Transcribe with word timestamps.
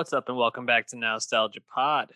What's 0.00 0.14
up, 0.14 0.30
and 0.30 0.38
welcome 0.38 0.64
back 0.64 0.86
to 0.86 0.96
Nostalgia 0.96 1.60
Pod, 1.74 2.12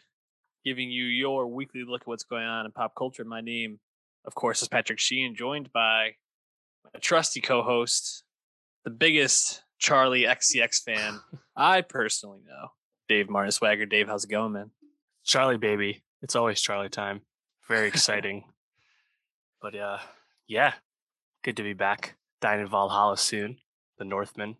giving 0.64 0.90
you 0.90 1.04
your 1.04 1.46
weekly 1.46 1.84
look 1.86 2.00
at 2.00 2.06
what's 2.06 2.24
going 2.24 2.46
on 2.46 2.64
in 2.64 2.72
pop 2.72 2.94
culture. 2.96 3.26
My 3.26 3.42
name, 3.42 3.78
of 4.24 4.34
course, 4.34 4.62
is 4.62 4.68
Patrick 4.68 4.98
Sheehan, 4.98 5.34
joined 5.34 5.70
by 5.70 6.12
my 6.82 6.98
trusty 7.00 7.42
co-host, 7.42 8.24
the 8.84 8.90
biggest 8.90 9.64
Charli 9.78 10.26
XCX 10.26 10.82
fan 10.82 11.20
I 11.58 11.82
personally 11.82 12.40
know, 12.46 12.68
Dave 13.06 13.28
Martin 13.28 13.52
Swagger. 13.52 13.84
Dave, 13.84 14.08
how's 14.08 14.24
it 14.24 14.30
going, 14.30 14.54
man? 14.54 14.70
Charli 15.26 15.60
baby. 15.60 16.04
It's 16.22 16.36
always 16.36 16.62
Charli 16.62 16.90
time. 16.90 17.20
Very 17.68 17.88
exciting. 17.94 18.44
but 19.60 19.76
uh 19.76 19.98
yeah, 20.48 20.72
good 21.42 21.58
to 21.58 21.62
be 21.62 21.74
back. 21.74 22.16
Dying 22.40 22.62
in 22.62 22.66
Valhalla 22.66 23.18
soon. 23.18 23.58
The 23.98 24.06
Northman 24.06 24.56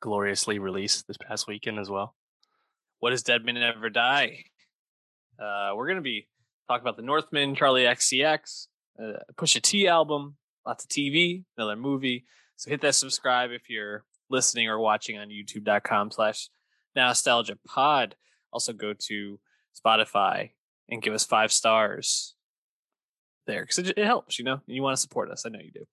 gloriously 0.00 0.58
released 0.58 1.06
this 1.06 1.18
past 1.18 1.46
weekend 1.46 1.78
as 1.78 1.88
well. 1.88 2.16
What 3.04 3.10
does 3.10 3.22
Dead 3.22 3.44
Men 3.44 3.56
Never 3.56 3.90
Die? 3.90 4.44
Uh, 5.38 5.72
we're 5.76 5.86
going 5.86 5.96
to 5.96 6.02
be 6.02 6.26
talking 6.66 6.80
about 6.80 6.96
the 6.96 7.02
Northman, 7.02 7.54
Charli 7.54 7.86
XCX, 7.86 8.68
uh, 8.98 9.18
Pusha 9.34 9.60
T 9.60 9.86
album, 9.86 10.36
lots 10.66 10.84
of 10.84 10.88
TV, 10.88 11.44
another 11.58 11.76
movie. 11.76 12.24
So 12.56 12.70
hit 12.70 12.80
that 12.80 12.94
subscribe 12.94 13.50
if 13.50 13.68
you're 13.68 14.04
listening 14.30 14.70
or 14.70 14.78
watching 14.78 15.18
on 15.18 15.28
youtube.com 15.28 16.12
slash 16.12 16.48
nostalgia 16.96 17.58
pod. 17.66 18.16
Also 18.54 18.72
go 18.72 18.94
to 19.00 19.38
Spotify 19.78 20.52
and 20.88 21.02
give 21.02 21.12
us 21.12 21.26
five 21.26 21.52
stars 21.52 22.34
there 23.46 23.64
because 23.64 23.80
it, 23.80 23.98
it 23.98 24.06
helps, 24.06 24.38
you 24.38 24.46
know, 24.46 24.62
you 24.66 24.80
want 24.80 24.96
to 24.96 25.02
support 25.02 25.30
us. 25.30 25.44
I 25.44 25.50
know 25.50 25.60
you 25.60 25.72
do. 25.72 25.84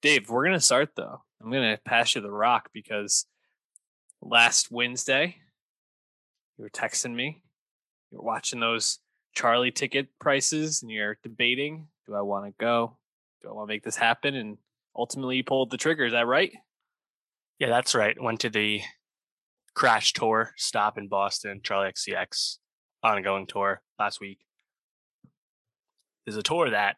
Dave, 0.00 0.30
we're 0.30 0.44
going 0.44 0.56
to 0.56 0.60
start 0.60 0.90
though. 0.94 1.22
I'm 1.42 1.50
going 1.50 1.76
to 1.76 1.82
pass 1.82 2.14
you 2.14 2.20
the 2.20 2.30
rock 2.30 2.68
because 2.72 3.26
last 4.20 4.70
Wednesday, 4.70 5.38
you 6.56 6.64
were 6.64 6.70
texting 6.70 7.14
me. 7.14 7.42
You 8.10 8.18
were 8.18 8.24
watching 8.24 8.60
those 8.60 8.98
Charli 9.36 9.74
ticket 9.74 10.08
prices 10.18 10.82
and 10.82 10.90
you're 10.90 11.18
debating 11.22 11.88
do 12.06 12.14
I 12.14 12.22
want 12.22 12.46
to 12.46 12.52
go? 12.58 12.96
Do 13.42 13.48
I 13.48 13.52
want 13.52 13.68
to 13.68 13.74
make 13.74 13.84
this 13.84 13.96
happen? 13.96 14.34
And 14.34 14.58
ultimately, 14.96 15.36
you 15.36 15.44
pulled 15.44 15.70
the 15.70 15.76
trigger. 15.76 16.04
Is 16.04 16.12
that 16.12 16.26
right? 16.26 16.52
Yeah, 17.58 17.68
that's 17.68 17.94
right. 17.94 18.20
Went 18.20 18.40
to 18.40 18.50
the 18.50 18.80
Crash 19.74 20.12
Tour 20.12 20.52
stop 20.56 20.98
in 20.98 21.08
Boston, 21.08 21.60
Charli 21.62 21.92
XCX 21.92 22.58
ongoing 23.02 23.46
tour 23.46 23.82
last 23.98 24.20
week. 24.20 24.40
There's 26.26 26.36
a 26.36 26.42
tour 26.42 26.70
that 26.70 26.96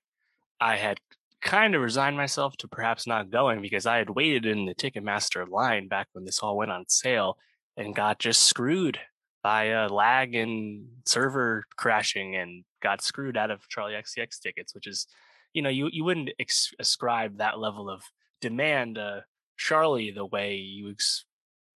I 0.60 0.76
had 0.76 0.98
kind 1.42 1.74
of 1.74 1.82
resigned 1.82 2.16
myself 2.16 2.56
to 2.56 2.68
perhaps 2.68 3.06
not 3.06 3.30
going 3.30 3.60
because 3.60 3.86
I 3.86 3.98
had 3.98 4.10
waited 4.10 4.46
in 4.46 4.64
the 4.64 4.74
Ticketmaster 4.74 5.48
line 5.48 5.88
back 5.88 6.08
when 6.12 6.24
this 6.24 6.40
all 6.40 6.56
went 6.56 6.70
on 6.70 6.84
sale 6.88 7.36
and 7.76 7.94
got 7.94 8.18
just 8.18 8.44
screwed 8.44 8.98
by 9.44 9.64
a 9.64 9.88
lag 9.88 10.34
and 10.34 10.86
server 11.04 11.64
crashing 11.76 12.34
and 12.34 12.64
got 12.82 13.02
screwed 13.02 13.36
out 13.36 13.50
of 13.50 13.68
Charli 13.68 13.92
XCX 13.92 14.40
tickets, 14.40 14.74
which 14.74 14.86
is, 14.86 15.06
you 15.52 15.60
know, 15.60 15.68
you, 15.68 15.90
you 15.92 16.02
wouldn't 16.02 16.30
ex- 16.40 16.72
ascribe 16.78 17.36
that 17.36 17.58
level 17.58 17.90
of 17.90 18.02
demand 18.40 18.94
to 18.94 19.24
Charli 19.60 20.12
the 20.14 20.24
way 20.24 20.54
you 20.56 20.90
ex- 20.90 21.26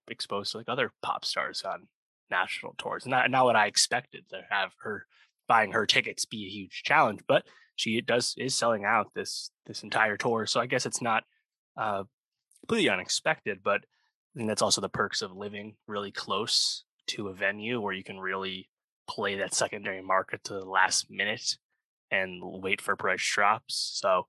to 0.09 0.57
like 0.57 0.69
other 0.69 0.93
pop 1.03 1.27
stars 1.27 1.63
on 1.63 1.89
national 2.31 2.75
tours. 2.79 3.07
Not, 3.07 3.31
not 3.31 3.45
what 3.45 3.57
I 3.57 3.67
expected 3.67 4.25
to 4.31 4.41
have 4.49 4.71
her 4.83 5.05
buying 5.47 5.73
her 5.73 5.85
tickets 5.85 6.25
be 6.25 6.47
a 6.47 6.51
huge 6.51 6.83
challenge, 6.85 7.21
but 7.29 7.45
she 7.77 8.01
does 8.01 8.35
is 8.39 8.55
selling 8.55 8.87
out 8.87 9.09
this 9.15 9.51
this 9.67 9.83
entire 9.83 10.17
tour. 10.17 10.47
So 10.47 10.59
I 10.61 10.67
guess 10.67 10.87
it's 10.87 11.03
not 11.03 11.25
uh, 11.77 12.05
completely 12.63 12.89
unexpected, 12.89 13.59
but 13.63 13.83
I 13.83 14.39
think 14.39 14.49
that's 14.49 14.63
also 14.63 14.81
the 14.81 14.89
perks 14.89 15.21
of 15.21 15.37
living 15.37 15.77
really 15.87 16.11
close 16.11 16.85
to 17.09 17.29
a 17.29 17.35
venue 17.35 17.81
where 17.81 17.93
you 17.93 18.05
can 18.05 18.19
really 18.19 18.69
play 19.09 19.37
that 19.37 19.55
secondary 19.55 20.03
market 20.03 20.45
to 20.45 20.55
the 20.55 20.65
last 20.65 21.11
minute 21.11 21.57
and 22.11 22.41
wait 22.43 22.81
for 22.81 22.97
price 22.97 23.27
drops. 23.35 23.99
So 24.01 24.27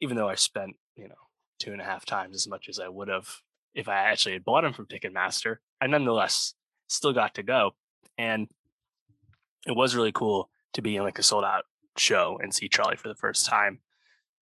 even 0.00 0.16
though 0.16 0.28
I 0.28 0.36
spent, 0.36 0.76
you 0.96 1.08
know, 1.08 1.14
two 1.58 1.72
and 1.72 1.80
a 1.80 1.84
half 1.84 2.06
times 2.06 2.36
as 2.36 2.48
much 2.48 2.68
as 2.68 2.78
I 2.78 2.88
would 2.88 3.08
have 3.08 3.28
if 3.74 3.88
I 3.88 3.94
actually 3.94 4.32
had 4.32 4.44
bought 4.44 4.62
them 4.62 4.72
from 4.72 4.86
Ticketmaster, 4.86 5.56
I 5.80 5.86
nonetheless 5.86 6.54
still 6.88 7.12
got 7.12 7.34
to 7.34 7.42
go. 7.42 7.72
And 8.16 8.48
it 9.66 9.76
was 9.76 9.94
really 9.94 10.12
cool 10.12 10.50
to 10.72 10.82
be 10.82 10.96
in 10.96 11.02
like 11.02 11.18
a 11.18 11.22
sold 11.22 11.44
out 11.44 11.64
show 11.96 12.38
and 12.42 12.54
see 12.54 12.68
Charli 12.68 12.98
for 12.98 13.08
the 13.08 13.14
first 13.14 13.46
time 13.46 13.80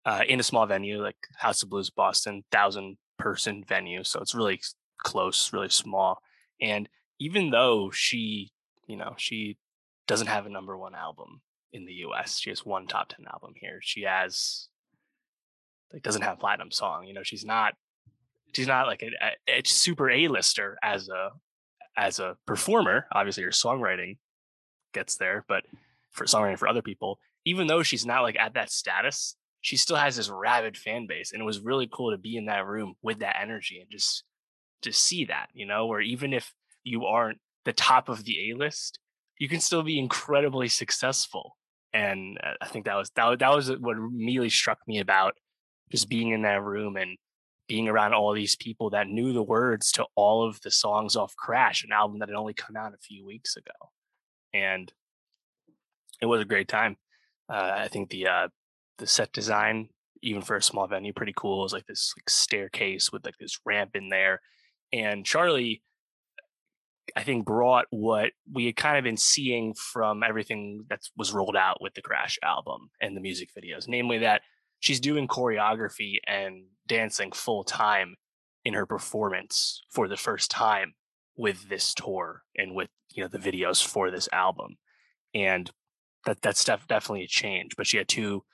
uh, 0.04 0.22
in 0.28 0.40
a 0.40 0.42
small 0.42 0.66
venue 0.66 1.02
like 1.02 1.16
House 1.36 1.62
of 1.62 1.70
Blues 1.70 1.90
Boston, 1.90 2.44
thousand 2.50 2.96
person 3.18 3.64
venue. 3.66 4.04
So 4.04 4.20
it's 4.20 4.34
really 4.34 4.60
close, 4.98 5.52
really 5.52 5.68
small. 5.68 6.20
And 6.60 6.88
even 7.22 7.50
though 7.50 7.90
she, 7.92 8.50
you 8.88 8.96
know, 8.96 9.14
she 9.16 9.56
doesn't 10.08 10.26
have 10.26 10.44
a 10.44 10.50
number 10.50 10.76
one 10.76 10.94
album 10.94 11.40
in 11.72 11.86
the 11.86 11.92
US, 12.06 12.38
she 12.38 12.50
has 12.50 12.66
one 12.66 12.88
top 12.88 13.10
10 13.10 13.24
album 13.32 13.52
here. 13.54 13.78
She 13.80 14.02
has, 14.02 14.68
like, 15.92 16.02
doesn't 16.02 16.22
have 16.22 16.40
platinum 16.40 16.72
song. 16.72 17.04
You 17.04 17.14
know, 17.14 17.22
she's 17.22 17.44
not, 17.44 17.74
she's 18.52 18.66
not 18.66 18.88
like 18.88 19.02
a, 19.02 19.10
a, 19.48 19.60
a 19.60 19.62
super 19.64 20.10
A-lister 20.10 20.76
as 20.82 21.08
a, 21.08 21.30
as 21.96 22.18
a 22.18 22.36
performer. 22.44 23.06
Obviously, 23.12 23.44
her 23.44 23.50
songwriting 23.50 24.18
gets 24.92 25.16
there, 25.16 25.44
but 25.46 25.62
for 26.10 26.24
songwriting 26.24 26.58
for 26.58 26.66
other 26.66 26.82
people, 26.82 27.20
even 27.44 27.68
though 27.68 27.84
she's 27.84 28.04
not 28.04 28.22
like 28.22 28.36
at 28.36 28.54
that 28.54 28.70
status, 28.70 29.36
she 29.60 29.76
still 29.76 29.96
has 29.96 30.16
this 30.16 30.28
rabid 30.28 30.76
fan 30.76 31.06
base. 31.06 31.32
And 31.32 31.40
it 31.40 31.44
was 31.44 31.60
really 31.60 31.88
cool 31.90 32.10
to 32.10 32.18
be 32.18 32.36
in 32.36 32.46
that 32.46 32.66
room 32.66 32.94
with 33.00 33.20
that 33.20 33.40
energy 33.40 33.78
and 33.78 33.88
just 33.88 34.24
to 34.82 34.92
see 34.92 35.26
that, 35.26 35.50
you 35.54 35.66
know, 35.66 35.86
where 35.86 36.00
even 36.00 36.32
if 36.32 36.52
you 36.84 37.06
aren't 37.06 37.38
the 37.64 37.72
top 37.72 38.08
of 38.08 38.24
the 38.24 38.50
A 38.50 38.56
list, 38.56 38.98
you 39.38 39.48
can 39.48 39.60
still 39.60 39.82
be 39.82 39.98
incredibly 39.98 40.68
successful. 40.68 41.56
And 41.92 42.38
uh, 42.42 42.54
I 42.60 42.66
think 42.66 42.86
that 42.86 42.96
was 42.96 43.10
that, 43.16 43.38
that 43.38 43.54
was 43.54 43.70
what 43.78 43.94
really 43.94 44.50
struck 44.50 44.78
me 44.86 45.00
about 45.00 45.34
just 45.90 46.08
being 46.08 46.30
in 46.30 46.42
that 46.42 46.62
room 46.62 46.96
and 46.96 47.18
being 47.68 47.88
around 47.88 48.14
all 48.14 48.32
these 48.32 48.56
people 48.56 48.90
that 48.90 49.08
knew 49.08 49.32
the 49.32 49.42
words 49.42 49.92
to 49.92 50.06
all 50.14 50.46
of 50.46 50.60
the 50.62 50.70
songs 50.70 51.16
off 51.16 51.34
Crash, 51.36 51.84
an 51.84 51.92
album 51.92 52.18
that 52.18 52.28
had 52.28 52.36
only 52.36 52.54
come 52.54 52.76
out 52.76 52.94
a 52.94 52.98
few 52.98 53.24
weeks 53.24 53.56
ago. 53.56 53.72
And 54.52 54.92
it 56.20 56.26
was 56.26 56.40
a 56.40 56.46
great 56.46 56.68
time. 56.68 56.96
Uh, 57.48 57.72
I 57.76 57.88
think 57.88 58.10
the 58.10 58.28
uh, 58.28 58.48
the 58.98 59.06
set 59.06 59.32
design, 59.32 59.88
even 60.22 60.42
for 60.42 60.56
a 60.56 60.62
small 60.62 60.86
venue, 60.86 61.12
pretty 61.12 61.34
cool. 61.36 61.60
It 61.60 61.64
was 61.64 61.72
like 61.72 61.86
this 61.86 62.14
like 62.16 62.30
staircase 62.30 63.10
with 63.12 63.24
like 63.24 63.36
this 63.38 63.58
ramp 63.64 63.90
in 63.94 64.08
there, 64.08 64.40
and 64.92 65.24
Charli 65.24 65.80
I 67.16 67.22
think 67.22 67.44
brought 67.44 67.86
what 67.90 68.32
we 68.50 68.66
had 68.66 68.76
kind 68.76 68.96
of 68.96 69.04
been 69.04 69.16
seeing 69.16 69.74
from 69.74 70.22
everything 70.22 70.84
that 70.88 71.00
was 71.16 71.32
rolled 71.32 71.56
out 71.56 71.80
with 71.80 71.94
the 71.94 72.02
Crash 72.02 72.38
album 72.42 72.90
and 73.00 73.16
the 73.16 73.20
music 73.20 73.50
videos, 73.56 73.88
namely 73.88 74.18
that 74.18 74.42
she's 74.80 75.00
doing 75.00 75.28
choreography 75.28 76.16
and 76.26 76.64
dancing 76.86 77.32
full 77.32 77.64
time 77.64 78.16
in 78.64 78.74
her 78.74 78.86
performance 78.86 79.82
for 79.90 80.08
the 80.08 80.16
first 80.16 80.50
time 80.50 80.94
with 81.36 81.68
this 81.68 81.94
tour 81.94 82.42
and 82.56 82.74
with 82.74 82.88
you 83.14 83.22
know 83.22 83.28
the 83.28 83.38
videos 83.38 83.84
for 83.84 84.10
this 84.10 84.28
album, 84.32 84.76
and 85.34 85.70
that 86.24 86.40
that's 86.42 86.64
def- 86.64 86.86
definitely 86.86 87.24
a 87.24 87.28
change. 87.28 87.76
But 87.76 87.86
she 87.86 87.96
had 87.96 88.08
two 88.08 88.44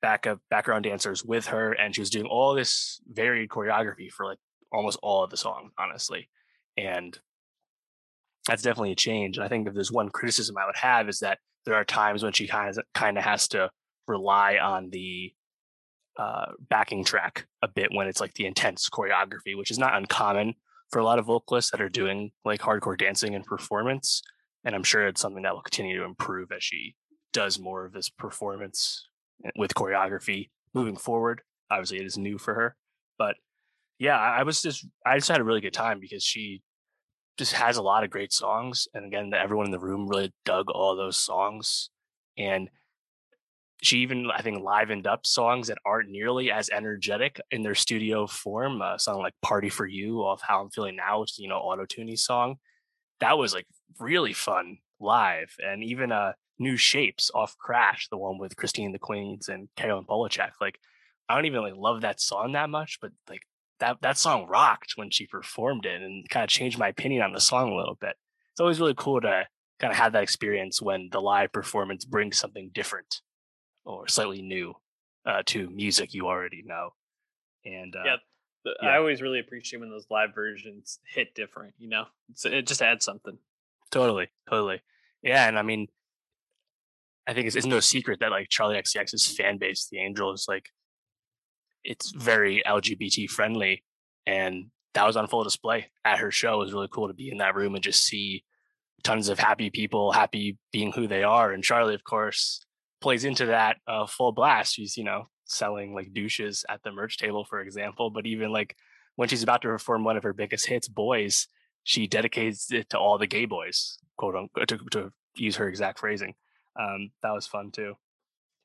backup 0.00 0.40
background 0.50 0.84
dancers 0.84 1.24
with 1.24 1.46
her, 1.46 1.72
and 1.72 1.94
she 1.94 2.00
was 2.00 2.10
doing 2.10 2.26
all 2.26 2.54
this 2.54 3.00
varied 3.10 3.48
choreography 3.48 4.10
for 4.10 4.26
like 4.26 4.38
almost 4.70 4.98
all 5.02 5.24
of 5.24 5.30
the 5.30 5.36
songs, 5.36 5.72
honestly, 5.78 6.28
and 6.76 7.18
that's 8.46 8.62
definitely 8.62 8.92
a 8.92 8.96
change. 8.96 9.36
And 9.36 9.44
I 9.44 9.48
think 9.48 9.66
if 9.66 9.74
there's 9.74 9.92
one 9.92 10.08
criticism 10.08 10.56
I 10.58 10.66
would 10.66 10.76
have 10.76 11.08
is 11.08 11.20
that 11.20 11.38
there 11.64 11.74
are 11.74 11.84
times 11.84 12.22
when 12.22 12.32
she 12.32 12.46
kind 12.46 12.76
of 12.76 12.84
kind 12.94 13.16
of 13.16 13.24
has 13.24 13.48
to 13.48 13.70
rely 14.08 14.56
on 14.56 14.90
the 14.90 15.32
uh, 16.18 16.46
backing 16.68 17.04
track 17.04 17.46
a 17.62 17.68
bit 17.68 17.90
when 17.92 18.08
it's 18.08 18.20
like 18.20 18.34
the 18.34 18.46
intense 18.46 18.88
choreography, 18.90 19.56
which 19.56 19.70
is 19.70 19.78
not 19.78 19.96
uncommon 19.96 20.54
for 20.90 20.98
a 20.98 21.04
lot 21.04 21.18
of 21.18 21.26
vocalists 21.26 21.70
that 21.70 21.80
are 21.80 21.88
doing 21.88 22.32
like 22.44 22.60
hardcore 22.60 22.98
dancing 22.98 23.34
and 23.34 23.44
performance. 23.46 24.22
And 24.64 24.74
I'm 24.74 24.82
sure 24.82 25.06
it's 25.06 25.20
something 25.20 25.42
that 25.44 25.54
will 25.54 25.62
continue 25.62 25.98
to 25.98 26.04
improve 26.04 26.52
as 26.52 26.62
she 26.62 26.94
does 27.32 27.58
more 27.58 27.84
of 27.84 27.92
this 27.92 28.10
performance 28.10 29.08
with 29.56 29.74
choreography 29.74 30.50
moving 30.74 30.96
forward. 30.96 31.42
Obviously, 31.70 31.98
it 31.98 32.06
is 32.06 32.18
new 32.18 32.38
for 32.38 32.54
her, 32.54 32.76
but 33.18 33.36
yeah, 33.98 34.18
I 34.18 34.42
was 34.42 34.60
just 34.60 34.86
I 35.06 35.16
just 35.16 35.28
had 35.28 35.40
a 35.40 35.44
really 35.44 35.60
good 35.60 35.72
time 35.72 36.00
because 36.00 36.22
she 36.22 36.62
just 37.38 37.52
has 37.54 37.76
a 37.76 37.82
lot 37.82 38.04
of 38.04 38.10
great 38.10 38.32
songs. 38.32 38.88
And 38.94 39.06
again, 39.06 39.32
everyone 39.34 39.66
in 39.66 39.72
the 39.72 39.78
room 39.78 40.06
really 40.08 40.32
dug 40.44 40.70
all 40.70 40.96
those 40.96 41.16
songs. 41.16 41.90
And 42.36 42.68
she 43.82 43.98
even, 43.98 44.30
I 44.30 44.42
think, 44.42 44.62
livened 44.62 45.06
up 45.06 45.26
songs 45.26 45.68
that 45.68 45.78
aren't 45.84 46.10
nearly 46.10 46.52
as 46.52 46.70
energetic 46.70 47.40
in 47.50 47.62
their 47.62 47.74
studio 47.74 48.26
form. 48.26 48.80
A 48.80 48.98
song 48.98 49.18
like 49.20 49.34
Party 49.42 49.68
for 49.68 49.86
You 49.86 50.18
off 50.18 50.40
How 50.40 50.62
I'm 50.62 50.70
Feeling 50.70 50.96
Now, 50.96 51.20
which 51.20 51.32
is, 51.32 51.38
you 51.38 51.48
know, 51.48 51.56
auto 51.56 51.84
tuning 51.84 52.16
song. 52.16 52.56
That 53.20 53.38
was 53.38 53.52
like 53.52 53.66
really 53.98 54.32
fun 54.32 54.78
live. 55.00 55.54
And 55.58 55.82
even 55.82 56.12
uh, 56.12 56.32
New 56.58 56.76
Shapes 56.76 57.30
off 57.34 57.56
Crash, 57.58 58.08
the 58.08 58.18
one 58.18 58.38
with 58.38 58.56
Christine 58.56 58.92
the 58.92 58.98
Queens 58.98 59.48
and 59.48 59.68
Caroline 59.76 60.04
Polachek. 60.04 60.52
Like, 60.60 60.78
I 61.28 61.34
don't 61.34 61.46
even 61.46 61.62
like 61.62 61.74
love 61.76 62.02
that 62.02 62.20
song 62.20 62.52
that 62.52 62.70
much, 62.70 62.98
but 63.00 63.10
like 63.28 63.42
that 63.82 64.00
that 64.00 64.16
song 64.16 64.46
rocked 64.48 64.92
when 64.94 65.10
she 65.10 65.26
performed 65.26 65.84
it 65.84 66.00
and 66.00 66.28
kind 66.30 66.44
of 66.44 66.48
changed 66.48 66.78
my 66.78 66.88
opinion 66.88 67.20
on 67.22 67.32
the 67.32 67.40
song 67.40 67.70
a 67.70 67.76
little 67.76 67.98
bit. 68.00 68.14
it's 68.52 68.60
always 68.60 68.80
really 68.80 68.94
cool 68.96 69.20
to 69.20 69.44
kind 69.80 69.90
of 69.90 69.98
have 69.98 70.12
that 70.12 70.22
experience 70.22 70.80
when 70.80 71.08
the 71.10 71.20
live 71.20 71.52
performance 71.52 72.04
brings 72.04 72.38
something 72.38 72.70
different 72.72 73.20
or 73.84 74.06
slightly 74.06 74.40
new 74.40 74.74
uh, 75.26 75.42
to 75.44 75.68
music 75.70 76.14
you 76.14 76.28
already 76.28 76.62
know. 76.64 76.90
And 77.64 77.94
uh, 77.96 78.02
yeah, 78.04 78.16
the, 78.64 78.74
yeah. 78.80 78.88
I 78.90 78.98
always 78.98 79.20
really 79.20 79.40
appreciate 79.40 79.80
when 79.80 79.90
those 79.90 80.06
live 80.08 80.32
versions 80.32 81.00
hit 81.04 81.34
different. 81.34 81.74
You 81.78 81.88
know, 81.88 82.04
it's, 82.30 82.44
it 82.44 82.68
just 82.68 82.82
adds 82.82 83.04
something. 83.04 83.38
totally, 83.90 84.28
totally, 84.48 84.80
yeah. 85.22 85.48
And 85.48 85.58
I 85.58 85.62
mean, 85.62 85.88
I 87.26 87.34
think 87.34 87.48
it's, 87.48 87.56
it's 87.56 87.66
no 87.66 87.80
secret 87.80 88.20
that 88.20 88.30
like 88.30 88.48
Charli 88.48 88.80
XCX's 88.80 89.26
fan 89.26 89.58
base, 89.58 89.88
the 89.90 89.98
Angels, 89.98 90.46
like 90.48 90.66
it's 91.84 92.10
very 92.10 92.62
LGBT 92.66 93.28
friendly, 93.28 93.82
and 94.26 94.66
that 94.94 95.06
was 95.06 95.16
on 95.16 95.26
full 95.26 95.44
display 95.44 95.86
at 96.04 96.18
her 96.18 96.30
show. 96.30 96.54
It 96.54 96.64
was 96.64 96.72
really 96.72 96.88
cool 96.90 97.08
to 97.08 97.14
be 97.14 97.30
in 97.30 97.38
that 97.38 97.54
room 97.54 97.74
and 97.74 97.82
just 97.82 98.04
see 98.04 98.44
tons 99.02 99.28
of 99.28 99.38
happy 99.38 99.70
people, 99.70 100.12
happy 100.12 100.58
being 100.72 100.92
who 100.92 101.06
they 101.06 101.22
are. 101.22 101.52
And 101.52 101.64
Charli, 101.64 101.94
of 101.94 102.04
course, 102.04 102.64
plays 103.00 103.24
into 103.24 103.46
that 103.46 103.76
uh, 103.86 104.06
full 104.06 104.32
blast. 104.32 104.74
She's 104.74 104.96
you 104.96 105.04
know 105.04 105.28
selling 105.44 105.94
like 105.94 106.12
douches 106.12 106.64
at 106.68 106.82
the 106.82 106.92
merch 106.92 107.18
table, 107.18 107.44
for 107.44 107.60
example. 107.60 108.10
But 108.10 108.26
even 108.26 108.52
like 108.52 108.76
when 109.16 109.28
she's 109.28 109.42
about 109.42 109.62
to 109.62 109.68
perform 109.68 110.04
one 110.04 110.16
of 110.16 110.22
her 110.22 110.32
biggest 110.32 110.66
hits, 110.66 110.88
"Boys," 110.88 111.48
she 111.84 112.06
dedicates 112.06 112.70
it 112.72 112.90
to 112.90 112.98
all 112.98 113.18
the 113.18 113.26
gay 113.26 113.44
boys, 113.44 113.98
quote 114.16 114.36
unquote, 114.36 114.68
to, 114.68 114.78
to 114.92 115.12
use 115.34 115.56
her 115.56 115.68
exact 115.68 115.98
phrasing. 115.98 116.34
Um, 116.78 117.10
that 117.22 117.32
was 117.32 117.46
fun 117.46 117.70
too. 117.70 117.94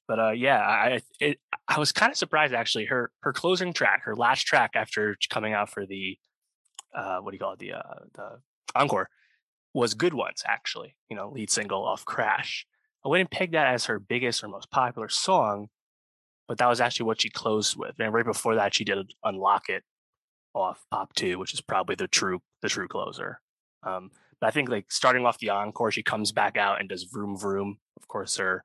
But 0.08 0.20
uh, 0.20 0.32
yeah, 0.32 0.60
I 0.60 1.02
it, 1.20 1.40
I 1.68 1.80
was 1.80 1.92
kind 1.92 2.12
of 2.12 2.18
surprised 2.18 2.54
actually. 2.54 2.86
Her 2.86 3.12
her 3.22 3.34
closing 3.34 3.74
track, 3.74 4.04
her 4.06 4.16
last 4.16 4.44
track 4.44 4.72
after 4.76 5.18
coming 5.30 5.54
out 5.54 5.70
for 5.70 5.86
the 5.86 6.18
uh, 6.96 7.18
what 7.18 7.32
do 7.32 7.36
you 7.36 7.40
call 7.40 7.54
it 7.54 7.60
the 7.60 7.74
uh, 7.74 7.82
the 8.14 8.40
encore 8.76 9.10
was 9.74 9.94
"Good 9.94 10.14
Ones" 10.14 10.44
actually. 10.46 10.96
You 11.10 11.18
know, 11.18 11.30
lead 11.30 11.50
single 11.50 11.84
off 11.84 12.06
Crash. 12.06 12.66
I 13.06 13.10
wouldn't 13.10 13.32
peg 13.32 13.52
that 13.52 13.74
as 13.74 13.86
her 13.86 14.00
biggest 14.00 14.44
or 14.44 14.48
most 14.48 14.72
popular 14.72 15.10
song, 15.10 15.68
but 16.48 16.58
that 16.58 16.68
was 16.68 16.82
actually 16.82 17.06
what 17.06 17.22
she 17.22 17.30
closed 17.30 17.78
with. 17.78 17.96
And 18.00 18.14
right 18.14 18.26
before 18.26 18.56
that, 18.56 18.74
she 18.74 18.86
did 18.86 19.14
"Unlock 19.24 19.68
It" 19.68 19.84
off 20.54 20.86
Pop 20.90 21.14
Two, 21.16 21.38
which 21.38 21.54
is 21.54 21.62
probably 21.62 21.96
the 21.96 22.08
true 22.08 22.42
the 22.62 22.70
true 22.70 22.88
closer. 22.88 23.42
Um, 23.84 24.12
but 24.40 24.48
I 24.48 24.52
think 24.52 24.70
like 24.70 24.90
starting 24.90 25.26
off 25.26 25.40
the 25.40 25.50
encore, 25.50 25.92
she 25.92 26.04
comes 26.04 26.32
back 26.32 26.56
out 26.56 26.80
and 26.80 26.88
does 26.88 27.04
"Vroom 27.04 27.38
Vroom." 27.38 27.80
Of 27.98 28.08
course, 28.08 28.38
her 28.38 28.64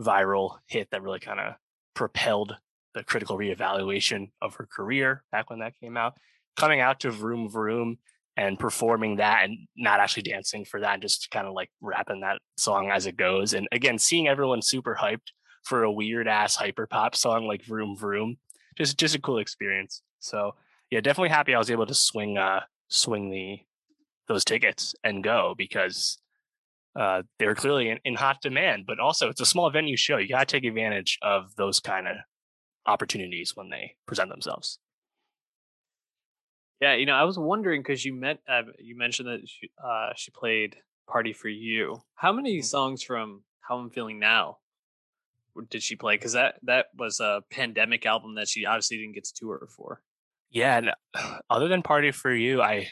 viral 0.00 0.58
hit 0.66 0.88
that 0.90 1.02
really 1.02 1.20
kind 1.20 1.40
of 1.40 1.54
propelled 1.94 2.56
the 2.94 3.04
critical 3.04 3.36
reevaluation 3.36 4.30
of 4.40 4.54
her 4.54 4.66
career 4.66 5.24
back 5.30 5.50
when 5.50 5.60
that 5.60 5.78
came 5.80 5.96
out. 5.96 6.14
Coming 6.56 6.80
out 6.80 7.00
to 7.00 7.10
Vroom 7.10 7.48
Vroom 7.48 7.98
and 8.36 8.58
performing 8.58 9.16
that 9.16 9.44
and 9.44 9.58
not 9.76 10.00
actually 10.00 10.22
dancing 10.22 10.64
for 10.64 10.80
that, 10.80 10.94
and 10.94 11.02
just 11.02 11.30
kind 11.30 11.46
of 11.46 11.54
like 11.54 11.70
rapping 11.80 12.20
that 12.20 12.38
song 12.56 12.90
as 12.90 13.06
it 13.06 13.16
goes. 13.16 13.52
And 13.52 13.68
again, 13.72 13.98
seeing 13.98 14.28
everyone 14.28 14.62
super 14.62 14.96
hyped 15.00 15.32
for 15.64 15.82
a 15.82 15.92
weird 15.92 16.28
ass 16.28 16.56
hyper 16.56 16.86
pop 16.86 17.14
song 17.14 17.46
like 17.46 17.64
Vroom 17.64 17.96
Vroom, 17.96 18.36
just 18.76 18.98
just 18.98 19.14
a 19.14 19.20
cool 19.20 19.38
experience. 19.38 20.02
So 20.20 20.54
yeah, 20.90 21.00
definitely 21.00 21.30
happy 21.30 21.54
I 21.54 21.58
was 21.58 21.70
able 21.70 21.86
to 21.86 21.94
swing 21.94 22.38
uh 22.38 22.60
swing 22.88 23.30
the 23.30 23.60
those 24.28 24.44
tickets 24.44 24.94
and 25.02 25.24
go 25.24 25.54
because 25.56 26.18
uh, 26.98 27.22
they 27.38 27.46
were 27.46 27.54
clearly 27.54 27.88
in, 27.88 27.98
in, 28.04 28.14
hot 28.16 28.38
demand. 28.42 28.84
But 28.86 28.98
also, 28.98 29.28
it's 29.28 29.40
a 29.40 29.46
small 29.46 29.70
venue 29.70 29.96
show. 29.96 30.16
You 30.16 30.28
got 30.28 30.48
to 30.48 30.52
take 30.52 30.64
advantage 30.64 31.18
of 31.22 31.54
those 31.56 31.78
kind 31.78 32.08
of 32.08 32.16
opportunities 32.86 33.52
when 33.54 33.70
they 33.70 33.94
present 34.06 34.30
themselves. 34.30 34.78
Yeah, 36.80 36.94
you 36.94 37.06
know, 37.06 37.14
I 37.14 37.24
was 37.24 37.38
wondering 37.38 37.82
because 37.82 38.04
you 38.04 38.14
met 38.14 38.38
uh, 38.48 38.62
you 38.78 38.96
mentioned 38.96 39.28
that 39.28 39.48
she, 39.48 39.70
uh, 39.82 40.10
she 40.16 40.30
played 40.30 40.76
"Party 41.08 41.32
for 41.32 41.48
You." 41.48 42.02
How 42.14 42.32
many 42.32 42.60
songs 42.62 43.02
from 43.02 43.42
"How 43.60 43.78
I'm 43.78 43.90
Feeling 43.90 44.18
Now" 44.18 44.58
did 45.70 45.82
she 45.82 45.96
play? 45.96 46.14
Because 46.14 46.32
that 46.32 46.56
that 46.62 46.86
was 46.96 47.20
a 47.20 47.42
pandemic 47.50 48.06
album 48.06 48.36
that 48.36 48.48
she 48.48 48.64
obviously 48.64 48.96
didn't 48.96 49.14
get 49.14 49.24
to 49.24 49.34
tour 49.34 49.68
for. 49.76 50.02
Yeah, 50.50 50.78
and 50.78 50.90
other 51.50 51.68
than 51.68 51.82
"Party 51.82 52.12
for 52.12 52.32
You," 52.32 52.62
I 52.62 52.88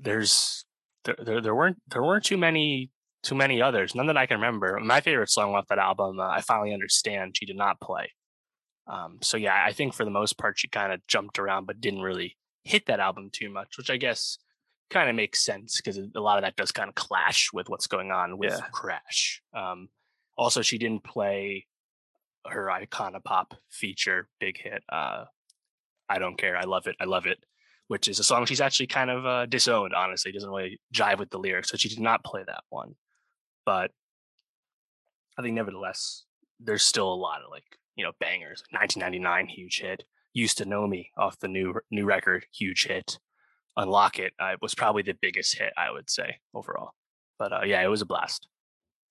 there's 0.00 0.64
there, 1.04 1.16
there, 1.22 1.40
there 1.40 1.54
weren't 1.54 1.78
there 1.88 2.02
weren't 2.02 2.24
too 2.24 2.36
many 2.36 2.90
too 3.22 3.34
many 3.34 3.62
others. 3.62 3.94
None 3.94 4.06
that 4.08 4.16
I 4.16 4.26
can 4.26 4.36
remember. 4.36 4.78
My 4.80 5.00
favorite 5.00 5.30
song 5.30 5.54
off 5.54 5.68
that 5.68 5.78
album, 5.78 6.20
uh, 6.20 6.26
I 6.28 6.40
finally 6.42 6.74
understand. 6.74 7.36
She 7.36 7.46
did 7.46 7.56
not 7.56 7.80
play. 7.80 8.10
Um, 8.86 9.18
so 9.22 9.36
yeah, 9.38 9.64
I 9.66 9.72
think 9.72 9.94
for 9.94 10.04
the 10.04 10.10
most 10.10 10.36
part 10.36 10.58
she 10.58 10.68
kind 10.68 10.92
of 10.92 11.00
jumped 11.06 11.38
around, 11.38 11.66
but 11.66 11.80
didn't 11.80 12.02
really 12.02 12.36
hit 12.64 12.86
that 12.86 13.00
album 13.00 13.30
too 13.32 13.48
much, 13.50 13.78
which 13.78 13.90
I 13.90 13.96
guess 13.96 14.38
kind 14.90 15.08
of 15.08 15.16
makes 15.16 15.42
sense 15.44 15.80
because 15.80 15.98
a 15.98 16.20
lot 16.20 16.36
of 16.36 16.42
that 16.44 16.56
does 16.56 16.70
kind 16.70 16.88
of 16.90 16.94
clash 16.94 17.50
with 17.52 17.68
what's 17.70 17.86
going 17.86 18.10
on 18.10 18.36
with 18.36 18.52
Yeah. 18.52 18.66
Crash. 18.72 19.42
Um, 19.56 19.88
also, 20.36 20.60
she 20.60 20.76
didn't 20.78 21.04
play 21.04 21.66
her 22.46 22.66
Icona 22.66 23.24
Pop 23.24 23.54
feature, 23.70 24.28
big 24.38 24.58
hit. 24.60 24.82
Uh, 24.92 25.24
I 26.08 26.18
don't 26.18 26.36
care. 26.36 26.56
I 26.58 26.64
love 26.64 26.86
it. 26.86 26.96
I 27.00 27.04
love 27.04 27.24
it. 27.24 27.38
Which 27.88 28.08
is 28.08 28.18
a 28.18 28.24
song 28.24 28.46
she's 28.46 28.60
actually 28.62 28.86
kind 28.86 29.10
of 29.10 29.26
uh, 29.26 29.46
disowned. 29.46 29.92
Honestly, 29.94 30.32
doesn't 30.32 30.48
really 30.50 30.80
jive 30.94 31.18
with 31.18 31.30
the 31.30 31.38
lyrics, 31.38 31.68
so 31.68 31.76
she 31.76 31.88
did 31.88 32.00
not 32.00 32.24
play 32.24 32.42
that 32.46 32.64
one. 32.70 32.94
But 33.66 33.90
I 35.38 35.42
think, 35.42 35.54
nevertheless, 35.54 36.24
there's 36.60 36.82
still 36.82 37.12
a 37.12 37.14
lot 37.14 37.42
of 37.42 37.50
like 37.50 37.64
you 37.96 38.04
know 38.04 38.12
bangers. 38.20 38.62
1999, 38.70 39.48
huge 39.48 39.80
hit. 39.80 40.04
Used 40.32 40.58
to 40.58 40.64
know 40.64 40.86
me 40.86 41.10
off 41.16 41.38
the 41.38 41.48
new 41.48 41.74
new 41.90 42.04
record, 42.06 42.46
huge 42.52 42.86
hit. 42.86 43.18
Unlock 43.76 44.18
it 44.18 44.32
uh, 44.38 44.54
was 44.62 44.74
probably 44.74 45.02
the 45.02 45.14
biggest 45.20 45.58
hit 45.58 45.72
I 45.76 45.90
would 45.90 46.08
say 46.08 46.36
overall. 46.54 46.92
But 47.38 47.52
uh, 47.52 47.60
yeah, 47.64 47.82
it 47.82 47.88
was 47.88 48.02
a 48.02 48.06
blast. 48.06 48.48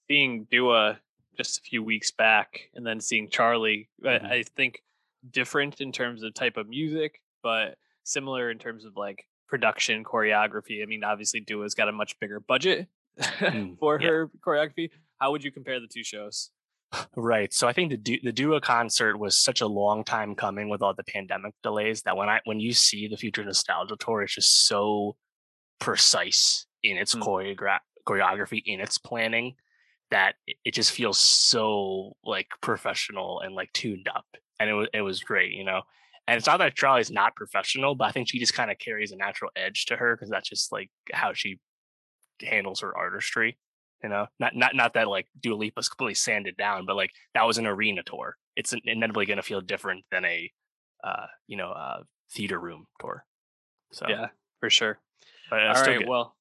Seeing 0.09 0.47
Dua 0.49 0.99
just 1.37 1.59
a 1.59 1.61
few 1.61 1.83
weeks 1.83 2.11
back, 2.11 2.69
and 2.73 2.85
then 2.85 2.99
seeing 3.01 3.27
Charli, 3.29 3.87
I- 4.03 4.07
Mhm. 4.07 4.31
I 4.31 4.43
think 4.43 4.81
different 5.29 5.79
in 5.81 5.91
terms 5.91 6.23
of 6.23 6.33
type 6.33 6.57
of 6.57 6.67
music, 6.69 7.21
but 7.41 7.77
similar 8.03 8.51
in 8.51 8.57
terms 8.59 8.85
of 8.85 8.95
like 8.95 9.25
production 9.47 10.03
choreography. 10.03 10.81
I 10.81 10.85
mean, 10.85 11.03
obviously 11.03 11.39
Dua's 11.39 11.75
got 11.75 11.89
a 11.89 11.91
much 11.91 12.19
bigger 12.19 12.39
budget 12.39 12.87
Mm, 13.19 13.77
for 13.79 13.99
yeah. 14.01 14.07
her 14.07 14.31
choreography. 14.45 14.89
How 15.19 15.31
would 15.31 15.43
you 15.43 15.51
compare 15.51 15.79
the 15.79 15.87
two 15.87 16.03
shows? 16.03 16.49
Right. 17.15 17.53
So 17.53 17.67
I 17.67 17.73
think 17.73 17.89
the 17.91 17.97
du- 17.97 18.19
the 18.23 18.31
Dua 18.31 18.61
concert 18.61 19.17
was 19.17 19.37
such 19.37 19.61
a 19.61 19.67
long 19.67 20.03
time 20.03 20.35
coming 20.35 20.69
with 20.69 20.81
all 20.81 20.93
the 20.93 21.03
pandemic 21.03 21.53
delays 21.63 22.01
that 22.03 22.15
when 22.17 22.29
I 22.29 22.39
when 22.45 22.59
you 22.59 22.73
see 22.73 23.07
the 23.07 23.17
Future 23.17 23.43
Nostalgia 23.43 23.95
tour, 23.99 24.21
it's 24.23 24.35
just 24.35 24.67
so 24.67 25.15
precise 25.79 26.65
in 26.83 26.97
its 26.97 27.15
Mm. 27.15 27.21
choreogra- 27.23 27.79
choreography, 28.07 28.61
in 28.65 28.79
its 28.79 28.97
planning, 28.97 29.55
that 30.11 30.35
it, 30.47 30.57
it 30.65 30.73
just 30.73 30.91
feels 30.91 31.17
so 31.19 32.13
like 32.23 32.47
professional 32.61 33.39
and 33.41 33.55
like 33.55 33.71
tuned 33.73 34.07
up, 34.07 34.25
and 34.59 34.69
it 34.69 34.73
was 34.73 34.87
it 34.93 35.01
was 35.01 35.21
great, 35.23 35.51
you 35.51 35.63
know. 35.63 35.81
And 36.27 36.37
it's 36.37 36.47
not 36.47 36.57
that 36.59 36.75
Charli's 36.75 37.11
not 37.11 37.35
professional, 37.35 37.95
but 37.95 38.05
I 38.05 38.11
think 38.11 38.29
she 38.29 38.39
just 38.39 38.53
kind 38.53 38.71
of 38.71 38.77
carries 38.77 39.11
a 39.11 39.17
natural 39.17 39.51
edge 39.55 39.85
to 39.87 39.97
her 39.97 40.15
because 40.15 40.29
that's 40.29 40.47
just 40.47 40.71
like 40.71 40.89
how 41.11 41.33
she 41.33 41.59
handles 42.41 42.81
her 42.81 42.97
artistry 42.97 43.57
you 44.03 44.09
know 44.09 44.25
not 44.39 44.53
not 44.53 44.75
not 44.75 44.95
that 44.95 45.07
like 45.07 45.27
Dua 45.39 45.55
Lipa's 45.55 45.87
completely 45.87 46.15
sanded 46.15 46.57
down 46.57 46.85
but 46.85 46.95
like 46.95 47.11
that 47.35 47.43
was 47.43 47.57
an 47.57 47.67
arena 47.67 48.01
tour 48.03 48.35
it's 48.55 48.73
inevitably 48.83 49.27
going 49.27 49.37
to 49.37 49.43
feel 49.43 49.61
different 49.61 50.03
than 50.11 50.25
a 50.25 50.51
uh 51.05 51.27
you 51.47 51.55
know 51.55 51.69
uh 51.69 51.99
theater 52.33 52.59
room 52.59 52.87
tour 52.99 53.23
so 53.93 54.07
Yeah, 54.09 54.27
for 54.59 54.69
sure. 54.69 54.99
but 55.49 55.59
uh, 55.59 55.73
All 55.75 55.85
good. 55.85 56.07
Well, 56.07 56.35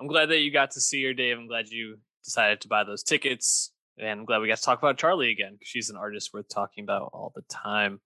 I'm 0.00 0.06
glad 0.06 0.30
that 0.30 0.40
you 0.40 0.50
got 0.50 0.72
to 0.72 0.80
see 0.80 1.04
her, 1.04 1.12
Dave. 1.12 1.38
I'm 1.38 1.46
glad 1.46 1.68
you 1.68 1.98
decided 2.24 2.62
to 2.62 2.68
buy 2.68 2.82
those 2.82 3.02
tickets. 3.02 3.72
And 3.98 4.20
I'm 4.20 4.24
glad 4.24 4.40
we 4.40 4.48
got 4.48 4.56
to 4.56 4.62
talk 4.62 4.78
about 4.78 4.96
Charli 4.96 5.30
again 5.30 5.52
because 5.52 5.68
she's 5.68 5.90
an 5.90 5.96
artist 5.96 6.32
worth 6.32 6.48
talking 6.48 6.82
about 6.82 7.10
all 7.12 7.30
the 7.34 7.42
time. 7.42 8.00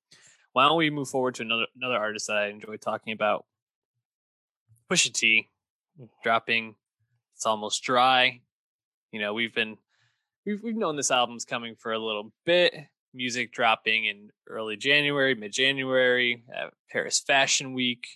Why 0.57 0.69
don't 0.69 0.79
we 0.79 0.89
move 0.89 1.11
forward 1.11 1.35
to 1.35 1.43
another 1.43 1.67
another 1.77 1.99
artist 1.99 2.29
that 2.29 2.39
I 2.39 2.47
enjoy 2.47 2.79
talking 2.79 3.13
about? 3.13 3.45
Pusha 4.91 5.13
T 5.13 5.51
dropping 6.23 6.77
It's 7.35 7.45
Almost 7.45 7.83
Dry. 7.83 8.41
You 9.13 9.21
know, 9.21 9.35
we've 9.35 9.55
been 9.55 9.77
we've 10.47 10.63
we've 10.63 10.75
known 10.75 10.97
this 10.97 11.11
album's 11.11 11.45
coming 11.45 11.75
for 11.79 11.93
a 11.93 11.99
little 11.99 12.33
bit. 12.47 12.73
Music 13.13 13.53
dropping 13.53 14.07
in 14.07 14.31
early 14.49 14.79
January, 14.79 15.35
mid 15.35 15.53
January, 15.53 16.43
uh, 16.59 16.69
Paris 16.91 17.21
Fashion 17.21 17.75
Week. 17.75 18.07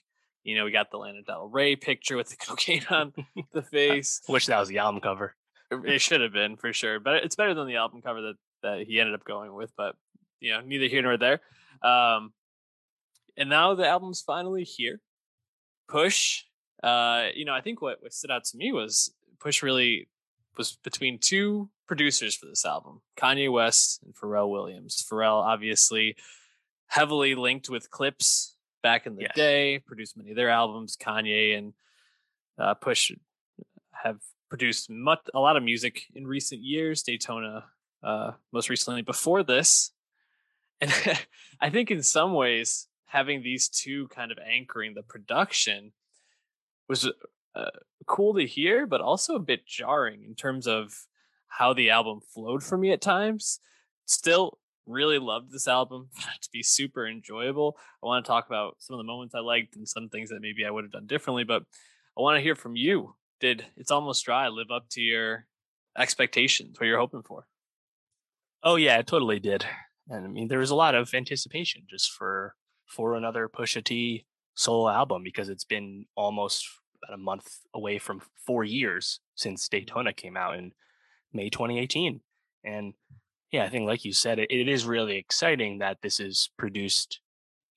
You 0.43 0.57
know, 0.57 0.65
we 0.65 0.71
got 0.71 0.91
the 0.91 0.97
Lana 0.97 1.21
Del 1.21 1.47
Rey 1.47 1.77
picture 1.77 2.17
with 2.17 2.31
the 2.31 2.37
cocaine 2.47 2.87
on 2.89 3.13
the 3.53 3.61
face. 3.61 4.23
wish 4.31 4.47
that 4.47 4.59
was 4.59 4.71
the 4.71 4.79
album 4.79 5.03
cover 5.03 5.37
It 5.71 6.01
should 6.01 6.23
have 6.23 6.33
been 6.33 6.57
for 6.57 6.73
sure, 6.73 7.01
but 7.01 7.17
it's 7.17 7.37
better 7.37 7.53
than 7.53 7.67
the 7.67 7.77
album 7.77 8.01
cover 8.01 8.23
that 8.23 8.37
that 8.63 8.87
he 8.87 8.99
ended 8.99 9.15
up 9.15 9.25
going 9.25 9.53
with. 9.53 9.73
But 9.77 9.95
you 10.41 10.53
know, 10.55 10.63
neither 10.63 10.87
here 10.87 11.03
nor 11.03 11.19
there. 11.19 11.43
Um, 11.83 12.33
and 13.37 13.49
now 13.49 13.75
the 13.75 13.87
album's 13.87 14.21
finally 14.21 14.65
here. 14.65 15.01
Push. 15.89 16.45
Uh, 16.83 17.29
you 17.35 17.45
know, 17.45 17.55
I 17.55 17.61
think 17.61 17.83
what 17.83 18.03
what 18.03 18.13
stood 18.13 18.31
out 18.31 18.45
to 18.45 18.57
me 18.57 18.73
was 18.73 19.13
Push 19.39 19.63
really 19.63 20.09
was 20.57 20.79
between 20.83 21.19
two 21.19 21.71
producers 21.87 22.35
for 22.35 22.47
this 22.47 22.65
album, 22.65 23.01
Kanye 23.17 23.51
West 23.51 24.01
and 24.05 24.15
Pharrell 24.15 24.51
Williams. 24.51 25.05
Pharrell 25.11 25.43
obviously 25.43 26.17
heavily 26.87 27.35
linked 27.35 27.69
with 27.69 27.91
Clipse 27.91 28.57
back 28.83 29.07
in 29.07 29.17
the 29.17 29.29
day, 29.35 29.79
produced 29.81 30.17
many 30.17 30.31
of 30.31 30.37
their 30.37 30.51
albums. 30.51 30.97
Kanye 30.97 31.57
and 31.57 31.73
uh, 32.59 32.75
Push 32.75 33.13
have 33.93 34.19
produced 34.49 34.91
much 34.91 35.21
a 35.35 35.41
lot 35.41 35.57
of 35.57 35.63
music 35.63 36.05
in 36.15 36.27
recent 36.27 36.63
years. 36.63 37.03
Daytona, 37.03 37.65
uh, 38.03 38.33
most 38.53 38.69
recently 38.69 39.03
before 39.03 39.43
this, 39.43 39.93
and 40.81 40.93
I 41.61 41.71
think 41.71 41.91
in 41.91 42.03
some 42.03 42.35
ways 42.35 42.89
having 43.07 43.43
these 43.43 43.69
two 43.69 44.09
kind 44.09 44.31
of 44.31 44.39
anchoring 44.39 44.95
the 44.95 45.03
production 45.03 45.93
was 46.89 47.11
uh, 47.55 47.71
cool 48.07 48.35
to 48.35 48.47
hear, 48.47 48.87
but 48.87 49.01
also 49.01 49.35
a 49.35 49.41
bit 49.41 49.67
jarring 49.67 50.23
in 50.25 50.35
terms 50.35 50.67
of 50.67 50.93
how 51.49 51.73
the 51.73 51.91
album 51.91 52.21
flowed 52.33 52.63
for 52.63 52.79
me 52.79 52.93
at 52.93 53.01
times. 53.01 53.61
Still 54.07 54.59
really 54.87 55.19
loved 55.19 55.53
this 55.53 55.69
album 55.69 56.09
to 56.43 56.49
be 56.53 56.63
super 56.63 57.07
enjoyable. 57.07 57.77
I 58.03 58.07
want 58.07 58.25
to 58.25 58.29
talk 58.29 58.47
about 58.47 58.77
some 58.79 58.95
of 58.95 58.99
the 58.99 59.05
moments 59.05 59.35
I 59.35 59.41
liked 59.41 59.77
and 59.77 59.89
some 59.89 60.09
things 60.09 60.31
that 60.31 60.41
maybe 60.41 60.65
I 60.65 60.71
would 60.71 60.85
have 60.85 60.93
done 60.93 61.07
differently, 61.07 61.45
but 61.45 61.63
I 62.17 62.23
want 62.23 62.37
to 62.37 62.43
hear 62.43 62.55
from 62.55 62.77
you. 62.77 63.15
Did 63.41 63.65
It's 63.77 63.91
Almost 63.91 64.25
Dry 64.25 64.49
live 64.49 64.71
up 64.71 64.89
to 64.91 65.01
your 65.01 65.47
expectations, 65.97 66.79
what 66.79 66.87
you're 66.87 66.99
hoping 66.99 67.23
for? 67.23 67.47
Oh 68.63 68.77
yeah, 68.77 68.99
it 68.99 69.07
totally 69.07 69.41
did. 69.41 69.65
And 70.11 70.25
I 70.25 70.29
mean 70.29 70.49
there 70.49 70.59
was 70.59 70.71
a 70.71 70.75
lot 70.75 70.95
of 70.95 71.15
anticipation 71.15 71.83
just 71.89 72.11
for 72.11 72.55
for 72.87 73.15
another 73.15 73.49
Pusha 73.49 73.83
T 73.83 74.27
solo 74.55 74.91
album 74.91 75.23
because 75.23 75.49
it's 75.49 75.65
been 75.65 76.05
almost 76.17 76.69
about 77.03 77.15
a 77.15 77.23
month 77.23 77.61
away 77.73 77.99
from 77.99 78.21
4 78.47 78.65
years 78.65 79.21
since 79.35 79.67
mm-hmm. 79.67 79.79
Daytona 79.79 80.13
came 80.13 80.37
out 80.37 80.59
in 80.59 80.73
May 81.33 81.49
2018. 81.49 82.21
And 82.65 82.93
yeah, 83.53 83.65
I 83.65 83.69
think 83.69 83.87
like 83.87 84.05
you 84.05 84.13
said, 84.13 84.39
it, 84.39 84.51
it 84.51 84.69
is 84.69 84.85
really 84.85 85.17
exciting 85.17 85.79
that 85.79 86.03
this 86.03 86.21
is 86.21 86.51
produced 86.59 87.21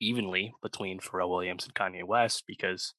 evenly 0.02 0.54
between 0.62 1.00
Pharrell 1.00 1.30
Williams 1.30 1.66
and 1.66 1.74
Kanye 1.74 2.04
West 2.04 2.44
because 2.48 2.94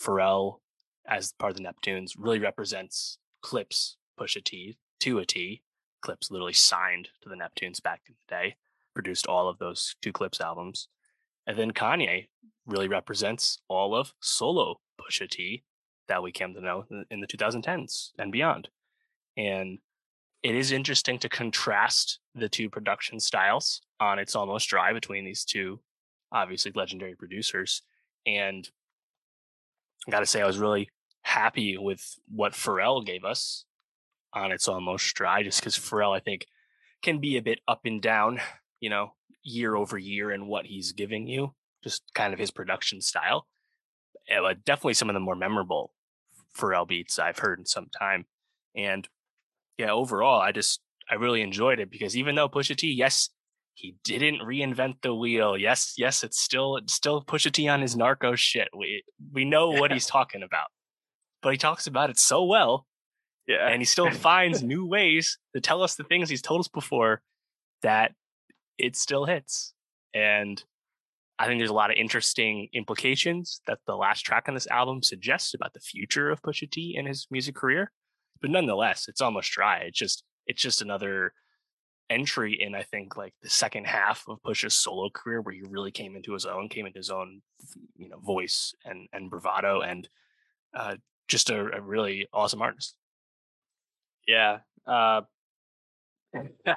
Pharrell, 0.00 0.58
as 1.06 1.32
part 1.38 1.52
of 1.52 1.56
the 1.56 1.62
Neptunes, 1.62 2.12
really 2.18 2.38
represents 2.38 3.18
clipse 3.42 3.96
Pusha 4.18 4.42
T 4.42 4.76
to 5.00 5.18
a 5.18 5.26
T. 5.26 5.62
Clipse 6.02 6.30
literally 6.30 6.52
signed 6.52 7.08
to 7.22 7.28
the 7.28 7.36
Neptunes 7.36 7.82
back 7.82 8.02
in 8.06 8.14
the 8.14 8.34
day, 8.34 8.56
produced 8.94 9.26
all 9.26 9.48
of 9.48 9.58
those 9.58 9.96
two 10.02 10.12
Clipse 10.12 10.40
albums. 10.40 10.88
And 11.46 11.56
then 11.56 11.72
Kanye 11.72 12.28
really 12.66 12.88
represents 12.88 13.58
all 13.68 13.94
of 13.94 14.12
solo 14.20 14.80
Pusha 15.00 15.28
T 15.28 15.64
that 16.08 16.22
we 16.22 16.32
came 16.32 16.54
to 16.54 16.60
know 16.60 16.84
in 17.10 17.20
the 17.20 17.26
2010s 17.26 18.10
and 18.18 18.30
beyond. 18.30 18.68
And 19.36 19.78
it 20.42 20.54
is 20.54 20.72
interesting 20.72 21.18
to 21.20 21.28
contrast 21.28 22.18
the 22.34 22.48
two 22.48 22.68
production 22.68 23.20
styles 23.20 23.80
on 24.00 24.18
It's 24.18 24.34
Almost 24.34 24.68
Dry 24.68 24.92
between 24.92 25.24
these 25.24 25.44
two, 25.44 25.80
obviously 26.32 26.72
legendary 26.74 27.14
producers. 27.14 27.82
And 28.26 28.68
I 30.06 30.10
got 30.10 30.20
to 30.20 30.26
say, 30.26 30.42
I 30.42 30.46
was 30.46 30.58
really 30.58 30.90
happy 31.22 31.78
with 31.78 32.16
what 32.28 32.52
Pharrell 32.52 33.04
gave 33.06 33.24
us 33.24 33.64
on 34.34 34.52
It's 34.52 34.68
Almost 34.68 35.14
Dry, 35.14 35.42
just 35.42 35.60
because 35.60 35.76
Pharrell, 35.76 36.16
I 36.16 36.20
think, 36.20 36.46
can 37.02 37.18
be 37.18 37.36
a 37.36 37.42
bit 37.42 37.60
up 37.66 37.80
and 37.84 38.00
down, 38.00 38.40
you 38.80 38.90
know, 38.90 39.14
year 39.42 39.74
over 39.74 39.98
year 39.98 40.30
in 40.30 40.46
what 40.46 40.66
he's 40.66 40.92
giving 40.92 41.26
you, 41.26 41.54
just 41.82 42.02
kind 42.14 42.32
of 42.32 42.38
his 42.38 42.50
production 42.50 43.00
style. 43.00 43.46
Eh, 44.28 44.40
but 44.40 44.64
definitely 44.64 44.94
some 44.94 45.10
of 45.10 45.14
the 45.14 45.20
more 45.20 45.34
memorable 45.34 45.92
Pharrell 46.56 46.86
beats 46.86 47.18
I've 47.18 47.38
heard 47.38 47.58
in 47.58 47.66
some 47.66 47.88
time. 47.98 48.26
And 48.76 49.08
yeah, 49.78 49.90
overall, 49.90 50.40
I 50.40 50.52
just 50.52 50.80
I 51.10 51.14
really 51.14 51.42
enjoyed 51.42 51.80
it 51.80 51.90
because 51.90 52.16
even 52.16 52.34
though 52.34 52.48
Pusha 52.48 52.76
T, 52.76 52.92
yes, 52.92 53.30
he 53.74 53.96
didn't 54.04 54.40
reinvent 54.40 55.02
the 55.02 55.14
wheel. 55.14 55.56
Yes, 55.56 55.94
yes, 55.96 56.22
it's 56.22 56.40
still 56.40 56.76
it's 56.76 56.92
still 56.92 57.22
Pusha 57.22 57.50
T 57.50 57.68
on 57.68 57.80
his 57.80 57.96
narco 57.96 58.34
shit. 58.34 58.68
We 58.76 59.02
we 59.32 59.44
know 59.44 59.70
what 59.70 59.90
he's 59.92 60.06
talking 60.06 60.42
about, 60.42 60.68
but 61.42 61.52
he 61.52 61.58
talks 61.58 61.86
about 61.86 62.10
it 62.10 62.18
so 62.18 62.44
well. 62.44 62.86
Yeah, 63.46 63.68
and 63.68 63.80
he 63.80 63.84
still 63.84 64.10
finds 64.28 64.62
new 64.62 64.86
ways 64.86 65.38
to 65.54 65.60
tell 65.60 65.82
us 65.82 65.94
the 65.94 66.04
things 66.04 66.28
he's 66.28 66.42
told 66.42 66.60
us 66.60 66.68
before 66.68 67.22
that 67.82 68.12
it 68.78 68.96
still 68.96 69.24
hits. 69.24 69.74
And 70.14 70.62
I 71.38 71.46
think 71.46 71.58
there's 71.58 71.70
a 71.70 71.74
lot 71.74 71.90
of 71.90 71.96
interesting 71.96 72.68
implications 72.72 73.60
that 73.66 73.78
the 73.86 73.96
last 73.96 74.20
track 74.20 74.44
on 74.48 74.54
this 74.54 74.68
album 74.68 75.02
suggests 75.02 75.54
about 75.54 75.72
the 75.72 75.80
future 75.80 76.30
of 76.30 76.42
Pusha 76.42 76.70
T 76.70 76.94
and 76.96 77.08
his 77.08 77.26
music 77.30 77.54
career 77.54 77.90
but 78.42 78.50
nonetheless, 78.50 79.06
it's 79.08 79.20
almost 79.22 79.52
dry. 79.52 79.78
It's 79.86 79.98
just 79.98 80.24
it's 80.46 80.60
just 80.60 80.82
another 80.82 81.32
entry 82.10 82.60
in 82.60 82.74
I 82.74 82.82
think 82.82 83.16
like 83.16 83.32
the 83.40 83.48
second 83.48 83.86
half 83.86 84.24
of 84.28 84.42
Pusha's 84.42 84.74
solo 84.74 85.08
career 85.08 85.40
where 85.40 85.54
he 85.54 85.62
really 85.62 85.92
came 85.92 86.16
into 86.16 86.34
his 86.34 86.44
own, 86.44 86.68
came 86.68 86.84
into 86.84 86.98
his 86.98 87.08
own, 87.08 87.40
you 87.96 88.08
know, 88.08 88.18
voice 88.18 88.74
and 88.84 89.08
and 89.12 89.30
bravado 89.30 89.80
and 89.80 90.08
uh, 90.74 90.96
just 91.28 91.48
a, 91.48 91.76
a 91.76 91.80
really 91.80 92.26
awesome 92.34 92.60
artist. 92.60 92.96
Yeah. 94.26 94.58
Uh, 94.86 95.22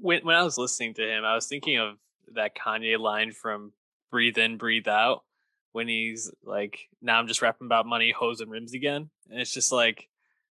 when 0.00 0.24
when 0.24 0.36
I 0.36 0.42
was 0.42 0.58
listening 0.58 0.94
to 0.94 1.02
him, 1.02 1.24
I 1.24 1.34
was 1.34 1.46
thinking 1.46 1.78
of 1.78 1.96
that 2.34 2.56
Kanye 2.56 2.98
line 2.98 3.32
from 3.32 3.72
"Breathe 4.10 4.38
In, 4.38 4.56
Breathe 4.56 4.88
Out," 4.88 5.24
when 5.72 5.88
he's 5.88 6.30
like, 6.44 6.88
now 7.00 7.18
I'm 7.18 7.28
just 7.28 7.42
rapping 7.42 7.66
about 7.66 7.86
money, 7.86 8.12
hoes, 8.12 8.40
and 8.40 8.50
rims 8.50 8.74
again. 8.74 9.10
And 9.30 9.40
it's 9.40 9.52
just 9.52 9.72
like 9.72 10.08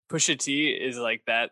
Pusha 0.09 0.37
T 0.37 0.69
is 0.69 0.97
like 0.97 1.23
that 1.27 1.51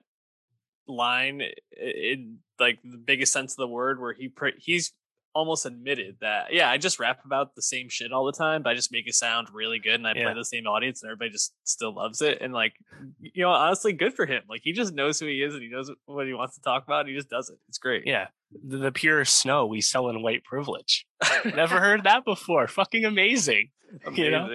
line 0.88 1.42
in 1.76 2.38
like 2.60 2.80
the 2.84 2.98
biggest 2.98 3.34
sense 3.34 3.54
of 3.54 3.58
the 3.58 3.68
word 3.68 4.00
where 4.00 4.14
he 4.14 4.28
pre- 4.30 4.54
he's 4.58 4.94
almost 5.36 5.66
admitted 5.66 6.16
that 6.22 6.54
yeah 6.54 6.70
i 6.70 6.78
just 6.78 6.98
rap 6.98 7.20
about 7.26 7.56
the 7.56 7.62
same 7.62 7.90
shit 7.90 8.14
all 8.14 8.26
the 8.26 8.32
time 8.32 8.64
but 8.64 8.70
i 8.70 8.74
just 8.74 8.92
make 8.92 9.06
it 9.06 9.14
sound 9.14 9.50
really 9.54 9.80
good 9.80 9.96
and 9.96 10.08
i 10.08 10.14
yeah. 10.16 10.24
play 10.24 10.34
the 10.34 10.46
same 10.46 10.66
audience 10.66 11.04
and 11.04 11.10
everybody 11.10 11.30
just 11.30 11.54
still 11.66 11.94
loves 11.94 12.22
it 12.22 12.38
and 12.42 12.54
like 12.54 12.74
you 13.20 13.44
know 13.44 13.50
honestly 13.50 13.92
good 13.92 14.14
for 14.14 14.26
him 14.26 14.42
like 14.50 14.62
he 14.64 14.72
just 14.72 14.94
knows 14.94 15.20
who 15.20 15.26
he 15.26 15.42
is 15.42 15.54
and 15.54 15.62
he 15.62 15.70
knows 15.70 15.92
what 16.06 16.26
he 16.26 16.34
wants 16.34 16.56
to 16.56 16.62
talk 16.62 16.86
about 16.86 17.02
and 17.02 17.10
he 17.10 17.16
just 17.16 17.30
does 17.30 17.50
it 17.50 17.58
it's 17.68 17.78
great 17.78 18.04
yeah 18.06 18.28
the, 18.66 18.78
the 18.78 18.92
pure 18.94 19.26
snow 19.26 19.66
we 19.66 19.82
sell 19.82 20.08
in 20.08 20.24
white 20.24 20.46
privilege 20.46 21.06
never 21.54 21.82
heard 21.82 22.06
that 22.06 22.24
before 22.24 22.66
fucking 22.68 23.04
amazing 23.04 23.70
amazing 24.08 24.24
you 24.24 24.32
know? 24.32 24.48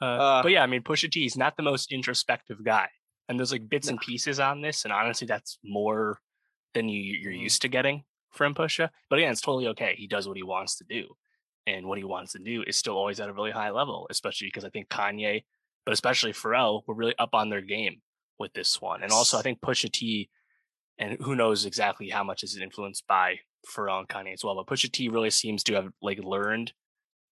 uh, 0.00 0.04
uh, 0.04 0.42
but 0.42 0.50
yeah 0.50 0.62
i 0.62 0.66
mean 0.66 0.82
pusha 0.82 1.10
t 1.10 1.26
is 1.26 1.36
not 1.36 1.58
the 1.58 1.62
most 1.62 1.92
introspective 1.92 2.64
guy 2.64 2.88
and 3.28 3.38
there's 3.38 3.52
like 3.52 3.68
bits 3.68 3.88
and 3.88 4.00
pieces 4.00 4.40
on 4.40 4.62
this 4.62 4.84
and 4.84 4.94
honestly 4.94 5.26
that's 5.26 5.58
more 5.62 6.18
than 6.72 6.88
you 6.88 7.00
you're 7.02 7.32
mm-hmm. 7.32 7.42
used 7.42 7.60
to 7.60 7.68
getting 7.68 8.02
from 8.30 8.54
Pusha. 8.54 8.90
But 9.08 9.18
again, 9.18 9.32
it's 9.32 9.40
totally 9.40 9.68
okay. 9.68 9.94
He 9.96 10.06
does 10.06 10.26
what 10.26 10.36
he 10.36 10.42
wants 10.42 10.76
to 10.76 10.84
do. 10.84 11.06
And 11.66 11.86
what 11.86 11.98
he 11.98 12.04
wants 12.04 12.32
to 12.32 12.38
do 12.38 12.64
is 12.66 12.76
still 12.76 12.96
always 12.96 13.20
at 13.20 13.28
a 13.28 13.32
really 13.32 13.50
high 13.50 13.70
level, 13.70 14.06
especially 14.10 14.48
because 14.48 14.64
I 14.64 14.70
think 14.70 14.88
Kanye, 14.88 15.44
but 15.84 15.92
especially 15.92 16.32
Pharrell, 16.32 16.82
were 16.86 16.94
really 16.94 17.14
up 17.18 17.34
on 17.34 17.50
their 17.50 17.60
game 17.60 18.00
with 18.38 18.52
this 18.54 18.80
one. 18.80 19.02
And 19.02 19.12
also 19.12 19.38
I 19.38 19.42
think 19.42 19.60
Pusha 19.60 19.92
T, 19.92 20.30
and 20.98 21.18
who 21.20 21.36
knows 21.36 21.66
exactly 21.66 22.08
how 22.08 22.24
much 22.24 22.42
is 22.42 22.56
influenced 22.56 23.06
by 23.06 23.40
Pharrell 23.68 24.00
and 24.00 24.08
Kanye 24.08 24.32
as 24.32 24.42
well, 24.42 24.54
but 24.54 24.66
Pusha 24.66 24.90
T 24.90 25.08
really 25.08 25.30
seems 25.30 25.62
to 25.64 25.74
have 25.74 25.88
like 26.00 26.18
learned 26.18 26.72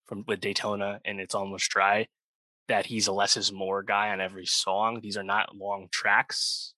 from 0.07 0.25
with 0.27 0.41
Daytona 0.41 1.01
and 1.05 1.21
it's 1.21 1.35
almost 1.35 1.71
dry 1.71 2.07
that 2.69 2.87
he's 2.87 3.07
a 3.07 3.13
less 3.13 3.37
is 3.37 3.51
more 3.51 3.83
guy 3.83 4.11
on 4.11 4.21
every 4.21 4.47
song. 4.47 5.01
These 5.03 5.17
are 5.17 5.25
not 5.25 5.57
long 5.57 5.89
tracks. 5.91 6.75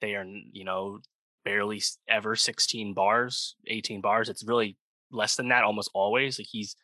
They 0.00 0.14
are, 0.14 0.24
you 0.24 0.64
know, 0.64 1.00
barely 1.44 1.82
ever 2.08 2.36
16 2.36 2.94
bars, 2.94 3.56
18 3.66 4.00
bars. 4.00 4.28
It's 4.28 4.44
really 4.44 4.76
less 5.10 5.36
than 5.36 5.48
that 5.48 5.64
almost 5.64 5.90
always. 5.94 6.38
Like 6.38 6.48
he's 6.50 6.76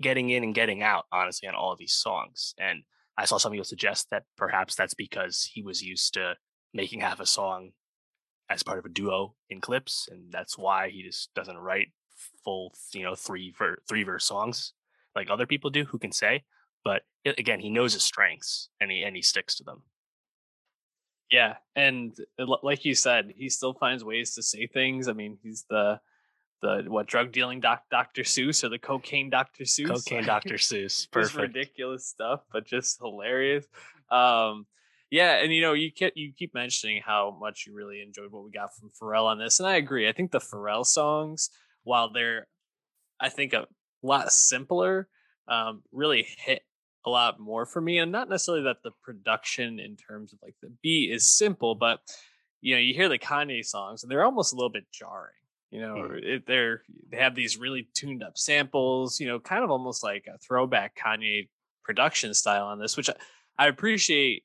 getting 0.00 0.30
in 0.30 0.44
and 0.44 0.54
getting 0.54 0.82
out, 0.82 1.06
honestly, 1.12 1.48
on 1.48 1.54
all 1.54 1.72
of 1.72 1.78
these 1.78 1.92
songs. 1.92 2.54
And 2.58 2.82
I 3.16 3.24
saw 3.24 3.38
some 3.38 3.52
people 3.52 3.64
suggest 3.64 4.08
that 4.10 4.24
perhaps 4.36 4.74
that's 4.74 4.94
because 4.94 5.48
he 5.52 5.62
was 5.62 5.82
used 5.82 6.14
to 6.14 6.36
making 6.72 7.00
half 7.00 7.20
a 7.20 7.26
song 7.26 7.70
as 8.50 8.62
part 8.62 8.78
of 8.78 8.84
a 8.84 8.90
duo 8.90 9.34
in 9.48 9.60
clipse, 9.60 10.08
and 10.10 10.30
that's 10.30 10.58
why 10.58 10.90
he 10.90 11.02
just 11.02 11.32
doesn't 11.34 11.56
write 11.56 11.88
full, 12.44 12.74
you 12.92 13.02
know, 13.02 13.14
three 13.14 13.54
ver- 13.56 13.78
three 13.88 14.02
verse 14.02 14.24
songs 14.24 14.72
like 15.14 15.30
other 15.30 15.46
people 15.46 15.70
do 15.70 15.84
who 15.84 15.98
can 15.98 16.12
say. 16.12 16.42
But 16.84 17.02
again, 17.24 17.60
he 17.60 17.70
knows 17.70 17.94
his 17.94 18.02
strengths 18.02 18.68
and 18.80 18.90
he 18.90 19.02
and 19.02 19.16
he 19.16 19.22
sticks 19.22 19.54
to 19.56 19.64
them. 19.64 19.82
Yeah, 21.30 21.56
and 21.74 22.16
like 22.38 22.84
you 22.84 22.94
said, 22.94 23.32
he 23.36 23.48
still 23.48 23.74
finds 23.74 24.04
ways 24.04 24.34
to 24.34 24.42
say 24.42 24.66
things. 24.66 25.08
I 25.08 25.12
mean, 25.12 25.38
he's 25.42 25.64
the 25.68 26.00
the 26.64 26.84
what 26.88 27.06
drug 27.06 27.32
dealing 27.32 27.60
doc, 27.60 27.82
Dr. 27.90 28.22
Seuss 28.22 28.64
or 28.64 28.68
the 28.68 28.78
cocaine 28.78 29.30
Dr. 29.30 29.64
Seuss. 29.64 29.88
Cocaine 29.88 30.24
Dr. 30.26 30.54
Seuss. 30.54 31.10
Perfect. 31.10 31.54
ridiculous 31.54 32.06
stuff, 32.06 32.40
but 32.52 32.66
just 32.66 32.98
hilarious. 32.98 33.66
Um, 34.10 34.66
yeah, 35.10 35.36
and 35.36 35.54
you 35.54 35.62
know, 35.62 35.74
you 35.74 35.92
keep 35.92 36.12
you 36.16 36.32
keep 36.36 36.54
mentioning 36.54 37.00
how 37.04 37.36
much 37.38 37.66
you 37.66 37.74
really 37.74 38.02
enjoyed 38.02 38.32
what 38.32 38.44
we 38.44 38.50
got 38.50 38.74
from 38.74 38.90
Pharrell 38.90 39.26
on 39.26 39.38
this, 39.38 39.60
and 39.60 39.68
I 39.68 39.76
agree. 39.76 40.08
I 40.08 40.12
think 40.12 40.32
the 40.32 40.40
Pharrell 40.40 40.84
songs, 40.84 41.50
while 41.84 42.12
they're, 42.12 42.48
I 43.20 43.28
think 43.28 43.52
a 43.52 43.66
lot 44.02 44.32
simpler, 44.32 45.06
um, 45.46 45.82
really 45.92 46.26
hit 46.38 46.63
a 47.06 47.10
lot 47.10 47.38
more 47.38 47.66
for 47.66 47.80
me 47.80 47.98
and 47.98 48.10
not 48.10 48.28
necessarily 48.28 48.64
that 48.64 48.82
the 48.82 48.90
production 49.02 49.78
in 49.78 49.96
terms 49.96 50.32
of 50.32 50.38
like 50.42 50.54
the 50.62 50.72
beat 50.82 51.10
is 51.10 51.30
simple 51.30 51.74
but 51.74 52.00
you 52.60 52.74
know 52.74 52.80
you 52.80 52.94
hear 52.94 53.08
the 53.08 53.18
kanye 53.18 53.64
songs 53.64 54.02
and 54.02 54.10
they're 54.10 54.24
almost 54.24 54.52
a 54.52 54.56
little 54.56 54.70
bit 54.70 54.86
jarring 54.90 55.34
you 55.70 55.80
know 55.80 55.94
mm. 55.94 56.22
it, 56.22 56.46
they're 56.46 56.82
they 57.10 57.18
have 57.18 57.34
these 57.34 57.58
really 57.58 57.88
tuned 57.94 58.22
up 58.22 58.38
samples 58.38 59.20
you 59.20 59.26
know 59.26 59.38
kind 59.38 59.62
of 59.62 59.70
almost 59.70 60.02
like 60.02 60.24
a 60.32 60.38
throwback 60.38 60.96
kanye 60.96 61.46
production 61.84 62.34
style 62.34 62.66
on 62.66 62.80
this, 62.80 62.96
which 62.96 63.08
I, 63.08 63.14
I 63.58 63.68
appreciate 63.68 64.42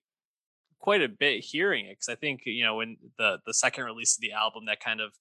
quite 0.77 1.01
a 1.01 1.09
bit 1.09 1.43
hearing 1.43 1.85
it 1.85 1.97
because 1.97 2.09
I 2.09 2.15
think 2.15 2.41
you 2.45 2.63
know 2.63 2.75
when 2.75 2.97
the 3.17 3.39
the 3.45 3.53
second 3.53 3.85
release 3.85 4.15
of 4.15 4.21
the 4.21 4.33
album 4.33 4.65
that 4.67 4.79
kind 4.79 5.01
of 5.01 5.13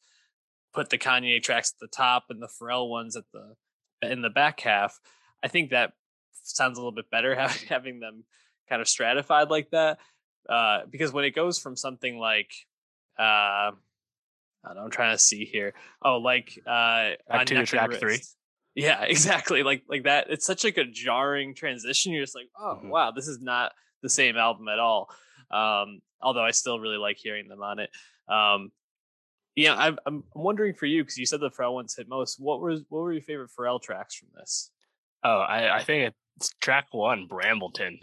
put 0.74 0.90
the 0.90 0.98
Kanye 0.98 1.42
tracks 1.42 1.72
at 1.74 1.80
the 1.80 1.96
top 1.96 2.24
and 2.28 2.42
the 2.42 2.48
Pharrell 2.48 2.90
ones 2.90 3.16
at 3.16 3.24
the 3.32 3.54
in 4.02 4.20
the 4.20 4.30
back 4.30 4.60
half. 4.60 4.98
I 5.42 5.48
think 5.48 5.70
that 5.70 5.92
sounds 6.56 6.78
a 6.78 6.80
little 6.80 6.92
bit 6.92 7.10
better 7.10 7.34
having 7.68 8.00
them 8.00 8.24
kind 8.68 8.82
of 8.82 8.88
stratified 8.88 9.50
like 9.50 9.70
that. 9.70 9.98
Uh, 10.48 10.80
because 10.90 11.12
when 11.12 11.24
it 11.24 11.34
goes 11.34 11.58
from 11.58 11.76
something 11.76 12.18
like, 12.18 12.50
uh, 13.18 13.72
I 13.72 13.72
don't 14.64 14.76
know, 14.76 14.82
I'm 14.82 14.90
trying 14.90 15.14
to 15.14 15.22
see 15.22 15.44
here. 15.44 15.74
Oh, 16.02 16.16
like 16.16 16.58
uh, 16.66 17.12
back 17.28 17.46
to 17.46 17.66
track 17.66 17.92
three. 17.94 18.20
Yeah, 18.74 19.02
exactly. 19.08 19.62
Like 19.62 19.82
like 19.88 20.04
that. 20.04 20.26
It's 20.30 20.46
such 20.46 20.64
like 20.64 20.78
a 20.78 20.84
jarring 20.84 21.54
transition. 21.54 22.12
You're 22.12 22.24
just 22.24 22.34
like, 22.34 22.48
oh 22.58 22.76
mm-hmm. 22.76 22.88
wow, 22.88 23.10
this 23.10 23.28
is 23.28 23.40
not 23.40 23.72
the 24.02 24.08
same 24.08 24.36
album 24.36 24.68
at 24.68 24.78
all. 24.78 25.10
Um, 25.50 26.00
although 26.20 26.44
I 26.44 26.52
still 26.52 26.80
really 26.80 26.96
like 26.96 27.16
hearing 27.16 27.48
them 27.48 27.62
on 27.62 27.78
it. 27.78 27.90
Um, 28.28 28.72
yeah, 29.54 29.74
I'm 29.74 29.98
I'm 30.06 30.24
wondering 30.34 30.74
for 30.74 30.86
you 30.86 31.02
because 31.02 31.18
you 31.18 31.26
said 31.26 31.40
the 31.40 31.50
Pharrell 31.50 31.74
ones 31.74 31.96
hit 31.96 32.08
most. 32.08 32.38
What 32.40 32.60
was 32.60 32.84
what 32.88 33.00
were 33.00 33.12
your 33.12 33.22
favorite 33.22 33.50
Pharrell 33.58 33.82
tracks 33.82 34.14
from 34.14 34.28
this? 34.36 34.70
Oh, 35.24 35.38
I, 35.38 35.78
I 35.78 35.82
think 35.82 36.08
it's 36.08 36.16
track 36.60 36.88
one, 36.92 37.26
Brambleton. 37.28 37.98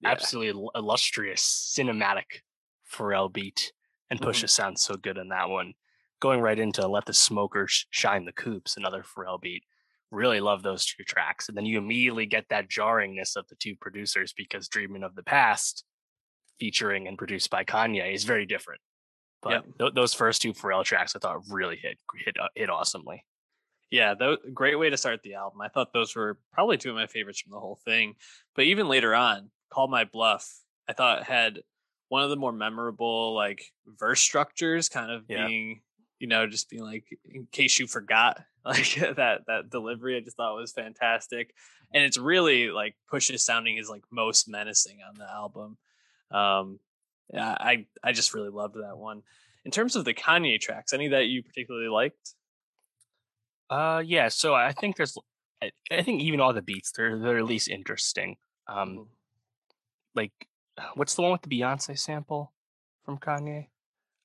Yeah. 0.00 0.10
Absolutely 0.10 0.66
illustrious, 0.74 1.74
cinematic 1.78 2.42
Pharrell 2.90 3.32
beat, 3.32 3.72
and 4.10 4.20
Pusha 4.20 4.44
mm-hmm. 4.44 4.46
sounds 4.46 4.82
so 4.82 4.96
good 4.96 5.16
in 5.16 5.28
that 5.28 5.48
one. 5.48 5.74
Going 6.20 6.40
right 6.40 6.58
into 6.58 6.86
Let 6.86 7.06
the 7.06 7.14
Smokers 7.14 7.86
Shine 7.90 8.24
the 8.24 8.32
Coops, 8.32 8.76
another 8.76 9.02
Pharrell 9.02 9.40
beat. 9.40 9.64
Really 10.10 10.40
love 10.40 10.62
those 10.62 10.84
two 10.84 11.04
tracks, 11.04 11.48
and 11.48 11.56
then 11.56 11.64
you 11.64 11.78
immediately 11.78 12.26
get 12.26 12.46
that 12.50 12.68
jarringness 12.68 13.36
of 13.36 13.48
the 13.48 13.54
two 13.56 13.74
producers 13.80 14.34
because 14.36 14.68
Dreaming 14.68 15.02
of 15.02 15.14
the 15.14 15.22
Past, 15.22 15.84
featuring 16.60 17.08
and 17.08 17.16
produced 17.16 17.48
by 17.48 17.64
Kanye, 17.64 18.12
is 18.14 18.24
very 18.24 18.44
different. 18.44 18.80
But 19.40 19.50
yep. 19.50 19.64
th- 19.78 19.94
those 19.94 20.14
first 20.14 20.42
two 20.42 20.52
Pharrell 20.52 20.84
tracks, 20.84 21.16
I 21.16 21.18
thought 21.18 21.40
really 21.48 21.76
hit 21.76 21.98
hit 22.24 22.36
uh, 22.40 22.48
hit 22.54 22.70
awesomely. 22.70 23.24
Yeah, 23.92 24.14
that 24.14 24.54
great 24.54 24.78
way 24.78 24.88
to 24.88 24.96
start 24.96 25.22
the 25.22 25.34
album. 25.34 25.60
I 25.60 25.68
thought 25.68 25.92
those 25.92 26.16
were 26.16 26.38
probably 26.50 26.78
two 26.78 26.88
of 26.88 26.96
my 26.96 27.06
favorites 27.06 27.40
from 27.40 27.52
the 27.52 27.60
whole 27.60 27.78
thing. 27.84 28.14
But 28.56 28.64
even 28.64 28.88
later 28.88 29.14
on, 29.14 29.50
"Call 29.68 29.86
My 29.86 30.04
Bluff," 30.04 30.50
I 30.88 30.94
thought 30.94 31.24
had 31.24 31.60
one 32.08 32.22
of 32.22 32.30
the 32.30 32.36
more 32.36 32.52
memorable 32.52 33.34
like 33.34 33.70
verse 33.86 34.22
structures, 34.22 34.88
kind 34.88 35.10
of 35.12 35.24
yeah. 35.28 35.46
being 35.46 35.82
you 36.18 36.26
know 36.26 36.46
just 36.46 36.70
being 36.70 36.82
like 36.82 37.04
in 37.26 37.46
case 37.52 37.78
you 37.78 37.86
forgot 37.86 38.40
like 38.64 38.94
that 38.94 39.42
that 39.46 39.68
delivery. 39.70 40.16
I 40.16 40.20
just 40.20 40.38
thought 40.38 40.56
was 40.56 40.72
fantastic, 40.72 41.54
and 41.92 42.02
it's 42.02 42.16
really 42.16 42.70
like 42.70 42.96
Push's 43.10 43.44
sounding 43.44 43.76
is 43.76 43.90
like 43.90 44.04
most 44.10 44.48
menacing 44.48 45.00
on 45.06 45.18
the 45.18 45.30
album. 45.30 45.76
Um, 46.30 46.80
yeah, 47.30 47.56
I 47.60 47.84
I 48.02 48.12
just 48.12 48.32
really 48.32 48.48
loved 48.48 48.76
that 48.76 48.96
one. 48.96 49.22
In 49.66 49.70
terms 49.70 49.96
of 49.96 50.06
the 50.06 50.14
Kanye 50.14 50.58
tracks, 50.58 50.94
any 50.94 51.08
that 51.08 51.26
you 51.26 51.42
particularly 51.42 51.88
liked? 51.88 52.32
Uh, 53.72 54.02
yeah. 54.04 54.28
So 54.28 54.54
I 54.54 54.72
think 54.72 54.96
there's, 54.96 55.16
I, 55.62 55.70
I 55.90 56.02
think 56.02 56.20
even 56.20 56.40
all 56.40 56.52
the 56.52 56.60
beats 56.60 56.92
they're 56.92 57.18
they're 57.18 57.38
at 57.38 57.44
least 57.44 57.68
interesting. 57.68 58.36
Um, 58.68 58.88
mm-hmm. 58.90 59.02
like 60.14 60.32
what's 60.94 61.14
the 61.14 61.22
one 61.22 61.32
with 61.32 61.42
the 61.42 61.48
Beyonce 61.48 61.98
sample 61.98 62.52
from 63.04 63.18
Kanye? 63.18 63.68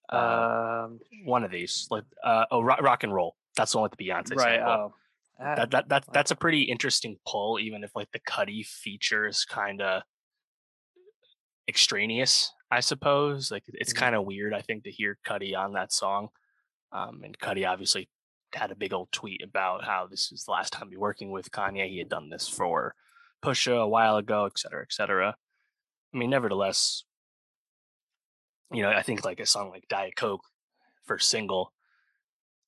Um, 0.09 0.99
one 1.25 1.43
of 1.43 1.51
these, 1.51 1.87
like 1.89 2.03
uh, 2.23 2.45
oh, 2.51 2.61
rock, 2.61 2.81
rock, 2.81 3.03
and 3.03 3.13
roll. 3.13 3.35
That's 3.55 3.71
the 3.71 3.79
one 3.79 3.89
with 3.89 3.97
the 3.97 4.05
Beyonce 4.05 4.35
right, 4.35 4.59
sample. 4.59 4.71
Oh. 4.71 4.93
That, 5.39 5.71
that 5.71 5.89
that 5.89 6.05
that's 6.11 6.31
a 6.31 6.35
pretty 6.35 6.63
interesting 6.63 7.17
pull, 7.27 7.59
even 7.59 7.83
if 7.83 7.91
like 7.95 8.11
the 8.11 8.19
Cudi 8.19 8.65
features 8.65 9.45
kind 9.45 9.81
of 9.81 10.01
extraneous, 11.69 12.51
I 12.71 12.79
suppose. 12.79 13.51
Like 13.51 13.63
it's 13.67 13.93
mm-hmm. 13.93 13.99
kind 13.99 14.15
of 14.15 14.25
weird, 14.25 14.53
I 14.53 14.61
think, 14.61 14.83
to 14.85 14.91
hear 14.91 15.17
Cudi 15.25 15.55
on 15.55 15.73
that 15.73 15.93
song. 15.93 16.29
Um, 16.91 17.21
and 17.23 17.37
Cudi 17.37 17.69
obviously 17.69 18.09
had 18.57 18.71
a 18.71 18.75
big 18.75 18.93
old 18.93 19.11
tweet 19.11 19.41
about 19.43 19.83
how 19.83 20.07
this 20.09 20.31
is 20.31 20.43
the 20.43 20.51
last 20.51 20.73
time 20.73 20.89
he'd 20.89 20.97
working 20.97 21.31
with 21.31 21.51
Kanye. 21.51 21.89
He 21.89 21.99
had 21.99 22.09
done 22.09 22.29
this 22.29 22.47
for 22.47 22.95
Pusha 23.43 23.81
a 23.81 23.87
while 23.87 24.17
ago, 24.17 24.45
et 24.45 24.57
cetera, 24.57 24.81
et 24.81 24.91
cetera. 24.91 25.35
I 26.13 26.17
mean, 26.17 26.29
nevertheless, 26.29 27.03
you 28.71 28.81
know, 28.81 28.89
I 28.89 29.01
think 29.01 29.23
like 29.23 29.39
a 29.39 29.45
song 29.45 29.69
like 29.69 29.87
Diet 29.87 30.15
Coke, 30.15 30.41
first 31.05 31.29
single, 31.29 31.73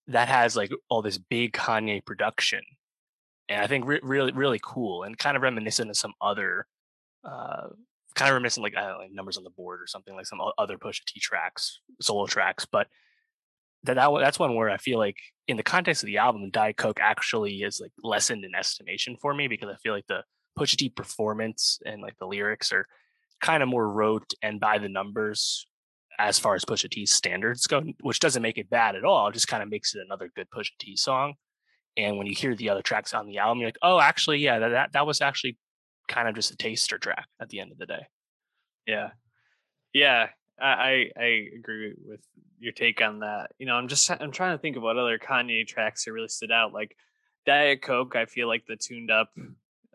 that 0.08 0.28
has 0.28 0.56
like 0.56 0.72
all 0.90 1.02
this 1.02 1.18
big 1.18 1.54
Kanye 1.54 2.06
production. 2.06 2.62
And 3.48 3.62
I 3.62 3.68
think 3.68 3.86
re- 3.86 4.00
really, 4.04 4.32
really 4.32 4.60
cool 4.62 5.04
and 5.04 5.18
kind 5.18 5.36
of 5.36 5.44
reminiscent 5.44 5.90
of 5.90 5.98
some 5.98 6.14
other 6.22 6.68
uh, 7.24 7.70
kind 8.16 8.30
of 8.30 8.34
reminiscent 8.34 8.64
like, 8.64 8.76
I 8.78 8.82
don't 8.82 8.92
know, 8.92 8.98
like 9.00 9.12
numbers 9.12 9.38
on 9.38 9.44
the 9.44 9.50
board 9.50 9.82
or 9.82 9.88
something 9.88 10.16
like 10.16 10.28
some 10.28 10.40
other 10.58 10.78
Pusha 10.78 11.04
T 11.06 11.20
tracks, 11.20 11.80
solo 12.00 12.28
tracks. 12.28 12.66
But 12.66 12.88
that, 13.84 13.96
that 13.96 14.10
that's 14.20 14.40
one 14.40 14.56
where 14.56 14.70
I 14.70 14.78
feel 14.78 14.98
like 15.00 15.18
in 15.48 15.58
the 15.58 15.64
context 15.64 16.04
of 16.04 16.08
the 16.08 16.18
album, 16.18 16.50
Diet 16.52 16.78
Coke 16.78 17.00
actually 17.02 17.58
is 17.58 17.80
like 17.82 17.92
lessened 18.04 18.46
in 18.46 18.56
estimation 18.56 19.18
for 19.22 19.34
me 19.34 19.48
because 19.48 19.70
I 19.70 19.78
feel 19.78 19.94
like 19.94 20.08
the 20.08 20.24
Pusha 20.58 20.78
T 20.78 20.90
performance 20.90 21.80
and 21.86 22.02
like 22.02 22.18
the 22.20 22.28
lyrics 22.28 22.72
are 22.72 22.86
kind 23.42 23.64
of 23.64 23.70
more 23.70 23.90
rote 23.90 24.34
and 24.42 24.60
by 24.60 24.78
the 24.78 24.90
numbers 24.90 25.66
as 26.20 26.38
far 26.38 26.54
as 26.54 26.66
Pusha 26.66 26.90
T's 26.90 27.14
standards 27.14 27.66
go, 27.66 27.82
which 28.02 28.20
doesn't 28.20 28.42
make 28.42 28.58
it 28.58 28.70
bad 28.70 28.96
at 28.96 29.06
all. 29.06 29.30
It 29.30 29.34
just 29.34 29.48
kind 29.48 29.64
of 29.64 29.70
makes 29.70 29.96
it 29.96 30.02
another 30.06 30.30
good 30.36 30.50
Pusha 30.50 30.72
T 30.78 30.96
song. 30.98 31.36
And 31.98 32.18
when 32.18 32.28
you 32.28 32.36
hear 32.36 32.56
the 32.56 32.70
other 32.70 32.82
tracks 32.82 33.14
on 33.14 33.26
the 33.26 33.38
album, 33.38 33.60
you're 33.60 33.68
like, 33.70 33.78
oh, 33.82 34.00
actually, 34.00 34.40
yeah, 34.40 34.60
that 34.60 34.70
that, 34.70 34.94
that 34.94 35.08
was 35.08 35.22
actually 35.22 35.58
kind 36.08 36.28
of 36.28 36.36
just 36.36 36.52
a 36.52 36.58
taster 36.58 36.98
track 36.98 37.28
at 37.42 37.50
the 37.50 37.60
end 37.60 37.72
of 37.72 37.78
the 37.78 37.86
day. 37.86 38.06
Yeah. 38.86 39.10
Yeah. 39.94 40.30
I, 40.66 41.12
I 41.18 41.48
agree 41.58 41.94
with 42.06 42.22
your 42.60 42.74
take 42.74 43.02
on 43.02 43.20
that. 43.20 43.52
You 43.58 43.66
know, 43.66 43.76
I'm 43.76 43.88
just 43.88 44.10
I'm 44.10 44.32
trying 44.32 44.58
to 44.58 44.62
think 44.62 44.78
of 44.78 44.84
what 44.84 44.98
other 44.98 45.18
Kanye 45.18 45.68
tracks 45.68 46.06
that 46.06 46.12
really 46.12 46.28
stood 46.28 46.52
out. 46.52 46.74
Like 46.74 46.96
Diet 47.46 47.82
Coke, 47.82 48.16
I 48.16 48.26
feel 48.26 48.48
like 48.48 48.66
the 48.66 48.76
tuned 48.76 49.12
up 49.12 49.32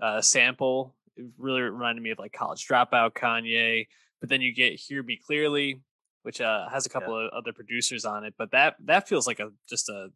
uh, 0.00 0.20
sample 0.20 0.94
really 1.38 1.62
reminded 1.62 2.02
me 2.02 2.10
of 2.10 2.18
like 2.18 2.32
College 2.32 2.66
Dropout 2.66 3.12
Kanye. 3.12 3.86
But 4.20 4.30
then 4.30 4.40
you 4.40 4.54
get 4.54 4.74
Hear 4.74 5.02
Me 5.02 5.16
Clearly, 5.16 5.80
which 6.22 6.40
uh, 6.40 6.68
has 6.68 6.86
a 6.86 6.88
couple 6.88 7.18
yeah. 7.20 7.26
of 7.26 7.32
other 7.32 7.52
producers 7.52 8.04
on 8.04 8.24
it. 8.24 8.34
But 8.38 8.52
that 8.52 8.76
that 8.84 9.08
feels 9.08 9.26
like 9.26 9.40
a 9.40 9.50
just 9.68 9.88
a 9.88 10.08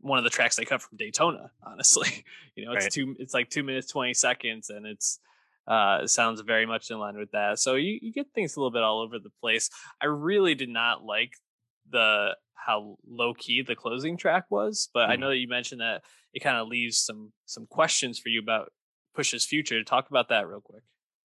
one 0.00 0.18
of 0.18 0.24
the 0.24 0.30
tracks 0.30 0.56
they 0.56 0.64
cut 0.64 0.82
from 0.82 0.96
Daytona. 0.96 1.50
Honestly, 1.62 2.24
you 2.56 2.64
know, 2.64 2.72
it's 2.72 2.86
right. 2.86 2.92
two 2.92 3.16
it's 3.18 3.34
like 3.34 3.50
two 3.50 3.62
minutes 3.62 3.88
twenty 3.88 4.14
seconds, 4.14 4.70
and 4.70 4.86
it's 4.86 5.20
uh, 5.66 6.06
sounds 6.06 6.40
very 6.40 6.66
much 6.66 6.90
in 6.90 6.98
line 6.98 7.16
with 7.16 7.30
that. 7.32 7.58
So 7.58 7.74
you, 7.74 7.98
you 8.00 8.12
get 8.12 8.26
things 8.34 8.56
a 8.56 8.60
little 8.60 8.70
bit 8.70 8.82
all 8.82 9.00
over 9.00 9.18
the 9.18 9.30
place. 9.40 9.70
I 10.00 10.06
really 10.06 10.54
did 10.54 10.68
not 10.68 11.04
like 11.04 11.32
the 11.90 12.36
how 12.54 12.96
low 13.08 13.34
key 13.34 13.62
the 13.62 13.74
closing 13.74 14.16
track 14.16 14.44
was, 14.50 14.88
but 14.92 15.08
mm. 15.08 15.12
I 15.12 15.16
know 15.16 15.28
that 15.28 15.38
you 15.38 15.48
mentioned 15.48 15.80
that 15.80 16.02
it 16.32 16.40
kind 16.40 16.56
of 16.56 16.68
leaves 16.68 16.98
some 16.98 17.32
some 17.46 17.66
questions 17.66 18.18
for 18.18 18.28
you 18.28 18.40
about 18.40 18.72
Push's 19.14 19.44
future. 19.44 19.82
Talk 19.82 20.10
about 20.10 20.28
that 20.28 20.46
real 20.46 20.60
quick. 20.60 20.82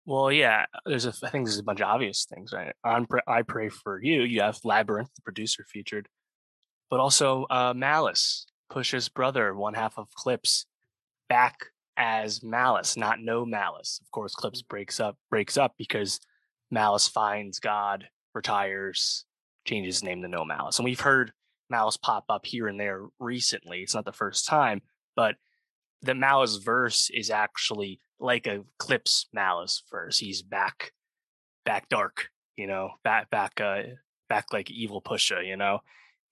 Well, 0.06 0.32
yeah, 0.32 0.66
there's 0.86 1.06
a 1.06 1.14
I 1.24 1.30
think 1.30 1.46
there's 1.46 1.60
a 1.60 1.64
bunch 1.64 1.82
of 1.82 1.88
obvious 1.88 2.26
things, 2.26 2.52
right? 2.52 2.74
On 2.84 3.08
I 3.28 3.44
pray 3.44 3.70
for 3.70 4.02
you, 4.02 4.22
you 4.22 4.42
have 4.42 4.58
Labrinth, 4.66 5.14
the 5.16 5.22
producer 5.24 5.64
featured, 5.72 6.08
but 6.90 7.00
also 7.00 7.46
uh, 7.50 7.74
Malice, 7.76 8.48
Push's 8.70 9.10
brother, 9.10 9.54
one 9.54 9.76
half 9.76 9.98
of 9.98 10.08
Clipse, 10.16 10.66
back 11.28 11.58
as 12.00 12.42
Malice, 12.42 12.96
not 12.96 13.20
no 13.20 13.46
Malice. 13.46 14.00
Of 14.02 14.10
course, 14.10 14.34
Clipse 14.34 14.62
breaks 14.62 15.00
up 15.00 15.18
breaks 15.30 15.58
up 15.58 15.76
because 15.78 16.20
Malice 16.72 17.08
finds 17.08 17.60
God, 17.60 18.08
retires, 18.34 19.26
changes 19.66 19.98
his 19.98 20.04
name 20.04 20.22
to 20.22 20.28
No 20.30 20.46
Malice. 20.46 20.80
And 20.80 20.86
we've 20.86 21.02
heard 21.02 21.34
Malice 21.70 21.98
pop 21.98 22.26
up 22.30 22.46
here 22.46 22.68
and 22.68 22.80
there 22.80 23.04
recently. 23.20 23.82
It's 23.82 23.94
not 23.94 24.06
the 24.06 24.14
first 24.14 24.48
time, 24.48 24.82
but 25.16 25.36
the 26.02 26.16
Malice 26.16 26.56
verse 26.56 27.10
is 27.14 27.30
actually 27.30 28.00
like 28.20 28.48
a 28.48 28.64
Clipse 28.78 29.28
Malice 29.34 29.84
verse. 29.92 30.18
He's 30.18 30.42
back 30.42 30.94
back 31.66 31.90
dark, 31.90 32.30
you 32.56 32.66
know, 32.66 32.92
back 33.04 33.30
back 33.30 33.60
uh 33.60 33.82
back 34.30 34.54
like 34.54 34.72
evil 34.72 35.02
Pusha, 35.02 35.46
you 35.46 35.58
know. 35.58 35.80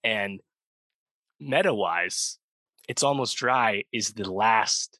And 0.02 0.40
meta 1.38 1.74
wise, 1.74 2.38
it's 2.88 3.02
almost 3.02 3.36
dry 3.36 3.84
is 3.92 4.14
the 4.14 4.30
last 4.32 4.98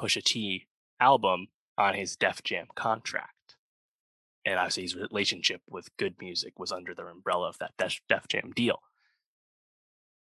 Pusha 0.00 0.22
T 0.22 0.66
album 1.00 1.48
on 1.76 1.94
his 1.94 2.16
Def 2.16 2.42
Jam 2.42 2.66
contract. 2.74 3.56
And 4.44 4.58
obviously, 4.58 4.82
his 4.82 4.96
relationship 4.96 5.62
with 5.68 5.96
Good 5.96 6.16
Music 6.20 6.58
was 6.58 6.70
under 6.70 6.94
the 6.94 7.06
umbrella 7.06 7.48
of 7.48 7.58
that 7.58 7.72
Def, 7.78 8.00
Def 8.08 8.28
Jam 8.28 8.52
deal. 8.54 8.80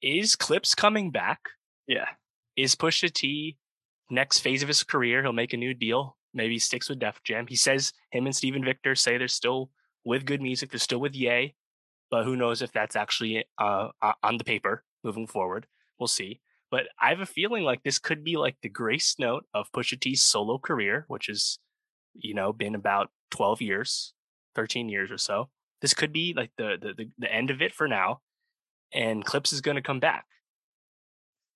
Is 0.01 0.35
Clipse 0.35 0.75
coming 0.75 1.11
back? 1.11 1.39
Yeah. 1.87 2.09
Is 2.55 2.75
Pusha 2.75 3.11
T 3.11 3.57
next 4.09 4.39
phase 4.39 4.61
of 4.61 4.67
his 4.67 4.83
career? 4.83 5.23
He'll 5.23 5.33
make 5.33 5.53
a 5.53 5.57
new 5.57 5.73
deal. 5.73 6.17
Maybe 6.33 6.53
he 6.53 6.59
sticks 6.59 6.89
with 6.89 6.99
Def 6.99 7.23
Jam. 7.23 7.47
He 7.47 7.55
says 7.55 7.93
him 8.11 8.25
and 8.25 8.35
Steven 8.35 8.63
Victor 8.63 8.95
say 8.95 9.17
they're 9.17 9.27
still 9.27 9.71
with 10.05 10.25
Good 10.25 10.41
Music. 10.41 10.69
They're 10.69 10.79
still 10.79 10.99
with 10.99 11.15
Ye, 11.15 11.55
but 12.11 12.25
who 12.25 12.35
knows 12.35 12.61
if 12.61 12.71
that's 12.71 12.95
actually 12.95 13.45
uh, 13.57 13.89
on 14.21 14.37
the 14.37 14.43
paper 14.43 14.83
moving 15.03 15.27
forward. 15.27 15.67
We'll 15.99 16.07
see. 16.07 16.41
But 16.73 16.85
I 16.99 17.09
have 17.09 17.19
a 17.19 17.27
feeling 17.27 17.63
like 17.63 17.83
this 17.83 17.99
could 17.99 18.23
be 18.23 18.35
like 18.35 18.57
the 18.63 18.69
grace 18.69 19.17
note 19.19 19.45
of 19.53 19.71
Pusha 19.71 19.99
T's 19.99 20.23
solo 20.23 20.57
career, 20.57 21.05
which 21.07 21.29
is 21.29 21.59
you 22.15 22.33
know, 22.33 22.53
been 22.53 22.75
about 22.75 23.09
12 23.31 23.61
years, 23.61 24.13
13 24.55 24.89
years 24.89 25.11
or 25.11 25.17
so. 25.17 25.49
This 25.81 25.93
could 25.93 26.13
be 26.13 26.33
like 26.35 26.51
the 26.57 26.77
the 26.81 26.93
the, 26.93 27.09
the 27.17 27.33
end 27.33 27.49
of 27.49 27.61
it 27.61 27.73
for 27.73 27.87
now, 27.87 28.21
and 28.93 29.25
Clipse 29.25 29.51
is 29.51 29.59
going 29.59 29.75
to 29.75 29.81
come 29.81 29.99
back. 29.99 30.25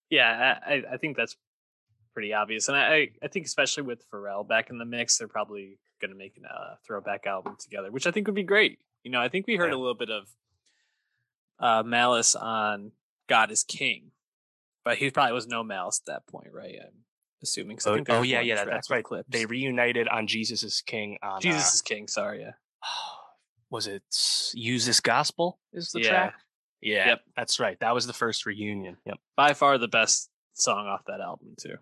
Yeah, 0.09 0.59
I, 0.65 0.83
I 0.93 0.97
think 0.97 1.15
that's 1.15 1.37
pretty 2.13 2.33
obvious, 2.33 2.67
and 2.67 2.75
I 2.75 3.09
I 3.23 3.27
think 3.29 3.45
especially 3.45 3.83
with 3.83 4.03
Pharrell 4.11 4.45
back 4.45 4.69
in 4.69 4.79
the 4.79 4.85
mix, 4.85 5.17
they're 5.17 5.29
probably 5.29 5.79
going 6.01 6.11
to 6.11 6.17
make 6.17 6.37
a 6.43 6.53
uh, 6.53 6.75
throwback 6.85 7.25
album 7.25 7.55
together, 7.57 7.89
which 7.89 8.05
I 8.05 8.11
think 8.11 8.27
would 8.27 8.35
be 8.35 8.43
great. 8.43 8.79
You 9.03 9.11
know, 9.11 9.21
I 9.21 9.29
think 9.29 9.47
we 9.47 9.55
heard 9.55 9.71
yeah. 9.71 9.77
a 9.77 9.79
little 9.79 9.95
bit 9.95 10.09
of 10.09 10.27
uh, 11.59 11.83
Malice 11.83 12.35
on 12.35 12.91
God 13.29 13.49
is 13.49 13.63
King, 13.63 14.11
but 14.87 14.97
he 14.97 15.11
probably 15.11 15.33
was 15.33 15.47
no 15.47 15.63
Malice 15.65 16.01
at 16.07 16.13
that 16.13 16.27
point, 16.27 16.47
right? 16.53 16.77
I'm 16.81 16.93
assuming. 17.43 17.77
Oh, 17.85 17.99
oh 18.07 18.21
yeah, 18.21 18.39
yeah, 18.39 18.63
that's 18.63 18.89
right. 18.89 19.03
Clipse. 19.03 19.27
They 19.27 19.45
reunited 19.45 20.07
on 20.07 20.27
Jesus 20.27 20.63
is 20.63 20.79
King. 20.79 21.17
On, 21.21 21.41
Jesus 21.41 21.65
uh, 21.65 21.75
is 21.75 21.81
King. 21.81 22.07
Sorry, 22.07 22.39
yeah. 22.39 22.51
Was 23.69 23.87
it 23.87 24.03
Use 24.53 24.85
This 24.85 25.01
Gospel? 25.01 25.59
Is 25.73 25.91
the 25.91 25.99
yeah. 25.99 26.09
track? 26.09 26.35
Yeah, 26.81 27.07
yep. 27.07 27.19
that's 27.35 27.59
right. 27.59 27.77
That 27.81 27.93
was 27.93 28.07
the 28.07 28.13
first 28.13 28.45
reunion. 28.45 28.95
Yep, 29.05 29.17
by 29.35 29.55
far 29.55 29.77
the 29.77 29.89
best 29.89 30.29
song 30.53 30.87
off 30.87 31.01
that 31.07 31.19
album 31.19 31.55
too. 31.59 31.75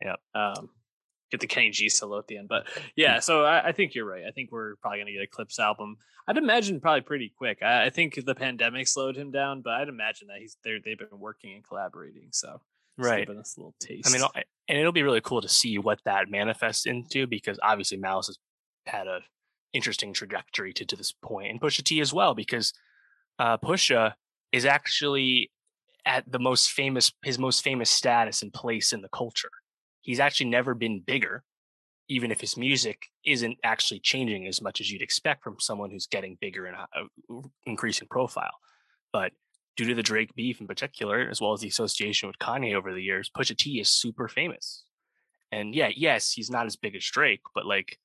Yep. 0.00 0.20
Um, 0.36 0.70
get 1.34 1.40
the 1.40 1.46
Kenny 1.46 1.70
G 1.70 1.88
solo 1.88 2.18
at 2.18 2.26
the 2.26 2.38
end. 2.38 2.48
But 2.48 2.66
yeah, 2.96 3.20
so 3.20 3.44
I, 3.44 3.68
I 3.68 3.72
think 3.72 3.94
you're 3.94 4.06
right. 4.06 4.24
I 4.26 4.30
think 4.30 4.52
we're 4.52 4.76
probably 4.76 4.98
going 4.98 5.06
to 5.06 5.12
get 5.12 5.22
a 5.22 5.26
Clipse 5.26 5.58
album. 5.58 5.96
I'd 6.26 6.38
imagine 6.38 6.80
probably 6.80 7.02
pretty 7.02 7.32
quick. 7.36 7.62
I, 7.62 7.86
I, 7.86 7.90
think 7.90 8.24
the 8.24 8.34
pandemic 8.34 8.88
slowed 8.88 9.16
him 9.16 9.30
down, 9.30 9.60
but 9.60 9.74
I'd 9.74 9.88
imagine 9.88 10.28
that 10.28 10.38
he's 10.38 10.56
there. 10.64 10.78
they've 10.82 10.98
been 10.98 11.08
working 11.18 11.54
and 11.54 11.64
collaborating. 11.66 12.28
So 12.30 12.60
right, 12.96 13.26
giving 13.26 13.40
us 13.40 13.56
a 13.56 13.60
little 13.60 13.74
taste. 13.80 14.08
I 14.08 14.12
mean, 14.12 14.26
and 14.68 14.78
it'll 14.78 14.92
be 14.92 15.02
really 15.02 15.20
cool 15.20 15.42
to 15.42 15.48
see 15.48 15.78
what 15.78 16.00
that 16.04 16.30
manifests 16.30 16.86
into 16.86 17.26
because 17.26 17.58
obviously 17.62 17.98
Malice 17.98 18.28
has 18.28 18.38
had 18.86 19.06
a 19.06 19.20
interesting 19.72 20.12
trajectory 20.12 20.72
to, 20.72 20.84
to 20.86 20.96
this 20.96 21.12
point, 21.12 21.50
and 21.50 21.60
Pusha 21.60 21.82
T 21.82 22.00
as 22.00 22.12
well 22.12 22.34
because 22.34 22.72
uh, 23.38 23.58
Pusha 23.58 24.14
is 24.52 24.64
actually 24.64 25.50
at 26.06 26.30
the 26.30 26.38
most 26.38 26.70
famous 26.70 27.12
his 27.22 27.38
most 27.38 27.62
famous 27.62 27.90
status 27.90 28.42
and 28.42 28.52
place 28.52 28.92
in 28.92 29.02
the 29.02 29.08
culture 29.08 29.50
he's 30.04 30.20
actually 30.20 30.50
never 30.50 30.74
been 30.74 31.00
bigger, 31.00 31.42
even 32.08 32.30
if 32.30 32.40
his 32.40 32.56
music 32.56 33.08
isn't 33.24 33.58
actually 33.64 33.98
changing 33.98 34.46
as 34.46 34.62
much 34.62 34.80
as 34.80 34.90
you'd 34.90 35.02
expect 35.02 35.42
from 35.42 35.56
someone 35.58 35.90
who's 35.90 36.06
getting 36.06 36.38
bigger 36.40 36.66
and 36.66 36.76
uh, 36.76 37.40
increasing 37.64 38.06
profile. 38.08 38.54
But 39.12 39.32
due 39.76 39.86
to 39.86 39.94
the 39.94 40.02
Drake 40.02 40.34
beef 40.34 40.60
in 40.60 40.66
particular, 40.66 41.26
as 41.28 41.40
well 41.40 41.54
as 41.54 41.60
the 41.60 41.68
association 41.68 42.28
with 42.28 42.38
Kanye 42.38 42.74
over 42.74 42.92
the 42.92 43.02
years, 43.02 43.30
Pusha 43.36 43.56
T 43.56 43.80
is 43.80 43.90
super 43.90 44.28
famous. 44.28 44.84
And 45.50 45.74
yeah, 45.74 45.88
yes, 45.94 46.32
he's 46.32 46.50
not 46.50 46.66
as 46.66 46.76
big 46.76 46.94
as 46.94 47.04
Drake, 47.04 47.42
but 47.54 47.66
like 47.66 47.98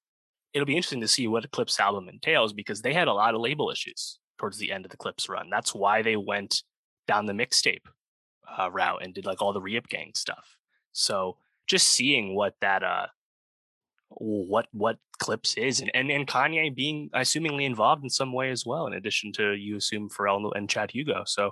it'll 0.53 0.65
be 0.65 0.75
interesting 0.77 1.01
to 1.01 1.07
see 1.07 1.27
what 1.27 1.51
Clipse 1.51 1.79
album 1.79 2.07
entails 2.09 2.53
because 2.53 2.81
they 2.81 2.93
had 2.93 3.07
a 3.07 3.13
lot 3.13 3.35
of 3.35 3.41
label 3.41 3.69
issues 3.69 4.19
towards 4.37 4.57
the 4.57 4.71
end 4.71 4.85
of 4.85 4.91
the 4.91 4.97
Clipse 4.97 5.27
run. 5.27 5.49
That's 5.49 5.75
why 5.75 6.01
they 6.01 6.15
went 6.15 6.63
down 7.07 7.25
the 7.25 7.33
mixtape 7.33 7.85
uh, 8.57 8.71
route 8.71 9.03
and 9.03 9.13
did 9.13 9.25
like 9.25 9.41
all 9.41 9.53
the 9.53 9.61
Re-Up 9.61 9.87
Gang 9.89 10.11
stuff. 10.15 10.57
So 10.91 11.37
just 11.69 11.87
seeing 11.87 12.35
what 12.35 12.55
that 12.61 12.83
uh 12.83 13.07
what 14.09 14.67
what 14.71 14.97
clipse 15.19 15.55
is 15.55 15.79
and, 15.81 15.91
and 15.93 16.09
and 16.09 16.27
Kanye 16.27 16.75
being 16.75 17.09
assumingly 17.13 17.65
involved 17.65 18.03
in 18.03 18.09
some 18.09 18.33
way 18.33 18.49
as 18.49 18.65
well, 18.65 18.87
in 18.87 18.93
addition 18.93 19.31
to 19.33 19.53
you 19.53 19.77
assume 19.77 20.09
Pharrell 20.09 20.51
and 20.55 20.69
Chad 20.69 20.91
Hugo. 20.91 21.23
So 21.25 21.51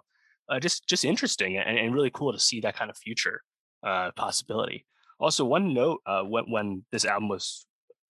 uh, 0.50 0.60
just 0.60 0.88
just 0.88 1.06
interesting 1.06 1.58
and, 1.58 1.78
and 1.78 1.94
really 1.94 2.12
cool 2.12 2.34
to 2.34 2.40
see 2.40 2.62
that 2.62 2.76
kind 2.76 2.90
of 2.90 2.98
future 2.98 3.42
uh, 3.84 4.12
possibility. 4.16 4.86
Also, 5.20 5.46
one 5.46 5.74
note 5.74 6.02
uh, 6.06 6.24
when 6.24 6.46
when 6.46 6.86
this 6.92 7.06
album 7.06 7.30
was 7.30 7.66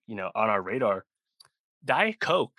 you 0.06 0.14
know 0.14 0.30
on 0.34 0.48
our 0.48 0.62
radar, 0.62 1.04
Diet 1.84 2.20
Coke. 2.20 2.52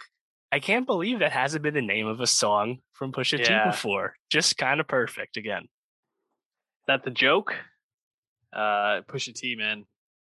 I 0.51 0.57
can't 0.59 0.87
believe 0.87 1.19
that 1.19 1.31
hasn't 1.31 1.61
been 1.61 1.75
the 1.75 1.81
name 1.81 2.07
of 2.07 2.21
a 2.21 2.25
song 2.25 2.79
from 2.93 3.11
Pusha 3.11 3.37
yeah. 3.37 3.65
T 3.65 3.69
before. 3.69 4.15
Just 4.31 4.57
kind 4.57 4.79
of 4.79 4.87
perfect 4.87 5.37
again. 5.37 5.67
That 6.87 7.03
the 7.03 7.11
joke? 7.11 7.53
Uh, 8.53 9.01
Pusha 9.07 9.33
T, 9.33 9.55
man, 9.55 9.85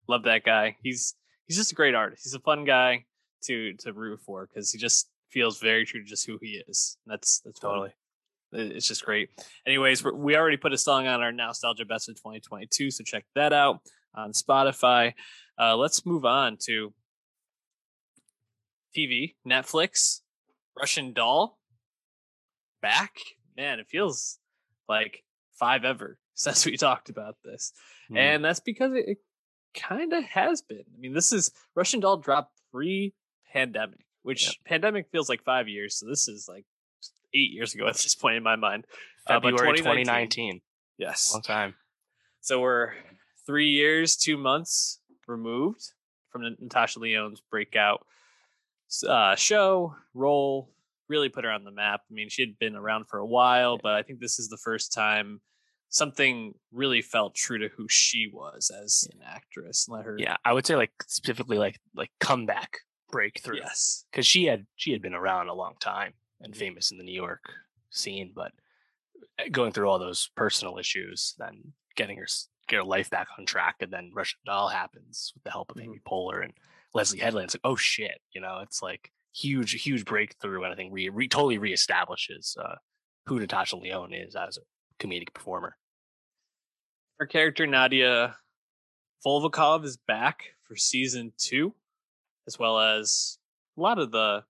love 0.08 0.24
that 0.24 0.44
guy. 0.44 0.78
He's 0.82 1.16
he's 1.48 1.58
just 1.58 1.72
a 1.72 1.76
great 1.76 1.96
artist. 1.96 2.24
He's 2.24 2.34
a 2.34 2.40
fun 2.40 2.66
guy 2.66 3.06
to 3.44 3.74
to 3.74 3.94
root 3.94 4.20
for 4.26 4.48
because 4.48 4.72
he 4.72 4.78
just 4.78 5.10
feels 5.30 5.60
very 5.60 5.86
true 5.86 6.02
to 6.04 6.10
just 6.10 6.26
who 6.26 6.38
he 6.42 6.62
is. 6.68 6.98
That's 7.06 7.42
that's 7.46 7.60
totally. 7.60 7.94
It's 8.54 8.88
just 8.88 9.04
great. 9.04 9.30
Anyways, 9.66 10.04
we 10.06 10.38
already 10.38 10.56
put 10.56 10.72
a 10.72 10.78
song 10.78 11.06
on 11.06 11.22
our 11.22 11.34
nostalgia 11.34 11.86
best 11.86 12.08
of 12.08 12.16
2022, 12.16 12.92
so 12.92 13.04
check 13.04 13.26
that 13.36 13.52
out 13.52 13.82
on 14.16 14.32
Spotify. 14.32 15.14
Uh, 15.60 15.76
let's 15.76 16.06
move 16.06 16.24
on 16.24 16.58
to 16.62 16.94
TV, 18.96 19.36
Netflix, 19.48 20.22
Russian 20.80 21.12
Doll 21.12 21.60
back. 22.82 23.12
Man, 23.58 23.80
it 23.80 23.88
feels 23.90 24.40
like 24.88 25.24
five 25.60 25.84
ever 25.84 26.18
since 26.34 26.66
we 26.66 26.78
talked 26.78 27.10
about 27.10 27.36
this. 27.44 27.74
Mm. 28.12 28.18
And 28.18 28.46
that's 28.46 28.60
because 28.60 28.94
it, 28.94 29.06
it 29.08 29.18
kind 29.74 30.14
of 30.14 30.24
has 30.24 30.62
been. 30.62 30.84
I 30.96 31.00
mean, 31.00 31.14
this 31.14 31.32
is 31.32 31.52
Russian 31.76 32.00
Doll 32.00 32.18
dropped 32.18 32.54
pre 32.72 33.14
pandemic, 33.52 34.06
which 34.24 34.48
yep. 34.48 34.56
pandemic 34.66 35.08
feels 35.12 35.30
like 35.30 35.44
five 35.44 35.68
years. 35.68 35.96
So 36.00 36.08
this 36.08 36.28
is 36.28 36.48
like 36.48 36.66
eight 37.34 37.52
years 37.52 37.74
ago 37.74 37.88
at 37.88 37.96
this 37.96 38.16
point 38.16 38.38
in 38.38 38.44
my 38.44 38.56
mind. 38.56 38.86
February 39.28 39.56
uh, 39.56 39.84
2019. 39.84 40.06
2019. 40.06 40.62
Yes. 40.98 41.32
Long 41.34 41.42
time. 41.42 41.76
So 42.42 42.62
we're 42.62 42.94
three 43.46 43.70
years, 43.70 44.16
two 44.16 44.38
months 44.38 45.00
removed 45.28 45.92
from 46.30 46.44
Natasha 46.60 47.00
Lyonne's 47.00 47.42
breakout 47.52 48.06
uh, 49.08 49.36
show, 49.36 49.96
role, 50.14 50.70
really 51.10 51.30
put 51.30 51.44
her 51.44 51.52
on 51.52 51.64
the 51.64 51.72
map. 51.72 52.02
I 52.10 52.14
mean, 52.14 52.30
she 52.30 52.42
had 52.42 52.58
been 52.60 52.76
around 52.76 53.08
for 53.08 53.20
a 53.20 53.26
while, 53.26 53.74
yeah. 53.74 53.82
but 53.84 53.94
I 53.94 54.04
think 54.04 54.20
this 54.20 54.40
is 54.40 54.50
the 54.50 54.58
first 54.58 54.94
time 54.94 55.42
something 55.98 56.54
really 56.72 57.02
felt 57.02 57.34
true 57.34 57.58
to 57.58 57.70
who 57.76 57.88
she 57.90 58.30
was 58.32 58.72
as 58.84 59.08
an 59.12 59.20
actress. 59.26 59.88
Let 59.90 60.06
her, 60.06 60.16
yeah, 60.20 60.38
I 60.46 60.54
would 60.54 60.66
say 60.66 60.76
like 60.76 60.92
specifically 61.08 61.58
like 61.58 61.80
like 61.96 62.12
comeback 62.20 62.80
breakthrough. 63.12 63.58
Yes, 63.58 64.06
because 64.12 64.28
she 64.28 64.46
had 64.46 64.66
she 64.76 64.92
had 64.92 65.02
been 65.02 65.16
around 65.16 65.50
a 65.50 65.54
long 65.54 65.74
time 65.80 66.14
and 66.42 66.56
famous 66.56 66.92
in 66.92 66.98
the 66.98 67.04
New 67.04 67.16
York 67.16 67.44
scene, 67.90 68.32
but 68.36 68.52
eh, 69.40 69.50
going 69.50 69.72
through 69.72 69.90
all 69.90 70.00
those 70.00 70.30
personal 70.36 70.78
issues, 70.78 71.34
then 71.40 71.74
getting 71.96 72.18
her 72.18 72.28
get 72.68 72.78
her 72.78 72.84
life 72.84 73.10
back 73.10 73.28
on 73.38 73.46
track, 73.46 73.78
and 73.82 73.92
then 73.92 74.12
Russian 74.14 74.40
Doll 74.46 74.70
happens 74.70 75.32
with 75.34 75.44
the 75.44 75.52
help 75.52 75.72
of 75.72 75.78
mm-hmm. 75.78 75.90
Amy 75.90 76.02
Poehler 76.08 76.44
and 76.44 76.54
Leslye 76.96 77.20
Headland. 77.20 77.46
It's 77.46 77.56
like, 77.56 77.62
oh 77.64 77.76
shit, 77.76 78.20
you 78.34 78.42
know, 78.42 78.60
it's 78.62 78.82
like 78.84 79.12
huge, 79.34 79.82
huge 79.82 80.06
breakthrough, 80.06 80.64
and 80.64 80.72
I 80.72 80.76
think 80.76 80.94
re, 80.94 81.10
re 81.10 81.28
totally 81.28 81.58
reestablishes 81.58 82.56
uh, 82.58 82.76
who 83.26 83.40
Natasha 83.40 83.78
Lyonne 83.78 84.14
is 84.14 84.36
as 84.36 84.58
a 84.58 85.04
comedic 85.04 85.34
performer. 85.34 85.76
Her 87.20 87.26
character 87.26 87.66
Nadia 87.66 88.36
Volkov 89.26 89.84
is 89.84 89.98
back 89.98 90.44
for 90.62 90.76
season 90.76 91.34
two, 91.36 91.74
as 92.46 92.60
well 92.60 92.80
as 92.80 93.40
a 93.76 93.82
lot 93.82 93.98
of 93.98 94.12
the 94.12 94.44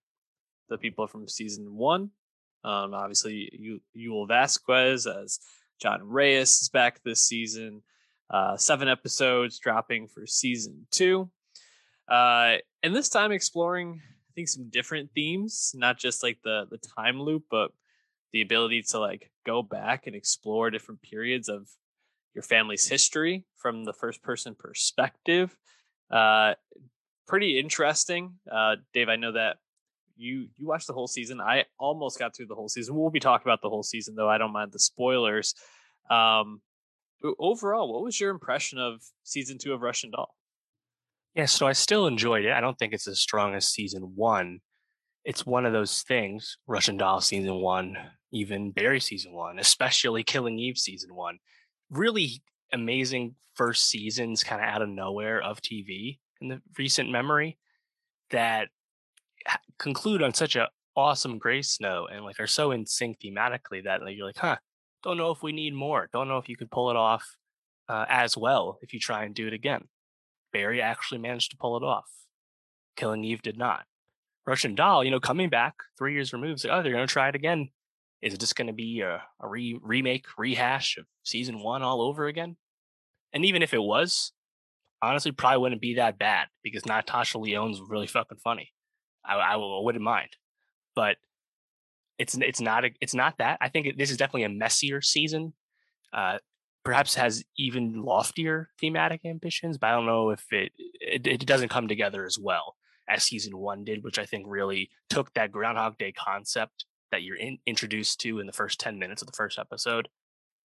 the 0.67 0.77
people 0.77 1.07
from 1.07 1.29
season 1.29 1.77
one. 1.77 2.09
Um, 2.65 2.93
obviously, 2.93 3.79
Yul 3.95 4.27
Vazquez 4.27 5.07
as 5.07 5.39
John 5.81 6.09
Reyes 6.09 6.61
is 6.61 6.67
back 6.67 7.01
this 7.03 7.21
season. 7.21 7.83
Uh, 8.29 8.57
seven 8.57 8.89
episodes 8.89 9.59
dropping 9.59 10.09
for 10.09 10.27
season 10.27 10.87
two, 10.91 11.29
uh, 12.09 12.55
and 12.83 12.93
this 12.93 13.07
time 13.07 13.31
exploring 13.31 14.01
I 14.03 14.31
think 14.35 14.49
some 14.49 14.69
different 14.69 15.11
themes, 15.15 15.71
not 15.73 15.97
just 15.97 16.21
like 16.21 16.39
the 16.43 16.67
the 16.69 16.79
time 16.97 17.21
loop, 17.21 17.45
but 17.49 17.71
the 18.33 18.41
ability 18.41 18.81
to 18.89 18.99
like 18.99 19.31
go 19.45 19.63
back 19.63 20.05
and 20.05 20.17
explore 20.17 20.69
different 20.69 21.01
periods 21.01 21.47
of 21.47 21.69
your 22.37 22.43
family's 22.43 22.87
history 22.87 23.43
from 23.55 23.83
the 23.83 23.91
first 23.91 24.21
person 24.21 24.53
perspective. 24.53 25.57
Uh, 26.11 26.53
pretty 27.27 27.59
interesting. 27.59 28.35
Uh, 28.49 28.75
Dave, 28.93 29.09
I 29.09 29.15
know 29.15 29.31
that 29.31 29.57
you 30.15 30.47
you 30.55 30.67
watched 30.67 30.85
the 30.85 30.93
whole 30.93 31.07
season. 31.07 31.41
I 31.41 31.65
almost 31.79 32.19
got 32.19 32.35
through 32.35 32.45
the 32.45 32.53
whole 32.53 32.69
season. 32.69 32.95
We'll 32.95 33.09
be 33.09 33.19
talking 33.19 33.47
about 33.47 33.63
the 33.63 33.69
whole 33.69 33.81
season 33.81 34.13
though. 34.15 34.29
I 34.29 34.37
don't 34.37 34.53
mind 34.53 34.71
the 34.71 34.77
spoilers. 34.77 35.55
Um, 36.11 36.61
overall, 37.39 37.91
what 37.91 38.03
was 38.03 38.19
your 38.19 38.29
impression 38.29 38.77
of 38.77 39.01
season 39.23 39.57
two 39.57 39.73
of 39.73 39.81
Russian 39.81 40.11
Doll? 40.11 40.29
Yeah, 41.33 41.45
so 41.45 41.65
I 41.65 41.73
still 41.73 42.05
enjoyed 42.05 42.45
it. 42.45 42.51
I 42.51 42.61
don't 42.61 42.77
think 42.77 42.93
it's 42.93 43.07
as 43.07 43.19
strong 43.19 43.55
as 43.55 43.67
season 43.67 44.13
one. 44.15 44.59
It's 45.25 45.43
one 45.43 45.65
of 45.65 45.73
those 45.73 46.03
things, 46.03 46.57
Russian 46.67 46.97
Doll 46.97 47.19
season 47.19 47.55
one, 47.55 47.97
even 48.31 48.71
Barry 48.71 48.99
season 48.99 49.33
one, 49.33 49.57
especially 49.57 50.23
Killing 50.23 50.59
Eve 50.59 50.77
season 50.77 51.15
one. 51.15 51.39
Really 51.89 52.41
amazing 52.73 53.35
first 53.55 53.89
seasons 53.89 54.43
kind 54.43 54.61
of 54.61 54.67
out 54.67 54.81
of 54.81 54.89
nowhere 54.89 55.41
of 55.41 55.61
TV 55.61 56.19
in 56.41 56.49
the 56.49 56.61
recent 56.77 57.09
memory 57.09 57.57
that 58.29 58.67
conclude 59.79 60.21
on 60.21 60.33
such 60.33 60.55
a 60.55 60.69
awesome 60.95 61.37
grace 61.37 61.79
note 61.79 62.09
and 62.11 62.25
like 62.25 62.39
are 62.39 62.47
so 62.47 62.71
in 62.71 62.85
sync 62.85 63.19
thematically 63.19 63.83
that 63.83 64.01
like, 64.01 64.17
you're 64.17 64.25
like, 64.25 64.37
huh, 64.37 64.57
don't 65.03 65.17
know 65.17 65.31
if 65.31 65.43
we 65.43 65.51
need 65.51 65.73
more. 65.73 66.09
Don't 66.11 66.27
know 66.27 66.37
if 66.37 66.49
you 66.49 66.57
could 66.57 66.71
pull 66.71 66.89
it 66.89 66.95
off 66.95 67.37
uh, 67.87 68.05
as 68.09 68.35
well 68.35 68.79
if 68.81 68.93
you 68.93 68.99
try 68.99 69.23
and 69.23 69.33
do 69.33 69.47
it 69.47 69.53
again. 69.53 69.87
Barry 70.51 70.81
actually 70.81 71.19
managed 71.19 71.51
to 71.51 71.57
pull 71.57 71.77
it 71.77 71.83
off. 71.83 72.09
Killing 72.95 73.23
Eve 73.23 73.41
did 73.41 73.57
not. 73.57 73.85
Russian 74.45 74.75
Doll, 74.75 75.03
you 75.03 75.11
know, 75.11 75.19
coming 75.19 75.49
back 75.49 75.75
three 75.97 76.13
years 76.13 76.33
removed, 76.33 76.63
like, 76.63 76.73
oh, 76.73 76.81
they're 76.81 76.93
going 76.93 77.05
to 77.05 77.11
try 77.11 77.29
it 77.29 77.35
again. 77.35 77.69
Is 78.21 78.37
just 78.37 78.55
going 78.55 78.67
to 78.67 78.73
be 78.73 79.01
a, 79.01 79.21
a 79.39 79.47
re- 79.47 79.79
remake, 79.81 80.25
rehash 80.37 80.97
of 80.97 81.05
season 81.23 81.59
one 81.59 81.83
all 81.83 82.01
over 82.01 82.25
again? 82.27 82.55
And 83.31 83.45
even 83.45 83.61
if 83.61 83.73
it 83.73 83.81
was, 83.81 84.31
honestly, 85.01 85.31
probably 85.31 85.59
wouldn't 85.59 85.81
be 85.81 85.95
that 85.95 86.17
bad 86.17 86.47
because 86.63 86.85
Natasha 86.85 87.37
Lyonne's 87.37 87.81
really 87.87 88.07
fucking 88.07 88.39
funny. 88.39 88.71
I, 89.23 89.35
I, 89.35 89.53
I 89.53 89.81
wouldn't 89.83 90.03
mind, 90.03 90.29
but 90.95 91.17
it's 92.17 92.35
it's 92.37 92.61
not 92.61 92.85
a, 92.85 92.91
it's 93.01 93.13
not 93.13 93.37
that. 93.37 93.57
I 93.61 93.69
think 93.69 93.87
it, 93.87 93.97
this 93.97 94.09
is 94.09 94.17
definitely 94.17 94.43
a 94.43 94.49
messier 94.49 95.01
season. 95.01 95.53
Uh, 96.11 96.39
perhaps 96.83 97.15
has 97.15 97.43
even 97.57 98.01
loftier 98.01 98.69
thematic 98.79 99.21
ambitions, 99.25 99.77
but 99.77 99.87
I 99.87 99.91
don't 99.91 100.05
know 100.05 100.31
if 100.31 100.45
it, 100.51 100.71
it 100.99 101.27
it 101.27 101.45
doesn't 101.45 101.69
come 101.69 101.87
together 101.87 102.25
as 102.25 102.39
well 102.39 102.77
as 103.07 103.23
season 103.23 103.57
one 103.57 103.83
did, 103.83 104.03
which 104.03 104.17
I 104.17 104.25
think 104.25 104.45
really 104.47 104.89
took 105.09 105.33
that 105.33 105.51
Groundhog 105.51 105.97
Day 105.97 106.11
concept 106.11 106.85
that 107.11 107.23
you're 107.23 107.37
in, 107.37 107.57
introduced 107.65 108.19
to 108.21 108.39
in 108.39 108.47
the 108.47 108.53
first 108.53 108.79
10 108.79 108.99
minutes 108.99 109.21
of 109.21 109.27
the 109.27 109.35
first 109.35 109.59
episode. 109.59 110.09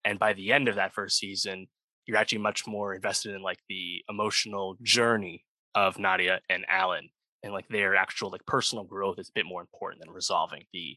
And 0.04 0.18
by 0.18 0.32
the 0.32 0.52
end 0.52 0.68
of 0.68 0.76
that 0.76 0.92
first 0.92 1.18
season, 1.18 1.68
you're 2.06 2.16
actually 2.16 2.38
much 2.38 2.66
more 2.66 2.94
invested 2.94 3.34
in 3.34 3.42
like 3.42 3.58
the 3.68 4.02
emotional 4.08 4.76
journey 4.82 5.44
of 5.74 5.98
Nadia 5.98 6.40
and 6.48 6.64
Alan 6.68 7.10
and 7.42 7.52
like 7.52 7.68
their 7.68 7.94
actual 7.94 8.30
like 8.30 8.46
personal 8.46 8.84
growth 8.84 9.18
is 9.18 9.28
a 9.28 9.32
bit 9.32 9.46
more 9.46 9.60
important 9.60 10.02
than 10.02 10.12
resolving 10.12 10.64
the 10.72 10.96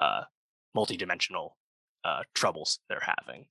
uh 0.00 0.22
multidimensional 0.76 1.50
uh 2.04 2.22
troubles 2.34 2.80
they're 2.88 3.08
having. 3.18 3.46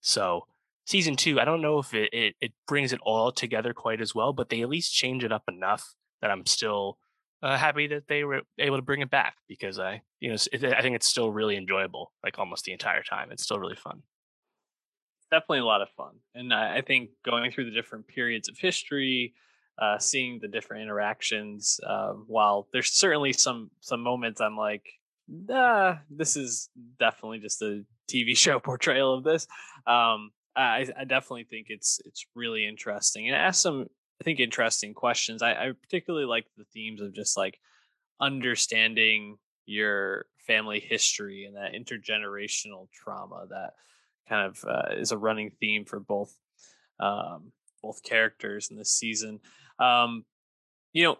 So 0.00 0.46
season 0.86 1.16
two, 1.16 1.40
I 1.40 1.44
don't 1.44 1.60
know 1.60 1.78
if 1.78 1.92
it, 1.92 2.12
it, 2.12 2.36
it 2.40 2.52
brings 2.66 2.92
it 2.92 3.00
all 3.02 3.32
together 3.32 3.74
quite 3.74 4.00
as 4.00 4.14
well, 4.14 4.32
but 4.32 4.48
they 4.48 4.62
at 4.62 4.68
least 4.68 4.94
change 4.94 5.24
it 5.24 5.32
up 5.32 5.44
enough 5.48 5.94
that 6.22 6.30
I'm 6.30 6.46
still 6.46 6.98
uh, 7.42 7.56
happy 7.56 7.86
that 7.88 8.08
they 8.08 8.24
were 8.24 8.42
able 8.58 8.76
to 8.76 8.82
bring 8.82 9.00
it 9.00 9.10
back 9.10 9.34
because 9.48 9.78
I, 9.78 10.02
you 10.20 10.30
know, 10.30 10.36
it, 10.52 10.64
I 10.64 10.82
think 10.82 10.96
it's 10.96 11.08
still 11.08 11.30
really 11.30 11.56
enjoyable, 11.56 12.12
like 12.24 12.38
almost 12.38 12.64
the 12.64 12.72
entire 12.72 13.02
time. 13.02 13.30
It's 13.30 13.42
still 13.42 13.58
really 13.58 13.76
fun. 13.76 14.02
Definitely 15.30 15.60
a 15.60 15.64
lot 15.64 15.82
of 15.82 15.88
fun, 15.96 16.14
and 16.34 16.54
I, 16.54 16.76
I 16.76 16.80
think 16.82 17.10
going 17.24 17.50
through 17.50 17.64
the 17.64 17.72
different 17.72 18.06
periods 18.06 18.48
of 18.48 18.56
history, 18.58 19.34
uh, 19.78 19.98
seeing 19.98 20.38
the 20.40 20.48
different 20.48 20.84
interactions. 20.84 21.80
Uh, 21.84 22.12
while 22.26 22.68
there's 22.72 22.92
certainly 22.92 23.32
some 23.32 23.70
some 23.80 24.02
moments 24.02 24.40
I'm 24.40 24.56
like, 24.56 24.84
nah, 25.28 25.96
this 26.10 26.36
is 26.36 26.70
definitely 26.98 27.40
just 27.40 27.60
a 27.62 27.84
TV 28.10 28.36
show 28.36 28.60
portrayal 28.60 29.14
of 29.14 29.24
this. 29.24 29.46
Um, 29.86 30.30
I, 30.56 30.86
I 30.98 31.04
definitely 31.04 31.44
think 31.44 31.66
it's 31.68 32.00
it's 32.04 32.24
really 32.34 32.66
interesting 32.66 33.26
and 33.26 33.36
it 33.36 33.38
asks 33.38 33.62
some 33.62 33.86
I 34.20 34.24
think 34.24 34.40
interesting 34.40 34.94
questions. 34.94 35.42
I, 35.42 35.52
I 35.52 35.72
particularly 35.80 36.26
like 36.26 36.46
the 36.56 36.64
themes 36.72 37.00
of 37.00 37.14
just 37.14 37.36
like 37.36 37.58
understanding 38.20 39.36
your 39.66 40.26
family 40.46 40.80
history 40.80 41.44
and 41.44 41.56
that 41.56 41.74
intergenerational 41.74 42.88
trauma 42.92 43.46
that 43.50 43.72
kind 44.28 44.46
of 44.46 44.64
uh, 44.66 44.94
is 44.94 45.12
a 45.12 45.18
running 45.18 45.50
theme 45.60 45.84
for 45.84 46.00
both 46.00 46.34
um, 47.00 47.52
both 47.82 48.02
characters 48.02 48.68
in 48.70 48.76
this 48.76 48.90
season. 48.90 49.40
Um, 49.78 50.24
you 50.92 51.04
know, 51.04 51.18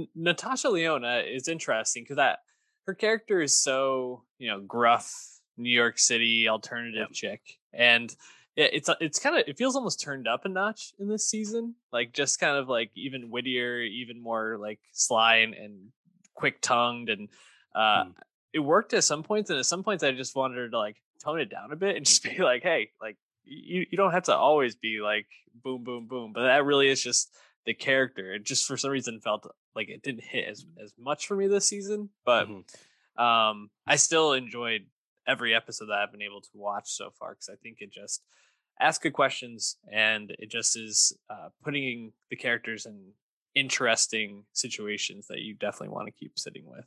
Natasha 0.14 0.68
Lyonne 0.68 1.04
is 1.26 1.48
interesting 1.48 2.04
because 2.04 2.16
that 2.16 2.40
her 2.86 2.94
character 2.94 3.40
is 3.40 3.58
so 3.58 4.22
you 4.38 4.48
know 4.48 4.60
gruff 4.60 5.12
New 5.56 5.70
York 5.70 5.98
City 5.98 6.48
alternative 6.48 7.08
yep. 7.08 7.12
chick, 7.12 7.40
and 7.72 8.14
yeah, 8.56 8.68
it's 8.72 8.88
it's 9.00 9.18
kind 9.18 9.36
of 9.36 9.44
it 9.46 9.58
feels 9.58 9.76
almost 9.76 10.00
turned 10.00 10.26
up 10.26 10.46
a 10.46 10.48
notch 10.48 10.94
in 10.98 11.08
this 11.08 11.28
season. 11.28 11.74
Like 11.92 12.14
just 12.14 12.40
kind 12.40 12.56
of 12.56 12.70
like 12.70 12.90
even 12.96 13.30
wittier, 13.30 13.80
even 13.80 14.20
more 14.20 14.56
like 14.58 14.80
sly 14.92 15.36
and, 15.36 15.52
and 15.52 15.88
quick 16.34 16.62
tongued, 16.62 17.10
and 17.10 17.28
uh, 17.74 18.04
mm. 18.04 18.14
it 18.54 18.60
worked 18.60 18.94
at 18.94 19.04
some 19.04 19.22
points. 19.22 19.50
And 19.50 19.58
at 19.58 19.66
some 19.66 19.84
points, 19.84 20.02
I 20.02 20.12
just 20.12 20.34
wanted 20.34 20.70
to 20.70 20.78
like 20.78 20.96
tone 21.22 21.38
it 21.38 21.50
down 21.50 21.70
a 21.70 21.76
bit 21.76 21.96
and 21.96 22.06
just 22.06 22.22
be 22.22 22.38
like, 22.38 22.62
hey, 22.62 22.90
like 23.00 23.18
you 23.44 23.84
you 23.90 23.98
don't 23.98 24.12
have 24.12 24.24
to 24.24 24.36
always 24.36 24.74
be 24.74 25.00
like 25.02 25.26
boom 25.62 25.84
boom 25.84 26.06
boom. 26.06 26.32
But 26.34 26.44
that 26.44 26.64
really 26.64 26.88
is 26.88 27.02
just 27.02 27.30
the 27.66 27.74
character. 27.74 28.32
It 28.32 28.46
just 28.46 28.66
for 28.66 28.78
some 28.78 28.90
reason 28.90 29.20
felt 29.20 29.46
like 29.74 29.90
it 29.90 30.02
didn't 30.02 30.24
hit 30.24 30.48
as 30.48 30.64
as 30.82 30.94
much 30.98 31.26
for 31.26 31.36
me 31.36 31.46
this 31.46 31.68
season, 31.68 32.08
but. 32.24 32.48
Mm-hmm. 32.48 32.60
Um, 33.18 33.70
I 33.86 33.96
still 33.96 34.34
enjoyed 34.34 34.82
every 35.26 35.54
episode 35.54 35.86
that 35.86 35.98
I've 35.98 36.12
been 36.12 36.20
able 36.20 36.42
to 36.42 36.50
watch 36.52 36.90
so 36.90 37.10
far 37.18 37.30
because 37.30 37.48
I 37.48 37.56
think 37.62 37.78
it 37.80 37.90
just 37.90 38.22
ask 38.80 39.02
good 39.02 39.12
questions 39.12 39.76
and 39.92 40.34
it 40.38 40.50
just 40.50 40.76
is 40.76 41.16
uh, 41.30 41.48
putting 41.64 42.12
the 42.30 42.36
characters 42.36 42.86
in 42.86 43.12
interesting 43.54 44.44
situations 44.52 45.26
that 45.28 45.40
you 45.40 45.54
definitely 45.54 45.88
want 45.88 46.06
to 46.06 46.12
keep 46.12 46.38
sitting 46.38 46.64
with. 46.66 46.84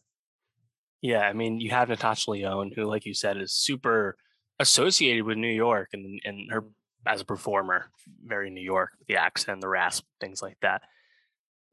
Yeah 1.02 1.22
i 1.22 1.34
mean 1.34 1.60
you 1.62 1.72
have 1.72 1.90
natasha 1.90 2.30
lyonne 2.30 2.72
who 2.76 2.84
like 2.84 3.06
you 3.06 3.14
said 3.14 3.38
is 3.38 3.54
super 3.54 4.18
associated 4.60 5.24
with 5.24 5.38
new 5.38 5.48
york 5.48 5.90
and 5.94 6.20
and 6.26 6.52
her 6.52 6.62
mm-hmm. 6.62 7.08
as 7.08 7.22
a 7.22 7.26
performer 7.26 7.86
very 8.26 8.50
new 8.50 8.62
york 8.62 8.92
the 9.08 9.16
accent 9.16 9.62
the 9.62 9.68
rasp 9.68 10.06
things 10.20 10.42
like 10.42 10.58
that. 10.62 10.82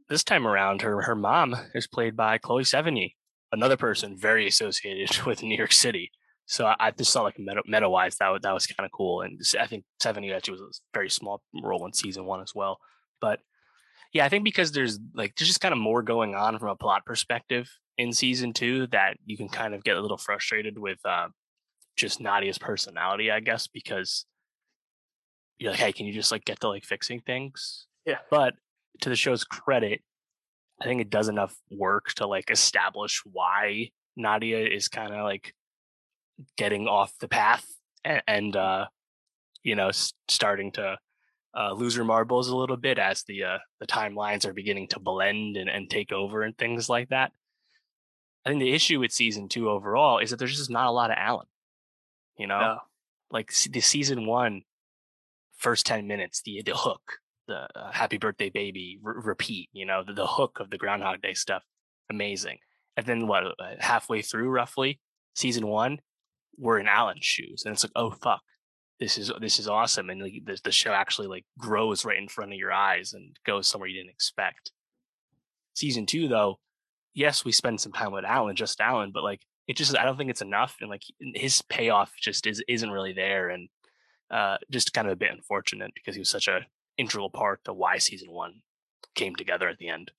This 0.08 0.22
time 0.22 0.46
around 0.46 0.82
her 0.82 1.02
her 1.02 1.16
mom 1.16 1.56
is 1.74 1.88
played 1.88 2.16
by 2.16 2.38
chloe 2.38 2.62
sevigny 2.62 3.14
another 3.50 3.76
person 3.76 4.16
very 4.16 4.46
associated 4.46 5.22
with 5.26 5.42
new 5.42 5.56
york 5.56 5.72
city 5.72 6.12
so 6.46 6.66
I, 6.66 6.76
I 6.78 6.90
just 6.92 7.12
saw 7.12 7.22
like 7.22 7.38
meta, 7.38 7.62
meta 7.66 7.88
wise 7.88 8.16
that 8.16 8.42
that 8.42 8.54
was 8.54 8.66
kind 8.66 8.86
of 8.86 8.92
cool, 8.92 9.22
and 9.22 9.40
I 9.60 9.66
think 9.66 9.84
Sevigny 10.02 10.34
actually 10.34 10.60
was 10.60 10.80
a 10.80 10.96
very 10.96 11.10
small 11.10 11.42
role 11.62 11.84
in 11.86 11.92
season 11.92 12.24
one 12.24 12.40
as 12.40 12.54
well. 12.54 12.78
But 13.20 13.40
yeah, 14.12 14.24
I 14.24 14.28
think 14.28 14.44
because 14.44 14.72
there's 14.72 14.98
like 15.14 15.34
there's 15.36 15.48
just 15.48 15.60
kind 15.60 15.72
of 15.72 15.78
more 15.78 16.02
going 16.02 16.34
on 16.34 16.58
from 16.58 16.68
a 16.68 16.76
plot 16.76 17.04
perspective 17.04 17.68
in 17.98 18.12
season 18.12 18.52
two 18.52 18.86
that 18.88 19.16
you 19.24 19.36
can 19.36 19.48
kind 19.48 19.74
of 19.74 19.82
get 19.82 19.96
a 19.96 20.00
little 20.00 20.18
frustrated 20.18 20.78
with 20.78 20.98
uh, 21.04 21.28
just 21.96 22.20
Nadia's 22.20 22.58
personality, 22.58 23.30
I 23.30 23.40
guess, 23.40 23.66
because 23.66 24.26
you're 25.58 25.72
like, 25.72 25.80
hey, 25.80 25.92
can 25.92 26.06
you 26.06 26.12
just 26.12 26.30
like 26.30 26.44
get 26.44 26.60
to 26.60 26.68
like 26.68 26.84
fixing 26.84 27.20
things? 27.20 27.86
Yeah. 28.04 28.18
But 28.30 28.54
to 29.00 29.08
the 29.08 29.16
show's 29.16 29.44
credit, 29.44 30.00
I 30.80 30.84
think 30.84 31.00
it 31.00 31.10
does 31.10 31.28
enough 31.28 31.56
work 31.70 32.12
to 32.16 32.26
like 32.26 32.50
establish 32.50 33.22
why 33.24 33.90
Nadia 34.16 34.66
is 34.66 34.88
kind 34.88 35.12
of 35.12 35.24
like 35.24 35.54
getting 36.56 36.86
off 36.86 37.12
the 37.18 37.28
path 37.28 37.66
and, 38.04 38.22
and 38.26 38.56
uh, 38.56 38.86
you 39.62 39.74
know 39.74 39.90
starting 40.28 40.72
to 40.72 40.96
uh, 41.56 41.72
lose 41.72 41.94
her 41.94 42.04
marbles 42.04 42.48
a 42.48 42.56
little 42.56 42.76
bit 42.76 42.98
as 42.98 43.22
the 43.24 43.44
uh, 43.44 43.58
the 43.80 43.86
timelines 43.86 44.44
are 44.44 44.52
beginning 44.52 44.88
to 44.88 45.00
blend 45.00 45.56
and, 45.56 45.70
and 45.70 45.88
take 45.88 46.12
over 46.12 46.42
and 46.42 46.56
things 46.58 46.88
like 46.88 47.08
that. 47.08 47.32
I 48.44 48.50
think 48.50 48.60
the 48.60 48.74
issue 48.74 49.00
with 49.00 49.10
season 49.10 49.48
two 49.48 49.68
overall 49.68 50.18
is 50.18 50.30
that 50.30 50.38
there's 50.38 50.56
just 50.56 50.70
not 50.70 50.86
a 50.86 50.92
lot 50.92 51.10
of 51.10 51.16
Alan. 51.18 51.46
You 52.38 52.46
know, 52.46 52.60
no. 52.60 52.78
like 53.30 53.52
the 53.70 53.80
season 53.80 54.26
one, 54.26 54.62
first 55.56 55.86
ten 55.86 56.06
minutes, 56.06 56.42
the 56.42 56.62
the 56.62 56.76
hook, 56.76 57.18
the 57.48 57.66
uh, 57.74 57.90
"Happy 57.90 58.18
Birthday, 58.18 58.50
Baby" 58.50 59.00
r- 59.04 59.20
repeat. 59.20 59.70
You 59.72 59.86
know, 59.86 60.04
the, 60.06 60.12
the 60.12 60.26
hook 60.26 60.58
of 60.60 60.68
the 60.68 60.78
Groundhog 60.78 61.22
Day 61.22 61.32
stuff, 61.32 61.64
amazing. 62.10 62.58
And 62.98 63.06
then 63.06 63.26
what? 63.26 63.44
Uh, 63.44 63.74
halfway 63.78 64.20
through, 64.20 64.50
roughly, 64.50 65.00
season 65.34 65.66
one, 65.66 66.00
we're 66.58 66.78
in 66.78 66.88
Alan's 66.88 67.24
shoes, 67.24 67.62
and 67.64 67.72
it's 67.72 67.84
like, 67.84 67.92
oh 67.96 68.10
fuck, 68.10 68.40
this 68.98 69.18
is 69.18 69.30
this 69.40 69.58
is 69.58 69.68
awesome, 69.68 70.10
and 70.10 70.22
like, 70.22 70.42
the, 70.44 70.58
the 70.64 70.72
show 70.72 70.92
actually 70.92 71.28
like 71.28 71.44
grows 71.58 72.04
right 72.04 72.18
in 72.18 72.28
front 72.28 72.52
of 72.52 72.58
your 72.58 72.72
eyes 72.72 73.12
and 73.12 73.36
goes 73.44 73.68
somewhere 73.68 73.88
you 73.88 73.96
didn't 73.96 74.14
expect. 74.14 74.72
Season 75.74 76.06
two, 76.06 76.28
though, 76.28 76.58
yes, 77.14 77.44
we 77.44 77.52
spend 77.52 77.80
some 77.80 77.92
time 77.92 78.12
with 78.12 78.24
Alan, 78.24 78.56
just 78.56 78.80
Alan, 78.80 79.10
but 79.12 79.24
like 79.24 79.40
it 79.66 79.76
just 79.76 79.96
I 79.96 80.04
don't 80.04 80.16
think 80.16 80.30
it's 80.30 80.42
enough, 80.42 80.76
and 80.80 80.88
like 80.88 81.02
his 81.18 81.62
payoff 81.62 82.12
just 82.20 82.46
is 82.46 82.62
isn't 82.68 82.90
really 82.90 83.12
there, 83.12 83.50
and 83.50 83.68
uh, 84.30 84.56
just 84.70 84.92
kind 84.92 85.06
of 85.06 85.12
a 85.12 85.16
bit 85.16 85.32
unfortunate 85.32 85.92
because 85.94 86.14
he 86.14 86.20
was 86.20 86.30
such 86.30 86.48
a 86.48 86.66
integral 86.96 87.30
part 87.30 87.62
to 87.64 87.72
why 87.72 87.98
season 87.98 88.30
one 88.30 88.62
came 89.14 89.34
together 89.34 89.68
at 89.68 89.78
the 89.78 89.88
end. 89.88 90.10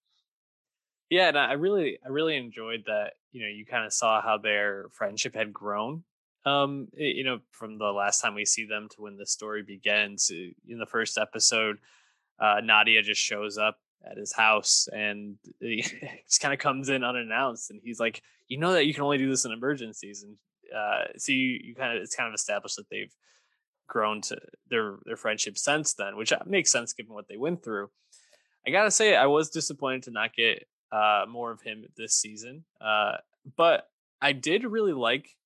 Yeah, 1.10 1.30
and 1.30 1.38
I 1.38 1.54
really 1.54 1.98
I 2.06 2.10
really 2.10 2.38
enjoyed 2.38 2.84
that. 2.88 3.14
You 3.32 3.42
know, 3.42 3.50
you 3.50 3.66
kind 3.66 3.86
of 3.86 3.94
saw 3.94 4.22
how 4.22 4.38
their 4.38 4.86
friendship 4.94 5.36
had 5.36 5.54
grown 5.54 6.04
um 6.48 6.88
you 6.96 7.24
know 7.24 7.40
from 7.52 7.78
the 7.78 7.92
last 7.92 8.22
time 8.22 8.36
we 8.36 8.46
see 8.46 8.66
them 8.66 8.88
to 8.90 9.02
when 9.02 9.18
the 9.18 9.26
story 9.26 9.64
begins 9.64 10.32
uh, 10.32 10.52
in 10.68 10.80
the 10.80 10.86
first 10.86 11.18
episode 11.18 11.78
uh 12.40 12.60
nadia 12.64 13.02
just 13.02 13.22
shows 13.22 13.58
up 13.58 13.80
at 14.10 14.18
his 14.18 14.34
house 14.34 14.88
and 14.94 15.38
he 15.60 15.82
just 16.26 16.42
kind 16.42 16.54
of 16.54 16.60
comes 16.60 16.90
in 16.90 17.04
unannounced 17.04 17.70
and 17.70 17.82
he's 17.84 18.00
like 18.00 18.22
you 18.48 18.58
know 18.58 18.74
that 18.74 18.86
you 18.86 18.94
can 18.94 19.04
only 19.04 19.18
do 19.18 19.30
this 19.30 19.46
in 19.46 19.52
emergencies 19.52 20.24
and 20.24 20.38
uh 20.76 21.06
so 21.18 21.32
you, 21.32 21.60
you 21.64 21.76
kind 21.76 21.98
of 21.98 22.04
it's 22.04 22.16
kind 22.16 22.28
of 22.28 22.34
established 22.34 22.78
that 22.78 22.90
they've 22.90 23.14
grown 23.88 24.22
to 24.22 24.38
their 24.70 24.98
their 25.06 25.16
friendship 25.16 25.58
since 25.58 25.94
then 25.94 26.18
which 26.18 26.34
uh, 26.34 26.40
makes 26.46 26.72
sense 26.72 26.94
given 26.94 27.14
what 27.14 27.28
they 27.30 27.38
went 27.38 27.64
through. 27.64 27.90
I 28.66 28.70
gotta 28.70 28.92
say 28.92 29.16
i 29.16 29.26
was 29.26 29.50
disappointed 29.50 30.04
to 30.04 30.12
not 30.12 30.36
get 30.36 30.68
uh 30.92 31.26
more 31.28 31.52
of 31.52 31.62
him 31.62 31.86
this 31.96 32.14
season 32.16 32.66
uh 32.82 33.18
but 33.56 33.90
i 34.22 34.34
did 34.34 34.66
really 34.66 34.92
like 34.92 35.37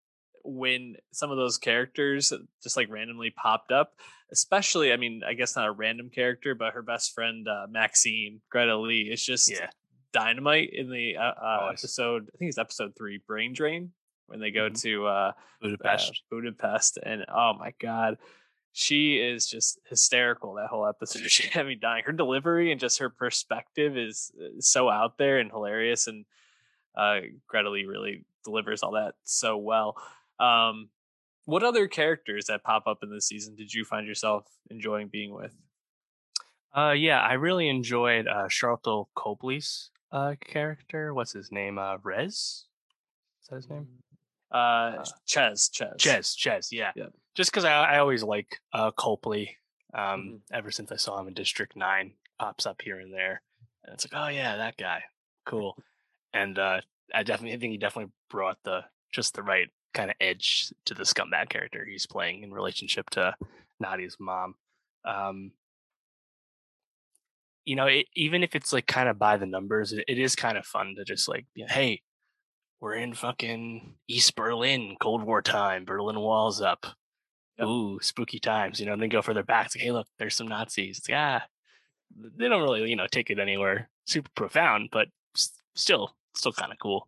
when 0.43 0.95
some 1.11 1.31
of 1.31 1.37
those 1.37 1.57
characters 1.57 2.33
just 2.61 2.77
like 2.77 2.89
randomly 2.89 3.29
popped 3.29 3.71
up 3.71 3.93
especially 4.31 4.93
i 4.93 4.97
mean 4.97 5.21
i 5.27 5.33
guess 5.33 5.55
not 5.55 5.67
a 5.67 5.71
random 5.71 6.09
character 6.09 6.55
but 6.55 6.73
her 6.73 6.81
best 6.81 7.13
friend 7.13 7.47
uh, 7.47 7.67
maxine 7.69 8.41
greta 8.49 8.77
lee 8.77 9.09
is 9.11 9.23
just 9.23 9.51
yeah 9.51 9.69
dynamite 10.11 10.71
in 10.73 10.89
the 10.89 11.17
uh, 11.17 11.33
uh, 11.41 11.69
episode. 11.71 12.29
I 12.33 12.37
think 12.37 12.49
it's 12.49 12.57
episode 12.57 12.95
three, 12.95 13.19
Brain 13.25 13.53
Drain, 13.53 13.91
when 14.27 14.39
they 14.39 14.51
go 14.51 14.67
mm-hmm. 14.67 14.75
to 14.75 15.07
uh, 15.07 15.31
Budapest. 15.61 16.09
Uh, 16.09 16.35
Budapest, 16.35 16.99
and 17.01 17.25
oh 17.33 17.53
my 17.57 17.73
god, 17.79 18.17
she 18.73 19.17
is 19.17 19.47
just 19.47 19.79
hysterical. 19.89 20.55
That 20.55 20.67
whole 20.67 20.87
episode, 20.87 21.21
she 21.29 21.49
had 21.49 21.65
me 21.65 21.75
dying. 21.75 22.03
Her 22.05 22.11
delivery 22.11 22.71
and 22.71 22.79
just 22.79 22.99
her 22.99 23.09
perspective 23.09 23.97
is 23.97 24.31
uh, 24.39 24.59
so 24.59 24.89
out 24.89 25.17
there 25.17 25.39
and 25.39 25.51
hilarious, 25.51 26.07
and 26.07 26.25
uh, 26.95 27.19
Greta 27.47 27.69
Lee 27.69 27.85
really 27.85 28.25
delivers 28.43 28.83
all 28.83 28.93
that 28.93 29.15
so 29.23 29.57
well. 29.57 29.95
Um, 30.41 30.89
what 31.45 31.63
other 31.63 31.87
characters 31.87 32.45
that 32.45 32.63
pop 32.63 32.87
up 32.87 32.99
in 33.03 33.09
this 33.09 33.27
season 33.27 33.55
did 33.55 33.73
you 33.73 33.83
find 33.83 34.07
yourself 34.07 34.45
enjoying 34.69 35.07
being 35.07 35.33
with? 35.33 35.53
Uh, 36.75 36.91
yeah, 36.91 37.19
I 37.19 37.33
really 37.33 37.67
enjoyed 37.67 38.27
uh, 38.27 38.47
Sharlto 38.47 39.07
Copley's 39.15 39.89
uh, 40.11 40.35
character. 40.39 41.13
What's 41.13 41.33
his 41.33 41.51
name? 41.51 41.77
Uh, 41.77 41.97
Rez. 42.03 42.65
Is 43.41 43.49
that 43.49 43.55
his 43.55 43.69
name? 43.69 43.87
Uh, 44.53 44.55
uh 44.55 45.05
Chez. 45.25 45.69
Chez. 45.73 45.93
Chez. 45.97 46.35
Chez. 46.35 46.69
Yeah. 46.71 46.91
yeah. 46.95 47.07
Just 47.35 47.51
because 47.51 47.65
I, 47.65 47.73
I 47.73 47.99
always 47.99 48.23
like 48.23 48.57
uh, 48.73 48.91
Copley. 48.91 49.57
Um, 49.93 50.01
mm-hmm. 50.03 50.35
ever 50.53 50.71
since 50.71 50.89
I 50.91 50.95
saw 50.95 51.19
him 51.19 51.27
in 51.27 51.33
District 51.33 51.75
Nine, 51.75 52.13
pops 52.39 52.65
up 52.65 52.81
here 52.81 52.99
and 52.99 53.13
there, 53.13 53.41
and 53.83 53.93
it's 53.93 54.05
like, 54.05 54.13
oh 54.15 54.29
yeah, 54.29 54.55
that 54.55 54.77
guy, 54.77 55.03
cool. 55.45 55.75
And 56.33 56.57
uh, 56.57 56.79
I 57.13 57.23
definitely 57.23 57.57
I 57.57 57.59
think 57.59 57.71
he 57.71 57.77
definitely 57.77 58.13
brought 58.29 58.57
the 58.63 58.85
just 59.11 59.35
the 59.35 59.43
right 59.43 59.67
kind 59.93 60.09
of 60.09 60.15
edge 60.19 60.73
to 60.85 60.93
the 60.93 61.03
scumbag 61.03 61.49
character 61.49 61.85
he's 61.85 62.05
playing 62.05 62.43
in 62.43 62.53
relationship 62.53 63.09
to 63.11 63.33
Nadia's 63.79 64.17
mom. 64.19 64.55
Um, 65.05 65.51
you 67.65 67.75
know, 67.75 67.87
it, 67.87 68.07
even 68.15 68.43
if 68.43 68.55
it's 68.55 68.73
like 68.73 68.87
kind 68.87 69.09
of 69.09 69.19
by 69.19 69.37
the 69.37 69.45
numbers, 69.45 69.93
it, 69.93 70.05
it 70.07 70.17
is 70.17 70.35
kind 70.35 70.57
of 70.57 70.65
fun 70.65 70.95
to 70.97 71.03
just 71.03 71.27
like, 71.27 71.45
hey, 71.55 72.01
we're 72.79 72.95
in 72.95 73.13
fucking 73.13 73.95
East 74.07 74.35
Berlin, 74.35 74.95
Cold 74.99 75.23
War 75.23 75.41
time, 75.41 75.85
Berlin 75.85 76.19
Wall's 76.19 76.61
up. 76.61 76.85
Yep. 77.59 77.67
Ooh, 77.67 77.99
spooky 78.01 78.39
times, 78.39 78.79
you 78.79 78.85
know, 78.85 78.93
and 78.93 79.01
then 79.01 79.09
go 79.09 79.21
further 79.21 79.43
back. 79.43 79.67
It's 79.67 79.75
like, 79.75 79.83
hey, 79.83 79.91
look, 79.91 80.07
there's 80.17 80.35
some 80.35 80.47
Nazis. 80.47 80.97
It's 80.97 81.09
like, 81.09 81.17
ah, 81.17 81.43
they 82.37 82.47
don't 82.47 82.63
really, 82.63 82.89
you 82.89 82.95
know, 82.95 83.07
take 83.11 83.29
it 83.29 83.39
anywhere 83.39 83.89
super 84.05 84.31
profound, 84.35 84.89
but 84.91 85.07
still, 85.75 86.15
still 86.35 86.51
kind 86.51 86.71
of 86.71 86.79
cool. 86.79 87.07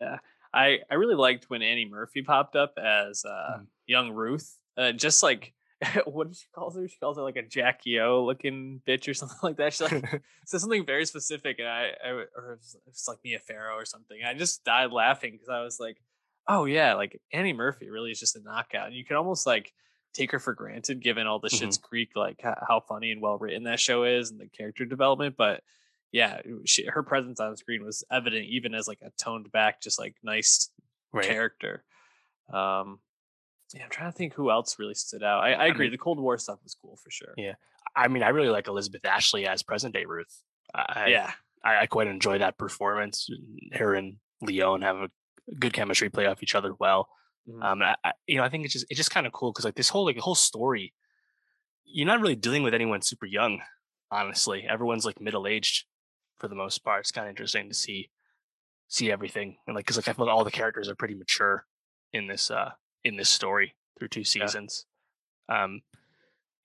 Yeah. 0.00 0.18
I, 0.52 0.78
I 0.90 0.94
really 0.94 1.14
liked 1.14 1.46
when 1.48 1.62
Annie 1.62 1.88
Murphy 1.88 2.22
popped 2.22 2.56
up 2.56 2.74
as 2.76 3.24
uh, 3.24 3.58
mm. 3.58 3.66
young 3.86 4.12
Ruth. 4.12 4.56
Uh, 4.76 4.92
just 4.92 5.22
like 5.22 5.52
what 6.04 6.28
did 6.28 6.36
she 6.36 6.46
call 6.54 6.70
her? 6.70 6.86
She 6.86 6.98
calls 6.98 7.16
her 7.16 7.22
like 7.22 7.36
a 7.36 7.42
Jackie 7.42 8.00
O 8.00 8.24
looking 8.24 8.82
bitch 8.86 9.08
or 9.08 9.14
something 9.14 9.38
like 9.42 9.56
that. 9.56 9.72
She 9.72 9.84
like 9.84 10.22
says 10.46 10.60
something 10.60 10.84
very 10.84 11.06
specific, 11.06 11.58
and 11.58 11.68
I, 11.68 11.90
I 12.04 12.10
or 12.10 12.58
it's, 12.58 12.76
it's 12.86 13.08
like 13.08 13.18
Mia 13.24 13.38
Farrow 13.38 13.74
or 13.76 13.84
something. 13.84 14.18
I 14.24 14.34
just 14.34 14.64
died 14.64 14.92
laughing 14.92 15.32
because 15.32 15.48
I 15.48 15.62
was 15.62 15.78
like, 15.80 15.96
oh 16.48 16.66
yeah, 16.66 16.94
like 16.94 17.20
Annie 17.32 17.52
Murphy 17.52 17.90
really 17.90 18.10
is 18.10 18.20
just 18.20 18.36
a 18.36 18.42
knockout. 18.42 18.88
And 18.88 18.96
you 18.96 19.04
can 19.04 19.16
almost 19.16 19.46
like 19.46 19.72
take 20.12 20.32
her 20.32 20.38
for 20.38 20.54
granted 20.54 21.02
given 21.02 21.26
all 21.26 21.38
the 21.38 21.48
mm-hmm. 21.48 21.66
Schitt's 21.66 21.78
Creek, 21.78 22.10
like 22.14 22.40
how 22.42 22.82
funny 22.86 23.12
and 23.12 23.22
well 23.22 23.38
written 23.38 23.64
that 23.64 23.80
show 23.80 24.04
is 24.04 24.30
and 24.30 24.40
the 24.40 24.48
character 24.48 24.84
development. 24.84 25.36
But 25.38 25.62
yeah, 26.12 26.40
she, 26.64 26.86
her 26.86 27.02
presence 27.02 27.40
on 27.40 27.56
screen 27.56 27.84
was 27.84 28.04
evident 28.10 28.46
even 28.46 28.74
as 28.74 28.88
like 28.88 28.98
a 29.02 29.10
toned 29.16 29.52
back, 29.52 29.80
just 29.80 29.98
like 29.98 30.16
nice 30.22 30.70
right. 31.12 31.24
character. 31.24 31.84
Um, 32.52 32.98
yeah, 33.72 33.84
I'm 33.84 33.90
trying 33.90 34.10
to 34.10 34.18
think 34.18 34.34
who 34.34 34.50
else 34.50 34.78
really 34.78 34.94
stood 34.94 35.22
out. 35.22 35.42
I, 35.42 35.52
I 35.52 35.66
agree. 35.66 35.86
I 35.86 35.88
mean, 35.88 35.92
the 35.92 35.98
Cold 35.98 36.18
War 36.18 36.36
stuff 36.38 36.58
was 36.64 36.74
cool 36.74 36.96
for 36.96 37.10
sure. 37.10 37.34
Yeah. 37.36 37.54
I 37.94 38.08
mean, 38.08 38.22
I 38.22 38.30
really 38.30 38.48
like 38.48 38.66
Elizabeth 38.66 39.04
Ashley 39.04 39.46
as 39.46 39.62
present 39.62 39.94
day 39.94 40.04
Ruth. 40.04 40.42
I, 40.74 41.06
yeah. 41.08 41.32
I, 41.64 41.82
I, 41.82 41.86
quite 41.86 42.06
enjoy 42.06 42.38
that 42.38 42.58
performance. 42.58 43.28
Her 43.72 43.94
and 43.94 44.16
Lyonne 44.40 44.82
have 44.82 44.96
a 44.96 45.10
good 45.58 45.72
chemistry, 45.72 46.08
play 46.08 46.26
off 46.26 46.42
each 46.42 46.54
other 46.54 46.74
well. 46.78 47.08
Mm-hmm. 47.48 47.62
Um, 47.62 47.82
I, 47.82 48.12
you 48.26 48.36
know, 48.36 48.44
I 48.44 48.48
think 48.48 48.64
it's 48.64 48.72
just 48.72 48.86
it's 48.90 48.98
just 48.98 49.10
kind 49.10 49.26
of 49.26 49.32
cool 49.32 49.52
because 49.52 49.64
like 49.64 49.74
this 49.74 49.88
whole 49.88 50.04
like 50.04 50.18
whole 50.18 50.34
story, 50.34 50.94
you're 51.84 52.06
not 52.06 52.20
really 52.20 52.36
dealing 52.36 52.62
with 52.62 52.74
anyone 52.74 53.02
super 53.02 53.26
young. 53.26 53.60
Honestly, 54.10 54.66
everyone's 54.68 55.04
like 55.04 55.20
middle 55.20 55.46
aged 55.46 55.84
for 56.40 56.48
the 56.48 56.54
most 56.54 56.82
part. 56.82 57.00
It's 57.00 57.12
kind 57.12 57.26
of 57.26 57.30
interesting 57.30 57.68
to 57.68 57.74
see 57.74 58.10
see 58.88 59.12
everything 59.12 59.56
and 59.68 59.76
like 59.76 59.86
because 59.86 59.96
like 59.96 60.08
I 60.08 60.12
feel 60.14 60.26
like 60.26 60.34
all 60.34 60.42
the 60.42 60.50
characters 60.50 60.88
are 60.88 60.96
pretty 60.96 61.14
mature 61.14 61.64
in 62.12 62.26
this 62.26 62.50
uh 62.50 62.70
in 63.04 63.16
this 63.16 63.30
story 63.30 63.76
through 63.98 64.08
two 64.08 64.24
seasons. 64.24 64.86
Yeah. 65.48 65.64
Um, 65.64 65.82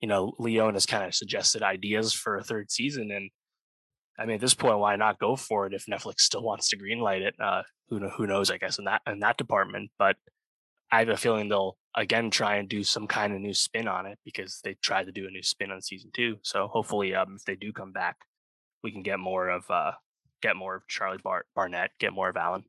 you 0.00 0.08
know, 0.08 0.34
Lyonne 0.38 0.74
has 0.74 0.86
kind 0.86 1.04
of 1.04 1.14
suggested 1.14 1.62
ideas 1.62 2.12
for 2.12 2.36
a 2.36 2.42
third 2.42 2.70
season, 2.70 3.10
and 3.10 3.30
I 4.18 4.26
mean, 4.26 4.34
at 4.34 4.40
this 4.40 4.54
point, 4.54 4.78
why 4.78 4.96
not 4.96 5.18
go 5.18 5.36
for 5.36 5.66
it 5.66 5.72
if 5.72 5.86
Netflix 5.86 6.20
still 6.20 6.42
wants 6.42 6.68
to 6.70 6.76
greenlight 6.76 7.22
it? 7.22 7.34
Uh, 7.40 7.62
who 7.88 8.06
who 8.08 8.26
knows? 8.26 8.50
I 8.50 8.58
guess 8.58 8.78
in 8.78 8.84
that 8.84 9.02
in 9.06 9.20
that 9.20 9.38
department, 9.38 9.90
but 9.98 10.16
I 10.90 11.00
have 11.00 11.08
a 11.08 11.16
feeling 11.16 11.48
they'll 11.48 11.76
again 11.94 12.30
try 12.30 12.56
and 12.56 12.68
do 12.68 12.84
some 12.84 13.06
kind 13.06 13.34
of 13.34 13.40
new 13.40 13.54
spin 13.54 13.88
on 13.88 14.06
it 14.06 14.18
because 14.24 14.60
they 14.62 14.74
tried 14.82 15.06
to 15.06 15.12
do 15.12 15.26
a 15.26 15.30
new 15.30 15.42
spin 15.42 15.70
on 15.70 15.80
season 15.80 16.10
two. 16.14 16.36
So 16.42 16.68
hopefully, 16.68 17.14
um, 17.14 17.36
if 17.36 17.44
they 17.44 17.56
do 17.56 17.72
come 17.72 17.92
back, 17.92 18.16
we 18.86 18.92
can 18.92 19.02
get 19.02 19.18
more 19.18 19.48
of 19.48 19.70
uh, 19.70 19.92
get 20.40 20.56
more 20.56 20.76
of 20.76 20.86
Charlie 20.86 21.18
Bar- 21.22 21.46
Barnett, 21.54 21.90
get 21.98 22.12
more 22.12 22.28
of 22.28 22.36
Alan 22.36 22.64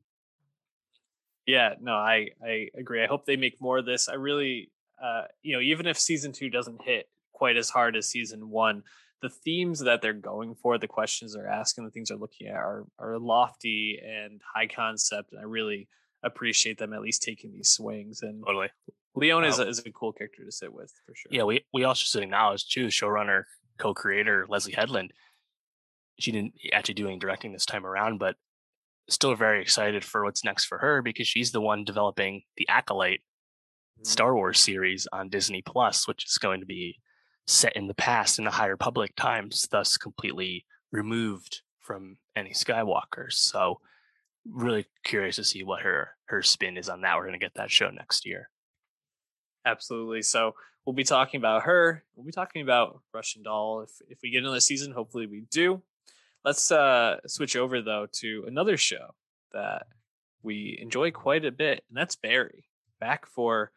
yeah, 1.48 1.74
no, 1.80 1.94
I 1.94 2.28
I 2.44 2.68
agree. 2.76 3.02
I 3.02 3.06
hope 3.06 3.24
they 3.24 3.36
make 3.36 3.58
more 3.58 3.78
of 3.78 3.86
this. 3.86 4.06
I 4.10 4.14
really, 4.14 4.70
uh, 5.02 5.22
you 5.42 5.54
know, 5.54 5.62
even 5.62 5.86
if 5.86 5.98
season 5.98 6.30
two 6.30 6.50
doesn't 6.50 6.82
hit 6.82 7.08
quite 7.32 7.56
as 7.56 7.70
hard 7.70 7.96
as 7.96 8.06
season 8.06 8.50
one, 8.50 8.82
the 9.22 9.30
themes 9.30 9.80
that 9.80 10.02
they're 10.02 10.12
going 10.12 10.54
for, 10.56 10.76
the 10.76 10.86
questions 10.86 11.32
they're 11.32 11.48
asking, 11.48 11.86
the 11.86 11.90
things 11.90 12.10
they're 12.10 12.18
looking 12.18 12.48
at 12.48 12.56
are 12.56 12.84
are 12.98 13.18
lofty 13.18 13.98
and 14.06 14.42
high 14.54 14.66
concept, 14.66 15.32
and 15.32 15.40
I 15.40 15.44
really 15.44 15.88
appreciate 16.22 16.76
them 16.76 16.92
at 16.92 17.00
least 17.00 17.22
taking 17.22 17.50
these 17.50 17.70
swings. 17.70 18.20
And 18.20 18.44
totally, 18.44 18.68
Lyonne 19.14 19.44
is, 19.44 19.58
a, 19.58 19.66
is 19.66 19.78
a 19.78 19.90
cool 19.90 20.12
character 20.12 20.44
to 20.44 20.52
sit 20.52 20.70
with 20.70 20.92
for 21.06 21.14
sure. 21.14 21.30
Yeah, 21.30 21.44
we 21.44 21.64
we 21.72 21.84
also 21.84 22.04
should 22.04 22.22
acknowledge 22.22 22.68
too, 22.68 22.88
showrunner, 22.88 23.44
co-creator 23.78 24.46
Leslye 24.50 24.74
Headland. 24.74 25.14
She 26.18 26.32
didn't 26.32 26.54
actually 26.72 26.94
do 26.94 27.06
any 27.06 27.18
directing 27.18 27.52
this 27.52 27.66
time 27.66 27.86
around, 27.86 28.18
but 28.18 28.36
still 29.08 29.34
very 29.34 29.62
excited 29.62 30.04
for 30.04 30.24
what's 30.24 30.44
next 30.44 30.66
for 30.66 30.78
her 30.78 31.02
because 31.02 31.26
she's 31.26 31.52
the 31.52 31.60
one 31.60 31.84
developing 31.84 32.42
the 32.56 32.68
Acolyte 32.68 33.20
mm-hmm. 33.20 34.04
Star 34.04 34.34
Wars 34.34 34.60
series 34.60 35.06
on 35.12 35.28
Disney 35.28 35.62
Plus, 35.62 36.06
which 36.06 36.24
is 36.26 36.38
going 36.38 36.60
to 36.60 36.66
be 36.66 36.98
set 37.46 37.74
in 37.76 37.86
the 37.86 37.94
past 37.94 38.38
in 38.38 38.44
the 38.44 38.50
higher 38.50 38.72
Republic 38.72 39.12
times, 39.16 39.66
thus 39.70 39.96
completely 39.96 40.66
removed 40.92 41.62
from 41.80 42.18
any 42.36 42.50
Skywalkers. 42.50 43.32
So 43.32 43.80
really 44.50 44.86
curious 45.04 45.36
to 45.36 45.44
see 45.44 45.62
what 45.62 45.82
her 45.82 46.10
her 46.26 46.42
spin 46.42 46.76
is 46.76 46.88
on 46.88 47.00
that. 47.02 47.16
We're 47.16 47.26
going 47.26 47.38
to 47.38 47.44
get 47.44 47.54
that 47.54 47.70
show 47.70 47.88
next 47.90 48.26
year. 48.26 48.50
Absolutely. 49.64 50.22
So 50.22 50.52
we'll 50.84 50.94
be 50.94 51.04
talking 51.04 51.38
about 51.38 51.62
her. 51.62 52.04
We'll 52.14 52.26
be 52.26 52.32
talking 52.32 52.62
about 52.62 53.00
Russian 53.14 53.42
Doll 53.42 53.82
if 53.82 53.90
if 54.08 54.18
we 54.22 54.30
get 54.30 54.42
another 54.42 54.60
season. 54.60 54.92
Hopefully 54.92 55.26
we 55.26 55.44
do. 55.50 55.82
Let's 56.44 56.70
uh, 56.70 57.18
switch 57.26 57.56
over 57.56 57.82
though 57.82 58.06
to 58.12 58.44
another 58.46 58.76
show 58.76 59.14
that 59.52 59.86
we 60.42 60.78
enjoy 60.80 61.10
quite 61.10 61.44
a 61.44 61.52
bit, 61.52 61.84
and 61.88 61.96
that's 61.96 62.16
Barry. 62.16 62.64
Back 63.00 63.26
for 63.26 63.72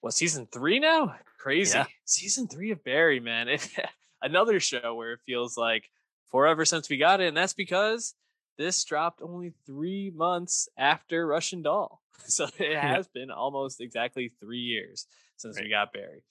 what 0.00 0.14
season 0.14 0.46
three 0.50 0.78
now? 0.78 1.16
Crazy 1.38 1.78
yeah. 1.78 1.86
season 2.04 2.48
three 2.48 2.70
of 2.70 2.84
Barry, 2.84 3.20
man. 3.20 3.48
It, 3.48 3.68
another 4.22 4.60
show 4.60 4.94
where 4.94 5.12
it 5.12 5.20
feels 5.26 5.56
like 5.56 5.90
forever 6.30 6.64
since 6.64 6.88
we 6.88 6.96
got 6.96 7.20
it, 7.20 7.28
and 7.28 7.36
that's 7.36 7.54
because 7.54 8.14
this 8.58 8.82
dropped 8.84 9.22
only 9.22 9.52
three 9.66 10.12
months 10.14 10.68
after 10.76 11.26
Russian 11.26 11.62
Doll. 11.62 12.02
So 12.26 12.48
it 12.58 12.76
has 12.76 13.06
been 13.06 13.30
almost 13.30 13.80
exactly 13.80 14.32
three 14.40 14.58
years 14.58 15.06
since 15.36 15.56
right. 15.56 15.64
we 15.64 15.70
got 15.70 15.92
Barry. 15.92 16.24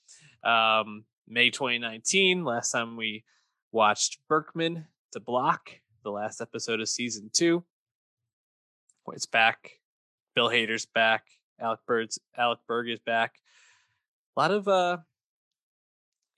Um, 0.43 1.05
May 1.27 1.49
2019, 1.49 2.43
last 2.43 2.71
time 2.71 2.97
we 2.97 3.23
watched 3.71 4.19
Berkman 4.27 4.85
to 5.11 5.19
block 5.19 5.71
the 6.03 6.11
last 6.11 6.41
episode 6.41 6.79
of 6.79 6.89
season 6.89 7.29
two. 7.33 7.63
It's 9.13 9.25
back. 9.25 9.79
Bill 10.35 10.49
Hader's 10.49 10.85
back. 10.85 11.25
Alec 11.59 11.79
Bird's 11.87 12.19
Alec 12.37 12.59
Berg 12.67 12.89
is 12.89 12.99
back. 12.99 13.35
A 14.35 14.39
lot 14.39 14.51
of 14.51 14.67
uh 14.67 14.97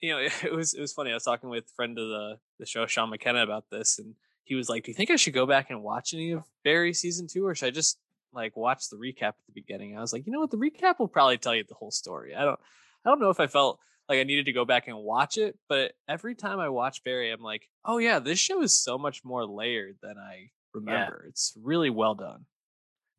you 0.00 0.10
know, 0.10 0.18
it 0.42 0.54
was 0.54 0.74
it 0.74 0.80
was 0.80 0.92
funny. 0.92 1.10
I 1.10 1.14
was 1.14 1.24
talking 1.24 1.50
with 1.50 1.70
friend 1.76 1.98
of 1.98 2.08
the 2.08 2.38
the 2.58 2.66
show, 2.66 2.86
Sean 2.86 3.10
McKenna, 3.10 3.42
about 3.42 3.64
this, 3.70 3.98
and 3.98 4.14
he 4.44 4.54
was 4.54 4.68
like, 4.68 4.84
"Do 4.84 4.90
you 4.90 4.94
think 4.94 5.10
I 5.10 5.16
should 5.16 5.34
go 5.34 5.46
back 5.46 5.70
and 5.70 5.82
watch 5.82 6.14
any 6.14 6.32
of 6.32 6.44
Barry 6.64 6.94
season 6.94 7.26
two, 7.26 7.46
or 7.46 7.54
should 7.54 7.66
I 7.66 7.70
just 7.70 7.98
like 8.32 8.56
watch 8.56 8.88
the 8.88 8.96
recap 8.96 9.22
at 9.22 9.46
the 9.46 9.52
beginning?" 9.52 9.96
I 9.96 10.00
was 10.00 10.12
like, 10.12 10.26
"You 10.26 10.32
know 10.32 10.40
what? 10.40 10.50
The 10.50 10.56
recap 10.56 10.98
will 10.98 11.08
probably 11.08 11.38
tell 11.38 11.54
you 11.54 11.64
the 11.64 11.74
whole 11.74 11.90
story." 11.90 12.34
I 12.34 12.44
don't 12.44 12.60
I 13.04 13.10
don't 13.10 13.20
know 13.20 13.30
if 13.30 13.40
I 13.40 13.46
felt 13.46 13.80
like 14.10 14.18
I 14.18 14.24
needed 14.24 14.46
to 14.46 14.52
go 14.52 14.64
back 14.64 14.88
and 14.88 14.98
watch 14.98 15.38
it. 15.38 15.56
But 15.68 15.92
every 16.08 16.34
time 16.34 16.58
I 16.58 16.68
watch 16.68 17.04
Barry, 17.04 17.30
I'm 17.30 17.40
like, 17.40 17.68
oh 17.84 17.98
yeah, 17.98 18.18
this 18.18 18.40
show 18.40 18.60
is 18.60 18.76
so 18.76 18.98
much 18.98 19.24
more 19.24 19.46
layered 19.46 19.98
than 20.02 20.18
I 20.18 20.50
remember. 20.74 21.22
Yeah. 21.22 21.28
It's 21.28 21.54
really 21.62 21.90
well 21.90 22.16
done. 22.16 22.46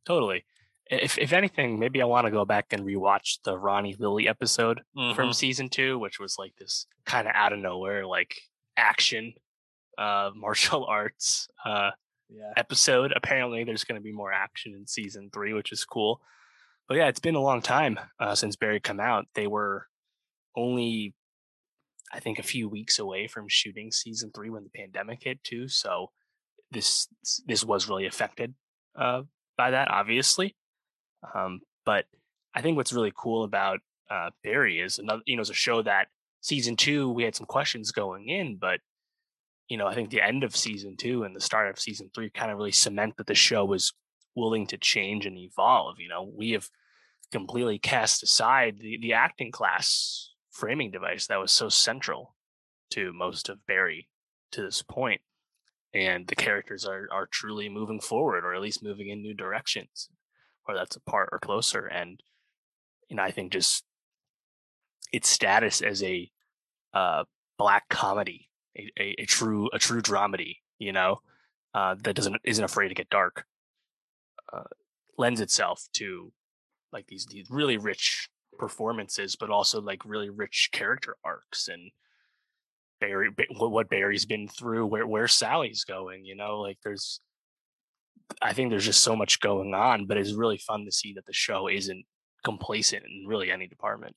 Totally. 0.06 0.44
If 0.88 1.18
if 1.18 1.32
anything, 1.32 1.80
maybe 1.80 2.02
I 2.02 2.06
want 2.06 2.28
to 2.28 2.32
go 2.32 2.44
back 2.44 2.74
and 2.74 2.84
rewatch 2.84 3.38
the 3.46 3.58
Ronny 3.58 3.96
Lily 3.98 4.28
episode 4.28 4.82
mm-hmm. 4.98 5.16
from 5.16 5.32
season 5.32 5.70
two, 5.70 5.98
which 5.98 6.20
was 6.20 6.36
like 6.38 6.56
this 6.58 6.86
kind 7.06 7.26
of 7.26 7.34
out 7.34 7.54
of 7.54 7.60
nowhere, 7.60 8.06
like 8.06 8.36
action, 8.76 9.34
uh, 9.98 10.32
martial 10.36 10.84
arts, 10.84 11.48
uh, 11.66 11.92
yeah. 12.30 12.52
episode. 12.58 13.14
Apparently, 13.16 13.64
there's 13.64 13.86
going 13.86 14.00
to 14.00 14.04
be 14.04 14.12
more 14.12 14.34
action 14.34 14.74
in 14.76 14.86
season 14.86 15.30
three, 15.32 15.54
which 15.54 15.72
is 15.72 15.86
cool. 15.86 16.20
But 16.90 16.98
yeah, 16.98 17.08
it's 17.08 17.22
been 17.22 17.36
a 17.36 17.42
long 17.42 17.62
time 17.62 17.98
uh, 18.20 18.36
since 18.36 18.58
Barry 18.58 18.82
come 18.82 19.00
out. 19.00 19.26
They 19.34 19.48
were 19.48 19.88
only, 20.56 21.14
I 22.14 22.20
think, 22.20 22.40
a 22.40 22.44
few 22.44 22.70
weeks 22.70 23.00
away 23.00 23.28
from 23.28 23.46
shooting 23.48 23.92
season 23.92 24.32
three 24.34 24.50
when 24.50 24.64
the 24.64 24.70
pandemic 24.70 25.24
hit 25.24 25.44
too. 25.44 25.68
So 25.68 26.12
this 26.72 27.08
this 27.46 27.64
was 27.64 27.90
really 27.90 28.06
affected 28.06 28.54
uh, 28.98 29.24
by 29.58 29.72
that, 29.72 29.90
obviously. 29.90 30.56
Um, 31.36 31.62
but 31.86 32.06
I 32.54 32.62
think 32.62 32.78
what's 32.78 32.94
really 32.94 33.14
cool 33.16 33.44
about 33.44 33.80
uh, 34.10 34.30
Barry 34.44 34.80
is 34.80 35.00
another, 35.00 35.22
you 35.26 35.36
know, 35.36 35.42
it's 35.42 35.50
a 35.50 35.54
show 35.54 35.82
that 35.84 36.08
season 36.42 36.76
two 36.76 37.10
we 37.10 37.24
had 37.24 37.36
some 37.36 37.46
questions 37.46 37.92
going 37.92 38.28
in, 38.28 38.58
but 38.58 38.80
you 39.70 39.78
know, 39.78 39.88
I 39.88 39.96
think 39.96 40.10
the 40.10 40.22
end 40.22 40.44
of 40.44 40.56
season 40.56 40.98
two 40.98 41.24
and 41.24 41.34
the 41.34 41.40
start 41.40 41.70
of 41.70 41.80
season 41.80 42.10
three 42.14 42.30
kind 42.30 42.52
of 42.52 42.58
really 42.58 42.74
cement 42.74 43.16
that 43.18 43.28
the 43.28 43.36
show 43.36 43.64
was 43.64 43.94
willing 44.36 44.68
to 44.68 44.78
change 44.78 45.26
and 45.26 45.38
evolve. 45.38 46.00
You 46.00 46.10
know, 46.10 46.30
we 46.36 46.52
have 46.52 46.68
completely 47.32 47.80
cast 47.80 48.22
aside 48.22 48.80
the, 48.80 48.98
the 49.02 49.14
acting 49.14 49.52
class 49.52 50.31
framing 50.52 50.92
device 50.92 51.28
that 51.28 51.40
was 51.40 51.52
so 51.52 51.70
central 51.70 52.36
to 52.92 53.14
most 53.14 53.50
of 53.50 53.66
Barry 53.66 54.10
to 54.52 54.62
this 54.62 54.82
point. 54.82 55.22
And 55.94 56.28
the 56.28 56.36
characters 56.36 56.86
are 56.86 57.08
are 57.12 57.26
truly 57.26 57.68
moving 57.68 58.00
forward 58.00 58.46
or 58.46 58.54
at 58.54 58.62
least 58.62 58.84
moving 58.84 59.10
in 59.10 59.22
new 59.22 59.34
directions, 59.34 60.10
or 60.68 60.76
that's 60.76 60.96
apart 60.96 61.30
or 61.32 61.40
closer. 61.40 61.86
And 61.86 62.22
you 63.10 63.18
know, 63.18 63.24
I 63.24 63.32
think 63.32 63.52
just 63.52 63.84
its 65.12 65.28
status 65.28 65.82
as 65.82 66.02
a 66.02 66.32
uh, 66.94 67.26
black 67.58 67.90
comedy, 67.90 68.50
a, 68.78 68.90
a, 68.98 69.16
a, 69.20 69.26
true 69.26 69.70
a 69.74 69.80
true 69.80 70.02
dramedy, 70.02 70.58
you 70.80 70.94
know, 70.94 71.20
uh, 71.74 71.96
that 72.04 72.16
doesn't 72.16 72.38
isn't 72.46 72.64
afraid 72.64 72.88
to 72.88 72.96
get 72.96 73.10
dark, 73.10 73.46
uh, 74.54 74.64
lends 75.18 75.42
itself 75.42 75.88
to 75.94 76.32
like 76.94 77.08
these 77.08 77.26
these 77.26 77.48
really 77.50 77.78
rich 77.78 78.30
performances, 78.58 79.36
but 79.36 79.50
also 79.50 79.82
like 79.82 80.06
really 80.06 80.30
rich 80.30 80.70
character 80.72 81.16
arcs 81.24 81.68
and 81.68 81.92
Barry 83.00 83.32
what 83.58 83.90
Barry's 83.90 84.26
been 84.26 84.48
through, 84.48 84.86
where 84.86 85.08
where 85.08 85.28
Sally's 85.28 85.84
going. 85.84 86.24
You 86.24 86.36
know, 86.36 86.60
like 86.60 86.78
there's 86.84 87.20
I 88.42 88.54
think 88.54 88.70
there's 88.70 88.86
just 88.86 89.04
so 89.04 89.16
much 89.16 89.40
going 89.40 89.74
on, 89.74 90.06
but 90.06 90.18
it's 90.18 90.34
really 90.34 90.58
fun 90.58 90.86
to 90.86 90.92
see 90.92 91.14
that 91.14 91.26
the 91.26 91.34
show 91.34 91.68
isn't 91.68 92.06
complacent 92.44 93.04
in 93.04 93.26
really 93.28 93.52
any 93.52 93.68
department. 93.68 94.16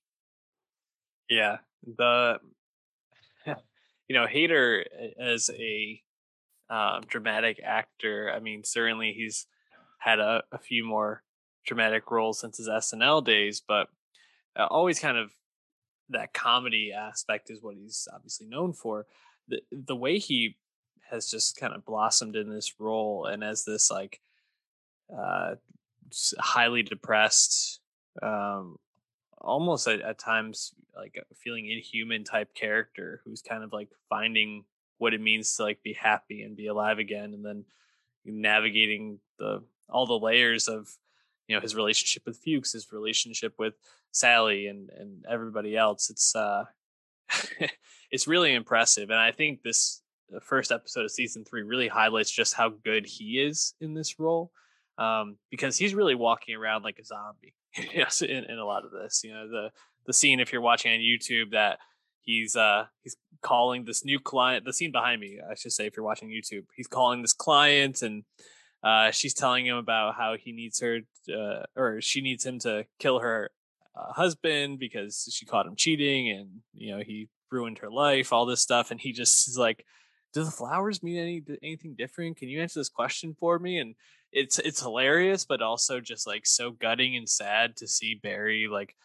Yeah, 1.30 1.58
the 1.96 2.38
you 3.46 4.14
know 4.14 4.26
Hader 4.26 4.84
as 5.18 5.50
a 5.50 6.00
um, 6.70 7.02
dramatic 7.06 7.60
actor. 7.64 8.30
I 8.34 8.40
mean, 8.40 8.64
certainly 8.64 9.12
he's 9.12 9.46
had 9.98 10.18
a, 10.18 10.42
a 10.52 10.58
few 10.58 10.84
more 10.84 11.22
dramatic 11.66 12.10
roles 12.10 12.40
since 12.40 12.58
his 12.58 12.68
SNL 12.68 13.24
days, 13.24 13.62
but 13.66 13.88
uh, 14.56 14.66
always 14.70 14.98
kind 14.98 15.16
of 15.16 15.30
that 16.10 16.32
comedy 16.34 16.92
aspect 16.92 17.50
is 17.50 17.62
what 17.62 17.76
he's 17.76 18.08
obviously 18.12 18.46
known 18.46 18.72
for. 18.72 19.06
The 19.48 19.60
the 19.70 19.96
way 19.96 20.18
he 20.18 20.56
has 21.10 21.30
just 21.30 21.56
kind 21.56 21.74
of 21.74 21.84
blossomed 21.84 22.36
in 22.36 22.50
this 22.50 22.80
role 22.80 23.26
and 23.26 23.44
as 23.44 23.64
this 23.64 23.90
like 23.90 24.20
uh 25.14 25.54
highly 26.38 26.82
depressed 26.82 27.80
um 28.22 28.76
almost 29.38 29.86
at, 29.86 30.00
at 30.00 30.18
times 30.18 30.72
like 30.96 31.22
feeling 31.34 31.68
inhuman 31.68 32.24
type 32.24 32.54
character 32.54 33.20
who's 33.24 33.42
kind 33.42 33.62
of 33.62 33.72
like 33.72 33.90
finding 34.08 34.64
what 34.98 35.12
it 35.12 35.20
means 35.20 35.54
to 35.54 35.62
like 35.62 35.82
be 35.82 35.92
happy 35.92 36.42
and 36.42 36.56
be 36.56 36.68
alive 36.68 36.98
again 36.98 37.34
and 37.34 37.44
then 37.44 37.64
navigating 38.24 39.18
the 39.38 39.62
all 39.88 40.06
the 40.06 40.18
layers 40.18 40.68
of 40.68 40.88
you 41.48 41.54
know 41.54 41.60
his 41.60 41.74
relationship 41.74 42.22
with 42.26 42.40
Fuches, 42.42 42.72
his 42.72 42.92
relationship 42.92 43.54
with 43.58 43.74
Sally 44.12 44.66
and 44.66 44.90
and 44.90 45.24
everybody 45.28 45.76
else. 45.76 46.10
It's 46.10 46.34
uh 46.34 46.64
it's 48.10 48.26
really 48.26 48.54
impressive. 48.54 49.10
And 49.10 49.18
I 49.18 49.32
think 49.32 49.62
this 49.62 50.02
first 50.42 50.72
episode 50.72 51.04
of 51.04 51.10
season 51.10 51.44
three 51.44 51.62
really 51.62 51.88
highlights 51.88 52.30
just 52.30 52.54
how 52.54 52.70
good 52.70 53.06
he 53.06 53.40
is 53.40 53.74
in 53.80 53.94
this 53.94 54.18
role. 54.18 54.50
Um, 54.96 55.36
because 55.50 55.76
he's 55.76 55.94
really 55.94 56.14
walking 56.14 56.54
around 56.54 56.84
like 56.84 56.98
a 57.00 57.04
zombie. 57.04 57.54
yes, 57.94 58.22
in, 58.22 58.44
in 58.44 58.58
a 58.58 58.64
lot 58.64 58.84
of 58.84 58.92
this. 58.92 59.22
You 59.24 59.32
know, 59.32 59.48
the 59.48 59.70
the 60.06 60.12
scene 60.12 60.40
if 60.40 60.52
you're 60.52 60.62
watching 60.62 60.92
on 60.92 61.00
YouTube 61.00 61.50
that 61.52 61.78
he's 62.24 62.56
uh 62.56 62.86
he's 63.02 63.16
calling 63.42 63.84
this 63.84 64.04
new 64.04 64.18
client 64.18 64.64
the 64.64 64.72
scene 64.72 64.90
behind 64.90 65.20
me 65.20 65.38
i 65.50 65.54
should 65.54 65.72
say 65.72 65.86
if 65.86 65.96
you're 65.96 66.04
watching 66.04 66.28
youtube 66.28 66.64
he's 66.76 66.86
calling 66.86 67.20
this 67.20 67.34
client 67.34 68.00
and 68.02 68.24
uh 68.84 69.10
she's 69.10 69.34
telling 69.34 69.66
him 69.66 69.76
about 69.76 70.14
how 70.14 70.36
he 70.36 70.52
needs 70.52 70.80
her 70.80 71.00
uh, 71.34 71.62
or 71.74 72.00
she 72.00 72.20
needs 72.20 72.44
him 72.44 72.58
to 72.58 72.84
kill 72.98 73.18
her 73.18 73.50
uh, 73.96 74.12
husband 74.12 74.78
because 74.78 75.28
she 75.32 75.46
caught 75.46 75.66
him 75.66 75.76
cheating 75.76 76.30
and 76.30 76.48
you 76.74 76.94
know 76.94 77.02
he 77.04 77.28
ruined 77.50 77.78
her 77.78 77.90
life 77.90 78.32
all 78.32 78.46
this 78.46 78.60
stuff 78.60 78.90
and 78.90 79.00
he 79.00 79.12
just 79.12 79.48
is 79.48 79.56
like 79.58 79.84
do 80.34 80.42
the 80.42 80.50
flowers 80.50 81.02
mean 81.02 81.16
any 81.16 81.42
anything 81.62 81.94
different? 81.96 82.36
Can 82.36 82.48
you 82.48 82.60
answer 82.60 82.80
this 82.80 82.88
question 82.88 83.36
for 83.38 83.58
me? 83.58 83.78
And 83.78 83.94
it's 84.32 84.58
it's 84.58 84.82
hilarious 84.82 85.44
but 85.44 85.62
also 85.62 86.00
just 86.00 86.26
like 86.26 86.44
so 86.44 86.72
gutting 86.72 87.16
and 87.16 87.28
sad 87.28 87.76
to 87.76 87.86
see 87.86 88.16
barry 88.20 88.66
like 88.70 88.96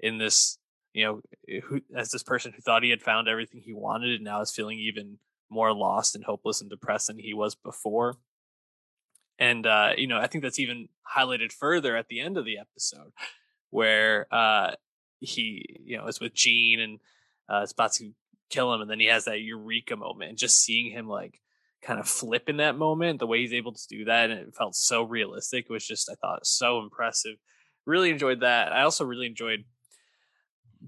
in 0.00 0.16
this 0.16 0.56
you 0.94 1.04
know 1.04 1.20
eh, 1.46 1.60
who 1.62 1.82
as 1.94 2.10
this 2.10 2.22
person 2.22 2.52
who 2.52 2.62
thought 2.62 2.82
he 2.82 2.88
had 2.88 3.02
found 3.02 3.28
everything 3.28 3.60
he 3.60 3.74
wanted 3.74 4.14
and 4.14 4.24
now 4.24 4.40
is 4.40 4.50
feeling 4.50 4.78
even 4.78 5.18
more 5.50 5.74
lost 5.74 6.14
and 6.14 6.24
hopeless 6.24 6.62
and 6.62 6.70
depressed 6.70 7.08
than 7.08 7.18
he 7.18 7.34
was 7.34 7.54
before 7.54 8.14
and 9.38 9.66
uh 9.66 9.90
you 9.96 10.06
know 10.06 10.18
i 10.18 10.26
think 10.26 10.42
that's 10.42 10.58
even 10.58 10.88
highlighted 11.16 11.52
further 11.52 11.96
at 11.96 12.08
the 12.08 12.20
end 12.20 12.36
of 12.36 12.44
the 12.44 12.58
episode 12.58 13.12
where 13.70 14.26
uh 14.32 14.72
he 15.20 15.64
you 15.84 15.96
know 15.96 16.06
is 16.06 16.20
with 16.20 16.34
Gene 16.34 16.80
and 16.80 17.00
uh 17.50 17.62
is 17.62 17.72
about 17.72 17.92
to 17.94 18.12
kill 18.50 18.72
him 18.72 18.80
and 18.80 18.90
then 18.90 19.00
he 19.00 19.06
has 19.06 19.24
that 19.26 19.40
eureka 19.40 19.96
moment 19.96 20.30
and 20.30 20.38
just 20.38 20.62
seeing 20.62 20.90
him 20.90 21.06
like 21.06 21.40
kind 21.82 22.00
of 22.00 22.08
flip 22.08 22.48
in 22.48 22.56
that 22.56 22.76
moment 22.76 23.18
the 23.18 23.26
way 23.26 23.40
he's 23.40 23.52
able 23.52 23.72
to 23.72 23.86
do 23.88 24.04
that 24.04 24.30
and 24.30 24.40
it 24.40 24.54
felt 24.54 24.74
so 24.74 25.02
realistic 25.02 25.66
it 25.68 25.72
was 25.72 25.86
just 25.86 26.10
i 26.10 26.14
thought 26.14 26.46
so 26.46 26.80
impressive 26.80 27.36
really 27.86 28.10
enjoyed 28.10 28.40
that 28.40 28.72
i 28.72 28.82
also 28.82 29.04
really 29.04 29.26
enjoyed 29.26 29.64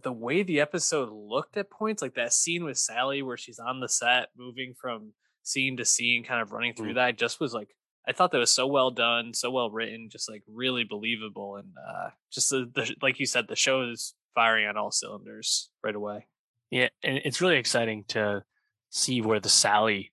the 0.03 0.13
way 0.13 0.43
the 0.43 0.61
episode 0.61 1.11
looked 1.13 1.57
at 1.57 1.71
points 1.71 2.01
like 2.01 2.15
that 2.15 2.33
scene 2.33 2.65
with 2.65 2.79
sally 2.79 3.23
where 3.23 3.37
she's 3.37 3.59
on 3.59 3.81
the 3.81 3.89
set 3.89 4.29
moving 4.37 4.75
from 4.81 5.13
scene 5.43 5.77
to 5.77 5.85
scene 5.85 6.25
kind 6.25 6.41
of 6.41 6.53
running 6.53 6.75
through 6.75 6.93
mm. 6.93 6.97
that 6.97 7.19
just 7.19 7.41
was 7.41 7.55
like 7.55 7.69
I 8.09 8.13
thought 8.13 8.33
that 8.33 8.39
was 8.39 8.51
so 8.51 8.67
well 8.67 8.91
done, 8.91 9.35
so 9.35 9.51
well 9.51 9.71
written, 9.71 10.09
just 10.11 10.29
like 10.29 10.43
really 10.49 10.85
believable, 10.85 11.57
and 11.57 11.69
uh, 11.77 12.11
just 12.33 12.51
the, 12.51 12.71
the 12.75 12.95
like 13.03 13.21
you 13.21 13.27
said, 13.27 13.47
the 13.49 13.57
show 13.57 13.89
is 13.91 14.15
firing 14.35 14.67
on 14.67 14.77
all 14.77 14.91
cylinders 14.91 15.71
right 15.85 15.95
away. 15.95 16.27
Yeah, 16.71 16.89
and 17.03 17.21
it's 17.25 17.41
really 17.41 17.57
exciting 17.57 18.05
to 18.09 18.45
see 18.91 19.21
where 19.21 19.41
the 19.41 19.49
Sally 19.49 20.13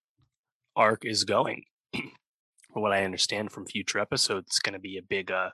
arc 0.75 1.05
is 1.05 1.23
going. 1.23 1.63
from 1.93 2.81
what 2.81 2.93
I 2.93 3.05
understand 3.05 3.51
from 3.51 3.65
future 3.65 3.99
episodes, 3.99 4.47
it's 4.47 4.59
going 4.59 4.73
to 4.73 4.79
be 4.79 4.97
a 4.97 5.01
big, 5.01 5.31
uh, 5.31 5.51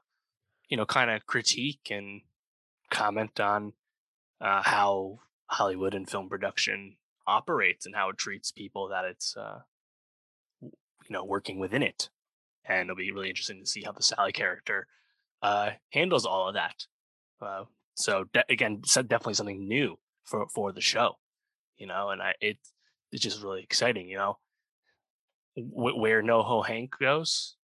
you 0.70 0.78
know, 0.78 0.86
kind 0.86 1.12
of 1.12 1.26
critique 1.26 1.90
and 1.92 2.22
comment 2.90 3.40
on 3.40 3.74
uh, 4.42 4.62
how 4.64 5.20
Hollywood 5.48 5.94
and 5.94 6.10
film 6.10 6.30
production 6.30 6.98
operates 7.28 7.86
and 7.86 7.96
how 7.96 8.10
it 8.10 8.18
treats 8.18 8.52
people 8.52 8.90
that 8.90 9.06
it's, 9.06 9.38
uh, 9.38 9.60
you 10.62 10.72
know, 11.10 11.24
working 11.24 11.60
within 11.60 11.84
it 11.84 12.10
and 12.66 12.84
it'll 12.84 12.96
be 12.96 13.12
really 13.12 13.30
interesting 13.30 13.60
to 13.60 13.70
see 13.70 13.84
how 13.84 13.92
the 13.92 14.04
Sally 14.04 14.32
character 14.32 14.88
uh, 15.42 15.72
handles 15.92 16.26
all 16.26 16.48
of 16.48 16.56
that. 16.56 16.86
Uh, 17.42 17.66
so 17.96 18.26
de- 18.34 18.46
again, 18.50 18.82
definitely 18.82 19.34
something 19.34 19.68
new 19.68 19.98
for 20.24 20.48
for 20.54 20.72
the 20.72 20.82
show, 20.82 21.16
you 21.78 21.88
know, 21.88 22.10
and 22.10 22.22
I 22.22 22.34
it 22.40 22.58
it's 23.12 23.24
just 23.24 23.44
really 23.44 23.62
exciting, 23.62 24.08
you 24.08 24.18
know. 24.18 24.38
W- 25.56 26.00
where 26.00 26.24
NoHo 26.24 26.66
Hank 26.66 26.96
goes, 27.00 27.56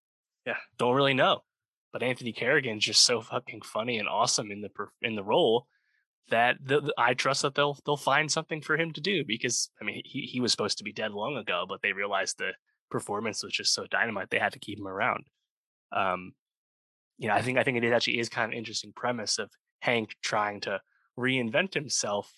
yeah, 0.46 0.58
don't 0.78 0.96
really 0.96 1.14
know, 1.14 1.44
but 1.92 2.04
Anthony 2.04 2.34
Carrigan's 2.34 2.86
just 2.86 3.04
so 3.04 3.22
fucking 3.22 3.62
funny 3.62 3.98
and 3.98 4.08
awesome 4.08 4.52
in 4.52 4.62
the 4.62 4.70
in 5.02 5.16
the 5.16 5.24
role 5.24 5.68
that 6.30 6.58
the, 6.64 6.82
the, 6.82 6.94
I 6.98 7.14
trust 7.14 7.42
that 7.42 7.56
they'll 7.56 7.78
they'll 7.86 7.98
find 7.98 8.32
something 8.32 8.62
for 8.62 8.78
him 8.78 8.92
to 8.94 9.02
do 9.02 9.24
because 9.26 9.70
I 9.82 9.86
mean 9.86 10.02
he 10.06 10.22
he 10.22 10.40
was 10.40 10.52
supposed 10.52 10.78
to 10.80 10.84
be 10.84 10.94
dead 10.94 11.12
long 11.12 11.38
ago, 11.38 11.66
but 11.68 11.82
they 11.82 11.94
realized 11.94 12.38
the 12.38 12.52
performance 12.90 13.44
was 13.44 13.54
just 13.54 13.74
so 13.74 13.86
dynamite 13.88 14.30
they 14.30 14.40
had 14.40 14.54
to 14.54 14.60
keep 14.60 14.80
him 14.80 14.88
around. 14.88 15.26
Um, 15.92 16.34
you 17.18 17.28
know, 17.28 17.34
I 17.34 17.42
think 17.42 17.58
I 17.58 17.64
think 17.64 17.84
it 17.84 17.94
actually 17.94 18.20
is 18.20 18.30
kind 18.30 18.46
of 18.46 18.52
an 18.52 18.58
interesting 18.58 18.94
premise 18.96 19.40
of 19.40 19.50
Hank 19.80 20.16
trying 20.22 20.62
to 20.62 20.82
reinvent 21.18 21.74
himself 21.74 22.32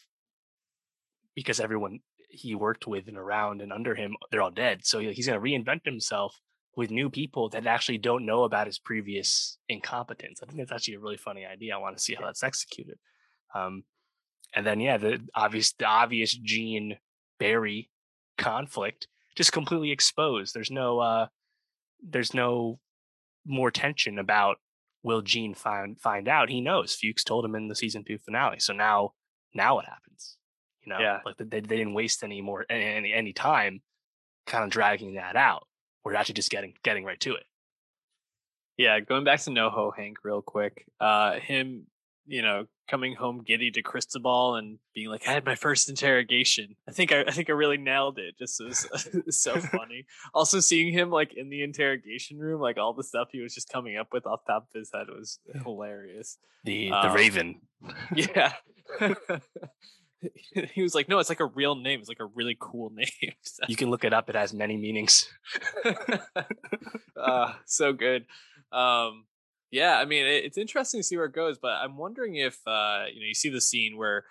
because 1.36 1.60
everyone 1.60 2.00
he 2.30 2.56
worked 2.56 2.88
with 2.88 3.08
and 3.08 3.18
around 3.18 3.62
and 3.62 3.74
under 3.74 3.94
him 3.94 4.16
they're 4.32 4.42
all 4.42 4.52
dead. 4.52 4.86
So 4.86 5.00
he's 5.00 5.28
going 5.28 5.40
to 5.40 5.46
reinvent 5.46 5.86
himself 5.86 6.40
with 6.76 6.90
new 6.90 7.10
people 7.10 7.50
that 7.50 7.68
actually 7.68 7.98
don't 7.98 8.26
know 8.26 8.44
about 8.44 8.68
his 8.68 8.80
previous 8.80 9.58
incompetence. 9.68 10.40
I 10.42 10.46
think 10.46 10.58
that's 10.58 10.72
actually 10.72 10.96
a 10.96 11.00
really 11.00 11.18
funny 11.18 11.46
idea. 11.46 11.76
I 11.76 11.80
want 11.80 11.98
to 11.98 12.04
see 12.04 12.16
how 12.16 12.26
that's 12.26 12.44
executed. 12.44 12.98
Um, 13.54 13.84
and 14.56 14.66
then 14.66 14.80
yeah, 14.80 14.98
the 14.98 15.20
obvious 15.36 15.74
the 15.74 15.86
obvious 15.86 16.34
Gene 16.34 16.98
Barry 17.40 17.90
conflict 18.38 19.08
just 19.36 19.52
completely 19.52 19.92
exposed. 19.92 20.54
There's 20.54 20.72
no 20.72 21.00
uh 21.00 21.28
there's 22.04 22.34
no 22.34 22.80
more 23.46 23.72
tension 23.72 24.20
about 24.20 24.58
will 25.04 25.22
Gene 25.22 25.54
find 25.56 26.00
find 26.00 26.28
out? 26.28 26.50
He 26.50 26.62
knows. 26.62 26.96
Fuches 26.96 27.24
told 27.24 27.46
him 27.46 27.56
in 27.56 27.68
the 27.68 27.76
season 27.76 28.04
two 28.04 28.18
finale. 28.18 28.60
So 28.60 28.74
now 28.74 29.14
now 29.54 29.76
what 29.76 29.86
happens? 29.86 30.38
You 30.84 30.94
know, 30.94 31.00
Yeah. 31.00 31.20
like 31.26 31.38
they, 31.38 31.46
they 31.46 31.78
didn't 31.78 31.94
waste 31.94 32.24
any 32.24 32.42
more 32.42 32.66
any 32.70 33.14
any 33.14 33.34
time 33.34 33.82
kind 34.48 34.64
of 34.64 34.70
dragging 34.70 35.16
that 35.16 35.36
out. 35.36 35.68
We're 36.04 36.16
actually 36.16 36.34
just 36.36 36.50
getting 36.52 36.74
getting 36.84 37.04
right 37.06 37.20
to 37.22 37.36
it. 37.36 37.44
Yeah, 38.78 39.00
going 39.00 39.24
back 39.24 39.40
to 39.42 39.52
NoHo 39.52 39.96
Hank 39.96 40.18
real 40.24 40.42
quick. 40.42 40.86
Uh 41.00 41.34
him, 41.40 41.86
you 42.26 42.42
know, 42.42 42.66
coming 42.92 43.16
home 43.16 43.42
giddy 43.48 43.72
to 43.72 43.82
Cristobal 43.82 44.56
and 44.56 44.78
being 44.94 45.08
like, 45.08 45.26
I 45.28 45.32
had 45.32 45.46
my 45.46 45.56
first 45.56 45.88
interrogation. 45.90 46.76
I 46.88 46.92
think 46.92 47.14
I, 47.14 47.22
I 47.22 47.32
think 47.32 47.50
I 47.50 47.54
really 47.54 47.78
nailed 47.78 48.20
it. 48.20 48.36
Just 48.38 48.62
was 48.62 48.86
so 49.30 49.60
funny. 49.62 50.06
also 50.34 50.60
seeing 50.60 50.92
him 50.94 51.10
like 51.10 51.34
in 51.34 51.50
the 51.50 51.64
interrogation 51.64 52.38
room, 52.38 52.60
like 52.60 52.78
all 52.78 52.94
the 52.94 53.04
stuff 53.04 53.30
he 53.32 53.40
was 53.42 53.56
just 53.56 53.70
coming 53.70 53.96
up 53.98 54.10
with 54.12 54.28
off 54.28 54.42
the 54.46 54.52
top 54.54 54.64
of 54.64 54.78
his 54.78 54.92
head 54.94 55.08
was 55.08 55.40
hilarious. 55.64 56.38
The 56.66 56.90
the 56.90 57.08
Um, 57.08 57.16
Raven. 57.16 57.62
Yeah. 58.16 58.54
he 60.74 60.84
was 60.84 60.94
like, 60.94 61.10
no, 61.10 61.18
it's 61.20 61.30
like 61.30 61.40
a 61.40 61.46
real 61.46 61.76
name. 61.76 62.00
It's 62.00 62.10
like 62.10 62.20
a 62.20 62.26
really 62.26 62.56
cool 62.60 62.92
name. 62.94 63.08
So- 63.42 63.64
You 63.68 63.76
can 63.76 63.90
look 63.90 64.04
it 64.04 64.14
up. 64.14 64.30
It 64.30 64.36
has 64.36 64.54
many 64.54 64.78
meanings. 64.78 65.28
uh, 67.18 67.54
so 67.66 67.94
good. 67.94 68.26
Um, 68.72 69.26
yeah, 69.72 69.98
I 69.98 70.06
mean, 70.06 70.26
it's 70.26 70.58
interesting 70.58 71.00
to 71.00 71.04
see 71.04 71.16
where 71.16 71.28
it 71.28 71.34
goes, 71.34 71.58
but 71.58 71.72
I'm 71.72 71.98
wondering 71.98 72.36
if 72.36 72.60
uh, 72.68 73.06
you 73.12 73.22
know, 73.22 73.26
you 73.26 73.34
see 73.34 73.50
the 73.50 73.62
scene 73.62 73.98
where 73.98 74.26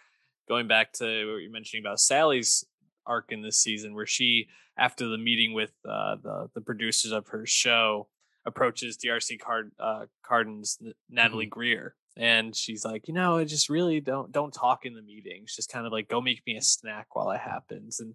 going 0.48 0.68
back 0.68 0.92
to 0.94 1.32
what 1.32 1.38
you're 1.38 1.50
mentioning 1.50 1.82
about 1.82 2.00
Sally's 2.00 2.64
arc 3.06 3.32
in 3.32 3.40
this 3.40 3.58
season, 3.58 3.94
where 3.94 4.06
she, 4.06 4.48
after 4.76 5.08
the 5.08 5.18
meeting 5.18 5.54
with 5.54 5.72
uh, 5.88 6.16
the 6.22 6.50
the 6.54 6.60
producers 6.60 7.12
of 7.12 7.28
her 7.28 7.46
show, 7.46 8.08
approaches 8.44 8.98
D'Arcy 8.98 9.38
Card 9.38 9.72
uh, 9.80 10.06
Carden's 10.22 10.78
Natalie 11.08 11.46
Greer, 11.46 11.94
and 12.18 12.54
she's 12.54 12.84
like, 12.84 13.08
you 13.08 13.14
know, 13.14 13.38
I 13.38 13.44
just 13.44 13.70
really 13.70 14.00
don't 14.00 14.30
don't 14.30 14.52
talk 14.52 14.84
in 14.84 14.94
the 14.94 15.02
meetings. 15.02 15.56
Just 15.56 15.72
kind 15.72 15.86
of 15.86 15.92
like 15.92 16.08
go 16.08 16.20
make 16.20 16.42
me 16.46 16.56
a 16.56 16.62
snack 16.62 17.16
while 17.16 17.30
it 17.30 17.40
happens, 17.40 18.00
and 18.00 18.14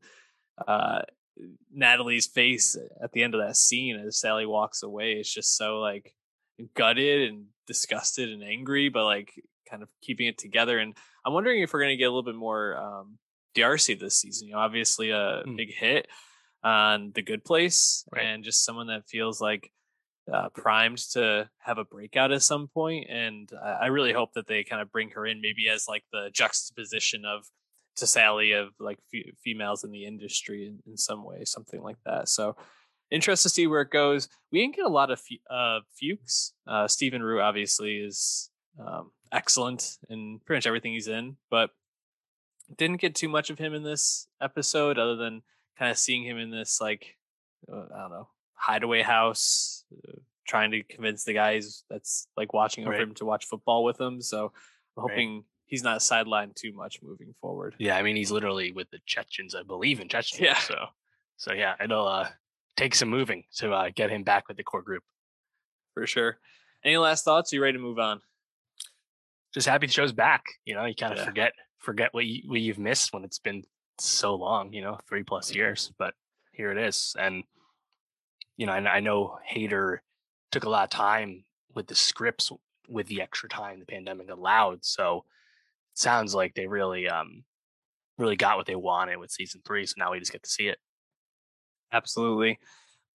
uh, 0.68 1.02
Natalie's 1.74 2.28
face 2.28 2.78
at 3.02 3.12
the 3.14 3.24
end 3.24 3.34
of 3.34 3.42
that 3.42 3.58
scene 3.58 3.96
as 3.96 4.20
Sally 4.20 4.46
walks 4.46 4.84
away 4.84 5.14
is 5.14 5.32
just 5.32 5.58
so 5.58 5.80
like 5.80 6.14
gutted 6.76 7.30
and 7.30 7.46
disgusted 7.68 8.30
and 8.32 8.44
angry, 8.44 8.90
but 8.90 9.06
like 9.06 9.34
kind 9.70 9.84
of 9.84 9.90
keeping 10.02 10.28
it 10.28 10.38
together. 10.38 10.78
And 10.80 10.96
I'm 11.26 11.34
wondering 11.34 11.62
if 11.62 11.74
we're 11.74 11.80
going 11.82 11.92
to 11.92 11.98
get 11.98 12.06
a 12.06 12.10
little 12.10 12.24
bit 12.24 12.36
more 12.36 12.78
um, 12.78 13.18
D'Arcy 13.56 13.96
this 13.96 14.20
season. 14.20 14.48
You 14.48 14.54
know, 14.54 14.60
obviously 14.60 15.10
a 15.12 15.44
Mm. 15.46 15.58
big 15.58 15.74
hit 15.74 16.08
on 16.64 17.12
The 17.14 17.22
Good 17.22 17.44
Place, 17.44 18.06
Right. 18.12 18.26
and 18.26 18.44
just 18.44 18.64
someone 18.66 18.88
that 18.88 19.08
feels 19.08 19.40
like 19.42 19.72
uh, 20.32 20.50
primed 20.50 20.98
to 21.12 21.48
have 21.60 21.78
a 21.78 21.86
breakout 21.86 22.32
at 22.32 22.42
some 22.42 22.68
point. 22.68 23.08
And 23.10 23.48
I, 23.64 23.72
I 23.72 23.86
really 23.88 24.12
hope 24.14 24.34
that 24.34 24.48
they 24.48 24.64
kind 24.64 24.82
of 24.82 24.92
bring 24.92 25.12
her 25.12 25.26
in, 25.26 25.40
maybe 25.42 25.70
as 25.70 25.86
like 25.88 26.04
the 26.12 26.30
juxtaposition 26.34 27.26
of 27.26 27.44
to 27.98 28.08
Sally 28.08 28.52
of 28.52 28.70
like 28.80 28.98
fe- 29.12 29.32
females 29.44 29.84
in 29.84 29.92
the 29.92 30.06
industry 30.06 30.66
in, 30.66 30.80
in 30.92 30.98
some 30.98 31.24
way, 31.24 31.46
something 31.46 31.82
like 31.82 31.98
that. 32.06 32.28
So 32.28 32.56
interested 33.12 33.50
to 33.50 33.54
see 33.54 33.68
where 33.68 33.82
it 33.82 33.92
goes. 33.92 34.28
We 34.52 34.60
didn't 34.62 34.76
get 34.76 34.86
a 34.86 34.90
lot 34.90 35.12
of 35.12 35.22
uh, 35.50 35.80
Fuches. 36.00 36.54
Uh, 36.68 36.88
Stephen 36.88 37.22
Root 37.24 37.42
obviously 37.42 37.98
is 37.98 38.50
um, 38.80 39.12
excellent 39.32 39.98
in 40.10 40.40
pretty 40.46 40.58
much 40.58 40.68
everything 40.68 40.94
he's 40.94 41.08
in, 41.08 41.38
but 41.50 41.70
didn't 42.78 43.02
get 43.02 43.16
too 43.16 43.30
much 43.30 43.50
of 43.50 43.60
him 43.60 43.74
in 43.74 43.84
this 43.84 44.28
episode, 44.42 44.98
other 44.98 45.16
than 45.16 45.44
kind 45.78 45.92
of 45.92 45.98
seeing 45.98 46.24
him 46.24 46.38
in 46.38 46.50
this 46.52 46.80
like 46.82 47.16
uh, 47.72 47.86
I 47.96 48.00
don't 48.02 48.12
know 48.12 48.28
hideaway 48.54 49.02
house, 49.02 49.84
uh, 50.08 50.14
trying 50.48 50.72
to 50.72 50.82
convince 50.84 51.24
the 51.26 51.34
guys 51.34 51.84
that's 51.90 52.28
like 52.38 52.54
watching 52.54 52.84
over 52.86 52.94
Right. 52.94 53.02
him 53.02 53.14
to 53.16 53.26
watch 53.26 53.46
football 53.46 53.84
with 53.84 54.00
him. 54.00 54.22
So 54.22 54.52
I'm 54.98 55.04
Right. 55.04 55.12
hoping 55.12 55.44
he's 55.66 55.84
not 55.84 56.00
sidelined 56.00 56.56
too 56.56 56.72
much 56.74 57.02
moving 57.04 57.36
forward. 57.42 57.76
Yeah, 57.78 57.98
I 57.98 58.02
mean 58.02 58.16
he's 58.16 58.32
literally 58.32 58.72
with 58.72 58.90
the 58.92 59.00
Chechens, 59.06 59.54
I 59.54 59.62
believe 59.64 60.00
in 60.00 60.08
Chechnya. 60.08 60.40
Yeah. 60.40 60.58
So 60.60 60.86
so 61.38 61.54
yeah, 61.54 61.76
it'll 61.84 62.08
uh 62.08 62.30
take 62.76 62.96
some 62.96 63.10
moving 63.10 63.44
to 63.58 63.72
uh, 63.72 63.90
get 63.96 64.10
him 64.10 64.24
back 64.24 64.48
with 64.48 64.58
the 64.58 64.64
core 64.64 64.82
group. 64.82 65.04
for 65.94 66.06
sure. 66.06 66.38
Any 66.84 66.98
last 66.98 67.24
thoughts? 67.24 67.52
Are 67.52 67.56
you 67.56 67.62
ready 67.64 67.78
to 67.78 67.84
move 67.84 68.00
on? 68.00 68.22
Just 69.54 69.68
happy 69.68 69.88
the 69.88 69.94
show's 69.94 70.12
back. 70.12 70.44
You 70.66 70.76
know, 70.76 70.86
you 70.86 70.94
kind 70.96 71.14
of 71.14 71.20
Yeah. 71.20 71.26
forget 71.26 71.54
forget 71.80 72.14
what 72.14 72.26
you 72.26 72.42
what 72.50 72.60
you've 72.62 72.80
missed 72.80 73.14
when 73.14 73.24
it's 73.24 73.40
been 73.40 73.64
so 73.98 74.36
long. 74.36 74.74
You 74.74 74.82
know, 74.82 75.00
three 75.08 75.24
plus 75.24 75.56
years, 75.56 75.92
but 75.98 76.14
here 76.52 76.72
it 76.72 76.78
is. 76.78 77.16
And 77.18 77.44
you 78.58 78.66
know, 78.66 78.74
I, 78.74 78.98
I 78.98 79.00
know 79.00 79.40
Hader 79.50 80.00
took 80.52 80.66
a 80.66 80.70
lot 80.70 80.84
of 80.84 80.90
time 80.90 81.46
with 81.74 81.88
the 81.88 81.96
scripts 81.96 82.52
with 82.88 83.08
the 83.08 83.22
extra 83.22 83.50
time 83.50 83.80
the 83.80 83.86
pandemic 83.86 84.30
allowed. 84.30 84.84
So 84.86 85.26
it 85.94 85.98
sounds 86.00 86.36
like 86.36 86.54
they 86.54 86.68
really 86.68 87.08
um 87.08 87.46
really 88.18 88.36
got 88.36 88.58
what 88.58 88.66
they 88.68 88.76
wanted 88.76 89.18
with 89.18 89.32
season 89.32 89.62
three. 89.66 89.86
So 89.86 89.96
now 89.98 90.12
we 90.12 90.20
just 90.20 90.32
get 90.32 90.44
to 90.44 90.50
see 90.50 90.68
it. 90.68 90.78
Absolutely. 91.96 92.60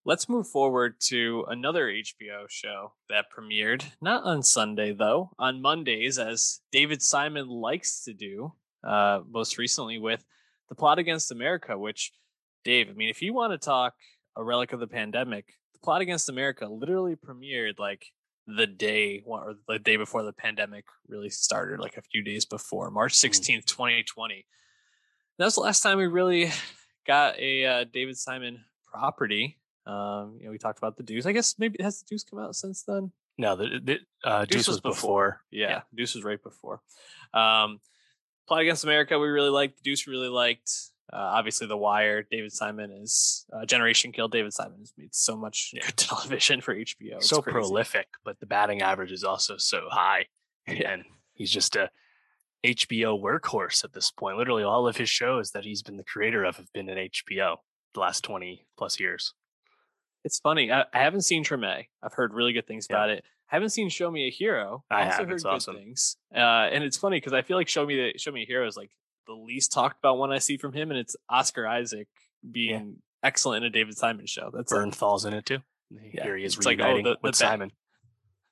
Let's 0.05 0.27
move 0.27 0.47
forward 0.47 0.95
to 1.01 1.45
another 1.47 1.85
HBO 1.85 2.49
show 2.49 2.93
that 3.09 3.25
premiered, 3.31 3.83
not 4.01 4.23
on 4.23 4.41
Sunday, 4.41 4.93
though, 4.93 5.29
on 5.37 5.61
Mondays, 5.61 6.17
as 6.17 6.61
David 6.71 7.03
Simon 7.03 7.47
likes 7.47 8.03
to 8.05 8.13
do, 8.13 8.53
uh, 8.83 9.19
most 9.29 9.59
recently 9.59 9.99
with 9.99 10.25
The 10.69 10.75
Plot 10.75 10.97
Against 10.97 11.31
America, 11.31 11.77
which, 11.77 12.11
Dave, 12.65 12.89
I 12.89 12.93
mean, 12.93 13.09
if 13.09 13.21
you 13.21 13.35
want 13.35 13.53
to 13.53 13.63
talk 13.63 13.93
a 14.35 14.43
relic 14.43 14.73
of 14.73 14.79
the 14.79 14.87
pandemic, 14.87 15.45
The 15.73 15.79
Plot 15.83 16.01
Against 16.01 16.29
America 16.29 16.65
literally 16.65 17.15
premiered 17.15 17.77
like 17.77 18.07
the 18.47 18.65
day 18.65 19.21
or 19.23 19.53
the 19.67 19.77
day 19.77 19.97
before 19.97 20.23
the 20.23 20.33
pandemic 20.33 20.85
really 21.07 21.29
started, 21.29 21.79
like 21.79 21.97
a 21.97 22.01
few 22.01 22.23
days 22.23 22.45
before, 22.45 22.89
March 22.89 23.13
16th, 23.13 23.65
2020. 23.65 24.47
That 25.37 25.45
was 25.45 25.53
the 25.53 25.61
last 25.61 25.81
time 25.81 25.99
we 25.99 26.07
really 26.07 26.51
got 27.05 27.37
a 27.39 27.65
uh, 27.65 27.85
David 27.91 28.17
Simon 28.17 28.63
property. 28.91 29.57
Um, 29.85 30.37
you 30.39 30.45
know, 30.45 30.51
we 30.51 30.57
talked 30.57 30.77
about 30.77 30.97
the 30.97 31.03
Deuce. 31.03 31.25
I 31.25 31.31
guess 31.31 31.55
maybe 31.57 31.81
has 31.81 31.99
the 31.99 32.05
Deuce 32.09 32.23
come 32.23 32.39
out 32.39 32.55
since 32.55 32.83
then? 32.83 33.11
No, 33.37 33.55
the, 33.55 33.79
the 33.83 33.97
uh, 34.23 34.45
Deuce 34.45 34.59
Deuce, 34.61 34.67
was 34.67 34.79
before. 34.81 34.91
before. 34.91 35.41
Yeah, 35.51 35.81
Deuce 35.95 36.15
was 36.15 36.23
right 36.23 36.41
before. 36.41 36.81
Um, 37.33 37.79
Plot 38.47 38.61
Against 38.61 38.83
America, 38.83 39.17
we 39.17 39.27
really 39.27 39.49
liked. 39.49 39.77
The 39.77 39.83
Deuce, 39.83 40.05
we 40.05 40.11
really 40.11 40.27
liked. 40.29 40.69
Uh, 41.11 41.17
obviously, 41.17 41.67
The 41.67 41.75
Wire. 41.77 42.23
David 42.29 42.51
Simon 42.53 42.91
is 42.91 43.45
uh, 43.51 43.65
Generation 43.65 44.11
Kill. 44.11 44.27
David 44.27 44.53
Simon 44.53 44.79
has 44.79 44.93
made 44.97 45.13
so 45.15 45.35
much 45.35 45.71
Yeah. 45.73 45.81
good 45.85 45.97
television 45.97 46.61
for 46.61 46.75
HBO. 46.75 47.17
It's 47.17 47.27
so 47.29 47.41
crazy. 47.41 47.53
prolific, 47.53 48.07
but 48.23 48.39
the 48.39 48.45
batting 48.45 48.81
average 48.81 49.11
is 49.11 49.23
also 49.23 49.57
so 49.57 49.87
high. 49.89 50.27
Yeah. 50.67 50.91
And 50.91 51.03
he's 51.33 51.51
just 51.51 51.75
a 51.75 51.89
HBO 52.65 53.19
workhorse 53.21 53.83
at 53.83 53.93
this 53.93 54.11
point. 54.11 54.37
Literally, 54.37 54.63
all 54.63 54.87
of 54.87 54.97
his 54.97 55.09
shows 55.09 55.51
that 55.51 55.65
he's 55.65 55.81
been 55.81 55.97
the 55.97 56.03
creator 56.03 56.43
of 56.45 56.57
have 56.57 56.71
been 56.73 56.89
at 56.89 56.97
HBO 56.97 57.57
the 57.93 57.99
last 57.99 58.23
20 58.23 58.65
plus 58.77 58.99
years. 58.99 59.33
It's 60.23 60.39
funny. 60.39 60.71
I, 60.71 60.81
I 60.93 60.99
haven't 60.99 61.21
seen 61.21 61.43
Treme. 61.43 61.85
I've 62.03 62.13
heard 62.13 62.33
really 62.33 62.53
good 62.53 62.67
things 62.67 62.87
Yeah. 62.89 62.95
about 62.97 63.09
it. 63.09 63.23
I 63.51 63.55
haven't 63.55 63.69
seen 63.71 63.89
Show 63.89 64.09
Me 64.11 64.27
a 64.27 64.31
Hero. 64.31 64.83
I 64.89 65.03
also 65.05 65.09
have. 65.17 65.27
heard 65.27 65.33
It's 65.33 65.43
good 65.43 65.49
awesome. 65.53 65.75
things. 65.75 66.15
Uh, 66.33 66.39
and 66.39 66.83
it's 66.83 66.97
funny 66.97 67.17
because 67.17 67.33
I 67.33 67.41
feel 67.41 67.57
like 67.57 67.67
Show 67.67 67.85
Me 67.85 67.95
the 68.13 68.17
Show 68.19 68.31
Me 68.31 68.43
a 68.43 68.45
Hero 68.45 68.65
is 68.67 68.77
like 68.77 68.91
the 69.27 69.33
least 69.33 69.71
talked 69.73 69.97
about 69.99 70.17
one 70.17 70.31
I 70.31 70.37
see 70.37 70.57
from 70.57 70.73
him, 70.73 70.89
and 70.91 70.99
it's 70.99 71.15
Oscar 71.29 71.67
Isaac 71.67 72.07
being 72.49 72.97
excellent 73.23 73.63
in 73.65 73.69
a 73.69 73.71
David 73.73 73.97
Simon 73.97 74.25
show. 74.25 74.51
That's 74.53 74.71
like 74.71 74.95
falls 74.95 75.25
in 75.25 75.33
it 75.33 75.45
too. 75.45 75.59
Yeah, 75.89 76.23
Here 76.23 76.37
he 76.37 76.45
is 76.45 76.55
it's 76.55 76.65
like, 76.65 76.79
oh, 76.79 76.97
the- 76.97 77.03
the 77.03 77.09
with 77.21 77.31
ba- 77.33 77.37
Simon. 77.37 77.71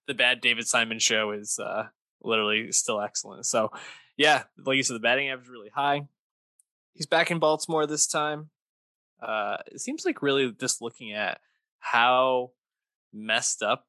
the 0.07 0.13
bad 0.13 0.41
David 0.41 0.67
Simon 0.67 0.99
show 0.99 1.31
is 1.31 1.57
uh, 1.59 1.87
literally 2.21 2.71
still 2.73 2.99
excellent. 2.99 3.45
So, 3.45 3.71
yeah, 4.17 4.43
like 4.65 4.75
you 4.75 4.83
said, 4.83 4.95
the 4.95 4.99
batting 4.99 5.29
average 5.29 5.45
is 5.45 5.49
really 5.51 5.69
high. 5.73 6.07
He's 6.93 7.05
back 7.05 7.31
in 7.31 7.39
Baltimore 7.39 7.87
this 7.87 8.05
time. 8.07 8.49
Uh, 9.21 9.57
it 9.67 9.79
seems 9.81 10.05
like 10.05 10.21
really 10.21 10.51
just 10.59 10.81
looking 10.81 11.13
at 11.13 11.41
how 11.79 12.51
messed 13.13 13.61
up 13.63 13.87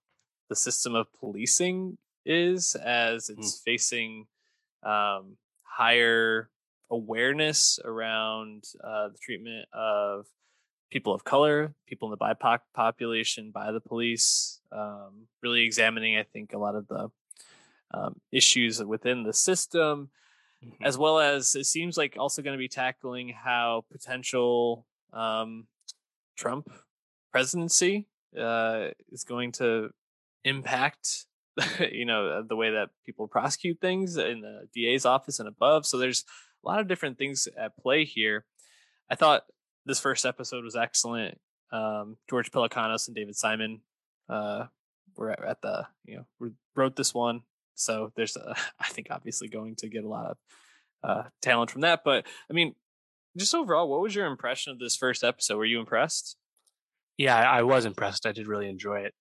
the 0.49 0.57
system 0.57 0.95
of 0.95 1.12
policing 1.14 1.97
is 2.24 2.74
as 2.74 3.28
it's 3.31 3.61
facing 3.64 4.26
um, 4.83 5.37
higher 5.62 6.51
awareness 6.91 7.78
around 7.85 8.64
uh, 8.83 9.09
the 9.09 9.18
treatment 9.18 9.66
of 9.72 10.26
people 10.91 11.14
of 11.14 11.22
color, 11.22 11.72
people 11.87 12.09
in 12.09 12.18
the 12.18 12.24
BIPOC 12.24 12.59
population 12.74 13.53
by 13.53 13.70
the 13.70 13.81
police, 13.81 14.61
um, 14.72 15.28
really 15.43 15.62
examining, 15.62 16.16
I 16.16 16.24
think, 16.24 16.53
a 16.53 16.59
lot 16.59 16.74
of 16.74 16.89
the 16.89 17.11
um, 17.93 18.20
issues 18.33 18.83
within 18.83 19.22
the 19.22 19.33
system, 19.33 20.11
Mhm. 20.62 20.76
as 20.83 20.99
well 20.99 21.18
as 21.18 21.55
it 21.55 21.64
seems 21.64 21.97
like 21.97 22.16
also 22.18 22.43
going 22.43 22.53
to 22.55 22.59
be 22.59 22.68
tackling 22.68 23.31
how 23.31 23.85
potential 23.91 24.87
um, 25.13 25.67
Trump 26.37 26.71
presidency 27.33 28.09
uh, 28.39 28.89
is 29.11 29.25
going 29.25 29.53
to 29.53 29.91
impact, 30.45 31.27
you 31.93 32.05
know, 32.05 32.43
the 32.43 32.57
way 32.57 32.71
that 32.71 32.91
people 33.05 33.29
prosecute 33.29 33.81
things 33.81 34.17
in 34.17 34.41
the 34.41 34.69
DA's 34.75 35.05
office 35.05 35.39
and 35.39 35.49
above. 35.49 35.87
So 35.87 35.99
there's 35.99 36.25
a 36.65 36.69
lot 36.69 36.81
of 36.81 36.89
different 36.89 37.19
things 37.19 37.49
at 37.59 37.77
play 37.77 38.05
here. 38.05 38.45
I 39.11 39.15
thought 39.15 39.45
this 39.87 40.01
first 40.01 40.25
episode 40.25 40.65
was 40.65 40.77
excellent. 40.77 41.39
Um, 41.73 42.17
George 42.29 42.51
Pelecanos 42.51 43.07
and 43.07 43.15
David 43.15 43.37
Simon 43.37 43.81
uh, 44.31 44.67
we're 45.17 45.31
at, 45.31 45.61
the 45.61 45.87
you 46.05 46.17
know 46.17 46.51
wrote 46.75 46.97
this 46.97 47.13
one, 47.13 47.43
so 47.75 48.13
there's 48.17 48.37
a, 48.37 48.55
I 48.81 48.89
think 48.89 49.09
obviously 49.11 49.49
going 49.49 49.77
to 49.77 49.89
get 49.89 50.05
a 50.05 50.09
lot 50.09 50.31
of 50.31 50.37
uh, 51.03 51.23
talent 51.43 51.71
from 51.71 51.83
that. 51.83 52.03
But 52.05 52.27
I 52.49 52.53
mean, 52.53 52.75
just 53.37 53.55
overall, 53.55 53.89
what 53.89 54.01
was 54.01 54.14
your 54.14 54.26
impression 54.26 54.72
of 54.72 54.78
this 54.78 54.97
first 54.97 55.22
episode? 55.22 55.57
Were 55.57 55.64
you 55.64 55.81
impressed? 55.81 56.37
Yeah, 57.16 57.37
I 57.37 57.62
was 57.62 57.85
impressed. 57.85 58.26
I 58.26 58.33
did 58.33 58.47
really 58.47 58.68
enjoy 58.68 59.01
it, 59.01 59.14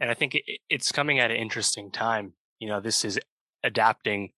and 0.00 0.10
I 0.10 0.14
think 0.14 0.34
it, 0.34 0.44
it's 0.68 0.92
coming 0.92 1.18
at 1.18 1.30
an 1.30 1.36
interesting 1.36 1.90
time. 1.90 2.34
You 2.58 2.68
know, 2.68 2.80
this 2.80 3.04
is 3.04 3.20
adapting 3.62 4.30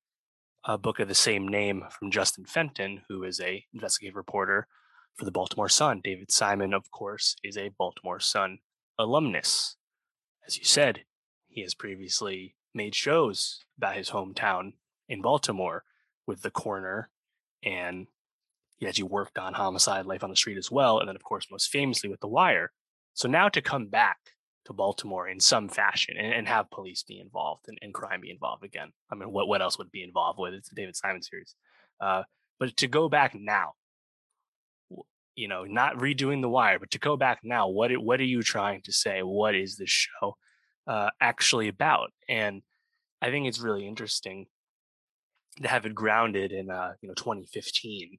a 0.64 0.77
book 0.77 0.99
of 0.99 1.09
the 1.09 1.14
same 1.14 1.49
name 1.49 1.85
from 1.91 2.11
Justin 2.11 2.45
Fenton, 2.45 3.03
who 3.09 3.22
is 3.22 3.41
a 3.41 3.64
investigative 3.72 4.16
reporter 4.16 4.66
for 5.14 5.24
the 5.24 5.31
Baltimore 5.31 5.68
Sun. 5.68 6.03
David 6.05 6.31
Simon, 6.31 6.74
of 6.74 6.91
course, 6.91 7.37
is 7.43 7.57
a 7.57 7.70
Baltimore 7.79 8.20
Sun 8.20 8.59
alumnus. 8.99 9.77
As 10.47 10.59
you 10.59 10.64
said, 10.64 11.05
he 11.49 11.62
has 11.62 11.74
previously 11.74 12.57
made 12.74 12.95
shows 12.95 13.64
about 13.79 13.97
his 13.97 14.11
hometown 14.11 14.74
in 15.09 15.22
Baltimore 15.22 15.85
with 16.27 16.43
The 16.43 16.51
Corner, 16.51 17.11
and 17.64 18.09
he 18.77 18.87
actually 18.87 19.05
worked 19.05 19.39
on 19.39 19.55
Homicide 19.55 20.07
Life 20.07 20.22
on 20.22 20.31
the 20.31 20.37
Street 20.37 20.59
as 20.59 20.70
well, 20.70 20.99
and 20.99 21.09
then, 21.09 21.16
of 21.16 21.24
course, 21.24 21.47
most 21.51 21.70
famously 21.70 22.11
with 22.11 22.20
The 22.20 22.29
Wire. 22.29 22.72
So 23.14 23.29
now 23.29 23.49
to 23.49 23.62
come 23.62 23.87
back 23.87 24.18
to 24.66 24.72
Baltimore 24.72 25.29
in 25.29 25.41
some 25.41 25.68
fashion 25.68 26.16
and, 26.18 26.33
and 26.33 26.49
have 26.49 26.70
police 26.70 27.03
be 27.03 27.20
involved 27.20 27.64
and, 27.68 27.79
and, 27.81 27.95
crime 27.95 28.20
be 28.20 28.31
involved 28.31 28.64
again. 28.64 28.93
I 29.11 29.14
mean, 29.14 29.33
what, 29.33 29.49
what 29.49 29.62
else 29.62 29.79
would 29.79 29.93
be 29.93 30.03
involved 30.03 30.39
with? 30.39 30.55
It's 30.55 30.70
a 30.70 30.74
David 30.74 30.97
Simon 30.97 31.22
series. 31.22 31.55
Uh, 32.01 32.24
but 32.59 32.77
to 32.79 32.89
go 32.89 33.09
back 33.09 33.35
now, 33.35 33.72
you 35.37 35.49
know, 35.49 35.64
not 35.64 35.97
redoing 35.97 36.41
the 36.41 36.49
wire, 36.49 36.79
but 36.79 36.91
to 36.91 36.99
go 36.99 37.16
back 37.16 37.41
now, 37.43 37.68
what 37.68 37.93
what 37.99 38.20
are 38.20 38.24
you 38.24 38.43
trying 38.43 38.81
to 38.83 38.93
say? 38.93 39.22
What 39.22 39.55
is 39.55 39.77
this 39.77 39.91
show 39.91 40.37
uh, 40.87 41.11
actually 41.20 41.68
about? 41.68 42.11
And 42.29 42.62
I 43.20 43.31
think 43.31 43.47
it's 43.47 43.61
really 43.61 43.87
interesting 43.87 44.47
to 45.62 45.68
have 45.68 45.85
it 45.85 45.95
grounded 45.95 46.53
in 46.53 46.70
uh, 46.70 46.95
you 47.03 47.09
know 47.09 47.14
2015, 47.14 48.18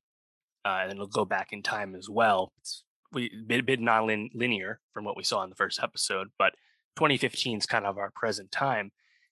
uh, 0.68 0.80
and 0.82 0.92
it'll 0.92 1.08
go 1.08 1.24
back 1.24 1.54
in 1.54 1.64
time 1.64 1.96
as 1.96 2.10
well. 2.10 2.52
It's 2.60 2.84
we 3.14 3.32
bit 3.48 3.66
bit 3.66 3.80
non-linear 3.80 4.82
from 4.94 5.06
what 5.06 5.16
we 5.16 5.24
saw 5.24 5.42
in 5.44 5.50
the 5.50 5.56
first 5.56 5.82
episode, 5.82 6.28
but 6.38 6.54
2015 6.98 7.60
is 7.60 7.66
kind 7.66 7.86
of 7.86 7.98
our 7.98 8.12
present 8.12 8.52
time, 8.52 8.92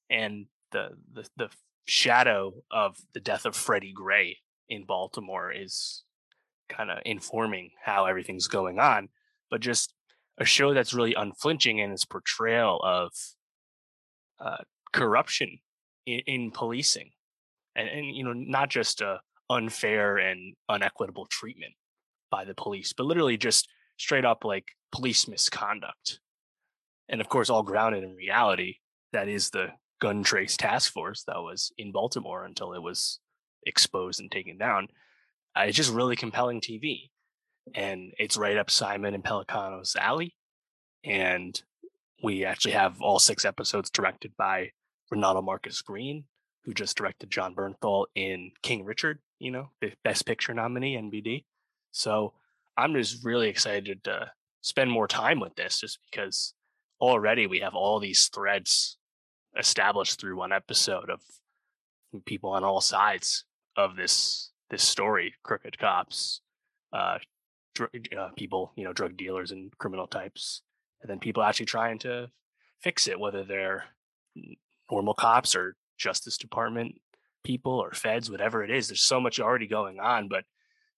and 0.10 0.46
the 0.72 0.92
the 1.12 1.28
the 1.36 1.50
shadow 1.86 2.54
of 2.72 2.98
the 3.14 3.20
death 3.20 3.46
of 3.46 3.56
Freddie 3.56 3.92
Gray 3.92 4.38
in 4.70 4.86
Baltimore 4.86 5.52
is 5.52 6.04
kind 6.70 6.90
of 6.90 7.00
informing 7.06 7.72
how 7.84 8.06
everything's 8.06 8.48
going 8.48 8.80
on, 8.80 9.10
but 9.52 9.60
just 9.60 9.94
a 10.38 10.46
show 10.46 10.74
that's 10.74 10.94
really 10.94 11.14
unflinching 11.16 11.80
in 11.80 11.92
its 11.92 12.06
portrayal 12.06 12.80
of 12.82 13.12
uh, 14.40 14.64
corruption 14.94 15.60
in, 16.06 16.20
in 16.28 16.52
policing, 16.52 17.12
and, 17.76 17.90
and 17.90 18.16
you 18.16 18.24
know 18.24 18.34
not 18.34 18.70
just 18.70 19.02
a 19.02 19.20
unfair 19.50 20.18
and 20.18 20.56
unequitable 20.70 21.28
treatment 21.28 21.74
by 22.32 22.46
the 22.46 22.56
police, 22.56 22.94
but 22.94 23.06
literally 23.06 23.38
just 23.38 23.68
straight 23.98 24.26
up 24.26 24.44
like 24.44 24.66
police 24.92 25.28
misconduct. 25.28 26.20
And 27.08 27.22
of 27.22 27.30
course, 27.30 27.50
all 27.50 27.64
grounded 27.64 28.04
in 28.04 28.16
reality. 28.16 28.76
That 29.14 29.28
is 29.28 29.50
the 29.50 29.70
gun 30.02 30.24
trace 30.24 30.58
task 30.58 30.92
force 30.92 31.24
that 31.28 31.38
was 31.38 31.72
in 31.78 31.92
Baltimore 31.92 32.44
until 32.44 32.74
it 32.74 32.82
was 32.82 33.20
exposed 33.66 34.20
and 34.20 34.32
taken 34.32 34.58
down. 34.58 34.88
Uh, 35.56 35.66
it's 35.68 35.78
just 35.78 35.94
really 35.94 36.16
compelling 36.16 36.62
TV. 36.62 37.10
And 37.74 38.14
it's 38.20 38.38
right 38.38 38.58
up 38.58 38.70
Simon 38.70 39.14
and 39.14 39.24
Pelecanos' 39.24 39.96
alley. 39.96 40.36
And 41.04 41.60
we 42.24 42.46
actually 42.46 42.74
have 42.74 43.02
all 43.02 43.20
six 43.20 43.46
episodes 43.46 43.90
directed 43.90 44.34
by 44.38 44.72
Reinaldo 45.12 45.42
Marcus 45.42 45.82
Green, 45.82 46.26
who 46.64 46.74
just 46.74 46.98
directed 46.98 47.30
Jon 47.30 47.56
Bernthal 47.56 48.06
in 48.16 48.52
King 48.62 48.84
Richard, 48.84 49.20
you 49.40 49.52
know, 49.52 49.70
Best 50.04 50.26
Picture 50.26 50.54
nominee, 50.54 50.98
NBD. 50.98 51.44
So 51.92 52.34
I'm 52.78 52.94
just 52.94 53.24
really 53.24 53.50
excited 53.50 54.04
to 54.06 54.32
spend 54.62 54.92
more 54.92 55.08
time 55.08 55.40
with 55.40 55.56
this 55.56 55.80
just 55.80 56.00
because 56.10 56.54
already 57.00 57.48
we 57.48 57.60
have 57.60 57.76
all 57.76 58.00
these 58.00 58.30
threads 58.34 58.98
established 59.58 60.20
through 60.20 60.38
one 60.38 60.52
episode 60.52 61.10
of 61.10 61.22
people 62.26 62.50
on 62.50 62.64
all 62.64 62.82
sides 62.82 63.46
of 63.78 63.96
this 63.96 64.52
this 64.70 64.84
story 64.84 65.34
crooked 65.44 65.78
cops 65.78 66.42
uh, 66.94 67.18
dr- 67.74 67.92
uh, 68.18 68.30
people 68.38 68.72
you 68.76 68.84
know 68.84 68.94
drug 68.94 69.18
dealers 69.18 69.52
and 69.52 69.72
criminal 69.78 70.08
types 70.08 70.62
and 71.02 71.10
then 71.10 71.20
people 71.20 71.44
actually 71.44 71.66
trying 71.66 72.00
to 72.00 72.30
fix 72.82 73.08
it 73.08 73.20
whether 73.20 73.44
they're 73.44 73.84
normal 74.90 75.14
cops 75.14 75.56
or 75.56 75.76
justice 75.98 76.38
department 76.38 76.96
people 77.46 77.74
or 77.74 77.92
feds 77.92 78.30
whatever 78.30 78.64
it 78.64 78.72
is 78.72 78.88
there's 78.88 79.02
so 79.02 79.22
much 79.22 79.40
already 79.40 79.68
going 79.68 80.00
on 80.00 80.28
but 80.28 80.44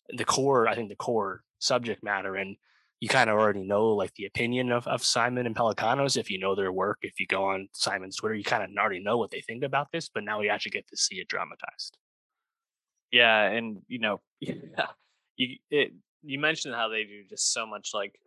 the 0.10 0.26
core, 0.26 0.68
I 0.68 0.76
think 0.76 0.90
the 0.90 0.96
core 0.96 1.44
subject 1.60 2.04
matter 2.04 2.36
and 2.36 2.56
you 3.00 3.10
kind 3.10 3.30
of 3.30 3.38
already 3.38 3.64
know 3.64 3.90
like 3.90 4.14
the 4.16 4.26
opinion 4.26 4.72
of, 4.72 4.88
of 4.88 5.04
Simon 5.04 5.46
and 5.46 5.56
Pelecanos 5.56 6.18
If 6.18 6.32
you 6.32 6.40
know 6.40 6.56
their 6.56 6.72
work, 6.72 7.00
if 7.04 7.20
you 7.20 7.28
go 7.28 7.46
on 7.46 7.68
Simon's 7.74 8.16
Twitter, 8.16 8.34
you 8.34 8.44
kind 8.44 8.64
of 8.64 8.70
already 8.78 9.04
know 9.04 9.18
what 9.18 9.30
they 9.30 9.42
think 9.42 9.64
about 9.64 9.92
this, 9.92 10.10
but 10.10 10.24
now 10.24 10.40
we 10.40 10.50
actually 10.50 10.72
get 10.72 10.88
to 10.88 10.98
see 10.98 11.18
it 11.18 11.28
dramatized. 11.28 11.98
Yeah. 13.12 13.44
And 13.44 13.82
you 13.88 14.00
know, 14.00 14.22
yeah, 14.40 14.88
you, 15.36 15.58
it, 15.70 15.94
you 16.24 16.40
mentioned 16.40 16.74
how 16.74 16.90
they 16.90 17.04
do 17.04 17.24
just 17.30 17.54
so 17.54 17.68
much 17.68 17.92
like 17.94 18.20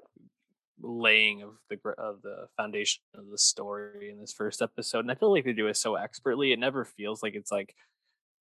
laying 0.82 1.42
of 1.42 1.56
the 1.68 1.76
of 1.98 2.22
the 2.22 2.46
foundation 2.56 3.02
of 3.14 3.28
the 3.30 3.36
story 3.36 4.08
in 4.10 4.18
this 4.18 4.32
first 4.32 4.62
episode 4.62 5.00
and 5.00 5.10
i 5.10 5.14
feel 5.14 5.30
like 5.30 5.44
they 5.44 5.52
do 5.52 5.66
it 5.66 5.76
so 5.76 5.96
expertly 5.96 6.52
it 6.52 6.58
never 6.58 6.86
feels 6.86 7.22
like 7.22 7.34
it's 7.34 7.52
like 7.52 7.74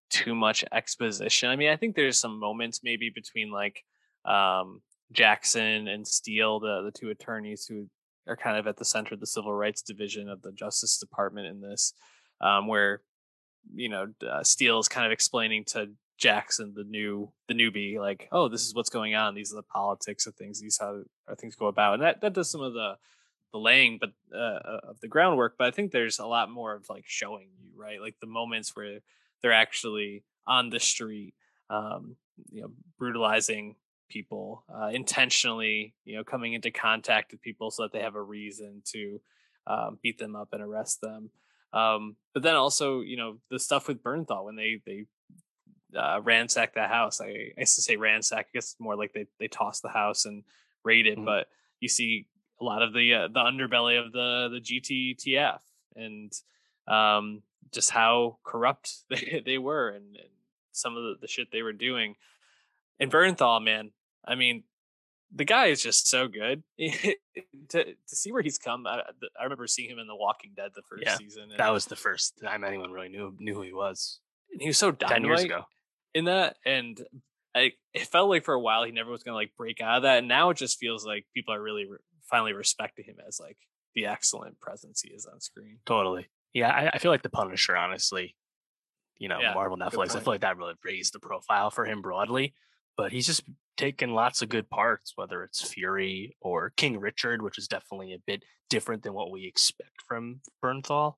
too 0.10 0.36
much 0.36 0.64
exposition. 0.72 1.50
I 1.50 1.56
mean, 1.56 1.70
I 1.70 1.76
think 1.76 1.96
there's 1.96 2.20
some 2.20 2.40
moments 2.40 2.82
maybe 2.84 3.12
between 3.14 3.52
like 3.52 3.84
um, 4.26 4.82
Jackson 5.12 5.88
and 5.88 6.08
Steele, 6.08 6.60
the 6.60 6.82
the 6.84 6.92
two 6.92 7.10
attorneys 7.10 7.66
who 7.66 7.88
are 8.28 8.38
kind 8.38 8.58
of 8.58 8.68
at 8.68 8.78
the 8.78 8.86
center 8.86 9.14
of 9.14 9.20
the 9.20 9.28
civil 9.28 9.54
rights 9.54 9.82
division 9.82 10.30
of 10.30 10.42
the 10.42 10.52
Justice 10.52 10.98
Department 10.98 11.48
in 11.48 11.62
this, 11.62 11.94
um, 12.42 12.68
where 12.68 13.02
you 13.74 13.90
know 13.90 14.08
uh, 14.30 14.44
Steele 14.44 14.80
is 14.80 14.88
kind 14.88 15.06
of 15.06 15.12
explaining 15.12 15.66
to 15.66 15.90
Jackson, 16.18 16.74
the 16.76 16.84
new 16.84 17.32
the 17.48 17.54
newbie, 17.54 17.98
like, 18.00 18.28
oh, 18.32 18.50
this 18.50 18.66
is 18.66 18.76
what's 18.76 18.90
going 18.90 19.16
on. 19.16 19.36
These 19.36 19.54
are 19.54 19.58
the 19.58 19.64
politics 19.64 20.28
of 20.28 20.36
things. 20.36 20.60
These 20.60 20.78
how 20.80 21.04
how 21.28 21.36
things 21.36 21.56
go 21.56 21.68
about, 21.68 21.96
and 21.96 22.04
that 22.04 22.22
that 22.22 22.34
does 22.34 22.52
some 22.52 22.62
of 22.62 22.74
the 22.74 22.96
the 23.52 23.58
laying 23.58 23.98
but 24.00 24.12
uh, 24.36 24.80
of 24.90 25.00
the 25.02 25.08
groundwork 25.08 25.56
but 25.58 25.68
i 25.68 25.72
think 25.72 25.92
there's 25.92 26.20
a 26.20 26.26
lot 26.26 26.52
more 26.52 26.76
of 26.76 26.86
like 26.90 27.06
showing 27.08 27.50
you 27.60 27.70
right 27.76 28.02
like 28.02 28.16
the 28.22 28.28
moments 28.28 28.76
where 28.76 29.00
they're 29.42 29.54
actually 29.54 30.24
on 30.48 30.70
the 30.70 30.80
street, 30.80 31.34
um, 31.70 32.16
you 32.52 32.62
know, 32.62 32.72
brutalizing 32.98 33.76
people 34.10 34.64
uh, 34.74 34.88
intentionally, 34.88 35.94
you 36.04 36.16
know, 36.16 36.24
coming 36.24 36.54
into 36.54 36.72
contact 36.72 37.32
with 37.32 37.42
people 37.42 37.72
so 37.72 37.84
that 37.84 37.92
they 37.92 38.02
have 38.02 38.16
a 38.16 38.22
reason 38.22 38.82
to 38.86 39.22
um, 39.68 40.00
beat 40.02 40.18
them 40.18 40.36
up 40.36 40.50
and 40.52 40.62
arrest 40.62 41.02
them. 41.02 41.30
Um, 41.72 42.16
but 42.34 42.44
then 42.44 42.56
also, 42.56 43.02
you 43.02 43.18
know, 43.18 43.38
the 43.52 43.60
stuff 43.60 43.88
with 43.88 44.04
Bernthal 44.04 44.46
when 44.46 44.56
they 44.56 44.82
they 44.86 45.06
uh, 45.96 46.20
ransack 46.24 46.76
that 46.76 46.90
house. 46.90 47.22
I, 47.22 47.26
I 47.26 47.60
used 47.60 47.76
to 47.76 47.82
say 47.82 47.96
ransack. 47.96 48.48
I 48.48 48.50
guess 48.54 48.72
it's 48.72 48.80
more 48.80 48.96
like 48.96 49.14
they 49.14 49.28
they 49.40 49.48
toss 49.48 49.80
the 49.80 49.90
house 49.90 50.26
and 50.26 50.44
raided. 50.84 51.14
it. 51.14 51.16
Mm-hmm. 51.18 51.26
But 51.26 51.48
you 51.80 51.88
see 51.88 52.28
a 52.60 52.64
lot 52.64 52.82
of 52.82 52.94
the 52.94 53.14
uh, 53.14 53.28
the 53.28 53.40
underbelly 53.40 54.04
of 54.04 54.12
the 54.12 54.50
the 54.52 55.16
GTTF 55.16 55.60
and 55.96 56.32
um, 56.88 57.44
just 57.72 57.92
how 57.92 58.38
corrupt 58.44 58.94
they, 59.10 59.42
they 59.46 59.58
were 59.58 59.90
and, 59.90 60.16
and 60.16 60.30
some 60.72 60.96
of 60.96 61.04
the, 61.04 61.16
the, 61.22 61.28
shit 61.28 61.52
they 61.52 61.62
were 61.62 61.74
doing. 61.74 62.16
And 63.00 63.12
Bernthal, 63.12 63.64
man, 63.64 63.92
I 64.26 64.36
mean, 64.36 64.64
the 65.34 65.46
guy 65.46 65.68
is 65.68 65.82
just 65.82 66.10
so 66.10 66.28
good. 66.28 66.64
to 66.80 67.84
to 67.84 67.96
see 68.08 68.32
where 68.32 68.42
he's 68.42 68.58
come, 68.58 68.88
I, 68.88 69.02
I, 69.40 69.44
remember 69.44 69.68
seeing 69.68 69.90
him 69.90 70.00
in 70.00 70.08
The 70.08 70.16
Walking 70.16 70.52
Dead 70.56 70.72
the 70.76 70.82
first 70.82 71.04
yeah, 71.06 71.18
season. 71.18 71.52
that 71.58 71.72
was 71.72 71.86
the 71.86 71.96
first 71.96 72.40
time 72.42 72.64
anyone 72.64 72.92
really 72.92 73.10
knew 73.10 73.36
knew 73.40 73.54
who 73.54 73.62
he 73.62 73.74
was. 73.74 74.20
And 74.52 74.62
he 74.62 74.68
was 74.68 74.78
so 74.78 74.92
dynamite 74.92 75.22
ten 75.22 75.26
years 75.26 75.44
ago 75.44 75.66
in 76.14 76.26
that, 76.26 76.58
and 76.66 77.00
I 77.56 77.74
it 77.94 78.08
felt 78.08 78.30
like 78.30 78.44
for 78.44 78.54
a 78.54 78.60
while 78.60 78.84
he 78.84 78.92
never 78.92 79.12
was 79.12 79.24
going 79.24 79.34
to 79.34 79.38
like 79.38 79.56
break 79.58 79.82
out 79.82 79.98
of 79.98 80.04
that. 80.04 80.20
And 80.20 80.28
now 80.28 80.50
it 80.50 80.58
just 80.58 80.80
feels 80.80 81.06
like 81.06 81.26
people 81.34 81.54
are 81.54 81.62
really 81.62 81.86
re- 81.86 81.98
finally 82.30 82.54
respecting 82.54 83.06
him 83.06 83.18
as 83.28 83.40
like 83.40 83.58
the 83.96 84.06
excellent 84.06 84.60
presence 84.60 85.02
he 85.02 85.10
is 85.10 85.26
on 85.26 85.42
screen. 85.42 85.80
Totally. 85.86 86.28
Yeah, 86.54 86.70
I, 86.70 86.92
I 86.94 86.98
feel 86.98 87.12
like 87.12 87.22
the 87.22 87.30
Punisher, 87.30 87.78
honestly, 87.78 88.36
you 89.18 89.28
know, 89.28 89.40
yeah, 89.40 89.54
Marvel 89.54 89.78
Netflix. 89.78 90.16
I 90.16 90.20
feel 90.20 90.34
like 90.34 90.42
that 90.42 90.58
really 90.58 90.74
raised 90.84 91.14
the 91.14 91.20
profile 91.20 91.70
for 91.70 91.86
him 91.86 92.02
broadly. 92.02 92.54
But 92.98 93.12
he's 93.12 93.28
just 93.28 93.44
taken 93.78 94.14
lots 94.14 94.42
of 94.42 94.50
good 94.50 94.70
parts, 94.70 95.14
whether 95.16 95.44
it's 95.44 95.62
Fury 95.62 96.36
or 96.42 96.74
King 96.76 97.00
Richard, 97.00 97.42
which 97.42 97.58
is 97.58 97.68
definitely 97.68 98.14
a 98.14 98.22
bit 98.26 98.44
different 98.70 99.04
than 99.04 99.14
what 99.14 99.32
we 99.32 99.46
expect 99.46 100.02
from 100.06 100.42
Bernthal. 100.64 101.14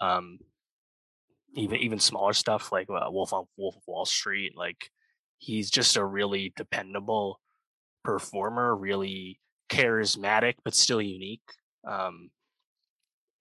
Um, 0.00 0.38
even 1.54 1.78
even 1.78 1.98
smaller 1.98 2.32
stuff 2.32 2.72
like 2.72 2.88
uh, 2.88 3.10
Wolf 3.10 3.32
on 3.32 3.46
Wolf 3.56 3.76
of 3.76 3.82
Wall 3.86 4.06
Street, 4.06 4.56
like 4.56 4.90
he's 5.38 5.70
just 5.70 5.96
a 5.96 6.04
really 6.04 6.52
dependable 6.56 7.40
performer, 8.04 8.74
really 8.74 9.40
charismatic 9.70 10.54
but 10.64 10.74
still 10.74 11.02
unique. 11.02 11.42
Um, 11.86 12.30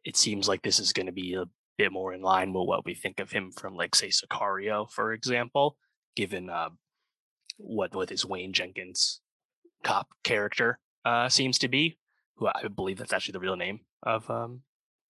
it 0.08 0.16
seems 0.16 0.48
like 0.48 0.62
this 0.62 0.80
is 0.80 0.94
going 0.94 1.08
to 1.08 1.12
be 1.12 1.34
a 1.34 1.44
bit 1.78 1.92
more 1.92 2.14
in 2.14 2.22
line 2.22 2.54
with 2.54 2.66
what 2.66 2.86
we 2.86 2.96
think 2.96 3.20
of 3.20 3.30
him 3.30 3.52
from, 3.52 3.76
like, 3.76 3.94
say, 3.94 4.08
Sicario, 4.08 4.90
for 4.90 5.12
example, 5.12 5.76
given 6.16 6.50
uh, 6.50 6.70
what 7.58 7.94
what 7.94 8.10
his 8.10 8.26
Wayne 8.26 8.54
Jenkins 8.54 9.20
cop 9.84 10.08
character 10.24 10.80
uh, 11.04 11.28
seems 11.28 11.60
to 11.60 11.68
be, 11.68 12.00
who 12.38 12.48
I 12.48 12.70
believe 12.74 13.00
that's 13.00 13.12
actually 13.12 13.34
the 13.34 13.42
real 13.42 13.58
name 13.58 13.82
of 14.02 14.30
um, 14.30 14.62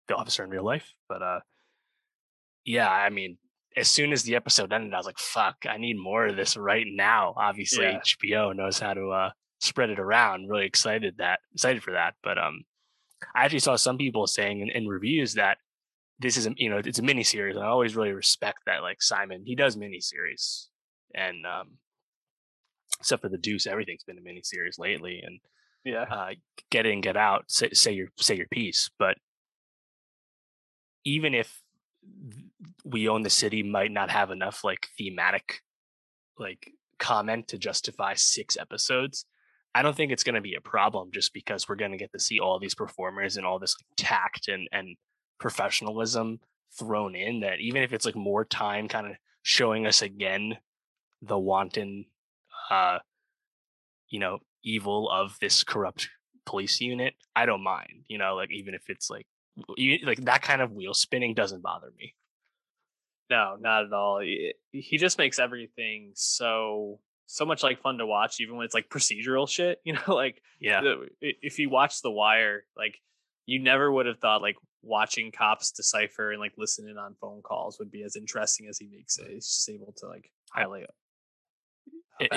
the 0.07 0.15
officer 0.15 0.45
in 0.45 0.49
real 0.49 0.63
life. 0.63 0.93
But 1.09 1.21
uh, 1.21 1.39
yeah, 2.63 2.89
I 2.89 3.09
mean, 3.09 3.37
as 3.75 3.89
soon 3.89 4.13
as 4.13 4.23
the 4.23 4.37
episode 4.37 4.71
ended, 4.71 4.93
I 4.93 4.97
was 4.97 5.05
like, 5.05 5.19
"Fuck, 5.19 5.65
I 5.69 5.75
need 5.75 5.97
more 5.97 6.25
of 6.27 6.37
this 6.37 6.55
right 6.55 6.87
now." 6.87 7.33
Obviously, 7.35 7.83
yeah. 7.83 7.99
HBO 7.99 8.55
knows 8.55 8.79
how 8.79 8.93
to 8.93 9.09
uh, 9.09 9.29
spread 9.59 9.89
it 9.89 9.99
around. 9.99 10.49
Really 10.49 10.65
excited 10.65 11.15
that 11.17 11.41
excited 11.53 11.83
for 11.83 11.91
that. 11.91 12.13
But 12.23 12.37
um, 12.37 12.61
I 13.35 13.43
actually 13.43 13.59
saw 13.59 13.75
some 13.75 13.97
people 13.97 14.27
saying 14.27 14.61
in, 14.61 14.69
in 14.69 14.87
reviews 14.87 15.33
that 15.33 15.57
this 16.19 16.37
is 16.37 16.47
a 16.47 16.53
you 16.55 16.69
know 16.69 16.81
it's 16.83 16.99
a 16.99 17.03
mini 17.03 17.23
series, 17.23 17.55
and 17.55 17.65
I 17.65 17.67
always 17.67 17.95
really 17.95 18.13
respect 18.13 18.59
that. 18.65 18.81
Like 18.81 19.01
Simon, 19.01 19.43
he 19.45 19.55
does 19.55 19.75
mini 19.75 19.99
series, 19.99 20.69
and 21.13 21.45
um, 21.45 21.71
except 22.99 23.21
for 23.21 23.29
the 23.29 23.37
Deuce, 23.37 23.67
everything's 23.67 24.03
been 24.03 24.17
a 24.17 24.21
mini 24.21 24.41
series 24.43 24.79
lately, 24.79 25.21
and 25.23 25.39
yeah, 25.83 26.05
uh, 26.09 26.29
get 26.71 26.85
in, 26.85 27.01
get 27.01 27.17
out, 27.17 27.45
say, 27.47 27.69
say 27.73 27.91
your 27.91 28.07
say 28.17 28.37
your 28.37 28.47
piece. 28.47 28.89
But 28.97 29.17
even 31.03 31.33
if 31.33 31.61
we 32.83 33.09
own 33.09 33.23
the 33.23 33.29
city 33.29 33.63
might 33.63 33.91
not 33.91 34.11
have 34.11 34.31
enough 34.31 34.63
like 34.63 34.87
thematic 34.97 35.61
like 36.37 36.71
comment 36.99 37.47
to 37.47 37.57
justify 37.57 38.13
six 38.13 38.57
episodes 38.57 39.25
i 39.75 39.81
don't 39.81 39.95
think 39.95 40.11
it's 40.11 40.23
going 40.23 40.35
to 40.35 40.41
be 40.41 40.55
a 40.55 40.61
problem 40.61 41.09
just 41.13 41.33
because 41.33 41.69
we're 41.69 41.75
going 41.75 41.91
to 41.91 41.97
get 41.97 42.11
to 42.11 42.19
see 42.19 42.39
all 42.39 42.59
these 42.59 42.75
performers 42.75 43.37
and 43.37 43.45
all 43.45 43.59
this 43.59 43.75
like, 43.79 43.85
tact 43.97 44.47
and 44.47 44.67
and 44.71 44.95
professionalism 45.39 46.39
thrown 46.77 47.15
in 47.15 47.41
that 47.41 47.59
even 47.59 47.83
if 47.83 47.93
it's 47.93 48.05
like 48.05 48.15
more 48.15 48.43
time 48.43 48.87
kind 48.87 49.07
of 49.07 49.13
showing 49.43 49.85
us 49.85 50.01
again 50.01 50.57
the 51.21 51.37
wanton 51.37 52.05
uh 52.71 52.97
you 54.09 54.19
know 54.19 54.39
evil 54.63 55.09
of 55.11 55.37
this 55.39 55.63
corrupt 55.63 56.09
police 56.45 56.81
unit 56.81 57.13
i 57.35 57.45
don't 57.45 57.63
mind 57.63 58.03
you 58.07 58.17
know 58.17 58.35
like 58.35 58.51
even 58.51 58.73
if 58.73 58.89
it's 58.89 59.09
like 59.09 59.27
like 60.03 60.23
that 60.25 60.41
kind 60.41 60.61
of 60.61 60.71
wheel 60.71 60.93
spinning 60.93 61.33
doesn't 61.33 61.61
bother 61.61 61.91
me 61.97 62.13
no, 63.29 63.57
not 63.59 63.85
at 63.85 63.93
all. 63.93 64.21
He 64.71 64.97
just 64.97 65.17
makes 65.17 65.39
everything 65.39 66.11
so 66.13 66.99
so 67.27 67.45
much 67.45 67.63
like 67.63 67.81
fun 67.81 67.97
to 67.97 68.05
watch, 68.05 68.39
even 68.39 68.55
when 68.55 68.65
it's 68.65 68.73
like 68.73 68.89
procedural 68.89 69.47
shit. 69.47 69.79
You 69.85 69.93
know, 69.93 70.15
like 70.15 70.41
yeah, 70.59 70.81
if 71.21 71.59
you 71.59 71.69
watch 71.69 72.01
The 72.01 72.11
Wire, 72.11 72.63
like 72.77 72.99
you 73.45 73.59
never 73.59 73.91
would 73.91 74.05
have 74.05 74.19
thought 74.19 74.41
like 74.41 74.55
watching 74.81 75.31
cops 75.31 75.71
decipher 75.71 76.31
and 76.31 76.39
like 76.39 76.53
listening 76.57 76.97
on 76.97 77.15
phone 77.19 77.41
calls 77.41 77.77
would 77.79 77.91
be 77.91 78.03
as 78.03 78.15
interesting 78.15 78.67
as 78.67 78.77
he 78.77 78.87
makes 78.87 79.17
it. 79.17 79.27
He's 79.29 79.47
just 79.47 79.69
able 79.69 79.93
to 79.97 80.07
like 80.07 80.31
highlight 80.51 80.83
it, 80.83 82.31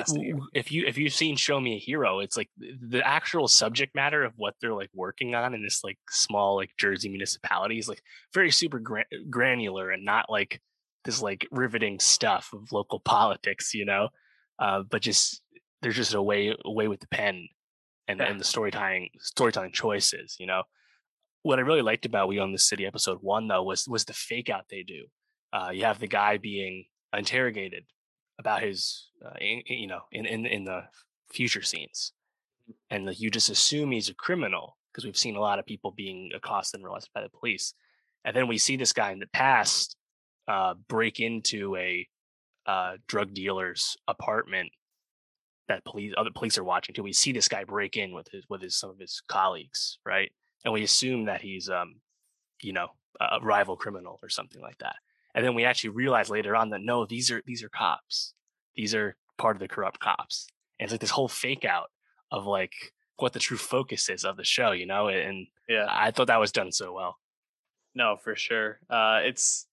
if 0.55 0.73
you 0.73 0.85
if 0.87 0.99
you've 0.99 1.13
seen 1.13 1.37
show 1.37 1.61
me 1.61 1.77
a 1.77 1.79
hero 1.79 2.19
it's 2.19 2.37
like 2.37 2.51
the 2.59 3.01
actual 3.07 3.47
subject 3.47 3.95
matter 3.95 4.25
of 4.25 4.33
what 4.35 4.55
they're 4.61 4.75
like 4.75 4.91
working 4.93 5.37
on 5.37 5.55
in 5.55 5.63
this 5.63 5.85
like 5.85 5.99
small 6.11 6.57
like 6.57 6.71
jersey 6.77 7.09
municipality 7.09 7.79
is 7.79 7.89
like 7.89 8.03
very 8.35 8.51
super 8.51 8.81
gra- 8.81 9.05
granular 9.31 9.93
and 9.93 10.05
not 10.05 10.29
like 10.29 10.61
this 11.09 11.23
like 11.23 11.47
riveting 11.51 11.99
stuff 11.99 12.51
of 12.53 12.71
local 12.73 13.01
politics, 13.01 13.75
you 13.75 13.85
know. 13.85 14.09
Uh, 14.59 14.83
but 14.83 15.03
just 15.03 15.43
there's 15.83 15.97
just 15.97 16.15
a 16.15 16.23
way 16.23 16.55
away 16.65 16.89
with 16.89 17.01
the 17.01 17.09
pen 17.09 17.49
and, 18.09 18.21
yeah. 18.21 18.27
and 18.27 18.41
the 18.41 18.45
storytelling 18.45 19.11
storytelling 19.21 19.73
choices, 19.73 20.37
you 20.39 20.47
know. 20.47 20.63
What 21.43 21.59
I 21.59 21.63
really 21.63 21.83
liked 21.83 22.05
about 22.05 22.29
We 22.29 22.41
Own 22.41 22.53
the 22.53 22.59
City 22.59 22.85
episode 22.85 23.19
one 23.21 23.49
though 23.49 23.63
was 23.63 23.87
was 23.87 24.05
the 24.05 24.13
fake 24.13 24.51
out 24.51 24.67
they 24.69 24.83
do. 24.83 25.05
Uh, 25.53 25.71
you 25.73 25.85
have 25.85 26.01
the 26.01 26.09
guy 26.09 26.37
being 26.37 26.85
interrogated 27.17 27.85
about 28.39 28.63
his, 28.63 29.09
uh, 29.25 29.37
in, 29.41 29.63
you 29.67 29.87
know, 29.87 30.01
in, 30.13 30.27
in 30.27 30.47
in 30.47 30.65
the 30.65 30.83
future 31.31 31.63
scenes, 31.63 32.13
and 32.91 33.07
like, 33.07 33.21
you 33.21 33.31
just 33.31 33.51
assume 33.51 33.93
he's 33.93 34.09
a 34.09 34.15
criminal 34.15 34.77
because 34.93 35.05
we've 35.05 35.17
seen 35.17 35.37
a 35.37 35.41
lot 35.41 35.59
of 35.59 35.67
people 35.67 35.93
being 35.93 36.31
accosted 36.35 36.81
and 36.81 36.89
arrested 36.89 37.11
by 37.15 37.23
the 37.23 37.29
police, 37.29 37.75
and 38.25 38.35
then 38.35 38.49
we 38.49 38.59
see 38.59 38.77
this 38.77 38.93
guy 38.93 39.13
in 39.13 39.21
the 39.21 39.29
past 39.29 39.97
uh, 40.49 40.75
break 40.89 41.21
into 41.21 41.77
a 41.77 42.07
uh, 42.69 42.99
drug 43.09 43.35
dealer's 43.35 43.97
apartment 44.07 44.71
that 45.69 45.85
police 45.85 46.15
other 46.17 46.31
police 46.33 46.57
are 46.59 46.65
watching 46.65 46.95
too. 46.95 47.03
We 47.03 47.13
see 47.13 47.33
this 47.33 47.49
guy 47.49 47.65
break 47.65 47.97
in 47.97 48.13
with 48.15 48.29
his 48.31 48.45
with 48.49 48.63
his 48.63 48.79
some 48.79 48.91
of 48.91 48.99
his 48.99 49.23
colleagues, 49.27 49.99
right? 50.07 50.31
And 50.65 50.73
we 50.73 50.83
assume 50.83 51.25
that 51.25 51.41
he's 51.41 51.69
um, 51.69 51.97
you 52.63 52.73
know, 52.73 52.89
a 53.21 53.41
rival 53.41 53.77
criminal 53.77 54.19
or 54.23 54.29
something 54.29 54.63
like 54.63 54.79
that. 54.79 54.97
And 55.35 55.45
then 55.45 55.55
we 55.55 55.65
actually 55.65 55.91
realize 55.91 56.31
later 56.31 56.55
on 56.55 56.71
that 56.71 56.83
no, 56.83 57.07
these 57.07 57.31
are 57.31 57.43
these 57.47 57.63
are 57.63 57.69
cops. 57.69 58.35
These 58.77 58.95
are 58.95 59.17
part 59.39 59.57
of 59.57 59.61
the 59.61 59.69
corrupt 59.69 60.01
cops. 60.01 60.47
And 60.79 60.87
it's 60.87 60.93
like 60.93 61.01
this 61.01 61.11
whole 61.11 61.29
fake 61.29 61.65
out 61.65 61.91
of 62.31 62.47
like 62.47 62.73
what 63.17 63.33
the 63.33 63.39
true 63.39 63.57
focus 63.57 64.09
is 64.09 64.25
of 64.25 64.37
the 64.37 64.45
show, 64.45 64.73
you 64.73 64.87
know? 64.87 65.09
And 65.09 65.47
yeah, 65.69 65.87
I 65.89 66.11
thought 66.11 66.29
that 66.29 66.41
was 66.41 66.53
done 66.53 66.71
so 66.71 66.93
well. 66.93 67.17
No, 67.95 68.17
for 68.23 68.37
sure. 68.37 68.79
Uh, 68.89 69.21
it's 69.23 69.67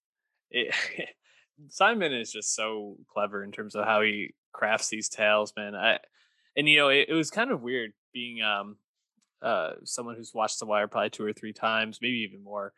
it, 0.50 0.74
Simon 1.68 2.12
is 2.12 2.32
just 2.32 2.54
so 2.54 2.96
clever 3.12 3.42
in 3.42 3.52
terms 3.52 3.74
of 3.74 3.84
how 3.84 4.02
he 4.02 4.34
crafts 4.52 4.88
these 4.88 5.08
tales, 5.08 5.52
man. 5.56 5.74
I 5.74 5.98
and 6.56 6.68
you 6.68 6.76
know 6.78 6.88
it, 6.88 7.06
it 7.08 7.14
was 7.14 7.30
kind 7.30 7.50
of 7.50 7.62
weird 7.62 7.92
being 8.12 8.42
um 8.42 8.76
uh 9.42 9.72
someone 9.84 10.16
who's 10.16 10.34
watched 10.34 10.58
The 10.58 10.66
Wire 10.66 10.88
probably 10.88 11.10
two 11.10 11.24
or 11.24 11.32
three 11.32 11.52
times, 11.52 11.98
maybe 12.00 12.26
even 12.28 12.42
more 12.42 12.72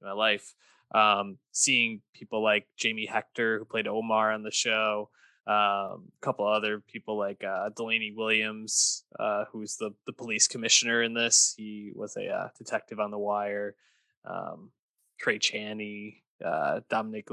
in 0.00 0.08
my 0.08 0.14
life. 0.14 0.54
Um, 0.94 1.36
seeing 1.52 2.00
people 2.14 2.42
like 2.42 2.66
Jamie 2.78 3.06
Hector, 3.06 3.58
who 3.58 3.66
played 3.66 3.86
Omar 3.86 4.32
on 4.32 4.42
the 4.42 4.50
show, 4.50 5.10
um, 5.46 5.54
a 5.54 6.20
couple 6.22 6.46
other 6.46 6.80
people 6.80 7.18
like 7.18 7.44
uh, 7.44 7.68
Delaney 7.76 8.12
Williams, 8.16 9.04
uh, 9.18 9.44
who's 9.52 9.76
the 9.76 9.90
the 10.06 10.12
police 10.12 10.46
commissioner 10.46 11.02
in 11.02 11.14
this. 11.14 11.54
He 11.56 11.92
was 11.94 12.16
a 12.16 12.28
uh, 12.28 12.48
detective 12.56 13.00
on 13.00 13.10
The 13.10 13.18
Wire. 13.18 13.74
Um, 14.24 14.70
Tray 15.18 15.38
Chaney, 15.38 16.22
uh, 16.44 16.80
Dominic 16.88 17.28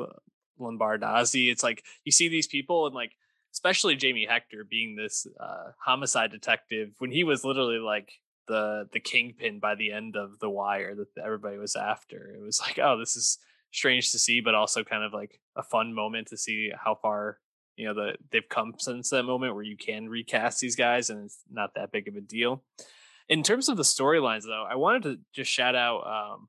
Lombardozzi. 0.60 1.51
It's 1.51 1.64
like 1.64 1.84
you 2.03 2.12
see 2.12 2.28
these 2.28 2.47
people 2.47 2.86
and 2.86 2.95
like 2.95 3.12
especially 3.53 3.95
Jamie 3.95 4.28
Hector 4.30 4.66
being 4.70 4.95
this 4.95 5.26
uh, 5.39 5.72
homicide 5.80 6.32
detective 6.32 6.89
when 6.97 7.12
he 7.12 7.24
was 7.24 7.45
literally 7.45 7.80
like 7.80 8.12
the 8.47 8.88
the 8.91 8.99
kingpin 8.99 9.60
by 9.60 9.76
the 9.76 9.91
end 9.91 10.16
of 10.16 10.39
the 10.39 10.49
wire 10.49 10.95
that 10.95 11.08
everybody 11.24 11.58
was 11.58 11.76
after. 11.76 12.34
It 12.36 12.41
was 12.41 12.60
like, 12.62 12.80
oh, 12.80 12.97
this 12.97 13.16
is 13.16 13.38
strange 13.72 14.12
to 14.12 14.20
see, 14.20 14.41
but 14.41 14.56
also 14.56 14.84
kind 14.84 15.03
of 15.03 15.14
like 15.14 15.39
a 15.56 15.64
fun 15.64 15.93
moment 15.93 16.28
to 16.28 16.38
see 16.38 16.72
how 16.76 16.95
far 16.95 17.39
you 17.76 17.88
know 17.88 17.93
the 17.93 18.14
they've 18.32 18.47
come 18.49 18.74
since 18.78 19.10
that 19.10 19.24
moment 19.24 19.53
where 19.53 19.64
you 19.64 19.78
can 19.78 20.08
recast 20.10 20.60
these 20.60 20.76
guys 20.76 21.10
and 21.10 21.26
it's 21.26 21.39
not 21.51 21.76
that 21.76 21.91
big 21.91 22.08
of 22.08 22.16
a 22.16 22.22
deal. 22.22 22.64
In 23.28 23.41
terms 23.41 23.70
of 23.70 23.78
the 23.78 23.84
storylines, 23.84 24.43
though, 24.43 24.66
I 24.70 24.76
wanted 24.76 25.03
to 25.03 25.20
just 25.34 25.51
shout 25.51 25.76
out 25.76 26.06
um, 26.06 26.47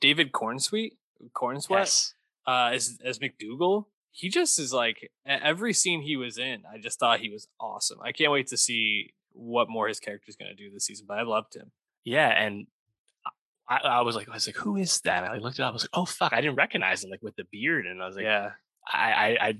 David 0.00 0.32
Corenswet 0.32 0.92
Corenswet 1.34 1.70
yes. 1.70 2.14
Uh, 2.46 2.70
as 2.72 2.98
as 3.04 3.18
McDougal. 3.18 3.86
He 4.10 4.28
just 4.28 4.58
is 4.60 4.72
like 4.72 5.10
every 5.26 5.72
scene 5.72 6.02
he 6.02 6.16
was 6.16 6.38
in. 6.38 6.62
I 6.72 6.78
just 6.78 7.00
thought 7.00 7.20
he 7.20 7.30
was 7.30 7.48
awesome. 7.60 7.98
I 8.02 8.12
can't 8.12 8.30
wait 8.30 8.46
to 8.48 8.56
see 8.56 9.10
what 9.32 9.68
more 9.68 9.88
his 9.88 9.98
character 9.98 10.26
is 10.28 10.36
going 10.36 10.50
to 10.50 10.54
do 10.54 10.72
this 10.72 10.86
season. 10.86 11.06
But 11.08 11.18
I 11.18 11.22
loved 11.22 11.56
him. 11.56 11.72
Yeah, 12.04 12.28
and 12.28 12.68
I, 13.68 13.78
I, 13.78 14.00
was 14.02 14.14
like, 14.14 14.28
I 14.28 14.34
was 14.34 14.46
like, 14.46 14.56
who 14.56 14.76
is 14.76 15.00
that? 15.00 15.24
I 15.24 15.38
looked 15.38 15.58
it 15.58 15.62
up. 15.62 15.70
I 15.70 15.72
was 15.72 15.82
like, 15.82 15.90
oh 15.94 16.04
fuck, 16.04 16.32
I 16.32 16.40
didn't 16.40 16.56
recognize 16.56 17.02
him 17.02 17.10
like 17.10 17.22
with 17.22 17.34
the 17.34 17.44
beard. 17.50 17.86
And 17.86 18.00
I 18.00 18.06
was 18.06 18.14
like, 18.14 18.24
yeah, 18.24 18.50
I 18.86 19.12
I, 19.12 19.48
I 19.48 19.54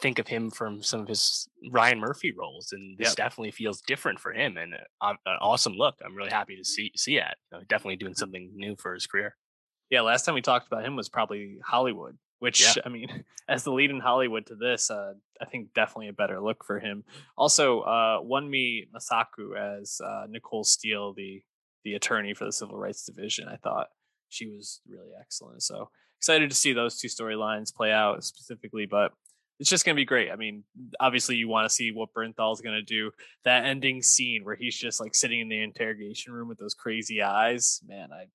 think 0.00 0.18
of 0.18 0.26
him 0.26 0.50
from 0.50 0.82
some 0.82 1.00
of 1.00 1.06
his 1.06 1.48
Ryan 1.70 2.00
Murphy 2.00 2.32
roles, 2.36 2.72
and 2.72 2.98
this 2.98 3.10
yep. 3.10 3.16
definitely 3.16 3.52
feels 3.52 3.82
different 3.82 4.18
for 4.18 4.32
him 4.32 4.56
and 4.56 4.74
uh, 5.00 5.14
an 5.26 5.36
awesome 5.40 5.74
look. 5.74 5.94
I'm 6.04 6.16
really 6.16 6.32
happy 6.32 6.56
to 6.56 6.64
see 6.64 6.90
see 6.96 7.18
it. 7.18 7.36
You 7.52 7.58
know, 7.58 7.64
definitely 7.68 7.96
doing 7.96 8.14
something 8.14 8.50
new 8.56 8.74
for 8.76 8.94
his 8.94 9.06
career 9.06 9.36
yeah, 9.92 10.00
last 10.00 10.24
time 10.24 10.34
we 10.34 10.40
talked 10.40 10.66
about 10.66 10.86
him 10.86 10.96
was 10.96 11.10
probably 11.10 11.58
Hollywood, 11.66 12.16
which 12.42 12.76
yeah. 12.76 12.82
I 12.84 12.88
mean, 12.88 13.22
as 13.48 13.62
the 13.62 13.70
lead 13.70 13.90
in 13.90 14.00
Hollywood 14.00 14.46
to 14.46 14.56
this, 14.56 14.90
uh, 14.90 15.14
I 15.40 15.44
think 15.44 15.74
definitely 15.74 16.08
a 16.08 16.12
better 16.12 16.40
look 16.40 16.64
for 16.64 16.80
him. 16.80 17.04
Also, 17.38 17.82
uh, 17.82 18.20
Wunmi 18.20 18.88
Mosaku 18.90 19.56
as 19.56 20.00
uh, 20.04 20.26
Nicole 20.28 20.64
Steele, 20.64 21.14
the 21.14 21.40
the 21.84 21.94
attorney 21.94 22.34
for 22.34 22.44
the 22.44 22.52
Civil 22.52 22.76
Rights 22.76 23.06
Division. 23.06 23.46
I 23.46 23.58
thought 23.58 23.90
she 24.28 24.48
was 24.48 24.80
really 24.88 25.12
excellent. 25.20 25.62
So 25.62 25.90
excited 26.18 26.50
to 26.50 26.56
see 26.56 26.72
those 26.72 26.98
two 26.98 27.06
storylines 27.06 27.72
play 27.72 27.92
out 27.92 28.24
specifically, 28.24 28.86
but 28.86 29.12
it's 29.60 29.70
just 29.70 29.84
going 29.84 29.94
to 29.94 30.00
be 30.00 30.04
great. 30.04 30.32
I 30.32 30.36
mean, 30.36 30.64
obviously, 30.98 31.36
you 31.36 31.46
want 31.46 31.68
to 31.68 31.72
see 31.72 31.92
what 31.92 32.12
Bernthal's 32.12 32.60
going 32.60 32.74
to 32.74 32.82
do. 32.82 33.12
That 33.44 33.66
ending 33.66 34.02
scene 34.02 34.44
where 34.44 34.56
he's 34.56 34.76
just 34.76 35.00
like 35.00 35.14
sitting 35.14 35.38
in 35.38 35.48
the 35.48 35.62
interrogation 35.62 36.32
room 36.32 36.48
with 36.48 36.58
those 36.58 36.74
crazy 36.74 37.22
eyes, 37.22 37.80
man, 37.86 38.08
I 38.12 38.26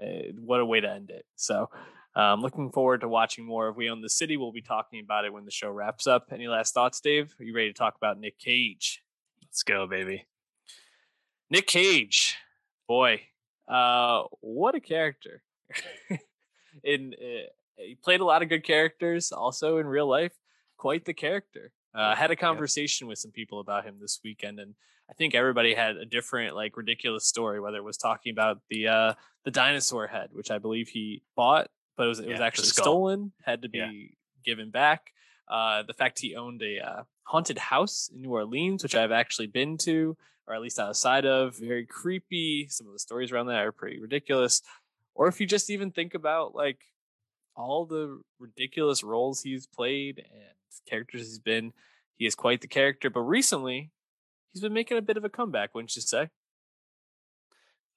uh, 0.00 0.32
what 0.38 0.60
a 0.60 0.66
way 0.66 0.80
to 0.80 0.88
end 0.88 1.10
it. 1.10 1.24
So, 1.34 1.68
um, 2.16 2.40
looking 2.40 2.70
forward 2.70 3.00
to 3.00 3.08
watching 3.08 3.44
more 3.44 3.68
of 3.68 3.76
We 3.76 3.90
Own 3.90 4.00
the 4.00 4.08
City. 4.08 4.36
We'll 4.36 4.52
be 4.52 4.62
talking 4.62 5.00
about 5.00 5.24
it 5.24 5.32
when 5.32 5.44
the 5.44 5.50
show 5.50 5.70
wraps 5.70 6.06
up. 6.06 6.28
Any 6.32 6.48
last 6.48 6.74
thoughts, 6.74 7.00
Dave? 7.00 7.34
Are 7.40 7.44
you 7.44 7.54
ready 7.54 7.72
to 7.72 7.78
talk 7.78 7.96
about 7.96 8.20
Nick 8.20 8.38
Cage? 8.38 9.02
Let's 9.42 9.62
go, 9.62 9.86
baby. 9.86 10.26
Nick 11.50 11.66
Cage, 11.66 12.36
boy, 12.88 13.20
uh, 13.68 14.24
what 14.40 14.74
a 14.74 14.80
character. 14.80 15.42
in 16.84 17.14
uh, 17.14 17.48
he 17.76 17.96
played 17.96 18.20
a 18.20 18.24
lot 18.24 18.42
of 18.42 18.48
good 18.48 18.64
characters 18.64 19.32
also 19.32 19.78
in 19.78 19.86
real 19.86 20.06
life. 20.06 20.32
Quite 20.76 21.04
the 21.04 21.14
character. 21.14 21.72
Uh, 21.94 22.00
I 22.00 22.14
had 22.14 22.30
a 22.30 22.36
conversation 22.36 23.06
yeah. 23.06 23.10
with 23.10 23.18
some 23.18 23.30
people 23.30 23.60
about 23.60 23.84
him 23.84 23.96
this 24.00 24.20
weekend, 24.24 24.58
and 24.58 24.74
I 25.08 25.14
think 25.14 25.34
everybody 25.34 25.74
had 25.74 25.96
a 25.96 26.04
different, 26.04 26.56
like, 26.56 26.76
ridiculous 26.76 27.26
story. 27.26 27.60
Whether 27.60 27.78
it 27.78 27.84
was 27.84 27.96
talking 27.96 28.32
about 28.32 28.60
the 28.68 28.88
uh, 28.88 29.14
the 29.44 29.50
dinosaur 29.50 30.06
head, 30.06 30.30
which 30.32 30.50
I 30.50 30.58
believe 30.58 30.88
he 30.88 31.22
bought, 31.36 31.70
but 31.96 32.04
it 32.04 32.08
was 32.08 32.18
it 32.18 32.26
yeah, 32.26 32.32
was 32.32 32.40
actually 32.40 32.68
stolen, 32.68 33.32
had 33.42 33.62
to 33.62 33.68
be 33.68 33.78
yeah. 33.78 33.90
given 34.44 34.70
back. 34.70 35.12
Uh, 35.48 35.82
the 35.82 35.92
fact 35.92 36.18
he 36.18 36.36
owned 36.36 36.62
a 36.62 36.78
uh, 36.80 37.02
haunted 37.24 37.58
house 37.58 38.10
in 38.12 38.22
New 38.22 38.30
Orleans, 38.30 38.82
which 38.82 38.94
I've 38.94 39.12
actually 39.12 39.46
been 39.46 39.76
to, 39.78 40.16
or 40.46 40.54
at 40.54 40.60
least 40.60 40.78
outside 40.78 41.26
of, 41.26 41.56
very 41.56 41.86
creepy. 41.86 42.66
Some 42.68 42.86
of 42.86 42.92
the 42.92 42.98
stories 42.98 43.30
around 43.30 43.46
that 43.46 43.64
are 43.64 43.72
pretty 43.72 44.00
ridiculous. 44.00 44.62
Or 45.14 45.28
if 45.28 45.40
you 45.40 45.46
just 45.46 45.70
even 45.70 45.90
think 45.90 46.14
about 46.14 46.54
like 46.54 46.80
all 47.56 47.86
the 47.86 48.20
ridiculous 48.38 49.02
roles 49.04 49.42
he's 49.42 49.66
played 49.66 50.18
and 50.18 50.54
characters 50.88 51.22
he's 51.22 51.38
been, 51.38 51.72
he 52.16 52.26
is 52.26 52.34
quite 52.34 52.60
the 52.60 52.68
character. 52.68 53.10
But 53.10 53.20
recently, 53.20 53.90
he's 54.52 54.62
been 54.62 54.72
making 54.72 54.98
a 54.98 55.02
bit 55.02 55.16
of 55.16 55.24
a 55.24 55.28
comeback, 55.28 55.74
wouldn't 55.74 55.94
you 55.94 56.02
say? 56.02 56.30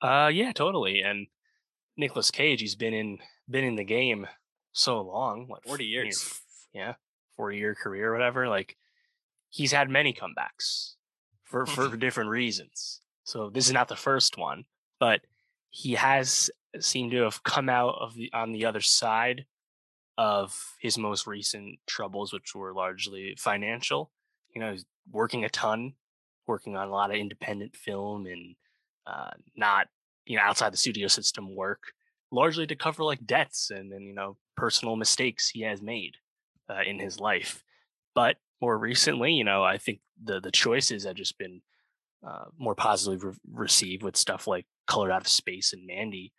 Uh, 0.01 0.29
yeah, 0.31 0.51
totally. 0.51 1.01
And 1.01 1.27
Nicolas 1.95 2.29
Cage, 2.29 2.61
he's 2.61 2.75
been 2.75 2.93
in 2.93 3.19
been 3.49 3.63
in 3.63 3.75
the 3.75 3.83
game 3.83 4.27
so 4.71 5.01
long, 5.01 5.47
like 5.49 5.63
forty 5.63 5.85
years. 5.85 6.41
Yeah, 6.73 6.95
forty 7.35 7.57
year 7.57 7.75
career, 7.75 8.11
whatever. 8.11 8.47
Like 8.47 8.77
he's 9.49 9.71
had 9.71 9.89
many 9.89 10.13
comebacks 10.13 10.95
for 11.43 11.65
for 11.65 11.95
different 11.97 12.29
reasons. 12.29 13.01
So 13.23 13.49
this 13.49 13.67
is 13.67 13.73
not 13.73 13.87
the 13.87 13.95
first 13.95 14.37
one, 14.37 14.65
but 14.99 15.21
he 15.69 15.93
has 15.93 16.49
seemed 16.79 17.11
to 17.11 17.23
have 17.23 17.43
come 17.43 17.69
out 17.69 17.95
of 17.99 18.15
the 18.15 18.31
on 18.33 18.51
the 18.51 18.65
other 18.65 18.81
side 18.81 19.45
of 20.17 20.75
his 20.79 20.97
most 20.97 21.27
recent 21.27 21.79
troubles, 21.85 22.33
which 22.33 22.55
were 22.55 22.73
largely 22.73 23.35
financial. 23.37 24.11
You 24.53 24.61
know, 24.61 24.71
he's 24.71 24.85
working 25.11 25.43
a 25.45 25.49
ton, 25.49 25.93
working 26.47 26.75
on 26.75 26.87
a 26.87 26.91
lot 26.91 27.11
of 27.11 27.17
independent 27.17 27.75
film 27.75 28.25
and 28.25 28.55
uh, 29.05 29.31
not 29.55 29.87
you 30.25 30.37
know 30.37 30.43
outside 30.43 30.73
the 30.73 30.77
studio 30.77 31.07
system 31.07 31.55
work, 31.55 31.93
largely 32.31 32.67
to 32.67 32.75
cover 32.75 33.03
like 33.03 33.25
debts 33.25 33.69
and 33.71 33.91
and 33.91 34.05
you 34.05 34.13
know 34.13 34.37
personal 34.55 34.95
mistakes 34.95 35.49
he 35.49 35.61
has 35.61 35.81
made 35.81 36.15
uh, 36.69 36.81
in 36.85 36.99
his 36.99 37.19
life. 37.19 37.63
But 38.15 38.37
more 38.61 38.77
recently, 38.77 39.33
you 39.33 39.43
know, 39.43 39.63
I 39.63 39.77
think 39.77 39.99
the 40.23 40.39
the 40.39 40.51
choices 40.51 41.03
have 41.03 41.15
just 41.15 41.37
been 41.37 41.61
uh, 42.27 42.45
more 42.57 42.75
positively 42.75 43.29
re- 43.29 43.35
received 43.53 44.03
with 44.03 44.17
stuff 44.17 44.47
like 44.47 44.65
Color 44.87 45.11
Out 45.11 45.21
of 45.21 45.27
Space 45.27 45.73
and 45.73 45.85
Mandy. 45.85 46.33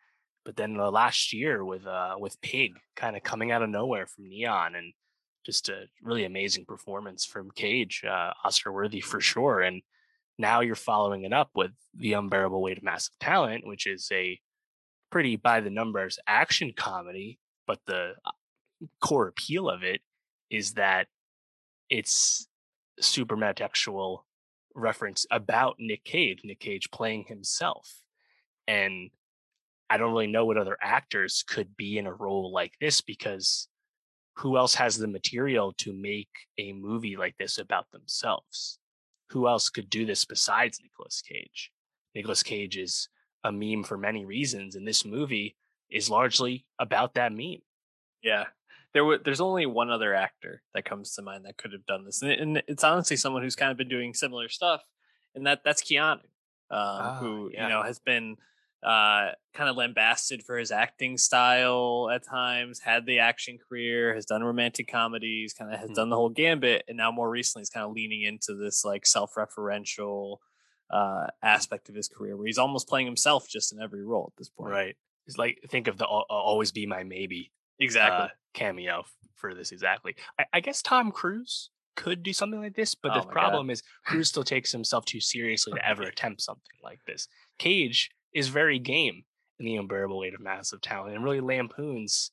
But 0.45 0.57
then 0.57 0.75
the 0.77 0.91
last 0.91 1.33
year 1.33 1.65
with 1.65 1.87
uh, 1.87 2.17
with 2.19 2.41
Pig 2.41 2.73
kind 2.97 3.17
of 3.17 3.23
coming 3.23 3.53
out 3.53 3.63
of 3.63 3.71
nowhere 3.71 4.07
from 4.07 4.29
Neon 4.29 4.75
and 4.75 4.93
just 5.47 5.69
a 5.69 5.85
really 6.03 6.25
amazing 6.25 6.65
performance 6.67 7.25
from 7.25 7.51
Cage, 7.51 8.03
uh, 8.07 8.33
Oscar 8.45 8.73
worthy 8.73 9.01
for 9.01 9.21
sure. 9.21 9.61
And 9.61 9.83
now 10.39 10.61
you're 10.61 10.75
following 10.75 11.25
it 11.25 11.33
up 11.33 11.51
with 11.55 11.71
The 11.95 12.13
Unbearable 12.13 12.61
Weight 12.61 12.79
of 12.79 12.85
Massive 12.85 13.15
Talent, 13.19 13.67
which 13.67 13.87
is 13.87 14.09
a 14.13 14.39
pretty 15.11 15.37
by 15.37 15.61
the 15.61 15.71
numbers 15.71 16.19
action 16.27 16.73
comedy, 16.77 17.39
but 17.67 17.81
the 17.87 18.15
uh, 18.25 18.31
core 19.01 19.29
appeal 19.29 19.69
of 19.69 19.83
it 19.83 20.01
is 20.51 20.75
that 20.75 21.09
it's 21.91 22.49
super 23.01 23.37
metatextual 23.37 24.21
reference 24.75 25.27
about 25.31 25.77
Nick 25.79 26.05
Cage, 26.05 26.41
Nick 26.45 26.61
Cage 26.61 26.91
playing 26.91 27.25
himself. 27.25 28.03
And 28.67 29.11
I 29.91 29.97
don't 29.97 30.13
really 30.13 30.27
know 30.27 30.45
what 30.45 30.59
other 30.59 30.77
actors 30.83 31.45
could 31.47 31.77
be 31.77 31.99
in 31.99 32.07
a 32.07 32.13
role 32.13 32.53
like 32.53 32.75
this 32.81 33.01
because 33.01 33.69
who 34.37 34.57
else 34.57 34.75
has 34.75 34.99
the 34.99 35.09
material 35.09 35.73
to 35.79 35.93
make 35.93 36.29
a 36.59 36.73
movie 36.73 37.17
like 37.17 37.37
this 37.39 37.59
about 37.59 37.91
themselves? 37.91 38.79
Who 39.31 39.49
else 39.49 39.69
could 39.69 39.91
do 39.91 40.07
this 40.07 40.25
besides 40.25 40.79
Nicolas 40.83 41.23
Cage? 41.23 41.73
Nicolas 42.15 42.43
Cage 42.43 42.77
is 42.77 43.09
a 43.45 43.53
meme 43.53 43.85
for 43.85 43.97
many 43.97 44.25
reasons, 44.25 44.75
and 44.75 44.87
this 44.87 45.05
movie 45.05 45.57
is 45.91 46.11
largely 46.11 46.67
about 46.79 47.15
that 47.15 47.33
meme. 47.33 47.63
Yeah, 48.23 48.45
there 48.93 49.03
w- 49.03 49.21
there's 49.25 49.41
only 49.41 49.67
one 49.67 49.91
other 49.91 50.15
actor 50.15 50.63
that 50.75 50.85
comes 50.85 51.15
to 51.15 51.23
mind 51.23 51.45
that 51.45 51.57
could 51.57 51.73
have 51.73 51.87
done 51.87 52.05
this, 52.05 52.23
and, 52.23 52.33
and 52.33 52.63
it's 52.67 52.85
honestly 52.85 53.17
someone 53.17 53.43
who's 53.43 53.57
kind 53.57 53.71
of 53.71 53.77
been 53.77 53.89
doing 53.89 54.15
similar 54.15 54.49
stuff, 54.49 54.83
and 55.35 55.47
that 55.47 55.61
that's 55.65 55.83
Keanu, 55.83 56.15
um, 56.15 56.21
oh, 56.71 57.17
who 57.21 57.51
yeah. 57.53 57.65
you 57.65 57.69
know 57.69 57.83
has 57.83 57.99
been 57.99 58.37
uh, 58.83 59.31
kind 59.55 59.69
of 59.69 59.77
lambasted 59.77 60.43
for 60.45 60.57
his 60.57 60.71
acting 60.71 61.19
style 61.19 62.09
at 62.13 62.25
times, 62.25 62.81
had 62.81 63.07
the 63.07 63.19
action 63.19 63.59
career, 63.69 64.15
has 64.15 64.25
done 64.25 64.43
romantic 64.43 64.89
comedies, 64.89 65.53
kind 65.53 65.73
of 65.73 65.79
has 65.81 65.89
mm-hmm. 65.89 65.95
done 65.95 66.11
the 66.11 66.17
whole 66.17 66.29
gambit, 66.29 66.85
and 66.89 66.97
now 66.97 67.11
more 67.11 67.29
recently 67.29 67.63
he's 67.63 67.71
kind 67.71 67.85
of 67.85 67.93
leaning 67.93 68.23
into 68.23 68.55
this 68.55 68.85
like 68.85 69.05
self-referential 69.05 70.39
uh, 70.91 71.27
aspect 71.43 71.89
of 71.89 71.95
his 71.95 72.09
career 72.09 72.37
where 72.37 72.47
he's 72.47 72.59
almost 72.59 72.89
playing 72.89 73.07
himself 73.07 73.49
just 73.49 73.73
in 73.73 73.81
every 73.81 74.05
role 74.05 74.33
at 74.33 74.39
this 74.39 74.49
point. 74.49 74.71
Right. 74.71 74.97
It's 75.27 75.37
like 75.37 75.61
think 75.69 75.89
of 75.89 75.99
the 75.99 76.07
"Always 76.07 76.73
Be 76.73 76.87
My 76.87 77.05
Maybe" 77.05 77.53
exactly 77.79 78.27
uh, 78.27 78.29
cameo 78.55 79.05
for 79.35 79.55
this 79.55 79.73
exactly. 79.73 80.17
I, 80.39 80.45
I, 80.55 80.61
guess 80.61 80.83
Tom 80.83 81.13
Cruise 81.13 81.71
could 81.97 82.23
do 82.23 82.33
something 82.33 82.61
like 82.61 82.75
this, 82.75 82.95
but 82.95 83.13
oh 83.13 83.21
the 83.21 83.27
problem 83.27 83.67
God. 83.67 83.73
is 83.75 83.83
Cruise 84.05 84.29
still 84.29 84.43
takes 84.43 84.73
himself 84.73 85.05
too 85.05 85.21
seriously 85.21 85.75
to 85.75 85.87
ever 85.87 86.03
attempt 86.05 86.41
something 86.41 86.79
like 86.83 87.01
this. 87.07 87.29
Cage 87.59 88.11
is 88.33 88.49
very 88.49 88.79
game 88.79 89.25
in 89.59 89.67
the 89.67 89.77
unbearable 89.77 90.19
weight 90.19 90.35
of 90.35 90.41
massive 90.41 90.81
talent 90.81 91.15
and 91.15 91.25
really 91.25 91.41
lampoons 91.41 92.31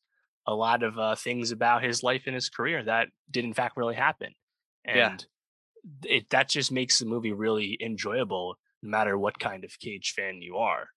a 0.48 0.54
lot 0.54 0.84
of 0.84 0.98
uh, 0.98 1.16
things 1.16 1.52
about 1.52 1.84
his 1.84 2.04
life 2.04 2.24
and 2.28 2.36
his 2.36 2.50
career 2.50 2.84
that 2.84 3.08
did 3.30 3.44
in 3.46 3.54
fact 3.54 3.78
really 3.78 3.96
happen. 3.96 4.34
And 4.86 4.98
yeah. 4.98 5.18
It 6.04 6.30
that 6.32 6.50
just 6.50 6.72
makes 6.72 7.00
the 7.00 7.06
movie 7.06 7.34
really 7.34 7.78
enjoyable 7.82 8.58
no 8.82 8.90
matter 8.90 9.18
what 9.18 9.40
kind 9.40 9.64
of 9.64 9.80
Cage 9.80 10.14
fan 10.16 10.42
you 10.42 10.58
are. 10.58 10.90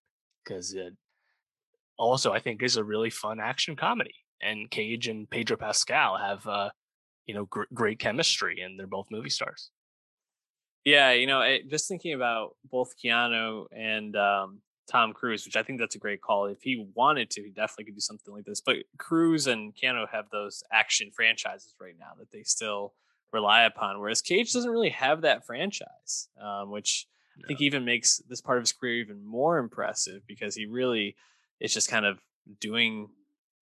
Because 0.45 0.75
it 0.75 0.95
also 1.99 2.33
I 2.33 2.39
think 2.39 2.63
is 2.63 2.77
a 2.77 2.85
really 2.85 3.11
fun 3.11 3.41
action 3.41 3.77
comedy 3.77 4.15
and 4.41 4.71
Cage 4.71 5.09
and 5.09 5.29
Pedro 5.29 5.57
Pascal 5.57 6.17
have 6.17 6.47
uh, 6.47 6.71
you 7.27 7.35
know 7.35 7.47
gr- 7.47 7.63
great 7.75 7.99
chemistry, 7.99 8.61
and 8.61 8.79
they're 8.79 8.87
both 8.87 9.11
movie 9.11 9.31
stars. 9.31 9.71
Yeah, 10.85 11.13
you 11.13 11.27
know, 11.27 11.43
it, 11.43 11.69
just 11.69 11.89
thinking 11.89 12.15
about 12.15 12.57
both 12.71 12.95
Keanu 13.03 13.67
and 13.73 14.17
um, 14.17 14.63
Tom 14.91 15.13
Cruise, 15.13 15.45
which 15.45 15.57
I 15.57 15.63
think 15.63 15.79
that's 15.79 15.97
a 15.97 15.99
great 15.99 16.23
call. 16.23 16.47
If 16.47 16.63
he 16.63 16.87
wanted 16.95 17.31
to, 17.31 17.43
he 17.43 17.51
definitely 17.51 17.87
could 17.87 17.97
do 17.97 18.01
something 18.01 18.33
like 18.33 18.45
this. 18.45 18.63
But 18.63 18.77
Cruise 18.97 19.47
and 19.47 19.75
Keanu 19.75 20.09
have 20.11 20.31
those 20.31 20.63
action 20.73 21.11
franchises 21.15 21.75
right 21.81 21.97
now 21.99 22.13
that 22.19 22.31
they 22.31 22.43
still 22.43 22.95
rely 23.33 23.63
upon, 23.63 24.01
whereas 24.01 24.23
Cage 24.23 24.53
doesn't 24.53 24.71
really 24.71 24.91
have 24.91 25.23
that 25.23 25.45
franchise, 25.45 26.29
um, 26.41 26.71
which 26.71 27.07
no. 27.37 27.45
I 27.45 27.49
think 27.49 27.61
even 27.61 27.85
makes 27.85 28.19
this 28.29 28.41
part 28.41 28.59
of 28.59 28.63
his 28.63 28.73
career 28.73 28.95
even 28.95 29.25
more 29.25 29.59
impressive 29.59 30.23
because 30.27 30.55
he 30.55 30.67
really 30.67 31.17
is 31.61 31.73
just 31.73 31.91
kind 31.91 32.07
of 32.07 32.19
doing 32.61 33.09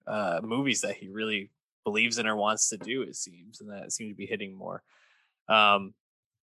uh, 0.06 0.40
movies 0.42 0.82
that 0.82 0.96
he 0.96 1.08
really 1.08 1.50
believes 1.84 2.18
in 2.18 2.26
or 2.26 2.36
wants 2.36 2.68
to 2.70 2.76
do. 2.76 3.02
It 3.02 3.16
seems, 3.16 3.60
and 3.60 3.70
that 3.70 3.92
seems 3.92 4.12
to 4.12 4.16
be 4.16 4.26
hitting 4.26 4.54
more. 4.54 4.82
Um, 5.48 5.94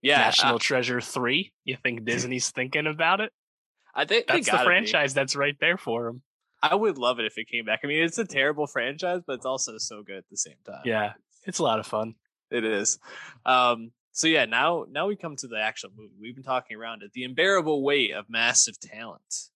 yeah, 0.01 0.17
National 0.17 0.59
Treasure 0.59 1.01
three. 1.01 1.53
You 1.63 1.77
think 1.81 2.05
Disney's 2.05 2.49
thinking 2.49 2.87
about 2.87 3.21
it? 3.21 3.31
I 3.93 4.05
think 4.05 4.27
that's 4.27 4.49
the 4.49 4.57
franchise 4.57 5.13
be. 5.13 5.19
that's 5.19 5.35
right 5.35 5.55
there 5.59 5.77
for 5.77 6.07
him. 6.07 6.21
I 6.63 6.75
would 6.75 6.97
love 6.97 7.19
it 7.19 7.25
if 7.25 7.37
it 7.37 7.47
came 7.47 7.65
back. 7.65 7.81
I 7.83 7.87
mean, 7.87 8.03
it's 8.03 8.17
a 8.17 8.25
terrible 8.25 8.67
franchise, 8.67 9.21
but 9.25 9.33
it's 9.33 9.45
also 9.45 9.77
so 9.77 10.03
good 10.03 10.17
at 10.17 10.29
the 10.29 10.37
same 10.37 10.57
time. 10.65 10.81
Yeah, 10.85 11.13
it's 11.45 11.59
a 11.59 11.63
lot 11.63 11.79
of 11.79 11.87
fun. 11.87 12.15
It 12.51 12.65
is. 12.65 12.99
Um, 13.45 13.91
so 14.11 14.27
yeah, 14.27 14.45
now 14.45 14.85
now 14.89 15.07
we 15.07 15.15
come 15.15 15.35
to 15.37 15.47
the 15.47 15.59
actual 15.59 15.91
movie. 15.95 16.13
We've 16.19 16.35
been 16.35 16.43
talking 16.43 16.77
around 16.77 17.01
it. 17.01 17.13
The 17.13 17.23
unbearable 17.23 17.81
weight 17.83 18.11
of 18.11 18.29
massive 18.29 18.79
talent. 18.79 19.49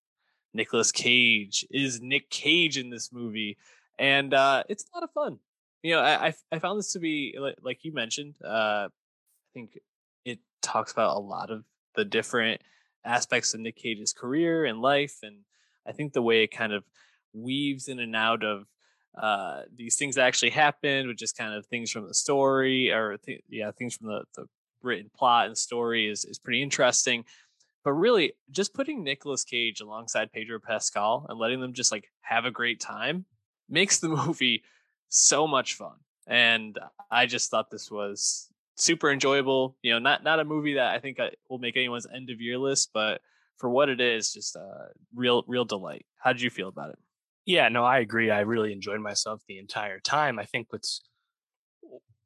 Nicholas 0.54 0.92
Cage 0.92 1.66
is 1.70 2.00
Nick 2.02 2.30
Cage 2.30 2.78
in 2.78 2.90
this 2.90 3.12
movie 3.12 3.58
and 4.00 4.34
uh, 4.34 4.64
it's 4.70 4.86
a 4.86 4.98
lot 4.98 5.04
of 5.04 5.12
fun. 5.12 5.40
You 5.84 5.96
know, 5.96 6.02
I 6.02 6.34
I 6.52 6.60
found 6.60 6.80
this 6.80 6.94
to 6.94 7.00
be 7.00 7.38
like 7.62 7.84
you 7.84 7.94
mentioned. 7.94 8.36
Uh, 8.44 8.88
I 8.90 9.54
think 9.54 9.80
it 10.26 10.40
talks 10.62 10.92
about 10.92 11.16
a 11.16 11.20
lot 11.20 11.52
of 11.52 11.64
the 11.96 12.06
different 12.06 12.62
aspects 13.04 13.54
of 13.54 13.60
Nick 13.60 13.76
Cage's 13.76 14.14
career 14.14 14.66
and 14.66 14.82
life, 14.82 15.20
and 15.22 15.38
I 15.88 15.92
think 15.92 16.14
the 16.14 16.24
way 16.24 16.44
it 16.44 16.48
kind 16.48 16.74
of 16.74 16.84
weaves 17.34 17.88
in 17.88 18.00
and 18.00 18.16
out 18.16 18.44
of 18.44 18.66
uh, 19.18 19.62
these 19.76 19.96
things 19.96 20.16
that 20.16 20.26
actually 20.26 20.50
happened, 20.50 21.08
which 21.08 21.22
is 21.22 21.32
kind 21.32 21.54
of 21.54 21.66
things 21.66 21.92
from 21.92 22.08
the 22.08 22.14
story 22.14 22.92
or 22.92 23.18
th- 23.18 23.44
yeah, 23.50 23.72
things 23.72 23.96
from 23.96 24.08
the, 24.08 24.24
the 24.36 24.48
written 24.82 25.10
plot 25.16 25.48
and 25.48 25.58
story 25.58 26.08
is 26.08 26.26
is 26.26 26.40
pretty 26.40 26.62
interesting. 26.62 27.26
But 27.84 27.94
really, 27.94 28.34
just 28.50 28.74
putting 28.74 29.04
Nicolas 29.04 29.44
Cage 29.44 29.80
alongside 29.80 30.32
Pedro 30.32 30.60
Pascal 30.60 31.26
and 31.30 31.38
letting 31.38 31.62
them 31.62 31.74
just 31.74 31.92
like 31.92 32.12
have 32.22 32.46
a 32.46 32.52
great 32.52 32.80
time 32.80 33.26
makes 33.70 34.00
the 34.00 34.10
movie 34.26 34.64
so 35.10 35.48
much 35.48 35.76
fun. 35.76 35.96
And 36.28 36.78
I 37.12 37.28
just 37.28 37.52
thought 37.52 37.70
this 37.70 37.92
was 37.92 38.50
super 38.76 39.12
enjoyable. 39.12 39.78
You 39.82 39.94
know, 39.94 40.00
not 40.00 40.24
not 40.24 40.40
a 40.40 40.46
movie 40.46 40.74
that 40.74 40.94
I 40.94 41.00
think 41.00 41.20
uh, 41.20 41.30
will 41.50 41.60
make 41.60 41.78
anyone's 41.78 42.08
end 42.14 42.30
of 42.30 42.42
year 42.42 42.58
list, 42.58 42.90
but 42.94 43.22
for 43.58 43.70
what 43.70 43.90
it 43.90 44.02
is, 44.02 44.34
just 44.34 44.56
a 44.56 44.90
real 45.14 45.44
real 45.48 45.66
delight. 45.66 46.06
How 46.18 46.34
did 46.34 46.42
you 46.42 46.50
feel 46.50 46.68
about 46.68 46.90
it? 46.90 47.00
Yeah, 47.46 47.70
no, 47.70 47.84
I 47.84 48.00
agree. 48.00 48.32
I 48.32 48.42
really 48.42 48.74
enjoyed 48.74 49.02
myself 49.02 49.42
the 49.48 49.60
entire 49.60 50.00
time. 50.00 50.40
I 50.40 50.46
think 50.46 50.68
what's 50.72 51.02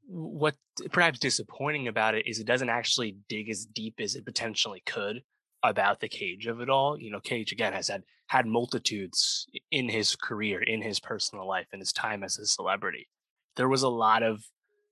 what 0.07 0.55
perhaps 0.91 1.19
disappointing 1.19 1.87
about 1.87 2.15
it 2.15 2.25
is 2.25 2.39
it 2.39 2.47
doesn't 2.47 2.69
actually 2.69 3.17
dig 3.27 3.49
as 3.49 3.65
deep 3.65 3.95
as 3.99 4.15
it 4.15 4.25
potentially 4.25 4.81
could 4.85 5.21
about 5.61 5.99
the 5.99 6.07
cage 6.07 6.47
of 6.47 6.61
it 6.61 6.69
all. 6.69 6.99
You 6.99 7.11
know, 7.11 7.19
Cage 7.19 7.51
again 7.51 7.73
has 7.73 7.89
had 7.89 8.03
had 8.27 8.45
multitudes 8.45 9.47
in 9.71 9.89
his 9.89 10.15
career, 10.15 10.61
in 10.61 10.81
his 10.81 10.99
personal 10.99 11.47
life, 11.47 11.67
in 11.73 11.79
his 11.79 11.93
time 11.93 12.23
as 12.23 12.37
a 12.37 12.45
celebrity. 12.45 13.07
There 13.55 13.67
was 13.69 13.83
a 13.83 13.89
lot 13.89 14.23
of 14.23 14.43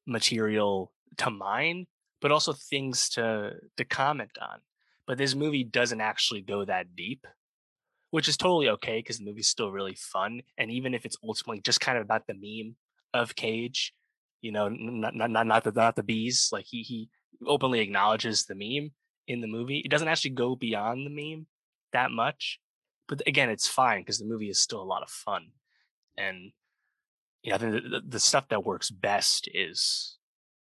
material 0.05 0.91
to 1.17 1.29
mine, 1.29 1.87
but 2.21 2.31
also 2.31 2.53
things 2.53 3.09
to 3.09 3.53
to 3.77 3.85
comment 3.85 4.37
on. 4.41 4.59
But 5.07 5.17
this 5.17 5.35
movie 5.35 5.63
doesn't 5.63 6.01
actually 6.01 6.41
go 6.41 6.65
that 6.65 6.95
deep, 6.95 7.25
which 8.17 8.27
is 8.27 8.35
totally 8.35 8.67
okay 8.67 8.97
because 8.97 9.19
the 9.19 9.25
movie's 9.25 9.47
still 9.47 9.71
really 9.71 9.93
fun. 9.93 10.41
And 10.57 10.71
even 10.71 10.95
if 10.95 11.05
it's 11.05 11.17
ultimately 11.23 11.61
just 11.61 11.79
kind 11.79 11.99
of 11.99 12.03
about 12.03 12.25
the 12.25 12.33
meme 12.33 12.75
of 13.13 13.35
Cage, 13.35 13.93
you 14.41 14.51
know, 14.51 14.69
not 14.69 15.13
not 15.13 15.29
not, 15.29 15.45
not 15.45 15.63
the 15.63 15.71
not 15.71 15.95
the 15.95 16.01
bees, 16.01 16.49
like 16.51 16.65
he 16.65 16.81
he 16.81 17.09
openly 17.45 17.79
acknowledges 17.79 18.45
the 18.45 18.55
meme 18.55 18.89
in 19.27 19.41
the 19.41 19.47
movie. 19.47 19.83
It 19.85 19.91
doesn't 19.91 20.07
actually 20.07 20.31
go 20.31 20.55
beyond 20.55 21.05
the 21.05 21.11
meme 21.11 21.45
that 21.93 22.09
much, 22.09 22.59
but 23.07 23.21
again, 23.27 23.51
it's 23.51 23.67
fine 23.67 24.01
because 24.01 24.17
the 24.17 24.25
movie 24.25 24.49
is 24.49 24.59
still 24.59 24.81
a 24.81 24.91
lot 24.91 25.03
of 25.03 25.11
fun. 25.11 25.49
And 26.17 26.53
you 27.43 27.51
know, 27.51 27.57
I 27.57 27.59
think 27.59 27.73
the, 27.73 28.01
the 28.03 28.19
stuff 28.19 28.47
that 28.47 28.65
works 28.65 28.89
best 28.89 29.47
is, 29.53 30.17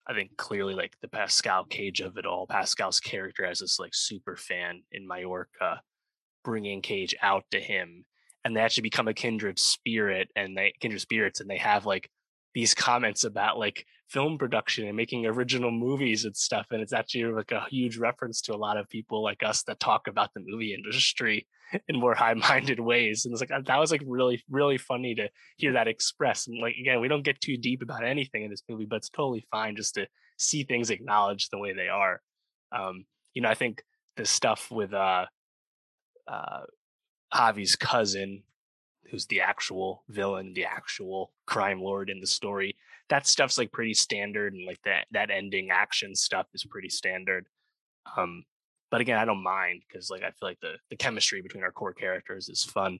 I 0.05 0.15
think 0.15 0.37
clearly 0.37 0.75
like 0.75 0.97
the 1.01 1.07
Pascal 1.07 1.63
Cage 1.63 2.01
of 2.01 2.17
it 2.17 2.27
all. 2.27 2.49
Pascal's 2.49 2.99
character 2.99 3.47
as 3.47 3.61
this 3.61 3.79
like 3.79 3.95
super 3.95 4.35
fan 4.35 4.83
in 4.91 5.07
Majorca, 5.07 5.83
bringing 6.47 6.81
Cage 6.81 7.15
out 7.21 7.45
to 7.51 7.61
him, 7.61 8.05
and 8.45 8.57
they 8.57 8.61
actually 8.61 8.83
become 8.83 9.09
a 9.09 9.15
kindred 9.15 9.59
spirit 9.59 10.29
and 10.37 10.57
they 10.57 10.73
kindred 10.81 11.01
spirits, 11.01 11.41
and 11.41 11.51
they 11.51 11.59
have 11.59 11.85
like 11.85 12.09
these 12.55 12.73
comments 12.73 13.25
about 13.25 13.59
like 13.59 13.85
film 14.09 14.39
production 14.39 14.87
and 14.87 14.97
making 14.97 15.27
original 15.27 15.71
movies 15.71 16.25
and 16.25 16.37
stuff 16.37 16.67
and 16.71 16.81
it's 16.81 16.93
actually 16.93 17.25
like 17.25 17.51
a 17.51 17.67
huge 17.69 17.99
reference 17.99 18.41
to 18.41 18.55
a 18.55 18.57
lot 18.57 18.77
of 18.77 18.89
people 18.89 19.23
like 19.23 19.43
us 19.43 19.65
that 19.65 19.81
talk 19.81 20.07
about 20.07 20.33
the 20.33 20.41
movie 20.47 20.73
industry 20.73 21.47
in 21.89 21.99
more 21.99 22.15
high-minded 22.15 22.79
ways 22.79 23.25
and 23.25 23.35
it's 23.35 23.41
like 23.41 23.51
that 23.67 23.79
was 23.79 23.91
like 23.91 24.03
really 24.07 24.41
really 24.49 24.79
funny 24.79 25.15
to 25.15 25.29
hear 25.57 25.73
that 25.73 25.89
expressed 25.89 26.47
and 26.47 26.61
like 26.63 26.77
again 26.81 27.01
we 27.01 27.09
don't 27.09 27.25
get 27.25 27.41
too 27.41 27.57
deep 27.57 27.83
about 27.83 28.05
anything 28.05 28.45
in 28.45 28.51
this 28.51 28.63
movie 28.69 28.87
but 28.87 28.97
it's 28.97 29.11
totally 29.11 29.45
fine 29.51 29.75
just 29.75 29.95
to 29.95 30.07
see 30.39 30.63
things 30.63 30.91
acknowledged 30.91 31.51
the 31.51 31.59
way 31.59 31.73
they 31.73 31.89
are. 31.89 32.23
Um 32.71 33.05
you 33.35 33.43
know 33.43 33.51
i 33.51 33.55
think 33.55 33.83
the 34.17 34.25
stuff 34.25 34.71
with 34.71 34.95
uh 34.95 35.27
uh 36.29 36.63
javi's 37.33 37.77
cousin 37.77 38.43
who's 39.11 39.27
the 39.27 39.41
actual 39.41 40.03
villain, 40.09 40.53
the 40.55 40.65
actual 40.65 41.33
crime 41.47 41.81
lord 41.81 42.11
in 42.11 42.21
the 42.21 42.27
story. 42.27 42.77
That 43.09 43.27
stuff's 43.27 43.59
like 43.59 43.73
pretty 43.73 43.95
standard, 43.95 44.55
and 44.55 44.67
like 44.67 44.83
that 44.85 45.07
that 45.13 45.31
ending 45.31 45.71
action 45.71 46.15
stuff 46.15 46.47
is 46.55 46.65
pretty 46.65 46.89
standard. 46.89 47.47
Um, 48.17 48.45
but 48.91 49.01
again, 49.01 49.19
I 49.19 49.25
don't 49.25 49.43
mind 49.43 49.83
because 49.87 50.11
like 50.11 50.23
I 50.23 50.31
feel 50.31 50.49
like 50.49 50.61
the 50.61 50.75
the 50.91 50.97
chemistry 50.97 51.41
between 51.41 51.63
our 51.63 51.73
core 51.73 51.95
characters 51.95 52.49
is 52.49 52.65
fun. 52.65 52.99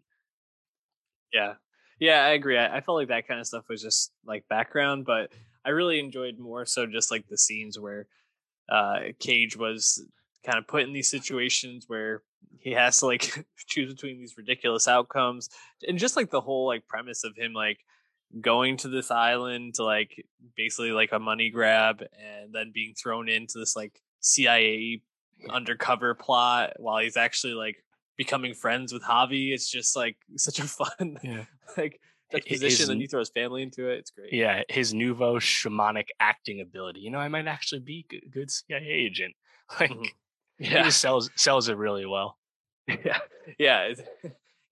Yeah, 1.33 1.55
yeah, 1.99 2.25
I 2.25 2.31
agree. 2.31 2.57
I, 2.57 2.77
I 2.77 2.81
felt 2.81 2.97
like 2.97 3.09
that 3.09 3.27
kind 3.27 3.41
of 3.41 3.47
stuff 3.47 3.69
was 3.69 3.83
just 3.83 4.13
like 4.25 4.49
background, 4.49 5.05
but 5.05 5.33
I 5.65 5.71
really 5.71 5.99
enjoyed 5.99 6.39
more 6.39 6.67
so 6.67 6.87
just 6.87 7.11
like 7.11 7.27
the 7.29 7.39
scenes 7.39 7.79
where 7.79 8.07
uh 8.69 8.99
Cage 9.19 9.57
was 9.57 10.07
kind 10.45 10.59
of 10.59 10.69
put 10.69 10.83
in 10.83 10.93
these 10.93 11.09
situations 11.09 11.87
where 11.89 12.23
he 12.59 12.73
has 12.73 12.99
to 12.99 13.07
like 13.07 13.47
choose 13.67 13.93
between 13.93 14.19
these 14.19 14.37
ridiculous 14.37 14.89
outcomes 14.89 15.49
and 15.87 15.99
just 15.99 16.17
like 16.17 16.31
the 16.31 16.41
whole 16.41 16.67
like 16.67 16.87
premise 16.87 17.25
of 17.25 17.37
him 17.37 17.53
like 17.53 17.79
going 18.41 18.77
to 18.77 18.89
this 18.89 19.11
island 19.11 19.75
to 19.75 19.85
like 19.85 20.25
basically 20.57 20.93
like 20.93 21.11
a 21.13 21.19
money 21.19 21.51
grab 21.51 22.03
and 22.03 22.53
then 22.53 22.73
being 22.75 22.95
thrown 22.95 23.29
into 23.29 23.59
this 23.59 23.77
like 23.77 24.01
CIA 24.21 25.03
undercover 25.51 26.15
plot 26.15 26.75
while 26.79 26.99
he's 26.99 27.17
actually 27.17 27.55
like 27.55 27.77
becoming 28.17 28.55
friends 28.55 28.93
with 28.93 29.03
Javi. 29.03 29.53
It's 29.53 29.71
just 29.71 29.97
like 29.97 30.17
such 30.37 30.59
a 30.59 30.65
fun 30.65 31.19
yeah. 31.23 31.45
like 31.77 32.01
position 32.47 32.91
and 32.91 33.01
you 33.01 33.09
throw 33.09 33.21
his 33.21 33.31
family 33.31 33.63
into 33.63 33.89
it. 33.89 33.99
It's 33.99 34.11
great. 34.11 34.33
Yeah, 34.33 34.63
his 34.69 34.93
nouveau 34.93 35.37
shamanic 35.37 36.09
acting 36.19 36.61
ability. 36.61 37.01
You 37.01 37.11
know, 37.11 37.19
I 37.19 37.29
might 37.29 37.47
actually 37.47 37.81
be 37.81 38.07
a 38.13 38.29
good 38.29 38.51
CIA 38.51 38.87
agent. 38.87 39.35
Like 39.81 39.91
mm-hmm. 39.91 40.05
Yeah. 40.59 40.79
he 40.79 40.85
just 40.85 41.01
sells 41.01 41.31
sells 41.37 41.69
it 41.69 41.77
really 41.77 42.07
well. 42.07 42.39
yeah, 42.89 43.19
yeah. 43.59 43.93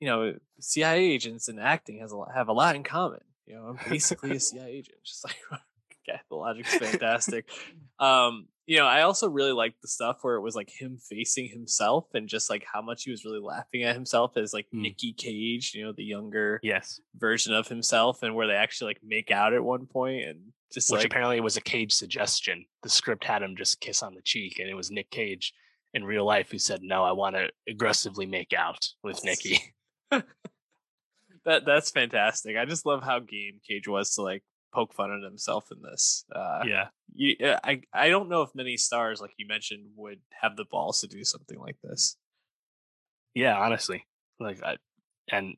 You 0.01 0.11
know, 0.11 0.35
CIA 0.61 0.99
agents 0.99 1.49
and 1.49 1.59
acting 1.59 2.01
has 2.01 2.13
a 2.13 2.17
lot, 2.17 2.33
have 2.35 2.49
a 2.49 2.53
lot 2.53 2.77
in 2.77 2.83
common. 2.83 3.21
You 3.47 3.55
know, 3.55 3.63
I'm 3.69 3.91
basically 3.91 4.33
a 4.33 4.41
CIA 4.41 4.71
agent. 4.71 4.99
Just 5.03 5.25
like, 5.25 5.37
okay, 6.09 6.21
the 6.29 6.35
logic's 6.35 6.75
fantastic. 6.75 7.49
um, 7.99 8.49
you 8.67 8.79
know, 8.79 8.87
I 8.87 9.03
also 9.03 9.29
really 9.29 9.53
liked 9.53 9.83
the 9.83 9.89
stuff 9.89 10.19
where 10.23 10.37
it 10.37 10.41
was 10.41 10.55
like 10.55 10.71
him 10.71 10.99
facing 10.99 11.49
himself 11.49 12.07
and 12.13 12.29
just 12.29 12.51
like 12.51 12.65
how 12.71 12.83
much 12.83 13.05
he 13.05 13.11
was 13.11 13.25
really 13.25 13.41
laughing 13.41 13.83
at 13.83 13.95
himself 13.95 14.37
as 14.37 14.53
like 14.53 14.67
mm. 14.75 14.81
Nicky 14.81 15.13
Cage, 15.13 15.73
you 15.75 15.85
know, 15.85 15.93
the 15.93 16.05
younger 16.05 16.61
yes 16.63 17.01
version 17.17 17.55
of 17.55 17.69
himself, 17.69 18.23
and 18.23 18.35
where 18.35 18.47
they 18.47 18.55
actually 18.55 18.91
like 18.91 19.01
make 19.03 19.31
out 19.31 19.55
at 19.55 19.65
one 19.65 19.87
point 19.87 20.27
and 20.27 20.53
just 20.73 20.91
which 20.91 20.99
like, 20.99 21.07
apparently 21.07 21.41
was 21.41 21.57
a 21.57 21.63
Cage 21.63 21.93
suggestion. 21.93 22.65
The 22.83 22.89
script 22.89 23.25
had 23.25 23.43
him 23.43 23.55
just 23.57 23.81
kiss 23.81 24.03
on 24.03 24.15
the 24.15 24.23
cheek, 24.23 24.59
and 24.59 24.69
it 24.69 24.75
was 24.75 24.91
Nick 24.91 25.11
Cage 25.11 25.53
in 25.95 26.05
real 26.05 26.27
life 26.27 26.51
who 26.51 26.59
said, 26.59 26.83
"No, 26.83 27.05
I 27.05 27.13
want 27.13 27.37
to 27.37 27.51
aggressively 27.69 28.27
make 28.27 28.53
out 28.53 28.89
with 29.03 29.25
Nikki." 29.25 29.75
that 30.11 31.65
that's 31.65 31.91
fantastic. 31.91 32.57
I 32.57 32.65
just 32.65 32.85
love 32.85 33.03
how 33.03 33.21
game 33.21 33.61
Cage 33.67 33.89
was 33.89 34.15
to 34.15 34.23
like 34.23 34.43
poke 34.75 34.93
fun 34.93 35.13
at 35.13 35.23
himself 35.23 35.69
in 35.71 35.81
this. 35.83 36.25
Uh, 36.35 36.65
yeah, 36.67 36.89
you, 37.15 37.37
I 37.41 37.81
I 37.93 38.09
don't 38.09 38.29
know 38.29 38.43
if 38.43 38.55
many 38.55 38.77
stars 38.77 39.21
like 39.21 39.33
you 39.39 39.47
mentioned 39.47 39.87
would 39.97 40.21
have 40.43 40.57
the 40.57 40.65
balls 40.65 41.01
to 41.01 41.07
do 41.07 41.25
something 41.25 41.59
like 41.59 41.77
this. 41.83 42.17
Yeah, 43.35 43.57
honestly, 43.57 44.05
like 44.41 44.63
I, 44.63 44.77
and 45.31 45.55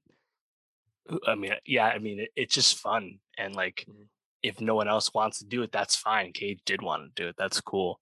I 1.27 1.35
mean, 1.35 1.53
yeah, 1.65 1.87
I 1.87 1.99
mean, 1.99 2.21
it, 2.21 2.31
it's 2.37 2.55
just 2.55 2.79
fun, 2.79 3.19
and 3.39 3.55
like, 3.57 3.87
mm-hmm. 3.89 4.03
if 4.43 4.61
no 4.61 4.75
one 4.75 4.89
else 4.89 5.13
wants 5.15 5.39
to 5.39 5.47
do 5.47 5.63
it, 5.63 5.73
that's 5.73 5.97
fine. 5.97 6.33
Cage 6.33 6.61
did 6.67 6.83
want 6.83 7.03
to 7.05 7.23
do 7.23 7.29
it. 7.29 7.37
That's 7.39 7.61
cool. 7.61 8.01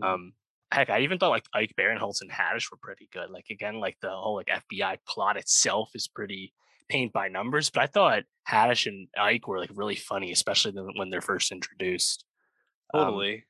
Mm-hmm. 0.00 0.14
Um, 0.14 0.32
heck, 0.72 0.90
I 0.90 1.00
even 1.00 1.18
thought 1.18 1.30
like 1.30 1.46
Ike 1.54 1.74
Barinholtz 1.78 2.20
and 2.20 2.30
Haddish 2.30 2.70
were 2.70 2.78
pretty 2.80 3.08
good. 3.12 3.30
Like 3.30 3.46
again, 3.50 3.80
like 3.80 3.96
the 4.00 4.10
whole 4.10 4.36
like 4.36 4.48
FBI 4.70 4.98
plot 5.06 5.36
itself 5.36 5.90
is 5.94 6.08
pretty 6.08 6.52
paint 6.88 7.12
by 7.12 7.28
numbers, 7.28 7.70
but 7.70 7.82
I 7.82 7.86
thought 7.86 8.22
Haddish 8.48 8.86
and 8.86 9.08
Ike 9.18 9.46
were 9.48 9.58
like 9.58 9.70
really 9.74 9.96
funny, 9.96 10.32
especially 10.32 10.72
when 10.72 11.10
they're 11.10 11.20
first 11.20 11.52
introduced. 11.52 12.24
Totally. 12.94 13.34
Um, 13.34 13.42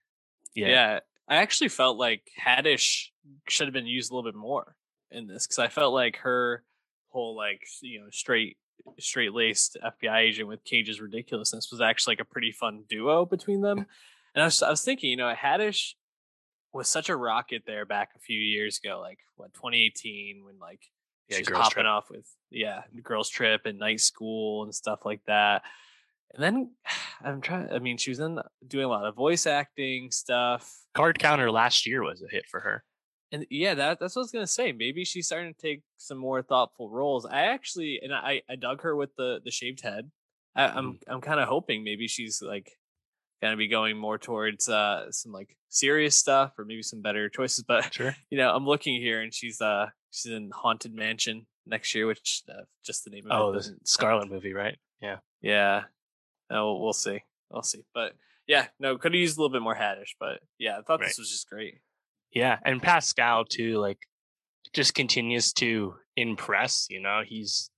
yeah. 0.55 0.69
Yeah. 0.69 1.01
I 1.29 1.37
actually 1.37 1.69
felt 1.69 1.97
like 1.97 2.23
Haddish 2.45 3.07
should 3.49 3.67
have 3.67 3.75
been 3.75 3.87
used 3.87 4.11
a 4.11 4.15
little 4.15 4.31
bit 4.31 4.37
more 4.37 4.77
in 5.11 5.27
this 5.27 5.47
because 5.47 5.59
I 5.59 5.69
felt 5.69 5.95
like 5.95 6.17
her 6.19 6.65
whole 7.09 7.37
like 7.37 7.63
you 7.83 8.01
know 8.01 8.07
straight 8.11 8.57
straight 8.99 9.33
laced 9.33 9.77
FBI 9.83 10.19
agent 10.19 10.49
with 10.49 10.65
Cage's 10.65 11.01
ridiculousness 11.01 11.69
was 11.71 11.81
actually 11.81 12.13
like 12.13 12.21
a 12.21 12.33
pretty 12.33 12.53
fun 12.53 12.85
duo 12.89 13.25
between 13.25 13.61
them. 13.61 13.87
And 14.33 14.45
I 14.45 14.47
was 14.47 14.63
I 14.63 14.71
was 14.71 14.83
thinking, 14.83 15.11
you 15.11 15.17
know, 15.17 15.35
Haddish 15.35 15.95
was 16.73 16.89
such 16.89 17.09
a 17.09 17.17
rocket 17.17 17.63
there 17.67 17.85
back 17.85 18.11
a 18.17 18.21
few 18.21 18.39
years 18.39 18.81
ago, 18.83 19.01
like 19.01 19.19
what 19.37 19.53
2018 19.55 20.45
when 20.45 20.59
like 20.59 20.81
yeah, 21.29 21.39
she's 21.39 21.49
popping 21.49 21.71
trip. 21.71 21.87
off 21.87 22.11
with 22.11 22.27
yeah, 22.51 22.83
girls 23.03 23.29
trip 23.29 23.63
and 23.65 23.79
night 23.79 24.01
school 24.01 24.65
and 24.65 24.75
stuff 24.75 25.01
like 25.05 25.23
that. 25.27 25.63
And 26.35 26.43
then 26.43 26.71
I'm 27.25 27.41
trying. 27.41 27.71
I 27.71 27.79
mean, 27.79 27.97
she 27.97 28.11
was 28.11 28.21
in 28.21 28.39
doing 28.67 28.85
a 28.85 28.89
lot 28.89 29.07
of 29.07 29.15
voice 29.15 29.47
acting 29.47 30.11
stuff. 30.11 30.73
Card 30.95 31.19
Counter 31.19 31.51
last 31.51 31.87
year 31.87 32.03
was 32.03 32.23
a 32.23 32.29
hit 32.29 32.47
for 32.49 32.61
her. 32.61 32.85
And 33.33 33.47
yeah, 33.49 33.75
that 33.75 34.01
that's 34.01 34.17
what 34.17 34.23
I 34.23 34.25
was 34.25 34.33
gonna 34.33 34.47
say. 34.47 34.73
Maybe 34.73 35.05
she's 35.05 35.27
starting 35.27 35.55
to 35.55 35.61
take 35.61 35.83
some 35.99 36.19
more 36.19 36.43
thoughtful 36.43 36.91
roles. 36.91 37.27
I 37.27 37.43
actually, 37.43 38.01
and 38.03 38.13
I, 38.13 38.43
I 38.51 38.57
dug 38.57 38.83
her 38.83 38.97
with 38.97 39.15
the 39.17 39.41
the 39.45 39.53
shaved 39.53 39.83
head. 39.83 40.11
I, 40.57 40.67
I'm 40.67 40.95
mm. 40.95 40.99
I'm 41.07 41.21
kind 41.21 41.39
of 41.39 41.49
hoping 41.49 41.85
maybe 41.85 42.09
she's 42.09 42.43
like 42.43 42.77
going 43.41 43.53
to 43.53 43.57
be 43.57 43.69
going 43.69 43.97
more 43.97 44.19
towards 44.19 44.69
uh, 44.69 45.11
some 45.11 45.33
like 45.33 45.57
serious 45.69 46.17
stuff 46.17 46.53
or 46.59 46.65
maybe 46.65 46.83
some 46.83 47.01
better 47.01 47.29
choices. 47.29 47.65
But 47.67 47.95
sure. 47.95 48.15
you 48.31 48.39
know, 48.39 48.55
I'm 48.55 48.67
looking 48.67 49.01
here 49.01 49.21
and 49.21 49.33
she's 49.33 49.61
uh 49.61 49.87
she's 50.11 50.33
in 50.33 50.51
Haunted 50.53 50.95
Mansion 50.95 51.47
next 51.67 51.95
year, 51.95 52.07
which 52.07 52.43
uh, 52.49 52.65
just 52.85 53.05
the 53.05 53.11
name 53.11 53.25
of 53.31 53.41
oh, 53.41 53.53
the 53.53 53.77
Scarlet 53.85 54.31
movie, 54.31 54.53
right? 54.53 54.77
Yeah, 55.01 55.17
yeah. 55.41 55.85
No, 56.51 56.77
we'll 56.77 56.93
see. 56.93 57.23
We'll 57.51 57.63
see. 57.63 57.85
But 57.95 58.13
yeah, 58.47 58.67
no, 58.79 58.99
could 58.99 59.13
have 59.13 59.21
used 59.21 59.39
a 59.39 59.41
little 59.41 59.53
bit 59.53 59.63
more 59.63 59.77
Haddish, 59.77 60.15
but 60.19 60.41
yeah, 60.59 60.79
I 60.79 60.83
thought 60.83 61.01
right. 61.01 61.09
this 61.09 61.19
was 61.19 61.31
just 61.31 61.49
great. 61.49 61.79
Yeah, 62.33 62.59
and 62.65 62.83
Pascal 62.83 63.45
too, 63.45 63.79
like 63.79 63.99
just 64.73 64.95
continues 64.95 65.53
to 65.55 65.95
impress. 66.17 66.87
You 66.91 67.01
know, 67.01 67.23
he's 67.25 67.71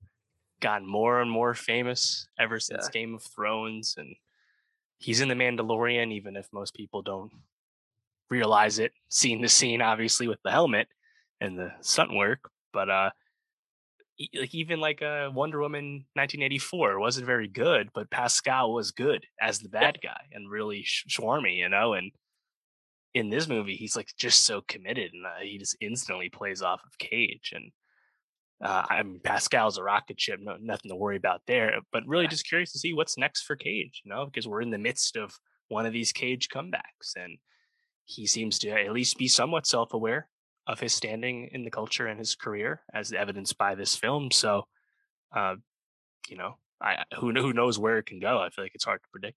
gotten 0.60 0.88
more 0.88 1.20
and 1.20 1.30
more 1.30 1.54
famous 1.54 2.28
ever 2.38 2.58
since 2.58 2.86
yeah. 2.86 3.00
Game 3.00 3.14
of 3.14 3.22
Thrones 3.22 3.94
and 3.98 4.14
he's 5.02 5.20
in 5.20 5.28
the 5.28 5.34
Mandalorian, 5.34 6.12
even 6.12 6.36
if 6.36 6.48
most 6.52 6.74
people 6.74 7.02
don't 7.02 7.32
realize 8.30 8.78
it. 8.78 8.92
Seeing 9.08 9.42
the 9.42 9.48
scene, 9.48 9.82
obviously, 9.82 10.28
with 10.28 10.40
the 10.42 10.50
helmet 10.50 10.88
and 11.40 11.58
the 11.58 11.72
stunt 11.80 12.14
work, 12.14 12.50
but 12.72 12.88
uh, 12.88 13.10
like 14.34 14.54
even 14.54 14.80
like 14.80 15.00
a 15.02 15.26
uh, 15.26 15.30
Wonder 15.30 15.60
Woman 15.60 16.04
1984 16.14 16.98
wasn't 16.98 17.26
very 17.26 17.48
good, 17.48 17.90
but 17.94 18.10
Pascal 18.10 18.72
was 18.72 18.92
good 18.92 19.26
as 19.40 19.58
the 19.58 19.68
bad 19.68 19.98
guy 20.02 20.28
and 20.32 20.50
really 20.50 20.82
sh- 20.82 21.06
swarmy, 21.08 21.56
you 21.56 21.68
know. 21.68 21.94
And 21.94 22.12
in 23.14 23.30
this 23.30 23.48
movie, 23.48 23.76
he's 23.76 23.96
like 23.96 24.08
just 24.18 24.44
so 24.44 24.62
committed, 24.68 25.12
and 25.12 25.26
uh, 25.26 25.40
he 25.42 25.58
just 25.58 25.76
instantly 25.80 26.28
plays 26.28 26.62
off 26.62 26.80
of 26.86 26.98
Cage. 26.98 27.52
And 27.54 27.72
uh, 28.62 28.84
I 28.88 29.02
mean, 29.02 29.20
Pascal's 29.22 29.78
a 29.78 29.82
rocket 29.82 30.20
ship, 30.20 30.38
no, 30.40 30.56
nothing 30.60 30.90
to 30.90 30.96
worry 30.96 31.16
about 31.16 31.42
there. 31.46 31.80
But 31.92 32.06
really, 32.06 32.28
just 32.28 32.48
curious 32.48 32.72
to 32.72 32.78
see 32.78 32.94
what's 32.94 33.18
next 33.18 33.42
for 33.42 33.56
Cage, 33.56 34.02
you 34.04 34.10
know, 34.10 34.26
because 34.26 34.46
we're 34.46 34.62
in 34.62 34.70
the 34.70 34.78
midst 34.78 35.16
of 35.16 35.34
one 35.68 35.86
of 35.86 35.92
these 35.92 36.12
Cage 36.12 36.48
comebacks, 36.48 37.16
and 37.16 37.38
he 38.04 38.26
seems 38.26 38.58
to 38.60 38.70
at 38.70 38.92
least 38.92 39.18
be 39.18 39.28
somewhat 39.28 39.66
self-aware 39.66 40.28
of 40.66 40.78
his 40.78 40.92
standing 40.92 41.48
in 41.52 41.64
the 41.64 41.70
culture 41.70 42.06
and 42.06 42.18
his 42.18 42.36
career, 42.36 42.82
as 42.94 43.12
evidenced 43.12 43.58
by 43.58 43.74
this 43.74 43.96
film. 43.96 44.30
So, 44.30 44.62
uh, 45.34 45.56
you 46.28 46.36
know, 46.36 46.58
I 46.80 47.04
who 47.18 47.32
who 47.32 47.52
knows 47.52 47.78
where 47.78 47.98
it 47.98 48.06
can 48.06 48.20
go. 48.20 48.38
I 48.38 48.50
feel 48.50 48.64
like 48.64 48.74
it's 48.74 48.84
hard 48.84 49.02
to 49.02 49.08
predict. 49.10 49.36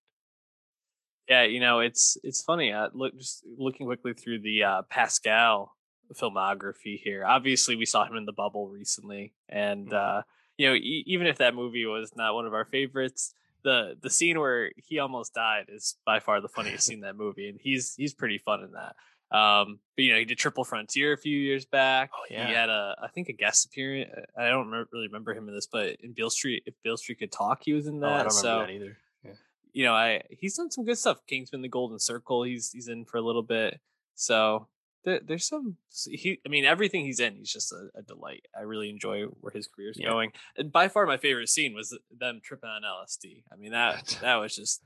Yeah, 1.27 1.43
you 1.43 1.59
know, 1.59 1.79
it's 1.79 2.17
it's 2.23 2.43
funny. 2.43 2.71
Uh, 2.71 2.89
look, 2.93 3.17
just 3.17 3.43
looking 3.57 3.87
quickly 3.87 4.13
through 4.13 4.41
the 4.41 4.63
uh, 4.63 4.81
Pascal 4.89 5.75
filmography 6.13 6.99
here. 6.99 7.25
Obviously, 7.25 7.75
we 7.75 7.85
saw 7.85 8.05
him 8.05 8.15
in 8.15 8.25
the 8.25 8.33
Bubble 8.33 8.67
recently, 8.67 9.33
and 9.49 9.87
mm-hmm. 9.87 10.19
uh, 10.19 10.21
you 10.57 10.69
know, 10.69 10.75
e- 10.75 11.03
even 11.07 11.27
if 11.27 11.37
that 11.37 11.55
movie 11.55 11.85
was 11.85 12.15
not 12.15 12.35
one 12.35 12.45
of 12.45 12.53
our 12.53 12.65
favorites, 12.65 13.33
the 13.63 13.97
the 14.01 14.09
scene 14.09 14.39
where 14.39 14.71
he 14.77 14.99
almost 14.99 15.33
died 15.33 15.65
is 15.69 15.97
by 16.05 16.19
far 16.19 16.41
the 16.41 16.47
funniest 16.47 16.83
scene 16.85 16.95
in 16.95 17.01
that 17.01 17.17
movie, 17.17 17.49
and 17.49 17.59
he's 17.61 17.95
he's 17.95 18.13
pretty 18.13 18.37
fun 18.37 18.63
in 18.63 18.71
that. 18.71 18.95
Um, 19.35 19.79
but 19.95 20.03
you 20.03 20.13
know, 20.13 20.19
he 20.19 20.25
did 20.25 20.37
Triple 20.37 20.63
Frontier 20.63 21.13
a 21.13 21.17
few 21.17 21.37
years 21.37 21.65
back. 21.65 22.11
Oh, 22.13 22.25
yeah. 22.29 22.47
He 22.47 22.53
had 22.53 22.69
a, 22.69 22.95
I 23.01 23.07
think, 23.07 23.27
a 23.27 23.33
guest 23.33 23.65
appearance. 23.65 24.09
I 24.37 24.47
don't 24.49 24.69
really 24.69 25.07
remember 25.07 25.33
him 25.33 25.49
in 25.49 25.55
this, 25.55 25.67
but 25.67 25.97
in 26.01 26.13
Beale 26.13 26.29
Street, 26.29 26.63
if 26.65 26.75
Beale 26.83 26.97
Street 26.97 27.19
could 27.19 27.31
talk, 27.31 27.61
he 27.63 27.73
was 27.73 27.87
in 27.87 27.99
that. 28.01 28.07
Oh, 28.07 28.13
I 28.13 28.21
don't 28.21 28.31
so, 28.31 28.53
remember 28.53 28.67
that 28.67 28.73
either. 28.73 28.97
Yeah. 29.23 29.31
You 29.73 29.85
know, 29.85 29.93
I 29.93 30.21
he's 30.29 30.55
done 30.55 30.71
some 30.71 30.85
good 30.85 30.97
stuff. 30.97 31.17
Kingsman: 31.27 31.61
The 31.61 31.67
Golden 31.67 31.99
Circle, 31.99 32.43
he's 32.43 32.71
he's 32.71 32.87
in 32.87 33.03
for 33.03 33.17
a 33.17 33.21
little 33.21 33.43
bit. 33.43 33.79
So 34.13 34.67
there, 35.05 35.21
there's 35.25 35.47
some. 35.47 35.77
He, 36.05 36.39
I 36.45 36.49
mean, 36.49 36.65
everything 36.65 37.05
he's 37.05 37.19
in, 37.19 37.35
he's 37.35 37.51
just 37.51 37.71
a, 37.71 37.89
a 37.97 38.01
delight. 38.01 38.47
I 38.57 38.63
really 38.63 38.89
enjoy 38.89 39.25
where 39.39 39.53
his 39.53 39.67
career's 39.67 39.97
yeah. 39.99 40.09
going. 40.09 40.31
And 40.57 40.71
by 40.71 40.89
far, 40.89 41.05
my 41.05 41.17
favorite 41.17 41.49
scene 41.49 41.73
was 41.73 41.97
them 42.11 42.41
tripping 42.43 42.69
on 42.69 42.81
LSD. 42.81 43.43
I 43.51 43.55
mean, 43.55 43.71
that 43.71 44.17
that 44.21 44.35
was 44.35 44.55
just 44.55 44.81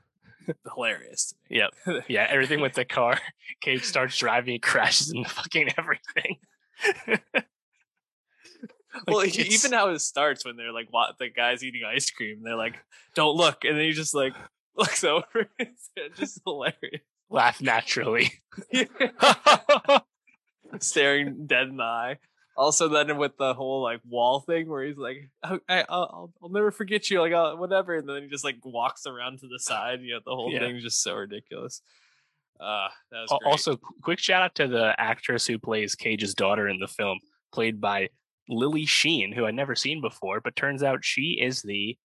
hilarious. 0.74 1.34
Yep. 1.50 1.72
Yeah. 2.08 2.28
Everything 2.30 2.62
with 2.62 2.74
the 2.74 2.86
car. 2.86 3.20
Cage 3.62 3.84
starts 3.84 4.18
driving, 4.18 4.54
he 4.54 4.60
crashes 4.60 5.12
into 5.12 5.30
fucking 5.30 5.70
everything. 5.78 6.38
well, 9.08 9.26
even 9.26 9.72
how 9.72 9.90
it 9.90 10.00
starts 10.00 10.46
when 10.46 10.58
they're 10.58 10.74
like, 10.74 10.88
what 10.92 11.18
the 11.18 11.30
guy's 11.30 11.64
eating 11.64 11.82
ice 11.88 12.12
cream, 12.12 12.42
they're 12.44 12.56
like, 12.56 12.76
"Don't 13.16 13.36
look," 13.36 13.64
and 13.64 13.78
then 13.78 13.86
he 13.86 13.92
just 13.92 14.14
like 14.14 14.34
looks 14.76 15.04
over. 15.04 15.50
It's 15.58 15.90
just 16.18 16.42
hilarious. 16.46 17.02
Laugh 17.30 17.62
naturally. 17.62 18.32
Staring 20.80 21.48
dead 21.48 21.68
in 21.68 21.78
the 21.78 21.84
eye. 21.84 22.18
Also 22.60 22.90
then 22.90 23.18
with 23.18 23.38
the 23.38 23.54
whole 23.54 23.82
like 23.82 24.02
wall 24.06 24.42
thing 24.42 24.68
where 24.68 24.84
he's 24.84 24.98
like 24.98 25.30
I, 25.42 25.60
I, 25.70 25.86
will 25.90 26.34
I'll 26.44 26.50
never 26.50 26.72
forget 26.72 27.10
you 27.10 27.22
like 27.22 27.32
I'll, 27.32 27.58
whatever 27.58 27.96
and 27.96 28.10
then 28.10 28.24
he 28.24 28.28
just 28.28 28.44
like 28.44 28.58
walks 28.66 29.06
around 29.06 29.40
to 29.40 29.48
the 29.48 29.60
side. 29.62 30.02
You 30.02 30.16
know 30.16 30.20
the 30.26 30.36
whole 30.36 30.52
yeah. 30.52 30.60
thing 30.60 30.80
just 30.82 31.02
so 31.02 31.16
ridiculous. 31.16 31.82
Uh 32.60 32.90
that 33.12 33.22
was 33.22 33.30
great. 33.30 33.50
also 33.50 33.78
quick 34.02 34.20
shout 34.20 34.42
out 34.42 34.56
to 34.56 34.68
the 34.68 34.94
actress 35.00 35.48
who 35.48 35.58
plays 35.58 35.96
cage's 35.96 36.34
daughter 36.34 36.68
in 36.68 36.80
the 36.80 36.88
film 36.88 37.18
played 37.54 37.80
by 37.80 38.10
lily 38.50 38.86
sheen 38.86 39.32
who 39.32 39.46
i'd 39.46 39.56
never 39.56 39.76
seen 39.76 40.02
before 40.02 40.42
but 40.42 40.56
turns 40.56 40.84
out 40.84 41.06
she 41.06 41.40
is 41.40 41.62
the 41.62 41.98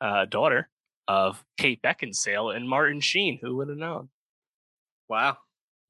uh, 0.00 0.24
daughter 0.24 0.70
of 1.08 1.44
kate 1.58 1.82
beckinsale 1.82 2.56
and 2.56 2.66
martin 2.66 3.00
sheen. 3.00 3.38
Who 3.42 3.56
would 3.56 3.68
have 3.68 3.76
known? 3.76 4.08
Wow. 5.08 5.36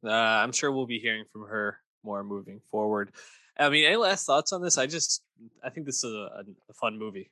Uh, 0.04 0.10
i'm 0.10 0.50
sure 0.50 0.72
we'll 0.72 0.86
be 0.86 0.98
hearing 0.98 1.24
from 1.32 1.42
her 1.42 1.78
more 2.02 2.24
moving 2.24 2.60
forward 2.70 3.12
I 3.60 3.68
mean, 3.68 3.84
any 3.84 3.96
last 3.96 4.24
thoughts 4.24 4.52
on 4.52 4.62
this? 4.62 4.78
I 4.78 4.86
just 4.86 5.22
I 5.62 5.68
think 5.68 5.86
this 5.86 6.02
is 6.02 6.14
a, 6.14 6.44
a 6.68 6.72
fun 6.72 6.98
movie. 6.98 7.30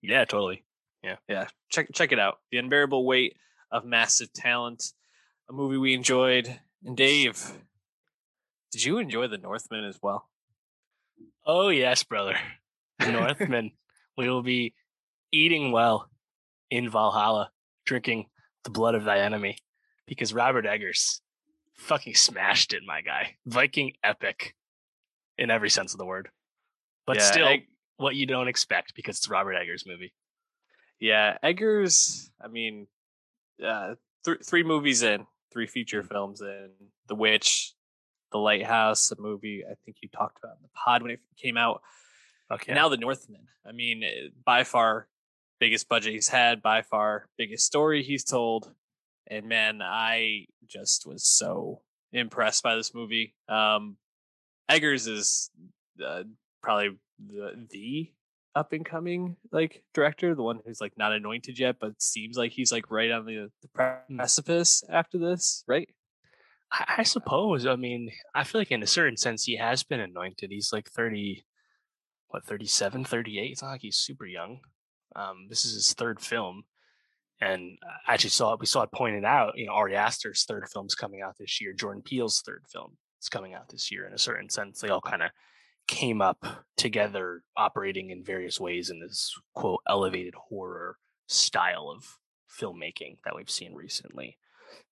Yeah, 0.00 0.24
totally. 0.24 0.64
Yeah, 1.04 1.16
yeah. 1.28 1.48
Check 1.68 1.88
check 1.92 2.12
it 2.12 2.18
out. 2.18 2.38
The 2.50 2.58
unbearable 2.58 3.04
weight 3.04 3.36
of 3.70 3.84
massive 3.84 4.32
talent, 4.32 4.92
a 5.48 5.52
movie 5.52 5.76
we 5.76 5.94
enjoyed. 5.94 6.60
And 6.84 6.96
Dave, 6.96 7.52
did 8.72 8.84
you 8.84 8.98
enjoy 8.98 9.28
The 9.28 9.36
Northman 9.36 9.84
as 9.84 9.98
well? 10.02 10.28
Oh 11.44 11.68
yes, 11.68 12.02
brother. 12.04 12.36
The 12.98 13.12
Northman. 13.12 13.72
we 14.16 14.28
will 14.28 14.42
be 14.42 14.74
eating 15.30 15.72
well 15.72 16.08
in 16.70 16.88
Valhalla, 16.88 17.50
drinking 17.84 18.26
the 18.64 18.70
blood 18.70 18.94
of 18.94 19.04
thy 19.04 19.18
enemy, 19.18 19.58
because 20.06 20.32
Robert 20.32 20.64
Eggers 20.64 21.20
fucking 21.80 22.14
smashed 22.14 22.72
it, 22.72 22.82
my 22.86 23.00
guy. 23.00 23.36
Viking 23.46 23.92
epic 24.04 24.54
in 25.38 25.50
every 25.50 25.70
sense 25.70 25.92
of 25.92 25.98
the 25.98 26.04
word. 26.04 26.28
But 27.06 27.16
yeah, 27.16 27.22
still, 27.22 27.48
Egg- 27.48 27.66
what 27.96 28.14
you 28.14 28.26
don't 28.26 28.48
expect 28.48 28.94
because 28.94 29.18
it's 29.18 29.28
Robert 29.28 29.54
Eggers' 29.54 29.84
movie. 29.86 30.12
Yeah, 31.00 31.38
Eggers. 31.42 32.30
I 32.42 32.48
mean, 32.48 32.86
uh, 33.64 33.94
th- 34.24 34.44
three 34.44 34.62
movies 34.62 35.02
in, 35.02 35.26
three 35.52 35.66
feature 35.66 36.02
mm-hmm. 36.02 36.12
films 36.12 36.40
in, 36.40 36.70
The 37.08 37.14
Witch, 37.14 37.74
The 38.32 38.38
Lighthouse, 38.38 39.10
a 39.10 39.20
movie 39.20 39.64
I 39.64 39.74
think 39.84 39.98
you 40.02 40.08
talked 40.08 40.38
about 40.42 40.56
in 40.56 40.62
the 40.62 40.68
pod 40.74 41.02
when 41.02 41.10
it 41.10 41.20
came 41.36 41.56
out. 41.56 41.82
Okay. 42.52 42.74
Now 42.74 42.88
The 42.88 42.98
Northman. 42.98 43.46
I 43.66 43.72
mean, 43.72 44.02
eh, 44.02 44.28
by 44.44 44.64
far 44.64 45.08
biggest 45.58 45.88
budget 45.88 46.12
he's 46.12 46.28
had, 46.28 46.62
by 46.62 46.82
far 46.82 47.28
biggest 47.38 47.66
story 47.66 48.02
he's 48.02 48.24
told. 48.24 48.72
And 49.30 49.46
man, 49.46 49.80
I 49.80 50.46
just 50.66 51.06
was 51.06 51.24
so 51.24 51.82
impressed 52.12 52.62
by 52.62 52.74
this 52.74 52.92
movie. 52.92 53.34
Um, 53.48 53.96
Eggers 54.68 55.06
is 55.06 55.50
uh, 56.04 56.24
probably 56.62 56.98
the, 57.24 57.66
the 57.70 58.10
up 58.54 58.72
and 58.72 58.84
coming 58.84 59.36
like 59.52 59.84
director, 59.94 60.34
the 60.34 60.42
one 60.42 60.60
who's 60.64 60.80
like 60.80 60.98
not 60.98 61.12
anointed 61.12 61.58
yet, 61.58 61.76
but 61.80 62.02
seems 62.02 62.36
like 62.36 62.52
he's 62.52 62.72
like 62.72 62.90
right 62.90 63.10
on 63.10 63.24
the, 63.24 63.50
the 63.62 63.68
hmm. 64.08 64.16
precipice 64.16 64.82
after 64.90 65.18
this, 65.18 65.64
right? 65.66 65.88
I, 66.72 66.94
I 66.98 67.02
suppose. 67.04 67.66
I 67.66 67.76
mean, 67.76 68.10
I 68.34 68.44
feel 68.44 68.60
like 68.60 68.72
in 68.72 68.82
a 68.82 68.88
certain 68.88 69.16
sense 69.16 69.44
he 69.44 69.56
has 69.56 69.82
been 69.82 70.00
anointed. 70.00 70.50
He's 70.50 70.72
like 70.72 70.90
30, 70.90 71.44
what, 72.28 72.44
37, 72.44 73.04
38? 73.04 73.52
It's 73.52 73.62
not 73.62 73.70
like 73.70 73.82
he's 73.82 73.96
super 73.96 74.26
young. 74.26 74.60
Um, 75.16 75.46
this 75.48 75.64
is 75.64 75.74
his 75.74 75.92
third 75.92 76.20
film. 76.20 76.64
And 77.40 77.78
I 78.06 78.14
actually 78.14 78.30
saw 78.30 78.52
it, 78.52 78.60
we 78.60 78.66
saw 78.66 78.82
it 78.82 78.92
pointed 78.92 79.24
out, 79.24 79.56
you 79.56 79.66
know, 79.66 79.72
Ari 79.72 79.96
Aster's 79.96 80.44
third 80.44 80.68
film's 80.72 80.94
coming 80.94 81.22
out 81.22 81.36
this 81.38 81.60
year, 81.60 81.72
Jordan 81.72 82.02
Peele's 82.02 82.42
third 82.44 82.64
film 82.70 82.96
is 83.20 83.28
coming 83.28 83.54
out 83.54 83.68
this 83.68 83.90
year 83.90 84.06
in 84.06 84.12
a 84.12 84.18
certain 84.18 84.50
sense. 84.50 84.80
They 84.80 84.88
all 84.88 85.00
kind 85.00 85.22
of 85.22 85.30
came 85.88 86.20
up 86.20 86.44
together, 86.76 87.42
operating 87.56 88.10
in 88.10 88.22
various 88.22 88.60
ways 88.60 88.90
in 88.90 89.00
this 89.00 89.34
quote 89.54 89.80
elevated 89.88 90.34
horror 90.34 90.96
style 91.28 91.92
of 91.94 92.18
filmmaking 92.60 93.16
that 93.24 93.34
we've 93.34 93.50
seen 93.50 93.74
recently. 93.74 94.36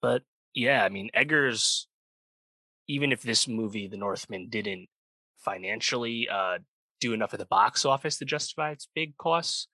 But 0.00 0.22
yeah, 0.54 0.84
I 0.84 0.88
mean, 0.88 1.10
Eggers, 1.14 1.86
even 2.88 3.12
if 3.12 3.22
this 3.22 3.46
movie, 3.46 3.88
The 3.88 3.96
Northman, 3.96 4.48
didn't 4.48 4.88
financially 5.38 6.28
uh, 6.28 6.58
do 7.00 7.12
enough 7.12 7.32
at 7.32 7.38
the 7.38 7.46
box 7.46 7.84
office 7.84 8.18
to 8.18 8.24
justify 8.24 8.70
its 8.70 8.88
big 8.94 9.16
costs, 9.18 9.68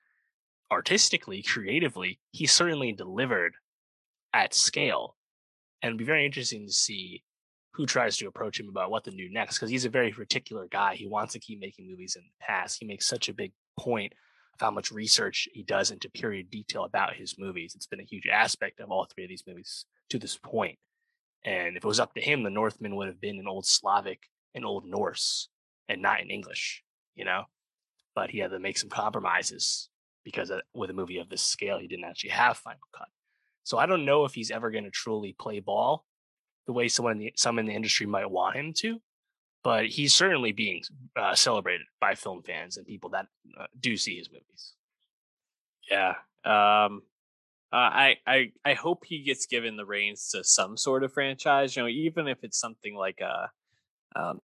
artistically, 0.74 1.42
creatively, 1.42 2.20
he 2.32 2.46
certainly 2.46 2.92
delivered 2.92 3.54
at 4.32 4.52
scale. 4.52 5.16
And 5.80 5.90
it'd 5.90 5.98
be 5.98 6.04
very 6.04 6.26
interesting 6.26 6.66
to 6.66 6.72
see 6.72 7.22
who 7.72 7.86
tries 7.86 8.16
to 8.16 8.26
approach 8.26 8.58
him 8.58 8.68
about 8.68 8.90
what 8.90 9.04
to 9.04 9.10
do 9.10 9.28
next 9.30 9.58
because 9.58 9.70
he's 9.70 9.84
a 9.84 9.90
very 9.90 10.12
particular 10.12 10.66
guy. 10.70 10.94
He 10.94 11.08
wants 11.08 11.32
to 11.32 11.40
keep 11.40 11.60
making 11.60 11.88
movies 11.88 12.16
in 12.16 12.22
the 12.22 12.44
past. 12.44 12.78
He 12.80 12.86
makes 12.86 13.06
such 13.06 13.28
a 13.28 13.34
big 13.34 13.52
point 13.78 14.12
of 14.54 14.60
how 14.60 14.70
much 14.70 14.92
research 14.92 15.48
he 15.52 15.62
does 15.62 15.90
into 15.90 16.08
period 16.08 16.50
detail 16.50 16.84
about 16.84 17.14
his 17.14 17.36
movies. 17.38 17.74
It's 17.74 17.86
been 17.86 18.00
a 18.00 18.04
huge 18.04 18.26
aspect 18.26 18.80
of 18.80 18.90
all 18.90 19.06
three 19.06 19.24
of 19.24 19.28
these 19.28 19.44
movies 19.46 19.86
to 20.10 20.18
this 20.18 20.38
point. 20.38 20.78
And 21.44 21.76
if 21.76 21.84
it 21.84 21.88
was 21.88 22.00
up 22.00 22.14
to 22.14 22.20
him, 22.20 22.42
the 22.42 22.50
Northman 22.50 22.96
would 22.96 23.08
have 23.08 23.20
been 23.20 23.38
in 23.38 23.48
Old 23.48 23.66
Slavic 23.66 24.30
and 24.54 24.64
Old 24.64 24.86
Norse 24.86 25.48
and 25.88 26.00
not 26.00 26.20
in 26.20 26.30
English, 26.30 26.82
you 27.14 27.24
know? 27.24 27.44
But 28.14 28.30
he 28.30 28.38
had 28.38 28.52
to 28.52 28.60
make 28.60 28.78
some 28.78 28.88
compromises 28.88 29.88
because 30.24 30.50
with 30.74 30.90
a 30.90 30.94
movie 30.94 31.18
of 31.18 31.28
this 31.28 31.42
scale, 31.42 31.78
he 31.78 31.86
didn't 31.86 32.04
actually 32.04 32.30
have 32.30 32.56
Final 32.56 32.80
Cut. 32.96 33.08
So 33.62 33.78
I 33.78 33.86
don't 33.86 34.04
know 34.04 34.24
if 34.24 34.34
he's 34.34 34.50
ever 34.50 34.70
going 34.70 34.84
to 34.84 34.90
truly 34.90 35.34
play 35.38 35.60
ball 35.60 36.04
the 36.66 36.72
way 36.72 36.88
someone 36.88 37.12
in 37.12 37.18
the, 37.18 37.32
some 37.36 37.58
in 37.58 37.66
the 37.66 37.72
industry 37.74 38.06
might 38.06 38.30
want 38.30 38.56
him 38.56 38.72
to, 38.78 39.00
but 39.62 39.86
he's 39.86 40.14
certainly 40.14 40.52
being 40.52 40.82
uh, 41.16 41.34
celebrated 41.34 41.86
by 42.00 42.14
film 42.14 42.42
fans 42.42 42.76
and 42.76 42.86
people 42.86 43.10
that 43.10 43.26
uh, 43.58 43.66
do 43.78 43.96
see 43.96 44.16
his 44.16 44.30
movies. 44.30 44.72
Yeah. 45.90 46.14
Um, 46.44 47.02
uh, 47.72 47.76
I 47.76 48.16
I 48.26 48.52
I 48.64 48.74
hope 48.74 49.04
he 49.04 49.22
gets 49.22 49.46
given 49.46 49.76
the 49.76 49.84
reins 49.84 50.30
to 50.30 50.44
some 50.44 50.76
sort 50.76 51.02
of 51.02 51.12
franchise. 51.12 51.74
You 51.74 51.82
know, 51.82 51.88
even 51.88 52.28
if 52.28 52.38
it's 52.44 52.58
something 52.58 52.94
like 52.94 53.20
a 53.20 53.50
um, 54.16 54.40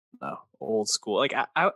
old 0.60 0.88
school. 0.88 1.18
Like 1.18 1.34
I, 1.34 1.46
I, 1.56 1.70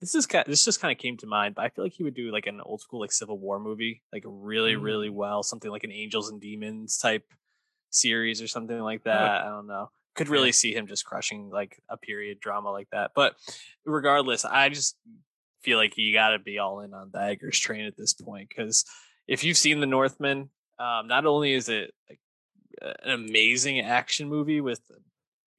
this 0.00 0.14
is 0.14 0.26
kind 0.26 0.46
of, 0.46 0.50
this 0.50 0.64
just 0.64 0.80
kind 0.80 0.92
of 0.92 0.98
came 0.98 1.16
to 1.18 1.26
mind, 1.26 1.54
but 1.54 1.64
I 1.64 1.68
feel 1.68 1.84
like 1.84 1.92
he 1.92 2.02
would 2.02 2.14
do 2.14 2.32
like 2.32 2.46
an 2.46 2.60
old 2.62 2.80
school 2.80 3.00
like 3.00 3.12
Civil 3.12 3.38
War 3.38 3.58
movie, 3.58 4.02
like 4.12 4.24
really 4.26 4.74
mm. 4.74 4.82
really 4.82 5.10
well, 5.10 5.42
something 5.42 5.70
like 5.70 5.84
an 5.84 5.92
Angels 5.92 6.30
and 6.30 6.40
Demons 6.40 6.98
type 6.98 7.24
series 7.90 8.40
or 8.40 8.46
something 8.46 8.78
like 8.78 9.04
that. 9.04 9.42
I 9.42 9.48
don't 9.48 9.66
know. 9.66 9.90
Could 10.14 10.28
really 10.28 10.52
see 10.52 10.74
him 10.74 10.86
just 10.86 11.04
crushing 11.04 11.50
like 11.50 11.80
a 11.88 11.96
period 11.96 12.40
drama 12.40 12.70
like 12.70 12.88
that. 12.92 13.12
But 13.14 13.34
regardless, 13.84 14.44
I 14.44 14.68
just 14.70 14.96
feel 15.62 15.78
like 15.78 15.96
you 15.96 16.12
got 16.12 16.30
to 16.30 16.38
be 16.38 16.58
all 16.58 16.80
in 16.80 16.94
on 16.94 17.10
the 17.12 17.18
Eggers 17.18 17.58
train 17.58 17.84
at 17.84 17.96
this 17.96 18.14
point 18.14 18.48
because 18.48 18.84
if 19.28 19.44
you've 19.44 19.56
seen 19.56 19.80
The 19.80 19.86
Northman, 19.86 20.50
um, 20.78 21.06
not 21.06 21.26
only 21.26 21.52
is 21.52 21.68
it 21.68 21.92
like 22.08 22.20
an 22.80 23.10
amazing 23.10 23.80
action 23.80 24.28
movie 24.28 24.60
with 24.60 24.80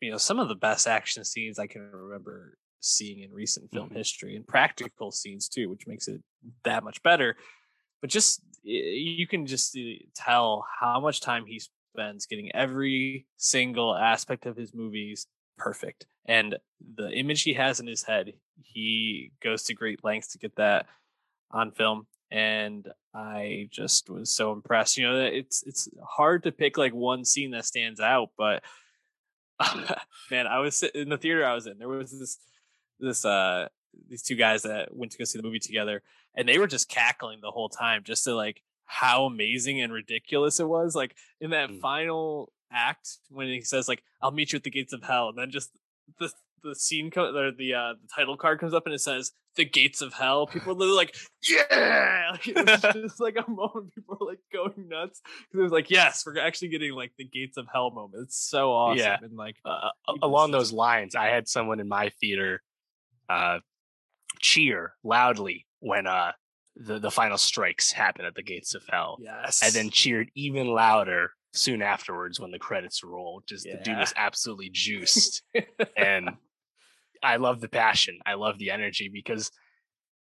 you 0.01 0.09
know 0.09 0.17
some 0.17 0.39
of 0.39 0.47
the 0.47 0.55
best 0.55 0.87
action 0.87 1.23
scenes 1.23 1.59
I 1.59 1.67
can 1.67 1.81
remember 1.81 2.57
seeing 2.81 3.19
in 3.19 3.31
recent 3.31 3.71
film 3.71 3.87
mm-hmm. 3.87 3.97
history 3.97 4.35
and 4.35 4.45
practical 4.45 5.11
scenes 5.11 5.47
too, 5.47 5.69
which 5.69 5.87
makes 5.87 6.07
it 6.07 6.21
that 6.63 6.83
much 6.83 7.01
better. 7.03 7.37
But 8.01 8.09
just 8.09 8.41
you 8.63 9.27
can 9.27 9.45
just 9.45 9.77
tell 10.15 10.65
how 10.79 10.99
much 10.99 11.21
time 11.21 11.45
he 11.45 11.61
spends 11.93 12.25
getting 12.25 12.53
every 12.53 13.25
single 13.37 13.95
aspect 13.95 14.45
of 14.45 14.57
his 14.57 14.73
movies 14.73 15.27
perfect. 15.57 16.05
And 16.25 16.57
the 16.95 17.09
image 17.11 17.43
he 17.43 17.53
has 17.53 17.79
in 17.79 17.87
his 17.87 18.03
head, 18.03 18.33
he 18.63 19.31
goes 19.43 19.63
to 19.63 19.73
great 19.73 20.03
lengths 20.03 20.29
to 20.29 20.37
get 20.37 20.55
that 20.55 20.87
on 21.51 21.71
film. 21.71 22.07
And 22.31 22.87
I 23.13 23.67
just 23.71 24.09
was 24.09 24.31
so 24.31 24.53
impressed. 24.53 24.97
You 24.97 25.07
know, 25.07 25.19
it's 25.19 25.63
it's 25.63 25.89
hard 26.03 26.43
to 26.43 26.51
pick 26.51 26.77
like 26.77 26.93
one 26.93 27.25
scene 27.25 27.51
that 27.51 27.65
stands 27.65 27.99
out, 27.99 28.29
but 28.37 28.63
man, 30.31 30.47
I 30.47 30.59
was 30.59 30.81
in 30.83 31.09
the 31.09 31.17
theater 31.17 31.45
I 31.45 31.53
was 31.53 31.67
in. 31.67 31.77
There 31.77 31.89
was 31.89 32.17
this 32.17 32.37
this 33.01 33.25
uh 33.25 33.67
these 34.07 34.21
two 34.21 34.35
guys 34.35 34.63
that 34.63 34.95
went 34.95 35.11
to 35.11 35.17
go 35.17 35.25
see 35.25 35.37
the 35.37 35.43
movie 35.43 35.59
together, 35.59 36.01
and 36.35 36.47
they 36.47 36.57
were 36.57 36.67
just 36.67 36.89
cackling 36.89 37.39
the 37.41 37.51
whole 37.51 37.69
time, 37.69 38.03
just 38.03 38.23
to 38.23 38.35
like 38.35 38.61
how 38.85 39.25
amazing 39.25 39.81
and 39.81 39.91
ridiculous 39.91 40.59
it 40.59 40.67
was. 40.67 40.95
Like 40.95 41.15
in 41.39 41.51
that 41.51 41.69
mm. 41.69 41.79
final 41.79 42.53
act 42.71 43.17
when 43.29 43.47
he 43.47 43.61
says 43.61 43.87
like 43.87 44.03
I'll 44.21 44.31
meet 44.31 44.53
you 44.53 44.57
at 44.57 44.63
the 44.63 44.69
gates 44.69 44.93
of 44.93 45.03
hell, 45.03 45.29
and 45.29 45.37
then 45.37 45.51
just 45.51 45.71
the 46.19 46.31
the 46.63 46.75
scene 46.75 47.11
co- 47.11 47.35
or 47.35 47.51
the 47.51 47.73
uh 47.73 47.93
the 48.01 48.07
title 48.13 48.37
card 48.37 48.59
comes 48.59 48.73
up 48.73 48.85
and 48.85 48.93
it 48.93 49.01
says 49.01 49.31
the 49.55 49.65
gates 49.65 50.01
of 50.01 50.13
hell 50.13 50.47
people 50.47 50.81
are 50.81 50.95
like 50.95 51.15
yeah 51.49 52.29
like, 52.31 52.47
it 52.47 52.55
was 52.55 52.81
just 52.93 53.19
like 53.19 53.35
a 53.35 53.49
moment 53.49 53.93
people 53.93 54.17
are 54.21 54.27
like 54.27 54.39
going 54.53 54.87
nuts 54.87 55.21
because 55.23 55.59
it 55.59 55.63
was 55.63 55.71
like 55.71 55.89
yes 55.89 56.23
we're 56.25 56.39
actually 56.39 56.67
getting 56.67 56.93
like 56.93 57.11
the 57.17 57.25
gates 57.25 57.57
of 57.57 57.67
hell 57.71 57.91
moment 57.91 58.23
it's 58.23 58.37
so 58.37 58.71
awesome 58.71 58.99
yeah. 58.99 59.17
and 59.21 59.35
like 59.35 59.55
uh, 59.65 59.89
along 60.21 60.51
those 60.51 60.71
lines 60.71 61.15
i 61.15 61.27
had 61.27 61.47
someone 61.47 61.79
in 61.79 61.87
my 61.87 62.09
theater 62.21 62.61
uh, 63.31 63.59
cheer 64.39 64.93
loudly 65.03 65.65
when 65.79 66.07
uh, 66.07 66.31
the 66.75 66.99
the 66.99 67.11
final 67.11 67.37
strikes 67.37 67.91
happen 67.91 68.25
at 68.25 68.35
the 68.35 68.43
gates 68.43 68.75
of 68.75 68.83
hell. 68.89 69.17
Yes, 69.21 69.61
and 69.63 69.73
then 69.73 69.89
cheered 69.89 70.29
even 70.35 70.67
louder 70.67 71.31
soon 71.53 71.81
afterwards 71.81 72.39
when 72.39 72.51
the 72.51 72.59
credits 72.59 73.03
roll. 73.03 73.43
Just 73.47 73.65
yeah. 73.65 73.77
the 73.77 73.83
dude 73.83 73.97
was 73.97 74.13
absolutely 74.15 74.69
juiced, 74.71 75.43
and 75.95 76.31
I 77.23 77.37
love 77.37 77.61
the 77.61 77.69
passion. 77.69 78.19
I 78.25 78.33
love 78.33 78.57
the 78.57 78.71
energy 78.71 79.09
because 79.11 79.51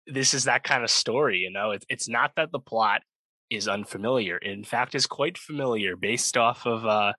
this 0.06 0.34
is 0.34 0.44
that 0.44 0.64
kind 0.64 0.84
of 0.84 0.90
story. 0.90 1.38
You 1.38 1.50
know, 1.50 1.70
it's 1.70 1.86
it's 1.88 2.08
not 2.08 2.32
that 2.36 2.52
the 2.52 2.60
plot 2.60 3.02
is 3.50 3.68
unfamiliar. 3.68 4.36
In 4.36 4.64
fact, 4.64 4.94
is 4.94 5.06
quite 5.06 5.38
familiar 5.38 5.96
based 5.96 6.36
off 6.36 6.66
of 6.66 6.84
uh, 6.84 7.14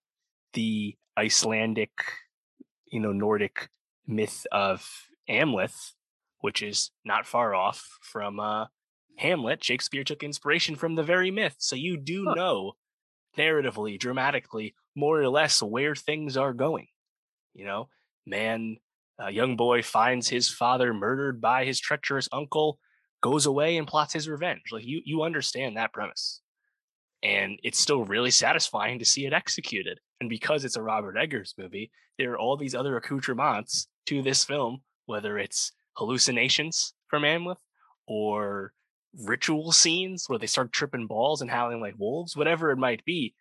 the 0.54 0.96
Icelandic, 1.18 1.92
you 2.92 3.00
know, 3.00 3.12
Nordic 3.12 3.70
myth 4.08 4.46
of 4.52 5.09
Amleth, 5.30 5.94
which 6.40 6.62
is 6.62 6.92
not 7.06 7.26
far 7.26 7.54
off 7.54 7.86
from 8.02 8.40
uh, 8.40 8.66
Hamlet. 9.18 9.64
Shakespeare 9.64 10.04
took 10.04 10.24
inspiration 10.24 10.76
from 10.76 10.96
the 10.96 11.04
very 11.04 11.32
myth. 11.32 11.56
So 11.60 11.76
you 11.76 11.98
do 11.98 12.26
huh. 12.28 12.34
know 12.36 12.74
narratively, 13.38 14.00
dramatically, 14.00 14.76
more 14.96 15.22
or 15.22 15.30
less 15.30 15.62
where 15.62 15.96
things 15.96 16.38
are 16.38 16.54
going. 16.54 16.88
You 17.54 17.66
know, 17.66 17.90
man, 18.26 18.78
a 19.20 19.32
young 19.32 19.56
boy 19.56 19.82
finds 19.84 20.30
his 20.30 20.50
father 20.50 20.94
murdered 20.94 21.42
by 21.42 21.66
his 21.66 21.80
treacherous 21.80 22.30
uncle, 22.32 22.80
goes 23.22 23.46
away 23.46 23.78
and 23.78 23.88
plots 23.88 24.14
his 24.14 24.30
revenge. 24.30 24.64
Like 24.72 24.86
you, 24.86 25.02
you 25.04 25.24
understand 25.24 25.78
that 25.78 25.94
premise. 25.94 26.42
And 27.22 27.60
it's 27.64 27.80
still 27.80 28.06
really 28.06 28.32
satisfying 28.32 29.00
to 29.00 29.06
see 29.06 29.26
it 29.26 29.34
executed. 29.34 30.00
And 30.22 30.30
because 30.30 30.64
it's 30.64 30.78
a 30.78 30.82
Robert 30.82 31.18
Eggers 31.18 31.54
movie, 31.58 31.92
there 32.18 32.32
are 32.32 32.40
all 32.40 32.56
these 32.56 32.76
other 32.76 32.96
accoutrements 32.96 33.88
to 34.06 34.22
this 34.22 34.46
film 34.46 34.82
whether 35.10 35.40
it's 35.40 35.72
hallucinations 35.94 36.94
from 37.08 37.24
Amleth 37.24 37.58
or 38.08 38.74
ritual 39.26 39.72
scenes 39.72 40.26
where 40.28 40.38
they 40.38 40.46
start 40.46 40.72
tripping 40.72 41.08
balls 41.08 41.42
and 41.42 41.50
howling 41.50 41.82
like 41.82 41.96
wolves, 41.98 42.38
whatever 42.38 42.70
it 42.70 42.78
might 42.78 43.04
be. 43.06 43.34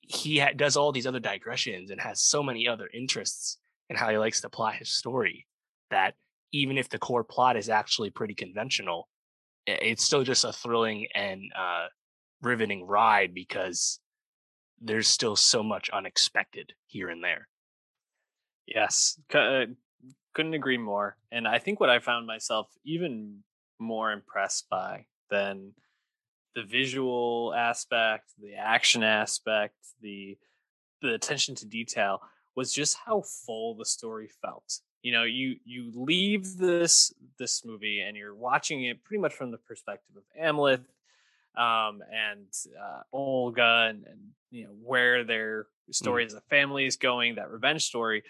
He 0.00 0.38
ha- 0.38 0.52
does 0.56 0.76
all 0.76 0.92
these 0.92 1.06
other 1.06 1.20
digressions 1.20 1.90
and 1.90 2.00
has 2.00 2.22
so 2.22 2.42
many 2.42 2.66
other 2.66 2.88
interests 2.94 3.58
in 3.90 3.96
how 3.96 4.08
he 4.08 4.16
likes 4.16 4.40
to 4.40 4.48
plot 4.48 4.76
his 4.76 4.90
story 4.90 5.46
that 5.90 6.14
even 6.52 6.78
if 6.78 6.88
the 6.88 6.98
core 6.98 7.24
plot 7.24 7.56
is 7.56 7.68
actually 7.68 8.08
pretty 8.08 8.34
conventional, 8.34 9.08
it's 9.66 10.04
still 10.04 10.22
just 10.22 10.44
a 10.44 10.52
thrilling 10.52 11.06
and 11.14 11.42
uh, 11.58 11.86
riveting 12.40 12.86
ride 12.86 13.34
because 13.34 14.00
there's 14.80 15.08
still 15.08 15.36
so 15.36 15.62
much 15.62 15.90
unexpected 15.90 16.72
here 16.86 17.10
and 17.10 17.22
there. 17.22 17.48
Yes, 18.66 19.18
uh, 19.34 19.66
couldn't 20.36 20.52
agree 20.52 20.76
more. 20.76 21.16
And 21.32 21.48
I 21.48 21.58
think 21.58 21.80
what 21.80 21.88
I 21.88 21.98
found 21.98 22.26
myself 22.26 22.68
even 22.84 23.38
more 23.78 24.12
impressed 24.12 24.68
by 24.68 25.06
than 25.30 25.72
the 26.54 26.62
visual 26.62 27.54
aspect, 27.56 28.34
the 28.38 28.54
action 28.54 29.02
aspect, 29.02 29.74
the 30.02 30.36
the 31.00 31.14
attention 31.14 31.54
to 31.54 31.66
detail 31.66 32.20
was 32.54 32.70
just 32.70 32.98
how 33.06 33.22
full 33.22 33.76
the 33.76 33.86
story 33.86 34.28
felt. 34.42 34.80
You 35.02 35.12
know, 35.12 35.24
you 35.24 35.56
you 35.64 35.90
leave 35.94 36.58
this 36.58 37.14
this 37.38 37.64
movie 37.64 38.00
and 38.00 38.14
you're 38.14 38.34
watching 38.34 38.84
it 38.84 39.02
pretty 39.04 39.22
much 39.22 39.32
from 39.32 39.50
the 39.50 39.58
perspective 39.58 40.16
of 40.16 40.24
Amleth 40.38 40.84
um, 41.56 42.02
and 42.12 42.46
uh, 42.78 43.02
Olga 43.10 43.86
and, 43.88 44.04
and 44.04 44.20
you 44.50 44.64
know 44.64 44.74
where 44.82 45.24
their 45.24 45.62
mm. 45.88 45.94
story 45.94 46.24
mm. 46.24 46.26
as 46.26 46.34
a 46.34 46.42
family 46.42 46.84
is 46.84 46.96
going, 46.96 47.36
that 47.36 47.50
revenge 47.50 47.86
story. 47.86 48.22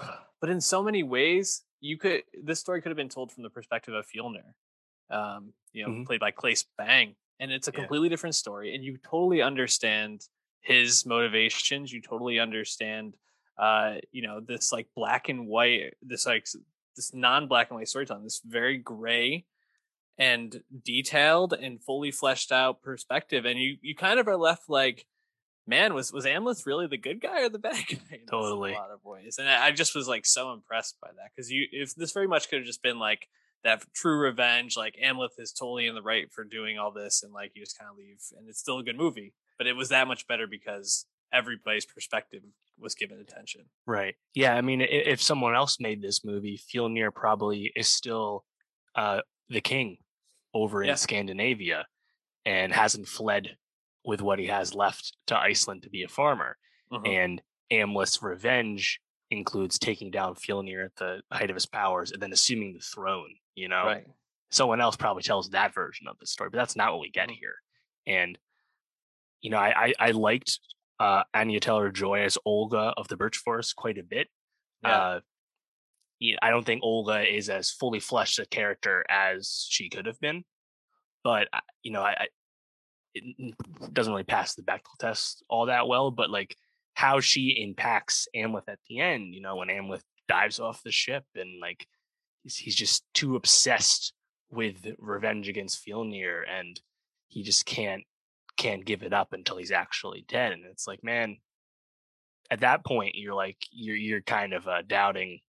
But 0.40 0.50
in 0.50 0.60
so 0.60 0.82
many 0.82 1.02
ways, 1.02 1.62
you 1.80 1.96
could 1.96 2.22
this 2.42 2.60
story 2.60 2.82
could 2.82 2.90
have 2.90 2.98
been 2.98 3.08
told 3.08 3.32
from 3.32 3.44
the 3.44 3.48
perspective 3.48 3.94
of 3.94 4.04
Fjolnir, 4.06 4.52
um, 5.10 5.54
you 5.72 5.82
know, 5.82 5.90
mm-hmm. 5.90 6.02
played 6.02 6.20
by 6.20 6.32
Claes 6.32 6.66
Bang, 6.76 7.14
and 7.40 7.50
it's 7.50 7.68
a 7.68 7.72
completely 7.72 8.08
yeah. 8.08 8.10
different 8.10 8.34
story, 8.34 8.74
and 8.74 8.84
you 8.84 8.98
totally 8.98 9.40
understand 9.40 10.20
his 10.60 11.06
motivations. 11.06 11.92
You 11.92 12.02
totally 12.02 12.38
understand, 12.40 13.16
uh, 13.58 13.96
you 14.12 14.20
know, 14.20 14.40
this 14.40 14.70
like 14.70 14.88
black 14.94 15.30
and 15.30 15.46
white, 15.46 15.94
this 16.02 16.26
like 16.26 16.46
this 16.94 17.14
non-black 17.14 17.70
and 17.70 17.78
white 17.78 17.88
storytelling, 17.88 18.24
this 18.24 18.42
very 18.44 18.76
gray 18.76 19.46
and 20.18 20.62
detailed 20.84 21.52
and 21.54 21.82
fully 21.82 22.10
fleshed 22.10 22.52
out 22.52 22.82
perspective, 22.82 23.46
and 23.46 23.58
you 23.58 23.76
you 23.80 23.94
kind 23.94 24.20
of 24.20 24.28
are 24.28 24.36
left 24.36 24.68
like 24.68 25.06
man, 25.66 25.94
was 25.94 26.12
was 26.12 26.24
Amleth 26.24 26.66
really 26.66 26.86
the 26.86 26.96
good 26.96 27.20
guy 27.20 27.42
or 27.42 27.48
the 27.48 27.58
bad 27.58 27.84
guy? 27.88 28.20
totally, 28.30 28.72
a 28.72 28.76
lot 28.76 28.90
of 28.90 29.04
ways, 29.04 29.36
and 29.38 29.48
I 29.48 29.70
just 29.70 29.94
was 29.94 30.08
like 30.08 30.26
so 30.26 30.52
impressed 30.52 30.96
by 31.00 31.08
that 31.08 31.30
because 31.34 31.50
you, 31.50 31.66
if 31.72 31.94
this 31.94 32.12
very 32.12 32.28
much 32.28 32.48
could 32.48 32.60
have 32.60 32.66
just 32.66 32.82
been 32.82 32.98
like 32.98 33.28
that 33.62 33.82
true 33.94 34.18
revenge, 34.18 34.76
like 34.76 34.96
Amleth 35.02 35.38
is 35.38 35.52
totally 35.52 35.86
in 35.86 35.94
the 35.94 36.02
right 36.02 36.30
for 36.32 36.44
doing 36.44 36.78
all 36.78 36.92
this, 36.92 37.22
and 37.22 37.32
like 37.32 37.52
you 37.54 37.62
just 37.62 37.78
kind 37.78 37.90
of 37.90 37.96
leave, 37.96 38.18
and 38.36 38.48
it's 38.48 38.60
still 38.60 38.78
a 38.78 38.84
good 38.84 38.98
movie, 38.98 39.32
but 39.58 39.66
it 39.66 39.74
was 39.74 39.88
that 39.88 40.08
much 40.08 40.26
better 40.26 40.46
because 40.46 41.06
everybody's 41.32 41.84
perspective 41.84 42.42
was 42.78 42.94
given 42.94 43.18
attention. 43.18 43.62
Right. 43.86 44.14
Yeah. 44.34 44.54
I 44.54 44.60
mean, 44.60 44.80
if 44.80 45.22
someone 45.22 45.54
else 45.54 45.78
made 45.80 46.02
this 46.02 46.24
movie, 46.24 46.58
Fjolnir 46.58 47.12
probably 47.14 47.72
is 47.76 47.88
still 47.88 48.44
uh, 48.94 49.20
the 49.48 49.60
king 49.60 49.98
over 50.52 50.82
yeah. 50.82 50.92
in 50.92 50.96
Scandinavia 50.96 51.86
and 52.44 52.72
hasn't 52.72 53.08
fled 53.08 53.56
with 54.04 54.20
what 54.20 54.38
he 54.38 54.46
has 54.46 54.74
left 54.74 55.16
to 55.26 55.38
Iceland 55.38 55.82
to 55.82 55.90
be 55.90 56.02
a 56.02 56.08
farmer. 56.08 56.56
Mm-hmm. 56.92 57.06
And 57.06 57.42
Amleth's 57.70 58.22
revenge 58.22 59.00
includes 59.30 59.78
taking 59.78 60.10
down 60.10 60.34
Fjolnir 60.34 60.84
at 60.84 60.96
the 60.96 61.22
height 61.32 61.50
of 61.50 61.56
his 61.56 61.66
powers 61.66 62.12
and 62.12 62.20
then 62.20 62.32
assuming 62.32 62.74
the 62.74 62.80
throne, 62.80 63.34
you 63.54 63.68
know? 63.68 63.84
Right. 63.86 64.06
Someone 64.50 64.80
else 64.80 64.96
probably 64.96 65.22
tells 65.22 65.50
that 65.50 65.74
version 65.74 66.06
of 66.06 66.18
the 66.18 66.26
story, 66.26 66.50
but 66.50 66.58
that's 66.58 66.76
not 66.76 66.92
what 66.92 67.00
we 67.00 67.10
get 67.10 67.28
mm-hmm. 67.28 67.38
here. 67.40 67.54
And, 68.06 68.38
you 69.40 69.50
know, 69.50 69.58
I, 69.58 69.86
I, 69.86 69.94
I 69.98 70.10
liked 70.12 70.60
uh, 71.00 71.24
Anya 71.32 71.60
Taylor 71.60 71.90
Joy 71.90 72.22
as 72.22 72.38
Olga 72.44 72.92
of 72.96 73.08
the 73.08 73.16
Birch 73.16 73.38
Forest 73.38 73.74
quite 73.74 73.98
a 73.98 74.04
bit. 74.04 74.28
Yeah. 74.82 74.98
Uh, 74.98 75.20
I 76.40 76.50
don't 76.50 76.64
think 76.64 76.82
Olga 76.82 77.20
is 77.20 77.50
as 77.50 77.70
fully 77.70 78.00
fleshed 78.00 78.38
a 78.38 78.46
character 78.46 79.04
as 79.10 79.66
she 79.68 79.88
could 79.88 80.06
have 80.06 80.20
been, 80.20 80.44
but 81.22 81.48
uh, 81.52 81.60
you 81.82 81.90
know, 81.90 82.02
I, 82.02 82.28
it 83.14 83.54
doesn't 83.92 84.12
really 84.12 84.24
pass 84.24 84.54
the 84.54 84.62
Bechdel 84.62 84.98
test 84.98 85.44
all 85.48 85.66
that 85.66 85.86
well, 85.86 86.10
but 86.10 86.30
like 86.30 86.56
how 86.94 87.20
she 87.20 87.62
impacts 87.62 88.28
Amleth 88.34 88.68
at 88.68 88.78
the 88.88 89.00
end, 89.00 89.34
you 89.34 89.40
know, 89.40 89.56
when 89.56 89.68
Amleth 89.68 90.02
dives 90.28 90.60
off 90.60 90.82
the 90.82 90.90
ship 90.90 91.24
and 91.34 91.60
like 91.60 91.86
he's 92.44 92.74
just 92.74 93.04
too 93.14 93.36
obsessed 93.36 94.12
with 94.50 94.86
revenge 94.98 95.48
against 95.48 95.84
Fjolnir 95.84 96.42
and 96.48 96.80
he 97.28 97.42
just 97.42 97.66
can't 97.66 98.04
can't 98.56 98.84
give 98.84 99.02
it 99.02 99.12
up 99.12 99.32
until 99.32 99.56
he's 99.56 99.72
actually 99.72 100.24
dead. 100.28 100.52
And 100.52 100.64
it's 100.66 100.86
like, 100.86 101.02
man, 101.02 101.38
at 102.50 102.60
that 102.60 102.84
point 102.84 103.16
you're 103.16 103.34
like 103.34 103.58
you're 103.70 103.96
you're 103.96 104.22
kind 104.22 104.52
of 104.52 104.68
uh, 104.68 104.82
doubting 104.86 105.40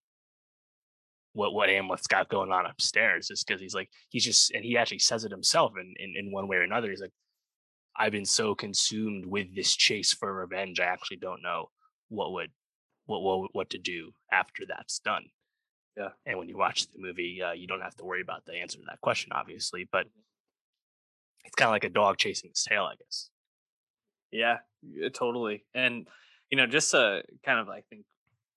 what 1.33 1.53
what 1.53 1.69
Amleth's 1.69 2.07
got 2.07 2.29
going 2.29 2.51
on 2.51 2.65
upstairs 2.65 3.27
just 3.27 3.45
because 3.45 3.61
he's 3.61 3.75
like 3.75 3.89
he's 4.09 4.23
just 4.23 4.51
and 4.51 4.63
he 4.63 4.77
actually 4.77 4.99
says 4.99 5.25
it 5.25 5.31
himself 5.31 5.73
in, 5.79 5.93
in 5.99 6.15
in 6.15 6.31
one 6.31 6.47
way 6.47 6.57
or 6.57 6.61
another. 6.63 6.89
He's 6.89 7.01
like, 7.01 7.13
I've 7.97 8.11
been 8.11 8.25
so 8.25 8.55
consumed 8.55 9.25
with 9.25 9.55
this 9.55 9.75
chase 9.75 10.13
for 10.13 10.33
revenge, 10.33 10.79
I 10.79 10.85
actually 10.85 11.17
don't 11.17 11.41
know 11.41 11.69
what 12.09 12.33
would 12.33 12.51
what 13.05 13.21
what 13.21 13.49
what 13.53 13.69
to 13.71 13.77
do 13.77 14.11
after 14.31 14.63
that's 14.67 14.99
done. 14.99 15.25
Yeah. 15.97 16.09
And 16.25 16.37
when 16.37 16.49
you 16.49 16.57
watch 16.57 16.87
the 16.91 16.99
movie, 16.99 17.41
uh, 17.41 17.53
you 17.53 17.67
don't 17.67 17.81
have 17.81 17.95
to 17.97 18.03
worry 18.03 18.21
about 18.21 18.45
the 18.45 18.53
answer 18.53 18.77
to 18.77 18.83
that 18.87 18.99
question, 18.99 19.31
obviously, 19.33 19.87
but 19.89 20.07
it's 21.45 21.55
kind 21.55 21.69
of 21.69 21.71
like 21.71 21.85
a 21.85 21.89
dog 21.89 22.17
chasing 22.17 22.49
its 22.49 22.65
tail, 22.65 22.83
I 22.83 22.95
guess. 22.95 23.29
Yeah, 24.31 24.57
totally. 25.13 25.63
And 25.73 26.07
you 26.49 26.57
know, 26.57 26.67
just 26.67 26.91
to 26.91 27.23
kind 27.45 27.59
of 27.59 27.69
I 27.69 27.81
think 27.89 28.05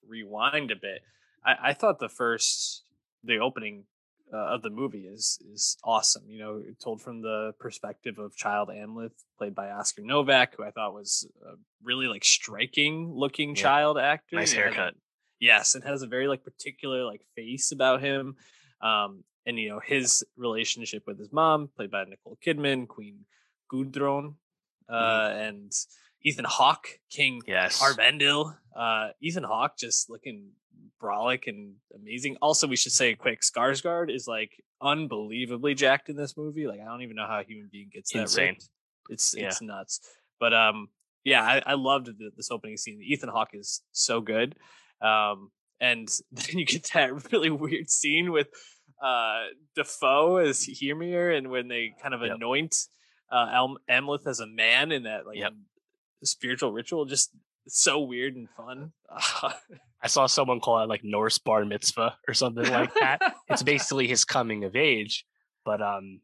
rewind 0.06 0.70
a 0.70 0.76
bit, 0.76 1.02
I, 1.44 1.70
I 1.70 1.72
thought 1.74 2.00
the 2.00 2.08
first 2.08 2.82
the 3.22 3.38
opening 3.38 3.84
uh, 4.32 4.54
of 4.54 4.62
the 4.62 4.70
movie 4.70 5.06
is 5.06 5.38
is 5.52 5.76
awesome. 5.84 6.24
You 6.28 6.38
know, 6.38 6.62
told 6.82 7.00
from 7.00 7.22
the 7.22 7.52
perspective 7.58 8.18
of 8.18 8.36
Child 8.36 8.68
Amleth, 8.68 9.12
played 9.38 9.54
by 9.54 9.70
Oscar 9.70 10.02
Novak, 10.02 10.56
who 10.56 10.64
I 10.64 10.70
thought 10.70 10.94
was 10.94 11.26
a 11.46 11.54
really 11.82 12.06
like 12.06 12.24
striking 12.24 13.12
looking 13.14 13.50
yeah. 13.50 13.62
child 13.62 13.98
actor. 13.98 14.36
Nice 14.36 14.52
haircut. 14.52 14.94
yes, 15.40 15.74
and 15.74 15.84
has 15.84 16.02
a 16.02 16.06
very 16.06 16.28
like 16.28 16.44
particular 16.44 17.04
like 17.04 17.22
face 17.34 17.72
about 17.72 18.02
him. 18.02 18.36
Um, 18.80 19.24
and 19.46 19.58
you 19.58 19.70
know 19.70 19.80
his 19.80 20.24
relationship 20.36 21.04
with 21.06 21.18
his 21.18 21.32
mom, 21.32 21.70
played 21.74 21.90
by 21.90 22.04
Nicole 22.04 22.38
Kidman, 22.44 22.86
Queen 22.86 23.24
Gudrun, 23.72 24.34
uh, 24.88 24.94
mm. 24.94 25.48
and 25.48 25.72
Ethan 26.22 26.44
Hawke, 26.44 27.00
King 27.10 27.42
yes. 27.46 27.80
Aurvandil. 27.82 28.56
Uh, 28.76 29.08
Ethan 29.20 29.44
Hawke 29.44 29.76
just 29.78 30.10
looking 30.10 30.50
brolic 31.02 31.46
and 31.46 31.74
amazing. 31.94 32.36
Also, 32.42 32.66
we 32.66 32.76
should 32.76 32.92
say 32.92 33.14
quick, 33.14 33.40
Skarsgård 33.42 34.14
is 34.14 34.26
like 34.26 34.52
unbelievably 34.80 35.74
jacked 35.74 36.08
in 36.08 36.16
this 36.16 36.36
movie. 36.36 36.66
Like 36.66 36.80
I 36.80 36.84
don't 36.84 37.02
even 37.02 37.16
know 37.16 37.26
how 37.26 37.40
a 37.40 37.44
human 37.44 37.68
being 37.70 37.90
gets 37.92 38.12
that 38.12 38.20
insane. 38.20 38.48
Ripped. 38.48 38.68
It's 39.10 39.34
yeah. 39.36 39.46
it's 39.46 39.62
nuts. 39.62 40.00
But 40.40 40.54
um, 40.54 40.88
yeah, 41.24 41.42
I, 41.42 41.62
I 41.64 41.74
loved 41.74 42.06
the, 42.06 42.30
this 42.36 42.50
opening 42.50 42.76
scene. 42.76 43.00
Ethan 43.02 43.28
Hawke 43.28 43.50
is 43.54 43.82
so 43.92 44.20
good. 44.20 44.54
Um, 45.00 45.50
and 45.80 46.08
then 46.32 46.58
you 46.58 46.66
get 46.66 46.90
that 46.94 47.32
really 47.32 47.50
weird 47.50 47.90
scene 47.90 48.32
with 48.32 48.48
uh 49.02 49.44
Dafoe 49.76 50.38
as 50.38 50.66
Heimir, 50.66 51.30
and 51.30 51.50
when 51.50 51.68
they 51.68 51.94
kind 52.02 52.14
of 52.14 52.22
yep. 52.22 52.36
anoint 52.36 52.76
uh 53.30 53.46
Am- 53.52 53.78
Amleth 53.88 54.26
as 54.26 54.40
a 54.40 54.46
man 54.46 54.92
in 54.92 55.04
that 55.04 55.26
like 55.26 55.38
yep. 55.38 55.52
spiritual 56.24 56.72
ritual, 56.72 57.04
just 57.04 57.30
so 57.68 58.00
weird 58.00 58.34
and 58.34 58.48
fun. 58.50 58.92
I 60.02 60.06
saw 60.06 60.26
someone 60.26 60.60
call 60.60 60.82
it 60.82 60.88
like 60.88 61.02
Norse 61.02 61.38
bar 61.38 61.64
mitzvah 61.64 62.16
or 62.26 62.34
something 62.34 62.68
like 62.70 62.94
that. 62.94 63.34
it's 63.48 63.62
basically 63.62 64.06
his 64.06 64.24
coming 64.24 64.64
of 64.64 64.76
age, 64.76 65.24
but 65.64 65.82
um, 65.82 66.20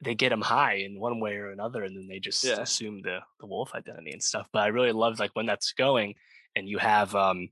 they 0.00 0.14
get 0.14 0.32
him 0.32 0.40
high 0.40 0.76
in 0.76 0.98
one 0.98 1.20
way 1.20 1.36
or 1.36 1.50
another, 1.50 1.84
and 1.84 1.96
then 1.96 2.08
they 2.08 2.18
just 2.18 2.42
yeah. 2.42 2.60
assume 2.60 3.02
the 3.02 3.18
the 3.40 3.46
wolf 3.46 3.74
identity 3.74 4.12
and 4.12 4.22
stuff. 4.22 4.48
But 4.52 4.60
I 4.60 4.68
really 4.68 4.92
love 4.92 5.18
like 5.18 5.32
when 5.34 5.46
that's 5.46 5.72
going, 5.72 6.14
and 6.56 6.68
you 6.68 6.78
have 6.78 7.14
um, 7.14 7.50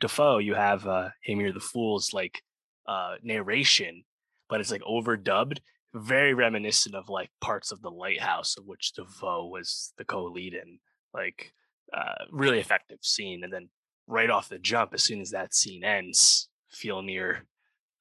Dafoe, 0.00 0.38
you 0.38 0.54
have 0.54 0.86
uh, 0.86 1.08
Heimir 1.26 1.52
the 1.52 1.60
Fool's 1.60 2.12
like 2.12 2.42
uh 2.86 3.14
narration, 3.22 4.04
but 4.50 4.60
it's 4.60 4.70
like 4.70 4.82
overdubbed, 4.82 5.58
very 5.94 6.34
reminiscent 6.34 6.94
of 6.94 7.08
like 7.08 7.30
parts 7.40 7.72
of 7.72 7.80
the 7.80 7.90
Lighthouse, 7.90 8.56
of 8.58 8.66
which 8.66 8.92
Dafoe 8.92 9.46
was 9.46 9.92
the 9.96 10.04
co-lead 10.04 10.52
in. 10.52 10.78
Like 11.14 11.54
uh, 11.92 12.24
really 12.30 12.58
effective 12.58 12.98
scene. 13.02 13.44
And 13.44 13.52
then 13.52 13.68
right 14.06 14.30
off 14.30 14.48
the 14.48 14.58
jump, 14.58 14.94
as 14.94 15.02
soon 15.02 15.20
as 15.20 15.30
that 15.30 15.54
scene 15.54 15.84
ends, 15.84 16.48
Fjolnir 16.72 17.40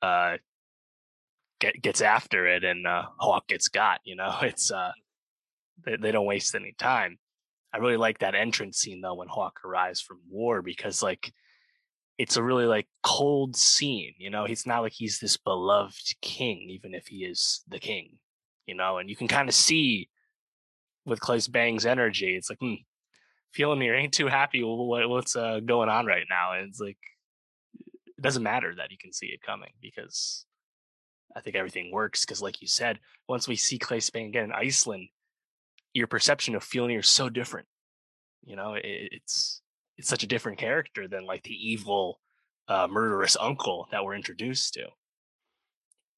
uh, 0.01 0.37
get, 1.59 1.81
gets 1.81 2.01
after 2.01 2.47
it 2.47 2.63
and 2.63 2.85
uh, 2.85 3.03
Hawke 3.17 3.47
gets 3.47 3.67
got. 3.67 3.99
You 4.03 4.15
know, 4.15 4.35
it's 4.41 4.71
uh, 4.71 4.91
they, 5.85 5.95
they 5.95 6.11
don't 6.11 6.25
waste 6.25 6.55
any 6.55 6.73
time. 6.77 7.17
I 7.73 7.77
really 7.77 7.97
like 7.97 8.19
that 8.19 8.35
entrance 8.35 8.77
scene 8.77 9.01
though 9.01 9.15
when 9.15 9.27
Hawke 9.27 9.61
arrives 9.65 9.99
from 9.99 10.19
war 10.29 10.61
because 10.61 11.01
like 11.01 11.33
it's 12.19 12.37
a 12.37 12.43
really 12.43 12.65
like 12.65 12.87
cold 13.01 13.55
scene. 13.55 14.13
You 14.17 14.29
know, 14.29 14.45
he's 14.45 14.67
not 14.67 14.81
like 14.81 14.93
he's 14.93 15.19
this 15.19 15.37
beloved 15.37 16.15
king, 16.21 16.69
even 16.69 16.93
if 16.93 17.07
he 17.07 17.25
is 17.25 17.63
the 17.67 17.79
king. 17.79 18.17
You 18.67 18.75
know, 18.75 18.97
and 18.97 19.09
you 19.09 19.15
can 19.15 19.27
kind 19.27 19.49
of 19.49 19.55
see 19.55 20.09
with 21.05 21.19
Claes 21.19 21.47
Bang's 21.47 21.85
energy, 21.85 22.35
it's 22.35 22.49
like, 22.49 22.59
hmm, 22.59 22.75
Fjolnir 23.57 23.97
ain't 23.97 24.13
too 24.13 24.27
happy 24.27 24.63
with 24.63 24.79
what, 24.79 25.09
what's 25.09 25.35
uh, 25.35 25.59
going 25.59 25.89
on 25.89 26.05
right 26.05 26.25
now. 26.29 26.53
And 26.53 26.69
it's 26.69 26.79
like, 26.79 26.97
it 28.05 28.21
doesn't 28.21 28.43
matter 28.43 28.73
that 28.75 28.91
you 28.91 28.97
can 28.97 29.13
see 29.13 29.27
it 29.27 29.41
coming 29.41 29.71
because 29.81 30.45
I 31.35 31.41
think 31.41 31.55
everything 31.55 31.91
works. 31.91 32.25
Because, 32.25 32.41
like 32.41 32.61
you 32.61 32.67
said, 32.67 32.99
once 33.27 33.47
we 33.47 33.55
see 33.55 33.77
Claes 33.77 34.09
Bang 34.09 34.27
again 34.27 34.45
in 34.45 34.51
Iceland, 34.51 35.09
your 35.93 36.07
perception 36.07 36.55
of 36.55 36.63
Fjolnir 36.63 36.99
is 36.99 37.07
so 37.07 37.29
different. 37.29 37.67
You 38.43 38.55
know, 38.55 38.73
it, 38.73 38.83
it's 38.83 39.61
it's 39.97 40.09
such 40.09 40.23
a 40.23 40.27
different 40.27 40.57
character 40.57 41.07
than 41.07 41.25
like 41.25 41.43
the 41.43 41.53
evil, 41.53 42.19
uh, 42.67 42.87
murderous 42.89 43.37
uncle 43.39 43.87
that 43.91 44.03
we're 44.03 44.15
introduced 44.15 44.73
to. 44.73 44.87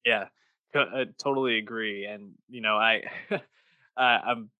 Yeah, 0.04 0.26
I 0.74 1.06
totally 1.22 1.58
agree. 1.58 2.06
And 2.06 2.32
you 2.48 2.60
know, 2.60 2.76
I 2.76 3.02
uh, 3.30 3.40
I'm 3.96 4.50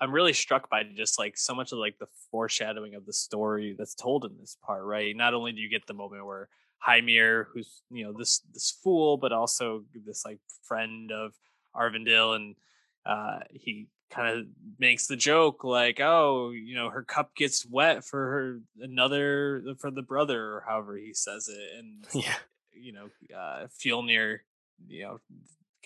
I'm 0.00 0.12
really 0.12 0.32
struck 0.32 0.68
by 0.68 0.82
just 0.82 1.18
like 1.18 1.36
so 1.36 1.54
much 1.54 1.72
of 1.72 1.78
like 1.78 1.98
the 1.98 2.08
foreshadowing 2.30 2.94
of 2.94 3.06
the 3.06 3.12
story 3.12 3.74
that's 3.78 3.94
told 3.94 4.24
in 4.24 4.36
this 4.38 4.56
part, 4.64 4.84
right? 4.84 5.16
Not 5.16 5.34
only 5.34 5.52
do 5.52 5.60
you 5.60 5.70
get 5.70 5.86
the 5.86 5.94
moment 5.94 6.26
where 6.26 6.48
Heimir, 6.78 7.48
who's 7.52 7.82
you 7.90 8.04
know 8.04 8.12
this 8.12 8.40
this 8.52 8.78
fool, 8.82 9.16
but 9.16 9.32
also 9.32 9.84
this 10.04 10.24
like 10.24 10.38
friend 10.62 11.10
of 11.10 11.32
Aurvandil, 11.74 12.36
and 12.36 12.56
uh, 13.04 13.40
he 13.52 13.88
kind 14.10 14.38
of 14.38 14.46
makes 14.78 15.06
the 15.06 15.16
joke 15.16 15.64
like, 15.64 16.00
oh, 16.00 16.50
you 16.50 16.74
know, 16.74 16.90
her 16.90 17.02
cup 17.02 17.34
gets 17.34 17.66
wet 17.66 18.04
for 18.04 18.18
her 18.18 18.60
another 18.80 19.62
for 19.78 19.90
the 19.90 20.02
brother, 20.02 20.56
or 20.56 20.64
however 20.66 20.96
he 20.96 21.14
says 21.14 21.48
it, 21.48 21.78
and 21.78 22.06
yeah, 22.12 22.36
you 22.72 22.92
know, 22.92 23.08
uh, 23.36 23.66
Fjolnir, 23.82 24.38
you 24.86 25.04
know, 25.04 25.20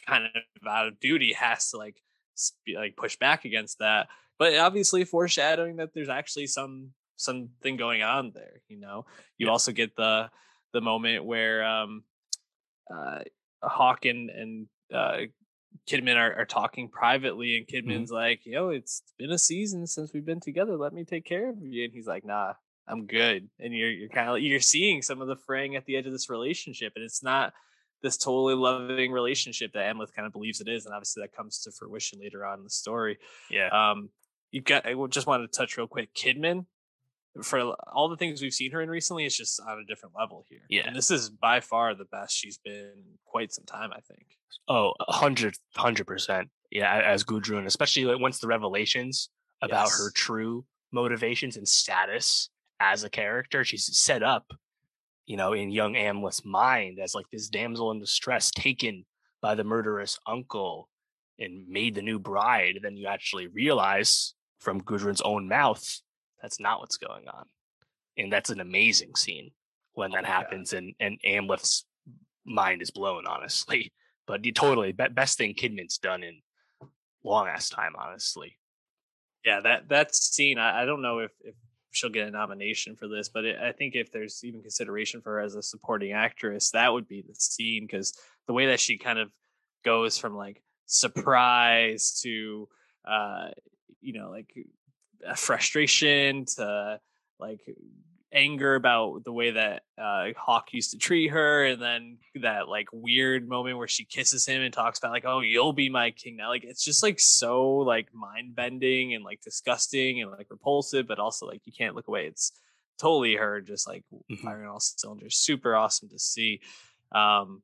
kind 0.07 0.25
of 0.25 0.67
out 0.67 0.89
of 0.89 0.99
duty 1.01 1.33
has 1.33 1.71
to 1.71 1.77
like 1.77 1.97
like 2.77 2.97
push 2.97 3.17
back 3.17 3.45
against 3.45 3.79
that 3.79 4.09
but 4.39 4.57
obviously 4.57 5.05
foreshadowing 5.05 5.77
that 5.77 5.95
there's 5.95 6.09
actually 6.09 6.47
some 6.47 6.91
something 7.17 7.77
going 7.77 8.03
on 8.03 8.33
there 8.35 8.63
you 8.69 8.79
know 8.79 9.05
you 9.37 9.47
yeah. 9.47 9.53
also 9.53 9.73
get 9.73 9.95
the 9.97 10.29
the 10.73 10.81
moment 10.81 11.25
where 11.25 11.65
um 11.65 12.03
uh 12.93 13.19
hawke 13.63 14.07
and 14.07 14.31
and 14.31 14.67
uh 14.93 15.19
kidman 15.89 16.17
are, 16.17 16.35
are 16.35 16.47
talking 16.47 16.89
privately 16.89 17.57
and 17.57 17.67
mm-hmm. 17.67 17.91
kidman's 17.91 18.11
mm-hmm. 18.11 18.17
like 18.17 18.41
yo 18.45 18.71
it's 18.71 19.03
been 19.19 19.31
a 19.31 19.39
season 19.39 19.87
since 19.87 20.13
we've 20.13 20.27
been 20.27 20.41
together 20.41 20.77
let 20.77 20.93
me 20.93 21.05
take 21.05 21.25
care 21.25 21.51
of 21.51 21.57
you 21.61 21.85
and 21.85 21.93
he's 21.93 22.07
like 22.07 22.25
nah 22.25 22.55
i'm 22.89 23.07
good 23.07 23.49
and 23.59 23.75
you're 23.75 23.91
you're 23.91 24.09
kind 24.09 24.29
of 24.29 24.41
you're 24.41 24.61
seeing 24.61 25.03
some 25.03 25.21
of 25.21 25.29
the 25.29 25.37
fraying 25.37 25.77
at 25.77 25.85
the 25.85 25.97
edge 25.97 26.07
of 26.07 26.13
this 26.13 26.31
relationship 26.31 26.93
and 26.97 27.05
it's 27.05 27.23
not 27.23 27.53
this 28.03 28.17
totally 28.17 28.55
loving 28.55 29.13
relationship 29.13 29.73
that 29.73 29.95
Amleth 29.95 30.15
kind 30.15 30.27
of 30.27 30.33
believes 30.33 30.61
it 30.61 30.69
is, 30.69 30.87
and 30.87 30.95
obviously 30.95 31.23
that 31.23 31.35
comes 31.35 31.61
to 31.61 31.73
fruition 31.73 32.21
later 32.21 32.45
on 32.45 32.59
in 32.59 32.65
the 32.65 32.71
story. 32.71 33.19
Yeah. 33.51 33.69
Um, 33.69 34.11
you 34.51 34.61
got. 34.61 34.87
I 34.87 34.95
just 35.09 35.27
wanted 35.27 35.53
to 35.53 35.59
touch 35.59 35.77
real 35.77 35.87
quick. 35.87 36.15
Kidman, 36.15 36.67
for 37.43 37.75
all 37.93 38.09
the 38.09 38.17
things 38.17 38.43
we've 38.43 38.55
seen 38.55 38.73
her 38.73 38.81
in 38.81 38.89
recently, 38.89 39.25
it's 39.25 39.37
just 39.37 39.61
on 39.61 39.79
a 39.79 39.85
different 39.85 40.15
level 40.19 40.45
here. 40.49 40.63
Yeah. 40.69 40.87
And 40.87 40.97
this 40.97 41.11
is 41.11 41.31
by 41.31 41.61
far 41.61 41.95
the 41.95 42.07
best 42.07 42.37
she's 42.37 42.59
been 42.59 42.93
quite 43.25 43.53
some 43.53 43.65
time. 43.65 43.91
I 43.93 44.01
think. 44.01 44.27
Oh, 44.69 44.95
hundred, 45.01 45.57
hundred 45.77 46.07
percent. 46.07 46.49
Yeah, 46.71 47.01
as 47.05 47.25
Gudrun, 47.25 47.67
especially 47.67 48.05
like 48.05 48.21
once 48.21 48.39
the 48.39 48.47
revelations 48.47 49.31
about 49.63 49.87
yes. 49.87 49.99
her 49.99 50.11
true 50.15 50.65
motivations 50.93 51.57
and 51.57 51.67
status 51.67 52.49
as 52.79 53.05
a 53.05 53.11
character, 53.11 53.65
she's 53.65 53.97
set 53.97 54.23
up 54.23 54.53
you 55.31 55.37
know, 55.37 55.53
in 55.53 55.71
young 55.71 55.95
Amleth's 55.95 56.45
mind 56.45 56.99
as 56.99 57.15
like 57.15 57.31
this 57.31 57.49
damsel 57.49 57.93
in 57.93 58.01
distress 58.01 58.51
taken 58.51 59.05
by 59.41 59.55
the 59.55 59.63
murderous 59.63 60.19
uncle 60.27 60.89
and 61.39 61.69
made 61.69 61.95
the 61.95 62.03
new 62.03 62.19
bride. 62.19 62.75
And 62.75 62.85
then 62.85 62.97
you 62.97 63.07
actually 63.07 63.47
realize 63.47 64.35
from 64.59 64.83
Gudrun's 64.83 65.21
own 65.21 65.47
mouth 65.47 66.01
that's 66.43 66.59
not 66.59 66.81
what's 66.81 66.97
going 66.97 67.29
on. 67.29 67.45
And 68.19 68.33
that's 68.33 68.51
an 68.51 68.59
amazing 68.59 69.15
scene 69.15 69.53
when 69.93 70.11
that 70.11 70.25
oh, 70.25 70.27
happens 70.27 70.73
and, 70.73 70.95
and 70.99 71.17
Amleth's 71.25 71.85
mind 72.45 72.83
is 72.83 72.91
blown, 72.91 73.25
honestly. 73.29 73.93
But 74.27 74.45
you 74.45 74.53
totally 74.53 74.93
best 74.93 75.39
thing 75.39 75.55
Kidman's 75.55 75.99
done 75.99 76.23
in 76.23 76.41
long 77.25 77.49
ass 77.49 77.69
time, 77.69 77.95
honestly. 77.99 78.59
Yeah, 79.45 79.61
that 79.63 79.89
that 79.89 80.15
scene, 80.15 80.57
I, 80.57 80.83
I 80.83 80.85
don't 80.85 81.03
know 81.03 81.19
if, 81.19 81.33
if 81.41 81.55
she'll 81.91 82.11
get 82.11 82.29
a 82.29 82.31
nomination 82.31 82.97
for 82.97 83.09
this, 83.09 83.29
but 83.29 83.45
it, 83.45 83.57
I 83.61 83.73
think 83.73 83.95
if 83.95 84.13
there's 84.13 84.43
even 84.45 84.63
consideration 84.63 85.21
for 85.21 85.35
her 85.35 85.41
as 85.41 85.55
a 85.55 85.63
supporting 85.63 86.13
actress, 86.13 86.71
that 86.71 86.93
would 86.93 87.09
be 87.09 87.23
the 87.23 87.35
scene 87.35 87.87
because 87.87 88.15
the 88.47 88.53
way 88.53 88.67
that 88.67 88.81
she 88.81 88.99
kind 88.99 89.19
of 89.19 89.31
goes 89.85 90.19
from 90.19 90.37
like 90.37 90.63
surprise 90.87 92.21
to 92.23 92.69
uh 93.05 93.49
you 94.01 94.13
know 94.13 94.31
like 94.31 94.53
frustration 95.37 96.45
to 96.45 97.01
like 97.39 97.61
anger 98.33 98.75
about 98.75 99.25
the 99.25 99.33
way 99.33 99.53
that 99.53 99.83
uh, 99.99 100.29
Hawke 100.37 100.73
used 100.73 100.93
to 100.93 100.99
treat 100.99 101.29
her, 101.29 101.65
and 101.67 101.81
then 101.81 102.19
that 102.37 102.69
like 102.69 102.89
weird 102.93 103.49
moment 103.49 103.79
where 103.79 103.89
she 103.89 104.05
kisses 104.05 104.47
him 104.47 104.63
and 104.63 104.73
talks 104.73 104.99
about 104.99 105.13
like, 105.13 105.25
"Oh, 105.25 105.41
you'll 105.41 105.73
be 105.73 105.89
my 105.89 106.11
king 106.11 106.37
now." 106.37 106.49
Like 106.49 106.65
it's 106.65 106.85
just 106.85 107.03
like 107.03 107.21
so 107.21 107.79
like 107.79 108.09
mind 108.15 108.55
bending 108.55 109.15
and 109.15 109.25
like 109.25 109.41
disgusting 109.41 110.23
and 110.23 110.31
like 110.31 110.47
repulsive, 110.51 111.07
but 111.07 111.19
also 111.19 111.47
like 111.47 111.63
you 111.65 111.73
can't 111.73 111.95
look 111.95 112.09
away. 112.09 112.27
It's 112.27 112.53
totally 112.99 113.37
her 113.37 113.61
just 113.61 113.89
like 113.89 114.05
mm-hmm. 114.13 114.45
firing 114.45 114.69
all 114.69 114.81
cylinders. 114.81 115.37
Super 115.37 115.75
awesome 115.75 116.09
to 116.11 116.19
see. 116.19 116.61
Um, 117.13 117.63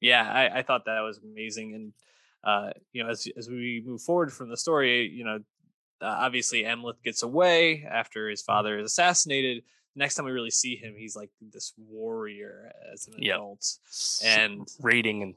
yeah, 0.00 0.30
I, 0.30 0.58
I 0.58 0.62
thought 0.62 0.84
that 0.84 1.00
was 1.00 1.18
amazing, 1.18 1.74
and 1.74 1.92
uh, 2.44 2.72
you 2.92 3.02
know, 3.02 3.10
as 3.10 3.26
as 3.36 3.48
we 3.48 3.82
move 3.84 4.02
forward 4.02 4.32
from 4.32 4.50
the 4.50 4.56
story, 4.56 5.08
you 5.08 5.24
know, 5.24 5.38
uh, 6.02 6.16
obviously 6.18 6.64
Amleth 6.64 7.02
gets 7.02 7.22
away 7.22 7.86
after 7.90 8.28
his 8.28 8.42
father 8.42 8.78
is 8.78 8.86
assassinated 8.86 9.62
next 9.96 10.14
time 10.14 10.26
we 10.26 10.30
really 10.30 10.50
see 10.50 10.76
him, 10.76 10.94
he's 10.96 11.16
like 11.16 11.30
this 11.40 11.72
warrior 11.76 12.70
as 12.92 13.08
an 13.08 13.14
yep. 13.18 13.36
adult, 13.36 13.66
and 14.24 14.68
raiding 14.80 15.22
in 15.22 15.34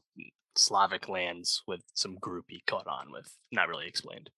Slavic 0.55 1.07
lands 1.07 1.63
with 1.65 1.81
some 1.93 2.15
group 2.15 2.45
he 2.49 2.61
caught 2.67 2.87
on 2.87 3.11
with. 3.11 3.35
Not 3.51 3.69
really 3.69 3.87
explained. 3.87 4.29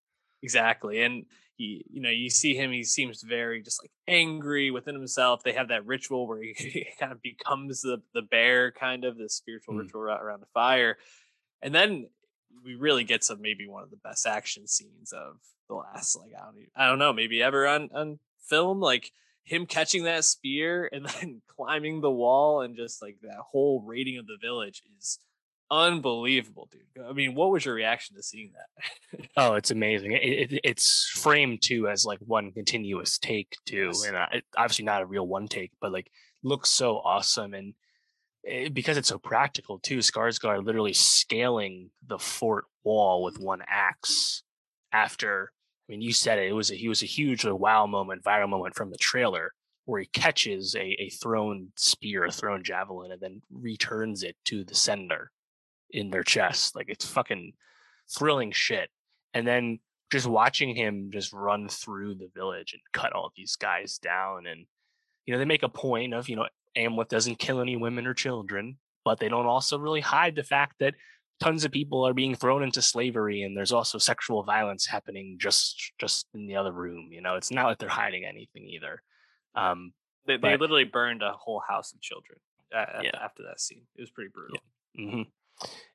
Exactly, 0.43 1.01
and 1.01 1.25
he, 1.55 1.85
you 1.91 2.01
know, 2.01 2.09
you 2.09 2.29
see 2.29 2.55
him. 2.55 2.71
He 2.71 2.83
seems 2.83 3.21
very 3.21 3.61
just 3.61 3.83
like 3.83 3.91
angry 4.07 4.71
within 4.71 4.95
himself. 4.95 5.43
They 5.43 5.53
have 5.53 5.67
that 5.67 5.85
ritual 5.85 6.27
where 6.27 6.41
he, 6.41 6.87
kind 6.99 7.11
of 7.11 7.21
becomes 7.21 7.81
the 7.81 8.01
the 8.13 8.21
bear, 8.21 8.71
kind 8.71 9.03
of 9.03 9.17
the 9.17 9.29
spiritual 9.29 9.75
mm. 9.75 9.79
ritual 9.79 10.01
around 10.01 10.41
the 10.41 10.47
fire, 10.53 10.97
and 11.61 11.73
then 11.73 12.07
we 12.63 12.75
really 12.75 13.03
get 13.03 13.23
some 13.23 13.41
maybe 13.41 13.67
one 13.67 13.83
of 13.83 13.91
the 13.91 13.97
best 13.97 14.25
action 14.25 14.67
scenes 14.67 15.11
of 15.13 15.37
the 15.67 15.75
last 15.75 16.17
like 16.17 16.31
I 16.37 16.45
don't 16.45 16.57
even, 16.57 16.69
I 16.75 16.87
don't 16.87 16.99
know 16.99 17.13
maybe 17.13 17.41
ever 17.41 17.67
on 17.67 17.89
on 17.93 18.19
film 18.47 18.79
like 18.79 19.11
him 19.43 19.65
catching 19.65 20.03
that 20.03 20.25
spear 20.25 20.89
and 20.91 21.05
then 21.19 21.41
climbing 21.47 22.01
the 22.01 22.11
wall 22.11 22.61
and 22.61 22.75
just 22.75 23.01
like 23.01 23.17
that 23.21 23.39
whole 23.51 23.81
raiding 23.85 24.17
of 24.17 24.27
the 24.27 24.37
village 24.41 24.83
is 24.97 25.19
unbelievable, 25.69 26.67
dude. 26.69 27.05
I 27.05 27.13
mean, 27.13 27.33
what 27.33 27.49
was 27.49 27.65
your 27.65 27.73
reaction 27.73 28.17
to 28.17 28.23
seeing 28.23 28.51
that? 28.53 29.27
oh, 29.37 29.53
it's 29.53 29.71
amazing. 29.71 30.11
It, 30.11 30.51
it, 30.51 30.59
it's 30.63 31.09
framed 31.15 31.61
too 31.61 31.87
as 31.87 32.05
like 32.05 32.19
one 32.19 32.51
continuous 32.51 33.17
take 33.17 33.55
too, 33.65 33.87
yes. 33.93 34.05
and 34.05 34.17
it, 34.33 34.43
obviously 34.55 34.85
not 34.85 35.01
a 35.01 35.05
real 35.05 35.25
one 35.25 35.47
take, 35.47 35.71
but 35.79 35.91
like 35.91 36.11
looks 36.43 36.69
so 36.69 36.97
awesome 36.97 37.53
and. 37.53 37.73
It, 38.43 38.49
eh, 38.49 38.69
because 38.73 38.97
it's 38.97 39.09
so 39.09 39.19
practical 39.19 39.77
too, 39.77 39.99
Skarsgård 39.99 40.65
literally 40.65 40.93
scaling 40.93 41.91
the 42.07 42.17
fort 42.17 42.65
wall 42.83 43.21
with 43.21 43.37
one 43.37 43.61
axe 43.67 44.41
after 44.91 45.51
I 45.53 45.60
mean, 45.91 46.01
you 46.01 46.13
said 46.13 46.39
it. 46.39 46.47
It 46.47 46.53
was 46.53 46.71
a, 46.71 46.75
he 46.75 46.87
was 46.87 47.03
a 47.03 47.07
huge 47.07 47.45
wow 47.45 47.85
moment, 47.85 48.23
viral 48.23 48.49
moment 48.49 48.75
from 48.75 48.91
the 48.91 48.97
trailer 48.97 49.51
where 49.85 49.99
he 49.99 50.07
catches 50.07 50.75
a, 50.75 50.95
a 50.99 51.09
thrown 51.09 51.71
spear, 51.75 52.25
a 52.25 52.31
thrown 52.31 52.63
javelin, 52.63 53.11
and 53.11 53.21
then 53.21 53.41
returns 53.51 54.23
it 54.23 54.35
to 54.45 54.63
the 54.63 54.75
sender 54.75 55.31
in 55.89 56.09
their 56.09 56.23
chest. 56.23 56.75
Like 56.75 56.87
it's 56.87 57.05
fucking 57.05 57.53
thrilling 58.09 58.51
shit. 58.51 58.89
And 59.33 59.45
then 59.45 59.79
just 60.11 60.27
watching 60.27 60.75
him 60.75 61.09
just 61.11 61.33
run 61.33 61.67
through 61.67 62.15
the 62.15 62.29
village 62.33 62.73
and 62.73 62.81
cut 62.93 63.13
all 63.13 63.31
these 63.35 63.55
guys 63.55 63.97
down. 63.97 64.45
And, 64.45 64.65
you 65.25 65.33
know, 65.33 65.39
they 65.39 65.45
make 65.45 65.63
a 65.63 65.69
point 65.69 66.13
of, 66.13 66.29
you 66.29 66.35
know, 66.35 66.47
Amleth 66.77 67.09
doesn't 67.09 67.39
kill 67.39 67.59
any 67.59 67.75
women 67.75 68.07
or 68.07 68.13
children, 68.13 68.77
but 69.03 69.19
they 69.19 69.29
don't 69.29 69.45
also 69.45 69.77
really 69.77 70.01
hide 70.01 70.35
the 70.35 70.43
fact 70.43 70.75
that 70.79 70.95
tons 71.41 71.65
of 71.65 71.71
people 71.71 72.07
are 72.07 72.13
being 72.13 72.35
thrown 72.35 72.61
into 72.61 72.81
slavery 72.83 73.41
and 73.41 73.57
there's 73.57 73.71
also 73.71 73.97
sexual 73.97 74.43
violence 74.43 74.85
happening 74.85 75.37
just 75.39 75.91
just 75.97 76.27
in 76.35 76.45
the 76.45 76.55
other 76.55 76.71
room 76.71 77.09
you 77.11 77.19
know 77.19 77.35
it's 77.35 77.49
not 77.49 77.65
like 77.65 77.79
they're 77.79 77.89
hiding 77.89 78.23
anything 78.23 78.63
either 78.67 79.01
um 79.55 79.91
they, 80.27 80.37
but, 80.37 80.49
they 80.49 80.57
literally 80.57 80.83
burned 80.83 81.23
a 81.23 81.33
whole 81.33 81.61
house 81.67 81.93
of 81.93 81.99
children 81.99 82.37
yeah. 82.71 83.09
after 83.19 83.41
that 83.43 83.59
scene 83.59 83.81
it 83.95 84.01
was 84.01 84.11
pretty 84.11 84.29
brutal 84.31 84.57
yeah. 84.93 85.03
Mm-hmm. 85.03 85.21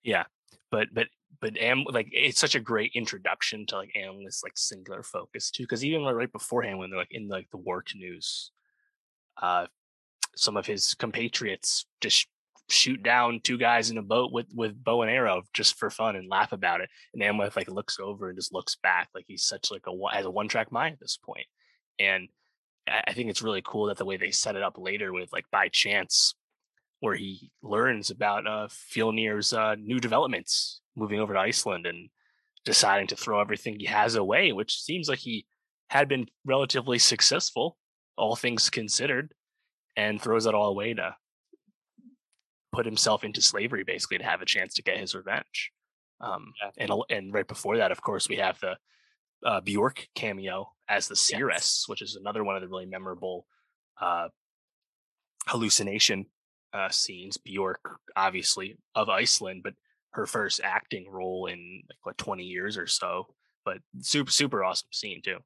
yeah 0.02 0.24
but 0.72 0.88
but 0.92 1.06
but 1.40 1.56
am 1.58 1.84
like 1.88 2.08
it's 2.10 2.40
such 2.40 2.56
a 2.56 2.60
great 2.60 2.90
introduction 2.94 3.66
to 3.66 3.76
like 3.76 3.92
Amleth's 3.96 4.42
like 4.42 4.56
singular 4.56 5.04
focus 5.04 5.52
too 5.52 5.62
because 5.62 5.84
even 5.84 6.02
like 6.02 6.16
right 6.16 6.32
beforehand 6.32 6.78
when 6.78 6.90
they're 6.90 6.98
like 6.98 7.12
in 7.12 7.28
like 7.28 7.48
the 7.50 7.56
war 7.56 7.82
canoes 7.82 8.50
uh 9.40 9.66
some 10.34 10.56
of 10.56 10.66
his 10.66 10.94
compatriots 10.94 11.86
just 12.00 12.26
shoot 12.68 13.02
down 13.02 13.40
two 13.42 13.58
guys 13.58 13.90
in 13.90 13.98
a 13.98 14.02
boat 14.02 14.32
with 14.32 14.46
with 14.54 14.82
bow 14.82 15.02
and 15.02 15.10
arrow 15.10 15.42
just 15.52 15.78
for 15.78 15.90
fun 15.90 16.16
and 16.16 16.28
laugh 16.28 16.52
about 16.52 16.80
it. 16.80 16.90
And 17.14 17.22
Amleth 17.22 17.56
like 17.56 17.70
looks 17.70 17.98
over 18.00 18.28
and 18.28 18.38
just 18.38 18.52
looks 18.52 18.76
back 18.76 19.08
like 19.14 19.24
he's 19.28 19.44
such 19.44 19.70
like 19.70 19.84
a 19.86 20.14
has 20.14 20.26
a 20.26 20.30
one 20.30 20.48
track 20.48 20.72
mind 20.72 20.94
at 20.94 21.00
this 21.00 21.16
point. 21.16 21.46
And 21.98 22.28
I 22.88 23.12
think 23.12 23.30
it's 23.30 23.42
really 23.42 23.62
cool 23.64 23.86
that 23.86 23.96
the 23.96 24.04
way 24.04 24.16
they 24.16 24.30
set 24.30 24.56
it 24.56 24.62
up 24.62 24.78
later 24.78 25.12
with 25.12 25.32
like 25.32 25.46
by 25.50 25.68
chance, 25.68 26.34
where 27.00 27.14
he 27.14 27.50
learns 27.62 28.10
about 28.10 28.46
uh 28.46 28.68
Fjolnir's 28.68 29.52
uh, 29.52 29.76
new 29.76 30.00
developments, 30.00 30.80
moving 30.96 31.20
over 31.20 31.34
to 31.34 31.40
Iceland 31.40 31.86
and 31.86 32.08
deciding 32.64 33.06
to 33.08 33.16
throw 33.16 33.40
everything 33.40 33.78
he 33.78 33.86
has 33.86 34.16
away, 34.16 34.52
which 34.52 34.80
seems 34.82 35.08
like 35.08 35.20
he 35.20 35.46
had 35.88 36.08
been 36.08 36.26
relatively 36.44 36.98
successful, 36.98 37.76
all 38.16 38.34
things 38.34 38.70
considered, 38.70 39.32
and 39.96 40.20
throws 40.20 40.46
it 40.46 40.54
all 40.54 40.68
away 40.68 40.92
to 40.94 41.14
put 42.76 42.86
himself 42.86 43.24
into 43.24 43.40
slavery 43.40 43.84
basically 43.84 44.18
to 44.18 44.24
have 44.24 44.42
a 44.42 44.46
chance 44.46 44.74
to 44.74 44.82
get 44.82 44.98
his 44.98 45.14
revenge. 45.14 45.72
Um, 46.20 46.52
yeah. 46.62 46.70
and 46.78 46.92
and 47.10 47.34
right 47.34 47.46
before 47.46 47.78
that, 47.78 47.90
of 47.90 48.02
course, 48.02 48.28
we 48.28 48.36
have 48.36 48.60
the 48.60 48.76
uh, 49.44 49.60
Bjork 49.60 50.08
cameo 50.14 50.72
as 50.88 51.08
the 51.08 51.16
Seeress, 51.16 51.82
yes. 51.82 51.84
which 51.88 52.02
is 52.02 52.16
another 52.16 52.44
one 52.44 52.56
of 52.56 52.62
the 52.62 52.68
really 52.68 52.86
memorable 52.86 53.46
uh, 54.00 54.28
hallucination 55.46 56.26
uh, 56.72 56.88
scenes. 56.90 57.36
Bjork, 57.38 57.98
obviously 58.14 58.76
of 58.94 59.08
Iceland, 59.08 59.62
but 59.64 59.74
her 60.10 60.26
first 60.26 60.60
acting 60.62 61.08
role 61.10 61.46
in 61.46 61.82
like 61.88 61.98
what 62.02 62.18
twenty 62.18 62.44
years 62.44 62.76
or 62.76 62.86
so. 62.86 63.28
But 63.64 63.78
super 64.00 64.30
super 64.30 64.64
awesome 64.64 64.88
scene 64.92 65.22
too. 65.22 65.38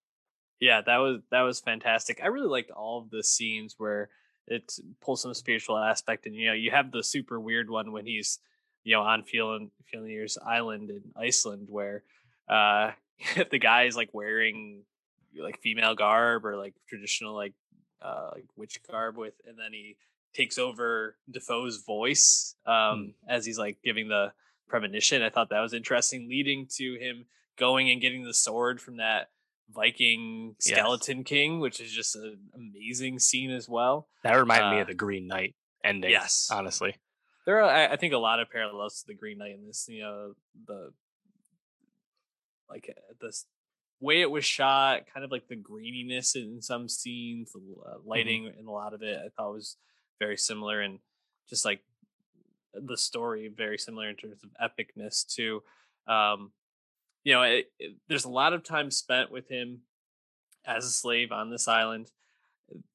Yeah, 0.60 0.82
that 0.82 0.98
was 0.98 1.20
that 1.30 1.42
was 1.42 1.60
fantastic. 1.60 2.20
I 2.22 2.26
really 2.26 2.48
liked 2.48 2.70
all 2.70 3.00
of 3.00 3.10
the 3.10 3.24
scenes 3.24 3.74
where 3.78 4.10
it 4.46 4.72
pulls 5.00 5.22
some 5.22 5.34
spiritual 5.34 5.78
aspect 5.78 6.26
and 6.26 6.34
you 6.34 6.48
know 6.48 6.54
you 6.54 6.70
have 6.70 6.90
the 6.90 7.02
super 7.02 7.38
weird 7.38 7.70
one 7.70 7.92
when 7.92 8.06
he's 8.06 8.38
you 8.84 8.94
know 8.94 9.02
on 9.02 9.22
feeling 9.22 9.70
Fjolnir's 9.92 10.38
island 10.44 10.90
in 10.90 11.02
Iceland 11.16 11.66
where 11.70 12.02
uh 12.48 12.92
the 13.50 13.58
guy 13.58 13.84
is 13.84 13.96
like 13.96 14.10
wearing 14.12 14.82
like 15.38 15.60
female 15.60 15.94
garb 15.94 16.44
or 16.44 16.56
like 16.56 16.74
traditional 16.88 17.34
like 17.34 17.54
uh 18.02 18.30
like 18.34 18.46
witch 18.56 18.80
garb 18.90 19.16
with 19.16 19.34
and 19.46 19.58
then 19.58 19.72
he 19.72 19.96
takes 20.34 20.58
over 20.58 21.16
Dafoe's 21.30 21.82
voice 21.84 22.54
um 22.66 22.74
mm. 22.74 23.12
as 23.28 23.44
he's 23.44 23.58
like 23.58 23.78
giving 23.84 24.08
the 24.08 24.32
premonition. 24.70 25.22
I 25.22 25.28
thought 25.28 25.50
that 25.50 25.60
was 25.60 25.74
interesting 25.74 26.28
leading 26.28 26.66
to 26.76 26.94
him 26.94 27.26
going 27.58 27.90
and 27.90 28.00
getting 28.00 28.24
the 28.24 28.32
sword 28.32 28.80
from 28.80 28.96
that 28.96 29.28
Viking 29.74 30.56
Skeleton 30.58 31.18
yes. 31.18 31.26
King, 31.26 31.60
which 31.60 31.80
is 31.80 31.92
just 31.92 32.16
an 32.16 32.38
amazing 32.54 33.18
scene 33.18 33.50
as 33.50 33.68
well. 33.68 34.08
That 34.22 34.34
reminded 34.34 34.66
uh, 34.66 34.70
me 34.70 34.80
of 34.80 34.86
uh 34.86 34.90
the 34.90 34.94
Green 34.94 35.26
Knight 35.26 35.54
ending. 35.84 36.10
Yes, 36.10 36.48
honestly, 36.52 36.96
there 37.46 37.62
are 37.62 37.70
I 37.70 37.96
think 37.96 38.12
a 38.12 38.18
lot 38.18 38.40
of 38.40 38.50
parallels 38.50 39.00
to 39.00 39.06
the 39.08 39.14
Green 39.14 39.38
Knight 39.38 39.54
in 39.54 39.66
this. 39.66 39.86
You 39.88 40.02
know, 40.02 40.34
the 40.66 40.92
like 42.68 42.88
uh, 42.88 43.14
this 43.20 43.46
way 44.00 44.20
it 44.20 44.30
was 44.30 44.44
shot, 44.44 45.02
kind 45.12 45.24
of 45.24 45.30
like 45.30 45.48
the 45.48 45.56
greeniness 45.56 46.34
in 46.34 46.62
some 46.62 46.88
scenes, 46.88 47.52
the 47.52 47.58
uh, 47.58 47.96
mm-hmm. 47.96 48.08
lighting 48.08 48.44
mm-hmm. 48.44 48.58
in 48.58 48.66
a 48.66 48.72
lot 48.72 48.94
of 48.94 49.02
it. 49.02 49.18
I 49.24 49.28
thought 49.28 49.52
was 49.52 49.76
very 50.18 50.36
similar, 50.36 50.80
and 50.80 50.98
just 51.48 51.64
like 51.64 51.80
the 52.74 52.96
story, 52.96 53.48
very 53.54 53.78
similar 53.78 54.08
in 54.08 54.16
terms 54.16 54.40
of 54.42 54.70
epicness 54.70 55.26
too. 55.26 55.62
Um, 56.06 56.52
you 57.24 57.34
know, 57.34 57.42
it, 57.42 57.66
it, 57.78 57.96
there's 58.08 58.24
a 58.24 58.30
lot 58.30 58.52
of 58.52 58.62
time 58.62 58.90
spent 58.90 59.30
with 59.30 59.48
him 59.48 59.80
as 60.66 60.84
a 60.84 60.90
slave 60.90 61.32
on 61.32 61.50
this 61.50 61.68
island. 61.68 62.10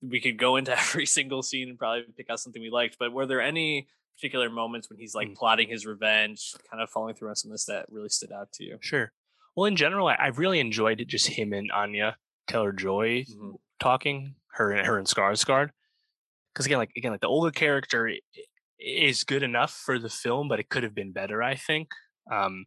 We 0.02 0.20
could 0.22 0.38
go 0.38 0.56
into 0.56 0.72
every 0.80 1.06
single 1.06 1.44
scene 1.44 1.70
and 1.70 1.78
probably 1.78 2.04
pick 2.16 2.30
out 2.30 2.40
something 2.40 2.62
we 2.62 2.70
liked, 2.70 2.98
but 3.00 3.14
were 3.14 3.26
there 3.26 3.42
any 3.42 3.88
particular 4.16 4.50
moments 4.50 4.90
when 4.90 4.98
he's 4.98 5.14
like 5.14 5.30
mm. 5.30 5.36
plotting 5.36 5.70
his 5.70 5.86
revenge, 5.86 6.54
kind 6.70 6.82
of 6.82 6.90
following 6.90 7.16
through 7.16 7.30
on 7.30 7.36
some 7.36 7.52
of 7.52 7.54
this 7.54 7.66
that 7.66 7.86
really 7.90 8.10
stood 8.10 8.32
out 8.32 8.52
to 8.54 8.64
you? 8.64 8.78
Sure. 8.82 9.12
Well, 9.56 9.66
in 9.66 9.76
general, 9.76 10.08
I, 10.08 10.16
I 10.16 10.28
really 10.28 10.60
enjoyed 10.60 11.02
it, 11.02 11.08
just 11.08 11.28
him 11.28 11.54
and 11.54 11.72
Anya 11.72 12.18
Taylor 12.48 12.72
Joy 12.72 13.26
mm-hmm. 13.30 13.52
talking, 13.80 14.36
her 14.54 14.72
and 14.72 14.86
her 14.86 14.98
and 14.98 15.08
Skarsgård. 15.08 15.70
Because 16.54 16.66
again, 16.66 16.78
like 16.78 16.92
again, 16.96 17.12
like 17.12 17.22
the 17.22 17.28
older 17.28 17.52
character 17.52 18.10
is 18.80 19.24
good 19.24 19.44
enough 19.44 19.72
for 19.72 20.00
the 20.00 20.10
film, 20.10 20.48
but 20.48 20.60
it 20.60 20.70
could 20.70 20.84
have 20.84 20.96
been 20.96 21.12
better, 21.12 21.44
I 21.44 21.56
think. 21.56 21.90
Um, 22.32 22.66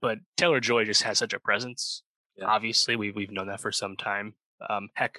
but 0.00 0.18
Taylor 0.36 0.60
Joy 0.60 0.84
just 0.84 1.02
has 1.02 1.18
such 1.18 1.32
a 1.32 1.40
presence. 1.40 2.02
Yeah. 2.36 2.46
Obviously, 2.46 2.96
we've 2.96 3.14
we've 3.14 3.30
known 3.30 3.48
that 3.48 3.60
for 3.60 3.72
some 3.72 3.96
time. 3.96 4.34
Um, 4.68 4.88
heck, 4.94 5.18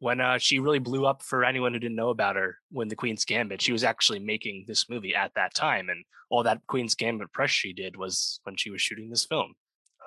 when 0.00 0.20
uh, 0.20 0.38
she 0.38 0.58
really 0.58 0.78
blew 0.78 1.06
up 1.06 1.22
for 1.22 1.44
anyone 1.44 1.72
who 1.72 1.78
didn't 1.78 1.96
know 1.96 2.10
about 2.10 2.36
her 2.36 2.58
when 2.70 2.88
the 2.88 2.96
Queen's 2.96 3.24
Gambit. 3.24 3.60
She 3.60 3.72
was 3.72 3.84
actually 3.84 4.18
making 4.18 4.64
this 4.66 4.88
movie 4.88 5.14
at 5.14 5.32
that 5.34 5.54
time, 5.54 5.88
and 5.88 6.04
all 6.30 6.42
that 6.44 6.60
Queen's 6.66 6.94
Gambit 6.94 7.32
press 7.32 7.50
she 7.50 7.72
did 7.72 7.96
was 7.96 8.40
when 8.44 8.56
she 8.56 8.70
was 8.70 8.80
shooting 8.80 9.10
this 9.10 9.26
film 9.26 9.54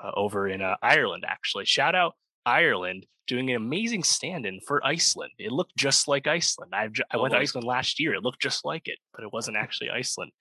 uh, 0.03 0.11
over 0.15 0.47
in 0.47 0.61
uh, 0.61 0.75
Ireland. 0.81 1.25
Actually, 1.27 1.65
shout 1.65 1.95
out 1.95 2.13
Ireland 2.45 3.05
doing 3.27 3.49
an 3.49 3.55
amazing 3.55 4.03
stand-in 4.03 4.59
for 4.67 4.85
Iceland. 4.85 5.31
It 5.37 5.51
looked 5.51 5.75
just 5.77 6.07
like 6.07 6.27
Iceland. 6.27 6.73
I've, 6.73 6.93
I 7.11 7.17
went 7.17 7.33
to 7.33 7.39
Iceland 7.39 7.65
last 7.65 7.99
year. 7.99 8.13
It 8.13 8.23
looked 8.23 8.41
just 8.41 8.65
like 8.65 8.87
it, 8.87 8.97
but 9.13 9.23
it 9.23 9.31
wasn't 9.31 9.57
actually 9.61 9.89
Iceland. 9.89 10.31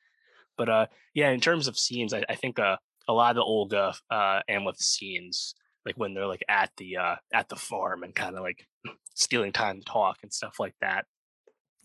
But 0.56 0.68
uh, 0.68 0.86
yeah, 1.14 1.30
in 1.30 1.40
terms 1.40 1.68
of 1.68 1.78
scenes, 1.78 2.12
I, 2.12 2.24
I 2.28 2.34
think 2.34 2.58
uh, 2.58 2.76
a 3.08 3.12
lot 3.12 3.30
of 3.30 3.36
the 3.36 3.42
Olga 3.42 3.94
uh, 4.10 4.40
Amleth 4.48 4.80
scenes, 4.80 5.54
like 5.84 5.96
when 5.96 6.14
they're 6.14 6.26
like 6.26 6.44
at 6.48 6.70
the 6.76 6.96
uh, 6.96 7.16
at 7.32 7.48
the 7.48 7.56
farm 7.56 8.02
and 8.02 8.14
kind 8.14 8.36
of 8.36 8.42
like 8.42 8.66
stealing 9.14 9.52
time 9.52 9.78
to 9.78 9.84
talk 9.84 10.18
and 10.22 10.32
stuff 10.32 10.56
like 10.58 10.74
that. 10.80 11.06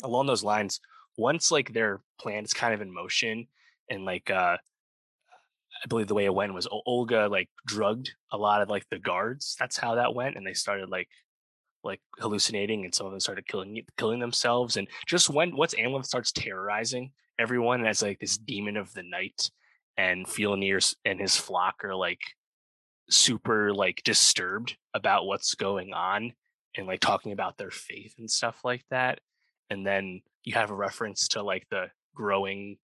Along 0.03 0.25
those 0.27 0.43
lines, 0.43 0.79
once 1.17 1.51
like 1.51 1.73
their 1.73 2.01
plan 2.19 2.43
is 2.43 2.53
kind 2.53 2.73
of 2.73 2.81
in 2.81 2.93
motion 2.93 3.47
and 3.89 4.05
like 4.05 4.29
uh 4.29 4.57
I 5.83 5.87
believe 5.87 6.07
the 6.07 6.15
way 6.15 6.25
it 6.25 6.33
went 6.33 6.53
was 6.53 6.67
Olga 6.71 7.27
like 7.27 7.49
drugged 7.67 8.13
a 8.31 8.37
lot 8.37 8.61
of 8.61 8.69
like 8.69 8.87
the 8.89 8.99
guards. 8.99 9.55
That's 9.59 9.77
how 9.77 9.95
that 9.95 10.15
went, 10.15 10.35
and 10.35 10.45
they 10.45 10.53
started 10.53 10.89
like 10.89 11.09
like 11.83 12.01
hallucinating, 12.17 12.85
and 12.85 12.95
some 12.95 13.05
of 13.05 13.11
them 13.11 13.19
started 13.19 13.47
killing 13.47 13.81
killing 13.97 14.19
themselves. 14.19 14.77
And 14.77 14.87
just 15.05 15.29
when 15.29 15.55
once 15.55 15.75
Amleth 15.75 16.05
starts 16.05 16.31
terrorizing 16.31 17.11
everyone 17.37 17.85
as 17.85 18.01
like 18.01 18.19
this 18.19 18.37
demon 18.37 18.77
of 18.77 18.93
the 18.93 19.03
night, 19.03 19.51
and 19.97 20.26
Fjolnir 20.26 20.95
and 21.05 21.19
his 21.19 21.35
flock 21.35 21.84
are 21.84 21.95
like 21.95 22.22
super 23.09 23.73
like 23.73 24.01
disturbed 24.03 24.77
about 24.93 25.26
what's 25.26 25.55
going 25.55 25.93
on 25.93 26.34
and 26.77 26.88
like 26.88 26.99
talking 26.99 27.31
about 27.31 27.57
their 27.57 27.72
faith 27.72 28.15
and 28.17 28.30
stuff 28.30 28.59
like 28.63 28.84
that. 28.89 29.19
And 29.69 29.85
then 29.85 30.22
you 30.43 30.53
have 30.55 30.72
a 30.72 30.76
reference 30.76 31.27
to 31.30 31.43
like 31.43 31.65
the 31.69 31.88
growing 32.13 32.77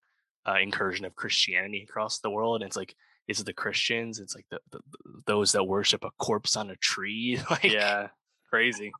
uh, 0.47 0.57
incursion 0.61 1.05
of 1.05 1.15
Christianity 1.15 1.85
across 1.87 2.19
the 2.19 2.29
world. 2.29 2.61
And 2.61 2.67
it's 2.67 2.77
like, 2.77 2.95
it's 3.27 3.43
the 3.43 3.53
Christians. 3.53 4.19
It's 4.19 4.35
like 4.35 4.45
the, 4.49 4.59
the, 4.71 4.79
those 5.27 5.51
that 5.51 5.63
worship 5.63 6.03
a 6.03 6.11
corpse 6.17 6.55
on 6.55 6.71
a 6.71 6.75
tree. 6.77 7.39
like, 7.49 7.63
yeah, 7.63 8.07
crazy. 8.49 8.91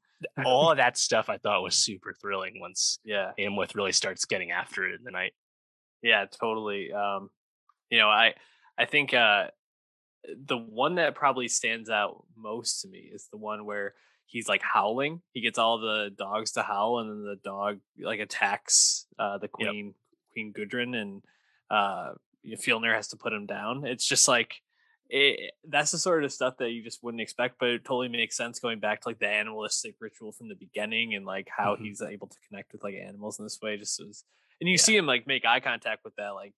all 0.45 0.69
of 0.69 0.77
that 0.77 0.97
stuff 0.97 1.29
I 1.29 1.37
thought 1.37 1.63
was 1.63 1.75
super 1.75 2.13
thrilling 2.21 2.59
once 2.59 2.99
yeah 3.03 3.31
Amleth 3.39 3.73
really 3.73 3.91
starts 3.91 4.25
getting 4.25 4.51
after 4.51 4.87
it 4.87 4.93
in 4.93 5.03
the 5.03 5.11
night. 5.11 5.33
Yeah, 6.03 6.25
totally. 6.25 6.91
Um, 6.91 7.29
you 7.91 7.99
know, 7.99 8.09
I 8.09 8.33
I 8.77 8.85
think 8.85 9.13
uh, 9.13 9.47
the 10.45 10.57
one 10.57 10.95
that 10.95 11.13
probably 11.13 11.47
stands 11.47 11.89
out 11.89 12.23
most 12.35 12.81
to 12.81 12.87
me 12.87 13.09
is 13.13 13.27
the 13.31 13.37
one 13.37 13.65
where 13.65 13.93
he's 14.25 14.47
like 14.47 14.61
howling. 14.63 15.21
He 15.33 15.41
gets 15.41 15.59
all 15.59 15.77
the 15.77 16.09
dogs 16.17 16.53
to 16.53 16.63
howl, 16.63 16.99
and 16.99 17.09
then 17.09 17.23
the 17.23 17.39
dog 17.43 17.79
like 17.99 18.19
attacks 18.19 19.05
uh, 19.19 19.37
the 19.37 19.49
queen, 19.49 19.85
yep. 19.87 19.95
Queen 20.33 20.53
Gudrun, 20.53 20.95
and 20.95 21.21
uh, 21.69 22.13
Fjolnir 22.47 22.95
has 22.95 23.09
to 23.09 23.17
put 23.17 23.33
him 23.33 23.45
down. 23.45 23.85
It's 23.85 24.07
just 24.07 24.27
like 24.27 24.61
it, 25.09 25.51
that's 25.67 25.91
the 25.91 25.97
sort 25.97 26.23
of 26.23 26.31
stuff 26.31 26.55
that 26.59 26.71
you 26.71 26.81
just 26.81 27.03
wouldn't 27.03 27.21
expect, 27.21 27.57
but 27.59 27.69
it 27.69 27.83
totally 27.83 28.07
makes 28.07 28.37
sense 28.37 28.59
going 28.59 28.79
back 28.79 29.01
to 29.01 29.09
like 29.09 29.19
the 29.19 29.27
animalistic 29.27 29.95
ritual 29.99 30.31
from 30.31 30.47
the 30.47 30.55
beginning 30.55 31.13
and 31.13 31.25
like 31.25 31.49
how 31.55 31.75
mm-hmm. 31.75 31.83
he's 31.83 32.01
able 32.01 32.27
to 32.27 32.37
connect 32.47 32.71
with 32.71 32.83
like 32.83 32.95
animals 32.95 33.37
in 33.37 33.45
this 33.45 33.59
way. 33.61 33.75
Just 33.75 33.99
as, 33.99 34.23
and 34.61 34.69
you 34.69 34.75
yeah. 34.75 34.81
see 34.81 34.95
him 34.95 35.05
like 35.05 35.27
make 35.27 35.45
eye 35.45 35.59
contact 35.59 36.05
with 36.05 36.15
that 36.15 36.29
like 36.29 36.53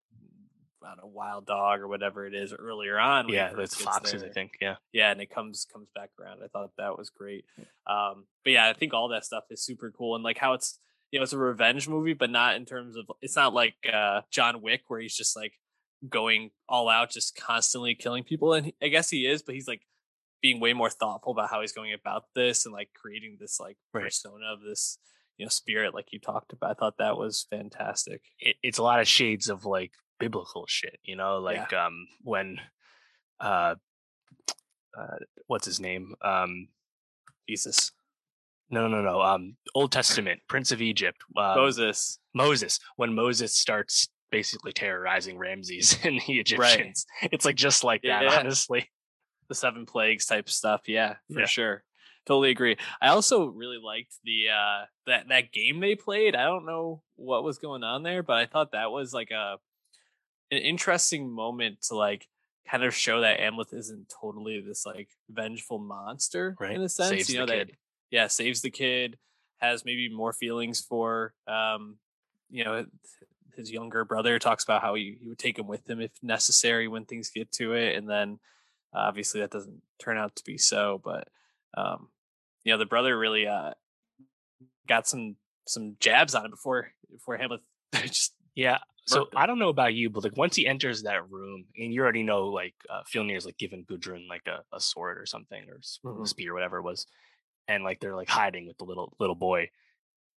I 0.84 0.90
don't 0.90 0.98
know, 0.98 1.12
wild 1.14 1.46
dog 1.46 1.80
or 1.80 1.88
whatever 1.88 2.26
it 2.26 2.34
is 2.34 2.54
earlier 2.54 3.00
on. 3.00 3.30
Yeah, 3.30 3.52
it's 3.58 3.82
foxes, 3.82 4.22
there. 4.22 4.30
I 4.30 4.34
think. 4.34 4.58
Yeah, 4.62 4.76
yeah, 4.92 5.12
and 5.12 5.22
it 5.22 5.30
comes 5.30 5.66
comes 5.72 5.90
back 5.96 6.10
around. 6.20 6.40
I 6.44 6.48
thought 6.48 6.72
that 6.78 6.98
was 6.98 7.10
great. 7.10 7.46
Um, 7.88 8.26
but 8.44 8.54
yeah, 8.54 8.70
I 8.70 8.74
think 8.74 8.94
all 8.94 9.10
that 9.10 9.26
stuff 9.26 9.46
is 9.50 9.64
super 9.64 9.92
cool, 9.92 10.16
and 10.16 10.24
like 10.24 10.38
how 10.38 10.54
it's 10.54 10.80
you 11.12 11.20
know 11.20 11.24
it's 11.24 11.34
a 11.34 11.38
revenge 11.38 11.88
movie, 11.88 12.14
but 12.14 12.30
not 12.30 12.56
in 12.56 12.66
terms 12.66 12.96
of 12.98 13.06
it's 13.22 13.36
not 13.36 13.54
like 13.54 13.76
uh, 13.92 14.22
John 14.32 14.62
Wick 14.62 14.84
where 14.88 15.00
he's 15.00 15.16
just 15.16 15.36
like 15.36 15.54
going 16.10 16.52
all 16.68 16.90
out, 16.90 17.12
just 17.12 17.36
constantly 17.36 17.96
killing 17.96 18.24
people. 18.24 18.54
And 18.54 18.68
he, 18.68 18.76
I 18.82 18.88
guess 18.88 19.10
he 19.10 19.26
is, 19.26 19.42
but 19.42 19.56
he's 19.56 19.68
like 19.68 19.82
being 20.42 20.60
way 20.60 20.74
more 20.74 20.90
thoughtful 20.90 21.32
about 21.32 21.50
how 21.50 21.62
he's 21.62 21.72
going 21.72 21.94
about 21.94 22.26
this 22.36 22.66
and 22.66 22.74
like 22.74 22.90
creating 22.94 23.38
this 23.40 23.60
like 23.60 23.78
right. 23.94 24.04
persona 24.04 24.46
of 24.52 24.62
this 24.62 24.98
you 25.38 25.46
know 25.46 25.50
spirit 25.50 25.94
like 25.94 26.12
you 26.12 26.20
talked 26.20 26.54
about. 26.54 26.72
I 26.72 26.74
thought 26.74 26.98
that 26.98 27.18
was 27.18 27.46
fantastic. 27.50 28.22
It, 28.40 28.58
it's 28.62 28.78
a 28.78 28.84
lot 28.84 29.00
of 29.00 29.08
shades 29.08 29.50
of 29.50 29.66
like 29.66 29.92
biblical 30.24 30.66
shit, 30.68 31.00
you 31.04 31.16
know, 31.16 31.40
like 31.40 31.72
yeah. 31.72 31.86
um 31.86 32.08
when 32.22 32.58
uh 33.40 33.76
uh 34.98 35.18
what's 35.48 35.66
his 35.66 35.80
name? 35.80 36.14
Um 36.22 36.68
Jesus. 37.48 37.92
No, 38.70 38.88
no, 38.88 39.02
no. 39.02 39.22
Um 39.22 39.58
Old 39.76 39.92
Testament, 39.92 40.42
Prince 40.48 40.72
of 40.72 40.82
Egypt. 40.82 41.18
Um, 41.38 41.56
Moses. 41.56 42.20
Moses. 42.34 42.80
When 42.96 43.14
Moses 43.14 43.56
starts 43.56 44.10
basically 44.34 44.74
terrorizing 44.74 45.38
Ramses 45.38 45.98
and 46.04 46.20
the 46.28 46.40
Egyptians. 46.40 47.06
Right. 47.22 47.30
It's 47.32 47.46
like 47.46 47.56
just 47.56 47.84
like 47.84 48.02
that, 48.02 48.24
yeah. 48.24 48.40
honestly. 48.40 48.90
The 49.48 49.56
seven 49.56 49.86
plagues 49.86 50.26
type 50.26 50.50
stuff. 50.50 50.82
Yeah, 50.88 51.16
for 51.32 51.42
yeah. 51.42 51.46
sure. 51.46 51.84
Totally 52.26 52.50
agree. 52.50 52.78
I 53.02 53.10
also 53.10 53.46
really 53.48 53.78
liked 53.78 54.16
the 54.24 54.50
uh 54.50 54.86
that 55.06 55.28
that 55.28 55.52
game 55.52 55.80
they 55.80 55.96
played. 55.96 56.36
I 56.36 56.46
don't 56.46 56.66
know 56.66 57.02
what 57.16 57.44
was 57.44 57.58
going 57.58 57.84
on 57.84 58.04
there, 58.04 58.24
but 58.24 58.38
I 58.38 58.46
thought 58.46 58.72
that 58.72 58.92
was 58.92 59.14
like 59.14 59.32
a 59.32 59.58
an 60.54 60.62
interesting 60.62 61.30
moment 61.30 61.82
to 61.84 61.96
like 61.96 62.28
kind 62.70 62.84
of 62.84 62.96
show 62.96 63.22
that 63.22 63.40
Amleth 63.40 63.74
isn't 63.74 64.14
totally 64.22 64.62
this 64.62 64.86
like 64.86 65.10
vengeful 65.30 65.80
monster 65.80 66.56
right. 66.60 66.76
in 66.76 66.82
a 66.82 66.90
sense. 66.90 67.10
Saves 67.10 67.30
you 67.30 67.40
know 67.40 67.46
that 67.46 67.72
yeah, 68.12 68.28
saves 68.28 68.62
the 68.62 68.70
kid, 68.70 69.18
has 69.58 69.86
maybe 69.86 70.10
more 70.10 70.34
feelings 70.34 70.82
for 70.82 71.34
um, 71.48 71.98
you 72.50 72.64
know, 72.64 72.86
his 73.56 73.72
younger 73.72 74.06
brother 74.06 74.40
talks 74.40 74.64
about 74.64 74.82
how 74.82 74.94
he, 74.94 75.18
he 75.20 75.28
would 75.28 75.40
take 75.40 75.58
him 75.58 75.68
with 75.68 75.90
him 75.90 76.00
if 76.00 76.12
necessary 76.22 76.88
when 76.88 77.06
things 77.06 77.30
get 77.30 77.52
to 77.52 77.74
it. 77.74 77.96
And 77.96 78.08
then 78.10 78.40
uh, 78.96 79.00
obviously 79.00 79.42
that 79.42 79.52
doesn't 79.52 79.82
turn 80.00 80.18
out 80.18 80.36
to 80.36 80.44
be 80.44 80.58
so, 80.58 81.02
but 81.04 81.28
um, 81.76 82.10
you 82.64 82.72
know, 82.72 82.78
the 82.78 82.86
brother 82.86 83.18
really 83.18 83.48
uh 83.48 83.72
got 84.88 85.08
some 85.08 85.36
some 85.66 85.96
jabs 86.00 86.36
on 86.36 86.46
it 86.46 86.52
before 86.52 86.92
before 87.12 87.38
Hamlet 87.38 87.62
just 87.94 88.34
yeah 88.56 88.80
so 89.06 89.28
I 89.36 89.46
don't 89.46 89.60
know 89.60 89.70
about 89.70 89.94
you, 89.94 90.10
but 90.10 90.24
like 90.24 90.38
once 90.38 90.56
he 90.56 90.66
enters 90.66 91.04
that 91.04 91.30
room, 91.30 91.66
and 91.78 91.94
you 91.94 92.02
already 92.02 92.24
know 92.24 92.48
like 92.48 92.76
uh, 92.90 93.02
is 93.14 93.46
like 93.46 93.58
giving 93.58 93.86
Gudrun 93.86 94.28
like 94.30 94.48
a, 94.48 94.62
a 94.76 94.80
sword 94.80 95.18
or 95.18 95.26
something 95.26 95.62
or 95.70 95.80
mm-hmm. 95.80 96.24
spear 96.24 96.52
or 96.52 96.54
whatever 96.54 96.78
it 96.78 96.84
was, 96.84 97.06
and 97.68 97.84
like 97.84 98.00
they're 98.00 98.16
like 98.16 98.30
hiding 98.30 98.66
with 98.66 98.78
the 98.78 98.86
little 98.86 99.14
little 99.20 99.36
boy, 99.36 99.70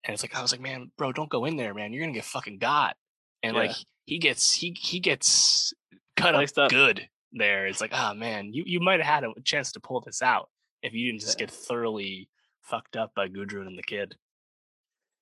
and 0.05 0.15
it's 0.15 0.23
like 0.23 0.35
I 0.35 0.41
was 0.41 0.51
like, 0.51 0.63
man, 0.63 0.91
bro, 0.97 1.13
don't 1.13 1.29
go 1.29 1.45
in 1.45 1.57
there, 1.57 1.75
man. 1.75 1.93
You're 1.93 2.05
gonna 2.05 2.15
get 2.15 2.25
fucking 2.25 2.59
got, 2.59 2.97
and 3.43 3.55
yeah. 3.55 3.63
like 3.63 3.77
he 4.07 4.19
gets 4.19 4.55
he 4.55 4.75
he 4.81 4.99
gets 4.99 5.75
cut 6.17 6.35
up, 6.35 6.49
up, 6.57 6.71
good 6.71 7.07
there. 7.33 7.67
It's 7.67 7.83
like, 7.83 7.93
oh 7.93 8.15
man, 8.15 8.55
you 8.55 8.65
you 8.67 8.81
might 8.81 9.01
have 9.01 9.23
had 9.23 9.25
a 9.25 9.41
chance 9.43 9.73
to 9.73 9.81
pull 9.81 10.01
this 10.01 10.23
out 10.23 10.49
if 10.83 10.95
you 10.95 11.07
didn't 11.07 11.21
just 11.21 11.39
yeah. 11.39 11.47
get 11.47 11.55
thoroughly 11.55 12.31
fucked 12.63 12.97
up 12.97 13.15
by 13.15 13.29
Gudrun 13.29 13.67
and 13.67 13.77
the 13.77 13.83
kid. 13.83 14.17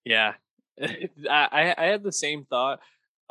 Yeah, 0.04 0.34
I 0.80 1.74
I 1.76 1.84
had 1.86 2.04
the 2.04 2.12
same 2.12 2.44
thought 2.44 2.78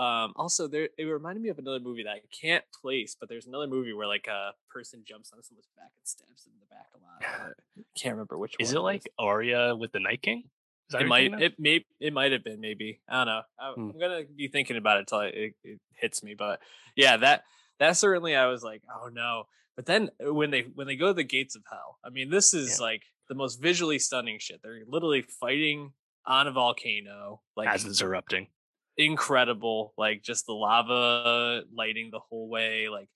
um, 0.01 0.33
also, 0.35 0.67
there 0.67 0.89
it 0.97 1.03
reminded 1.03 1.43
me 1.43 1.49
of 1.49 1.59
another 1.59 1.79
movie 1.79 2.01
that 2.01 2.09
I 2.09 2.21
can't 2.31 2.63
place, 2.81 3.15
but 3.19 3.29
there's 3.29 3.45
another 3.45 3.67
movie 3.67 3.93
where 3.93 4.07
like 4.07 4.25
a 4.25 4.53
person 4.67 5.03
jumps 5.07 5.31
on 5.31 5.43
someone's 5.43 5.67
back 5.77 5.91
and 5.95 6.07
stabs 6.07 6.43
them 6.43 6.53
in 6.55 6.59
the 6.59 6.65
back 6.73 6.87
a 6.95 7.43
lot. 7.43 7.51
I 7.77 7.81
can't 7.95 8.13
remember 8.15 8.35
which. 8.35 8.55
One. 8.57 8.65
Is 8.65 8.73
it 8.73 8.79
like 8.79 9.03
Arya 9.19 9.75
with 9.75 9.91
the 9.91 9.99
Night 9.99 10.23
King? 10.23 10.45
It 10.91 11.07
might. 11.07 11.39
It 11.39 11.59
may. 11.59 11.85
It 11.99 12.13
might 12.13 12.31
have 12.31 12.43
been. 12.43 12.59
Maybe 12.59 12.99
I 13.07 13.17
don't 13.17 13.27
know. 13.27 13.41
I, 13.59 13.69
am 13.69 13.91
hmm. 13.91 13.99
gonna 13.99 14.23
be 14.35 14.47
thinking 14.47 14.75
about 14.75 14.97
it 14.97 14.99
until 15.01 15.19
it, 15.19 15.53
it 15.63 15.79
hits 15.93 16.23
me. 16.23 16.33
But 16.35 16.61
yeah, 16.95 17.17
that 17.17 17.43
that 17.77 17.95
certainly 17.95 18.35
I 18.35 18.47
was 18.47 18.63
like, 18.63 18.81
oh 18.89 19.09
no. 19.09 19.43
But 19.75 19.85
then 19.85 20.09
uh, 20.25 20.33
when 20.33 20.49
they 20.49 20.61
when 20.73 20.87
they 20.87 20.95
go 20.95 21.09
to 21.09 21.13
the 21.13 21.23
gates 21.23 21.55
of 21.55 21.61
hell, 21.69 21.99
I 22.03 22.09
mean, 22.09 22.31
this 22.31 22.55
is 22.55 22.79
yeah. 22.79 22.85
like 22.85 23.03
the 23.29 23.35
most 23.35 23.61
visually 23.61 23.99
stunning 23.99 24.39
shit. 24.39 24.61
They're 24.63 24.81
literally 24.87 25.21
fighting 25.21 25.91
on 26.25 26.47
a 26.47 26.51
volcano, 26.51 27.41
like 27.55 27.69
as 27.69 27.85
it's 27.85 28.01
erupting 28.01 28.47
incredible. 29.01 29.93
Like 29.97 30.23
just 30.23 30.45
the 30.45 30.53
lava 30.53 31.63
lighting 31.73 32.09
the 32.11 32.19
whole 32.19 32.49
way. 32.49 32.89
Like 32.89 33.09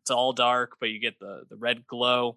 it's 0.00 0.10
all 0.10 0.32
dark, 0.32 0.76
but 0.80 0.90
you 0.90 0.98
get 0.98 1.18
the 1.18 1.44
the 1.48 1.56
red 1.56 1.86
glow. 1.86 2.36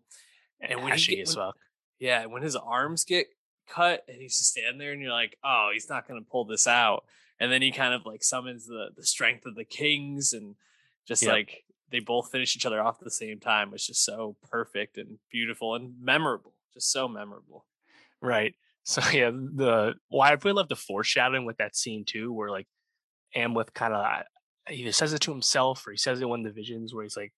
And 0.60 0.84
when 0.84 0.94
Ashy 0.94 1.12
he 1.12 1.18
get, 1.18 1.30
as 1.30 1.38
well. 1.38 1.54
yeah, 2.00 2.26
when 2.26 2.42
his 2.42 2.56
arms 2.56 3.04
get 3.04 3.28
cut 3.70 4.04
and 4.08 4.20
he's 4.20 4.38
just 4.38 4.52
standing 4.52 4.80
there 4.80 4.92
and 4.92 5.02
you're 5.02 5.12
like, 5.12 5.38
oh, 5.44 5.70
he's 5.74 5.90
not 5.90 6.08
gonna 6.08 6.22
pull 6.22 6.46
this 6.46 6.68
out. 6.68 7.06
And 7.40 7.52
then 7.52 7.62
he 7.62 7.72
kind 7.72 7.94
of 7.94 8.06
like 8.06 8.24
summons 8.24 8.66
the 8.66 8.90
the 8.96 9.06
strength 9.06 9.46
of 9.46 9.56
the 9.56 9.66
kings 9.66 10.34
and 10.34 10.56
just 11.08 11.24
yep. 11.24 11.32
like 11.32 11.64
they 11.90 12.00
both 12.00 12.32
finish 12.32 12.56
each 12.56 12.66
other 12.66 12.82
off 12.82 12.98
at 13.00 13.06
the 13.06 13.12
same 13.12 13.40
time. 13.40 13.72
It's 13.74 13.88
just 13.88 14.04
so 14.04 14.36
perfect 14.50 14.98
and 14.98 15.20
beautiful 15.32 15.76
and 15.76 15.94
memorable. 16.02 16.54
Just 16.74 16.92
so 16.92 17.08
memorable. 17.08 17.66
Right. 18.22 18.56
So 18.84 19.02
yeah, 19.14 19.32
the 19.32 19.96
why 20.10 20.30
well, 20.30 20.32
I 20.32 20.38
really 20.44 20.56
love 20.56 20.70
the 20.70 20.76
foreshadowing 20.76 21.46
with 21.46 21.58
that 21.58 21.76
scene 21.76 22.06
too, 22.06 22.34
where 22.34 22.50
like 22.50 22.68
Amleth 23.36 23.74
kind 23.74 23.94
of 23.94 24.06
either 24.72 24.92
says 24.92 25.14
it 25.14 25.20
to 25.20 25.32
himself 25.32 25.86
or 25.88 25.92
he 25.92 25.98
says 25.98 26.20
it 26.20 26.24
in 26.24 26.30
one 26.30 26.40
of 26.42 26.46
the 26.46 26.52
visions 26.52 26.94
where 26.94 27.04
he's 27.04 27.18
like 27.18 27.34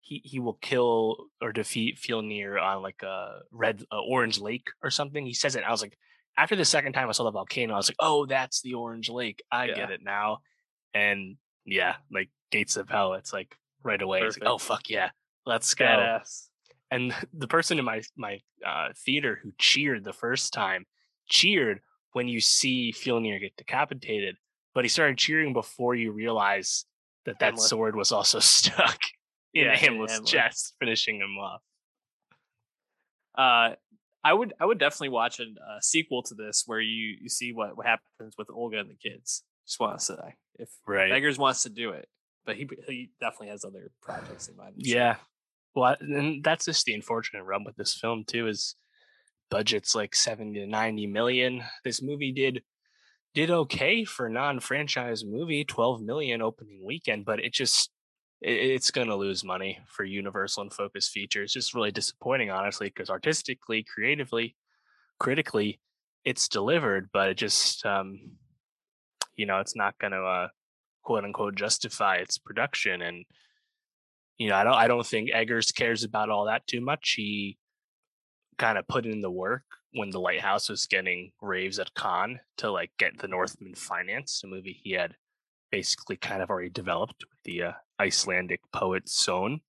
he 0.00 0.20
he 0.24 0.38
will 0.38 0.54
kill 0.60 1.26
or 1.40 1.52
defeat 1.52 1.98
Fjolnir 1.98 2.60
on 2.60 2.82
like 2.82 3.02
a 3.02 3.40
red 3.50 3.84
uh, 3.90 4.00
orange 4.00 4.38
lake 4.38 4.68
or 4.82 4.90
something. 4.90 5.24
He 5.24 5.32
says 5.34 5.56
it. 5.56 5.64
I 5.64 5.70
was 5.70 5.80
like, 5.82 5.96
after 6.36 6.56
the 6.56 6.64
second 6.64 6.92
time 6.92 7.08
I 7.08 7.12
saw 7.12 7.24
the 7.24 7.30
volcano, 7.30 7.74
I 7.74 7.76
was 7.76 7.88
like, 7.88 7.96
oh, 8.00 8.26
that's 8.26 8.60
the 8.60 8.74
Orange 8.74 9.08
Lake. 9.08 9.42
I 9.50 9.66
Yeah. 9.66 9.74
get 9.74 9.90
it 9.90 10.00
now. 10.02 10.38
And 10.92 11.36
yeah, 11.64 11.96
like 12.12 12.28
Gates 12.50 12.76
of 12.76 12.88
Hell, 12.88 13.14
it's 13.14 13.32
like 13.32 13.56
right 13.82 14.00
away. 14.00 14.20
It's 14.22 14.38
like, 14.38 14.48
oh 14.48 14.58
fuck 14.58 14.90
yeah, 14.90 15.10
let's 15.46 15.72
go. 15.74 15.84
Badass. 15.86 16.48
And 16.90 17.14
the 17.32 17.48
person 17.48 17.78
in 17.78 17.84
my 17.84 18.02
my 18.16 18.40
uh, 18.64 18.88
theater 19.04 19.40
who 19.42 19.52
cheered 19.58 20.04
the 20.04 20.12
first 20.12 20.52
time 20.52 20.86
cheered 21.28 21.80
when 22.12 22.28
you 22.28 22.40
see 22.40 22.92
Fjolnir 22.92 23.40
get 23.40 23.56
decapitated, 23.56 24.36
but 24.74 24.84
he 24.84 24.88
started 24.88 25.16
cheering 25.18 25.52
before 25.52 25.94
you 25.94 26.12
realize 26.12 26.84
that 27.26 27.38
that 27.38 27.52
Hamlet. 27.52 27.62
sword 27.62 27.96
was 27.96 28.12
also 28.12 28.38
stuck 28.40 28.98
in 29.54 29.64
Yeah, 29.66 29.76
Hamlet's 29.76 30.14
Hamlet. 30.14 30.28
chest, 30.28 30.74
finishing 30.80 31.16
him 31.20 31.36
off. 31.40 31.62
Uh, 33.36 33.74
I 34.22 34.32
would 34.32 34.54
I 34.60 34.64
would 34.66 34.78
definitely 34.78 35.10
watch 35.10 35.40
a, 35.40 35.44
a 35.44 35.82
sequel 35.82 36.22
to 36.24 36.34
this 36.34 36.62
where 36.66 36.80
you 36.80 37.16
you 37.20 37.28
see 37.28 37.52
what 37.52 37.76
what 37.76 37.86
happens 37.86 38.34
with 38.38 38.48
Olga 38.50 38.78
and 38.78 38.90
the 38.90 38.94
kids. 38.94 39.42
Just 39.66 39.80
want 39.80 39.98
to 39.98 40.04
say 40.04 40.34
if 40.58 40.70
Right. 40.86 41.10
Eggers 41.10 41.36
wants 41.38 41.62
to 41.64 41.68
do 41.70 41.90
it, 41.90 42.08
but 42.46 42.56
he 42.56 42.68
he 42.86 43.10
definitely 43.20 43.48
has 43.48 43.64
other 43.64 43.90
projects 44.00 44.48
in 44.48 44.56
mind. 44.56 44.74
Yeah. 44.78 45.16
Well, 45.74 45.96
and 46.00 46.42
that's 46.44 46.64
just 46.66 46.84
the 46.86 46.94
unfortunate 46.94 47.42
rub 47.42 47.66
with 47.66 47.74
this 47.76 47.94
film 47.94 48.24
too 48.26 48.46
is 48.46 48.76
budget's 49.50 49.94
like 49.94 50.14
70 50.14 50.60
to 50.60 50.66
90 50.66 51.06
million. 51.08 51.62
This 51.84 52.00
movie 52.00 52.32
did 52.32 52.62
did 53.34 53.50
okay 53.50 54.04
for 54.04 54.28
non-franchise 54.28 55.24
movie, 55.24 55.64
12 55.64 56.02
million 56.02 56.40
opening 56.40 56.80
weekend, 56.84 57.24
but 57.24 57.40
it 57.40 57.52
just 57.52 57.90
it, 58.40 58.52
it's 58.52 58.90
going 58.90 59.08
to 59.08 59.16
lose 59.16 59.44
money 59.44 59.80
for 59.88 60.04
Universal 60.04 60.62
and 60.62 60.72
Focus 60.72 61.08
Features. 61.08 61.52
Just 61.52 61.74
really 61.74 61.90
disappointing 61.90 62.50
honestly 62.50 62.88
because 62.88 63.10
artistically, 63.10 63.82
creatively, 63.82 64.56
critically 65.18 65.80
it's 66.24 66.48
delivered, 66.48 67.10
but 67.12 67.28
it 67.28 67.36
just 67.36 67.84
um 67.84 68.20
you 69.36 69.46
know, 69.46 69.58
it's 69.58 69.76
not 69.76 69.98
going 69.98 70.12
to 70.12 70.22
uh 70.22 70.48
quote 71.02 71.24
unquote 71.24 71.56
justify 71.56 72.16
its 72.16 72.38
production 72.38 73.02
and 73.02 73.24
you 74.38 74.48
know, 74.48 74.56
I 74.56 74.64
don't 74.64 74.74
I 74.74 74.88
don't 74.88 75.06
think 75.06 75.30
Eggers 75.30 75.72
cares 75.72 76.04
about 76.04 76.30
all 76.30 76.46
that 76.46 76.66
too 76.66 76.80
much. 76.80 77.14
He 77.16 77.58
kind 78.58 78.78
of 78.78 78.86
put 78.86 79.06
in 79.06 79.20
the 79.20 79.30
work 79.30 79.64
when 79.94 80.10
the 80.10 80.20
lighthouse 80.20 80.68
was 80.68 80.86
getting 80.86 81.30
raves 81.40 81.78
at 81.78 81.94
Cannes 81.94 82.40
to 82.58 82.70
like 82.70 82.90
get 82.98 83.18
the 83.18 83.28
Northman 83.28 83.74
financed, 83.74 84.42
a 84.42 84.46
movie 84.46 84.78
he 84.82 84.92
had 84.92 85.14
basically 85.70 86.16
kind 86.16 86.42
of 86.42 86.50
already 86.50 86.68
developed 86.68 87.24
with 87.30 87.38
the 87.44 87.62
uh, 87.62 87.72
Icelandic 88.00 88.60
poet 88.72 89.06
Sjón. 89.06 89.60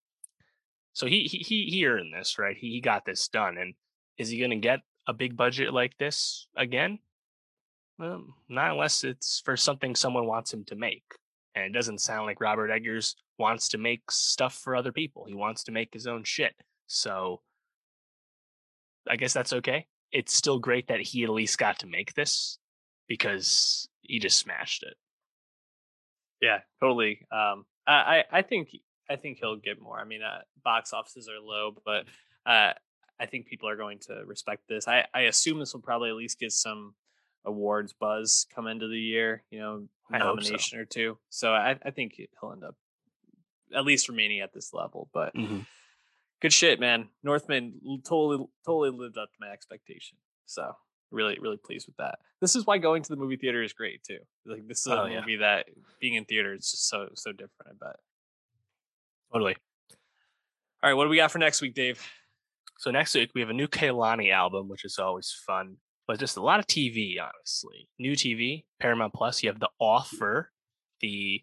So 0.93 1.05
he 1.05 1.23
he 1.23 1.37
he 1.37 1.65
he 1.65 1.85
earned 1.85 2.13
this, 2.13 2.39
right? 2.39 2.57
He 2.57 2.71
he 2.71 2.81
got 2.81 3.05
this 3.05 3.27
done. 3.27 3.57
And 3.57 3.75
is 4.17 4.29
he 4.29 4.39
gonna 4.39 4.55
get 4.55 4.79
a 5.07 5.13
big 5.13 5.37
budget 5.37 5.73
like 5.73 5.95
this 5.97 6.47
again? 6.57 6.99
Well, 7.99 8.25
not 8.49 8.71
unless 8.71 9.03
it's 9.03 9.41
for 9.45 9.55
something 9.55 9.95
someone 9.95 10.25
wants 10.25 10.51
him 10.51 10.65
to 10.65 10.75
make. 10.75 11.05
And 11.53 11.65
it 11.65 11.71
doesn't 11.71 12.01
sound 12.01 12.25
like 12.25 12.41
Robert 12.41 12.71
Eggers 12.71 13.15
wants 13.37 13.69
to 13.69 13.77
make 13.77 14.11
stuff 14.11 14.55
for 14.55 14.75
other 14.75 14.91
people. 14.91 15.25
He 15.25 15.35
wants 15.35 15.63
to 15.65 15.71
make 15.71 15.93
his 15.93 16.07
own 16.07 16.23
shit. 16.23 16.53
So 16.87 17.41
I 19.07 19.15
guess 19.17 19.33
that's 19.33 19.53
okay. 19.53 19.87
It's 20.11 20.33
still 20.33 20.59
great 20.59 20.87
that 20.87 21.01
he 21.01 21.23
at 21.23 21.29
least 21.29 21.57
got 21.57 21.79
to 21.79 21.87
make 21.87 22.13
this 22.13 22.57
because 23.07 23.87
he 24.01 24.19
just 24.19 24.37
smashed 24.37 24.83
it. 24.83 24.95
Yeah, 26.41 26.59
totally. 26.79 27.25
Um, 27.31 27.65
I, 27.87 28.23
I 28.31 28.41
think 28.41 28.69
I 29.09 29.15
think 29.15 29.37
he'll 29.39 29.57
get 29.57 29.81
more. 29.81 29.99
I 29.99 30.05
mean, 30.05 30.21
uh, 30.21 30.41
box 30.63 30.93
offices 30.93 31.29
are 31.29 31.39
low, 31.39 31.75
but 31.85 32.05
uh, 32.45 32.73
I 33.19 33.25
think 33.25 33.45
people 33.45 33.69
are 33.69 33.75
going 33.75 33.99
to 34.07 34.23
respect 34.25 34.63
this. 34.67 34.87
I 34.87 35.05
I 35.13 35.21
assume 35.21 35.59
this 35.59 35.73
will 35.73 35.81
probably 35.81 36.09
at 36.09 36.15
least 36.15 36.39
get 36.39 36.51
some 36.51 36.95
awards 37.45 37.93
buzz 37.93 38.47
come 38.53 38.67
into 38.67 38.87
the 38.87 38.99
year. 38.99 39.43
You 39.51 39.59
know, 39.59 39.87
hope 40.11 40.21
so. 40.21 40.25
nomination 40.25 40.79
or 40.79 40.85
two. 40.85 41.17
So 41.29 41.51
I 41.53 41.77
I 41.85 41.91
think 41.91 42.13
he'll 42.15 42.51
end 42.51 42.63
up 42.63 42.75
at 43.73 43.85
least 43.85 44.09
remaining 44.09 44.41
at 44.41 44.53
this 44.53 44.73
level. 44.73 45.09
But 45.13 45.35
good 46.45 46.53
shit, 46.53 46.79
man. 46.79 47.09
Northman 47.23 47.73
totally 48.07 48.45
totally 48.65 48.91
lived 48.91 49.17
up 49.17 49.29
to 49.31 49.37
my 49.39 49.49
expectation. 49.51 50.17
So 50.45 50.71
really 51.11 51.37
really 51.41 51.57
pleased 51.57 51.87
with 51.87 51.97
that. 51.97 52.19
This 52.41 52.55
is 52.55 52.65
why 52.65 52.77
going 52.77 53.01
to 53.03 53.09
the 53.09 53.15
movie 53.15 53.37
theater 53.37 53.63
is 53.63 53.73
great 53.73 54.03
too. 54.03 54.19
Like 54.45 54.67
this 54.67 54.79
is 54.79 54.87
a 54.87 55.01
Oh, 55.01 55.05
yeah. 55.05 55.19
movie 55.21 55.37
that 55.37 55.65
being 55.99 56.15
in 56.15 56.25
theater 56.25 56.53
is 56.53 56.69
just 56.71 56.87
so 56.89 57.09
so 57.15 57.31
different. 57.31 57.51
I 57.81 57.85
bet. 57.85 57.95
Totally. 59.33 59.55
All 60.83 60.89
right, 60.89 60.93
what 60.93 61.05
do 61.05 61.09
we 61.09 61.17
got 61.17 61.31
for 61.31 61.39
next 61.39 61.61
week, 61.61 61.73
Dave? 61.73 61.99
So 62.77 62.91
next 62.91 63.15
week 63.15 63.31
we 63.33 63.41
have 63.41 63.49
a 63.49 63.53
new 63.53 63.67
Kehlani 63.67 64.31
album, 64.31 64.67
which 64.69 64.85
is 64.85 64.99
always 64.99 65.33
fun, 65.47 65.77
but 66.07 66.19
just 66.19 66.37
a 66.37 66.41
lot 66.41 66.59
of 66.59 66.67
TV, 66.67 67.15
honestly. 67.19 67.87
New 67.97 68.11
TV, 68.13 68.65
Paramount 68.79 69.13
Plus. 69.13 69.41
You 69.41 69.49
have 69.49 69.59
The 69.59 69.69
Offer, 69.79 70.51
the 71.01 71.41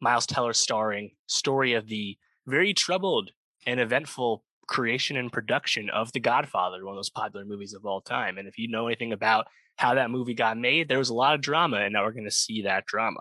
Miles 0.00 0.26
Teller 0.26 0.52
starring 0.52 1.12
story 1.28 1.72
of 1.74 1.86
the 1.88 2.18
very 2.46 2.74
troubled 2.74 3.30
and 3.66 3.80
eventful 3.80 4.44
creation 4.66 5.16
and 5.16 5.32
production 5.32 5.90
of 5.90 6.12
The 6.12 6.20
Godfather, 6.20 6.84
one 6.84 6.94
of 6.94 6.98
those 6.98 7.10
popular 7.10 7.44
movies 7.44 7.74
of 7.74 7.84
all 7.84 8.00
time. 8.00 8.38
And 8.38 8.48
if 8.48 8.58
you 8.58 8.68
know 8.68 8.86
anything 8.86 9.12
about 9.12 9.46
how 9.76 9.94
that 9.94 10.10
movie 10.10 10.34
got 10.34 10.56
made, 10.56 10.88
there 10.88 10.98
was 10.98 11.10
a 11.10 11.14
lot 11.14 11.34
of 11.34 11.40
drama, 11.40 11.78
and 11.78 11.92
now 11.92 12.04
we're 12.04 12.12
going 12.12 12.24
to 12.24 12.30
see 12.30 12.62
that 12.62 12.86
drama. 12.86 13.20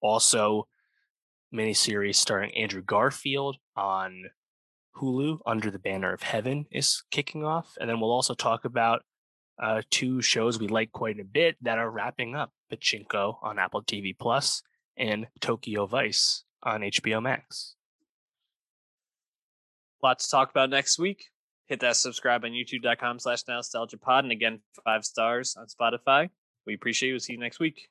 Also, 0.00 0.68
miniseries 1.54 2.16
starring 2.16 2.54
Andrew 2.56 2.82
Garfield 2.82 3.56
on 3.76 4.24
Hulu 4.96 5.38
under 5.46 5.70
the 5.70 5.78
banner 5.78 6.12
of 6.12 6.22
Heaven 6.22 6.66
is 6.70 7.02
kicking 7.10 7.44
off. 7.44 7.76
And 7.80 7.88
then 7.88 8.00
we'll 8.00 8.10
also 8.10 8.34
talk 8.34 8.64
about 8.64 9.02
uh, 9.60 9.82
two 9.90 10.22
shows 10.22 10.58
we 10.58 10.68
like 10.68 10.92
quite 10.92 11.18
a 11.18 11.24
bit 11.24 11.56
that 11.62 11.78
are 11.78 11.90
wrapping 11.90 12.34
up 12.34 12.52
Pachinko 12.72 13.38
on 13.42 13.58
Apple 13.58 13.82
TV 13.82 14.16
Plus 14.16 14.62
and 14.96 15.26
Tokyo 15.40 15.86
Vice 15.86 16.44
on 16.62 16.82
HBO 16.82 17.22
Max. 17.22 17.74
Lot 20.02 20.18
to 20.20 20.28
talk 20.28 20.50
about 20.50 20.70
next 20.70 20.98
week. 20.98 21.24
Hit 21.66 21.80
that 21.80 21.96
subscribe 21.96 22.44
on 22.44 22.52
youtube.com 22.52 23.18
slash 23.18 23.42
nostalgia 23.46 23.98
pod. 23.98 24.24
And 24.24 24.32
again, 24.32 24.60
five 24.84 25.04
stars 25.04 25.56
on 25.58 25.66
Spotify. 25.66 26.30
We 26.66 26.74
appreciate 26.74 27.08
you. 27.08 27.14
We'll 27.14 27.20
see 27.20 27.34
you 27.34 27.40
next 27.40 27.60
week. 27.60 27.88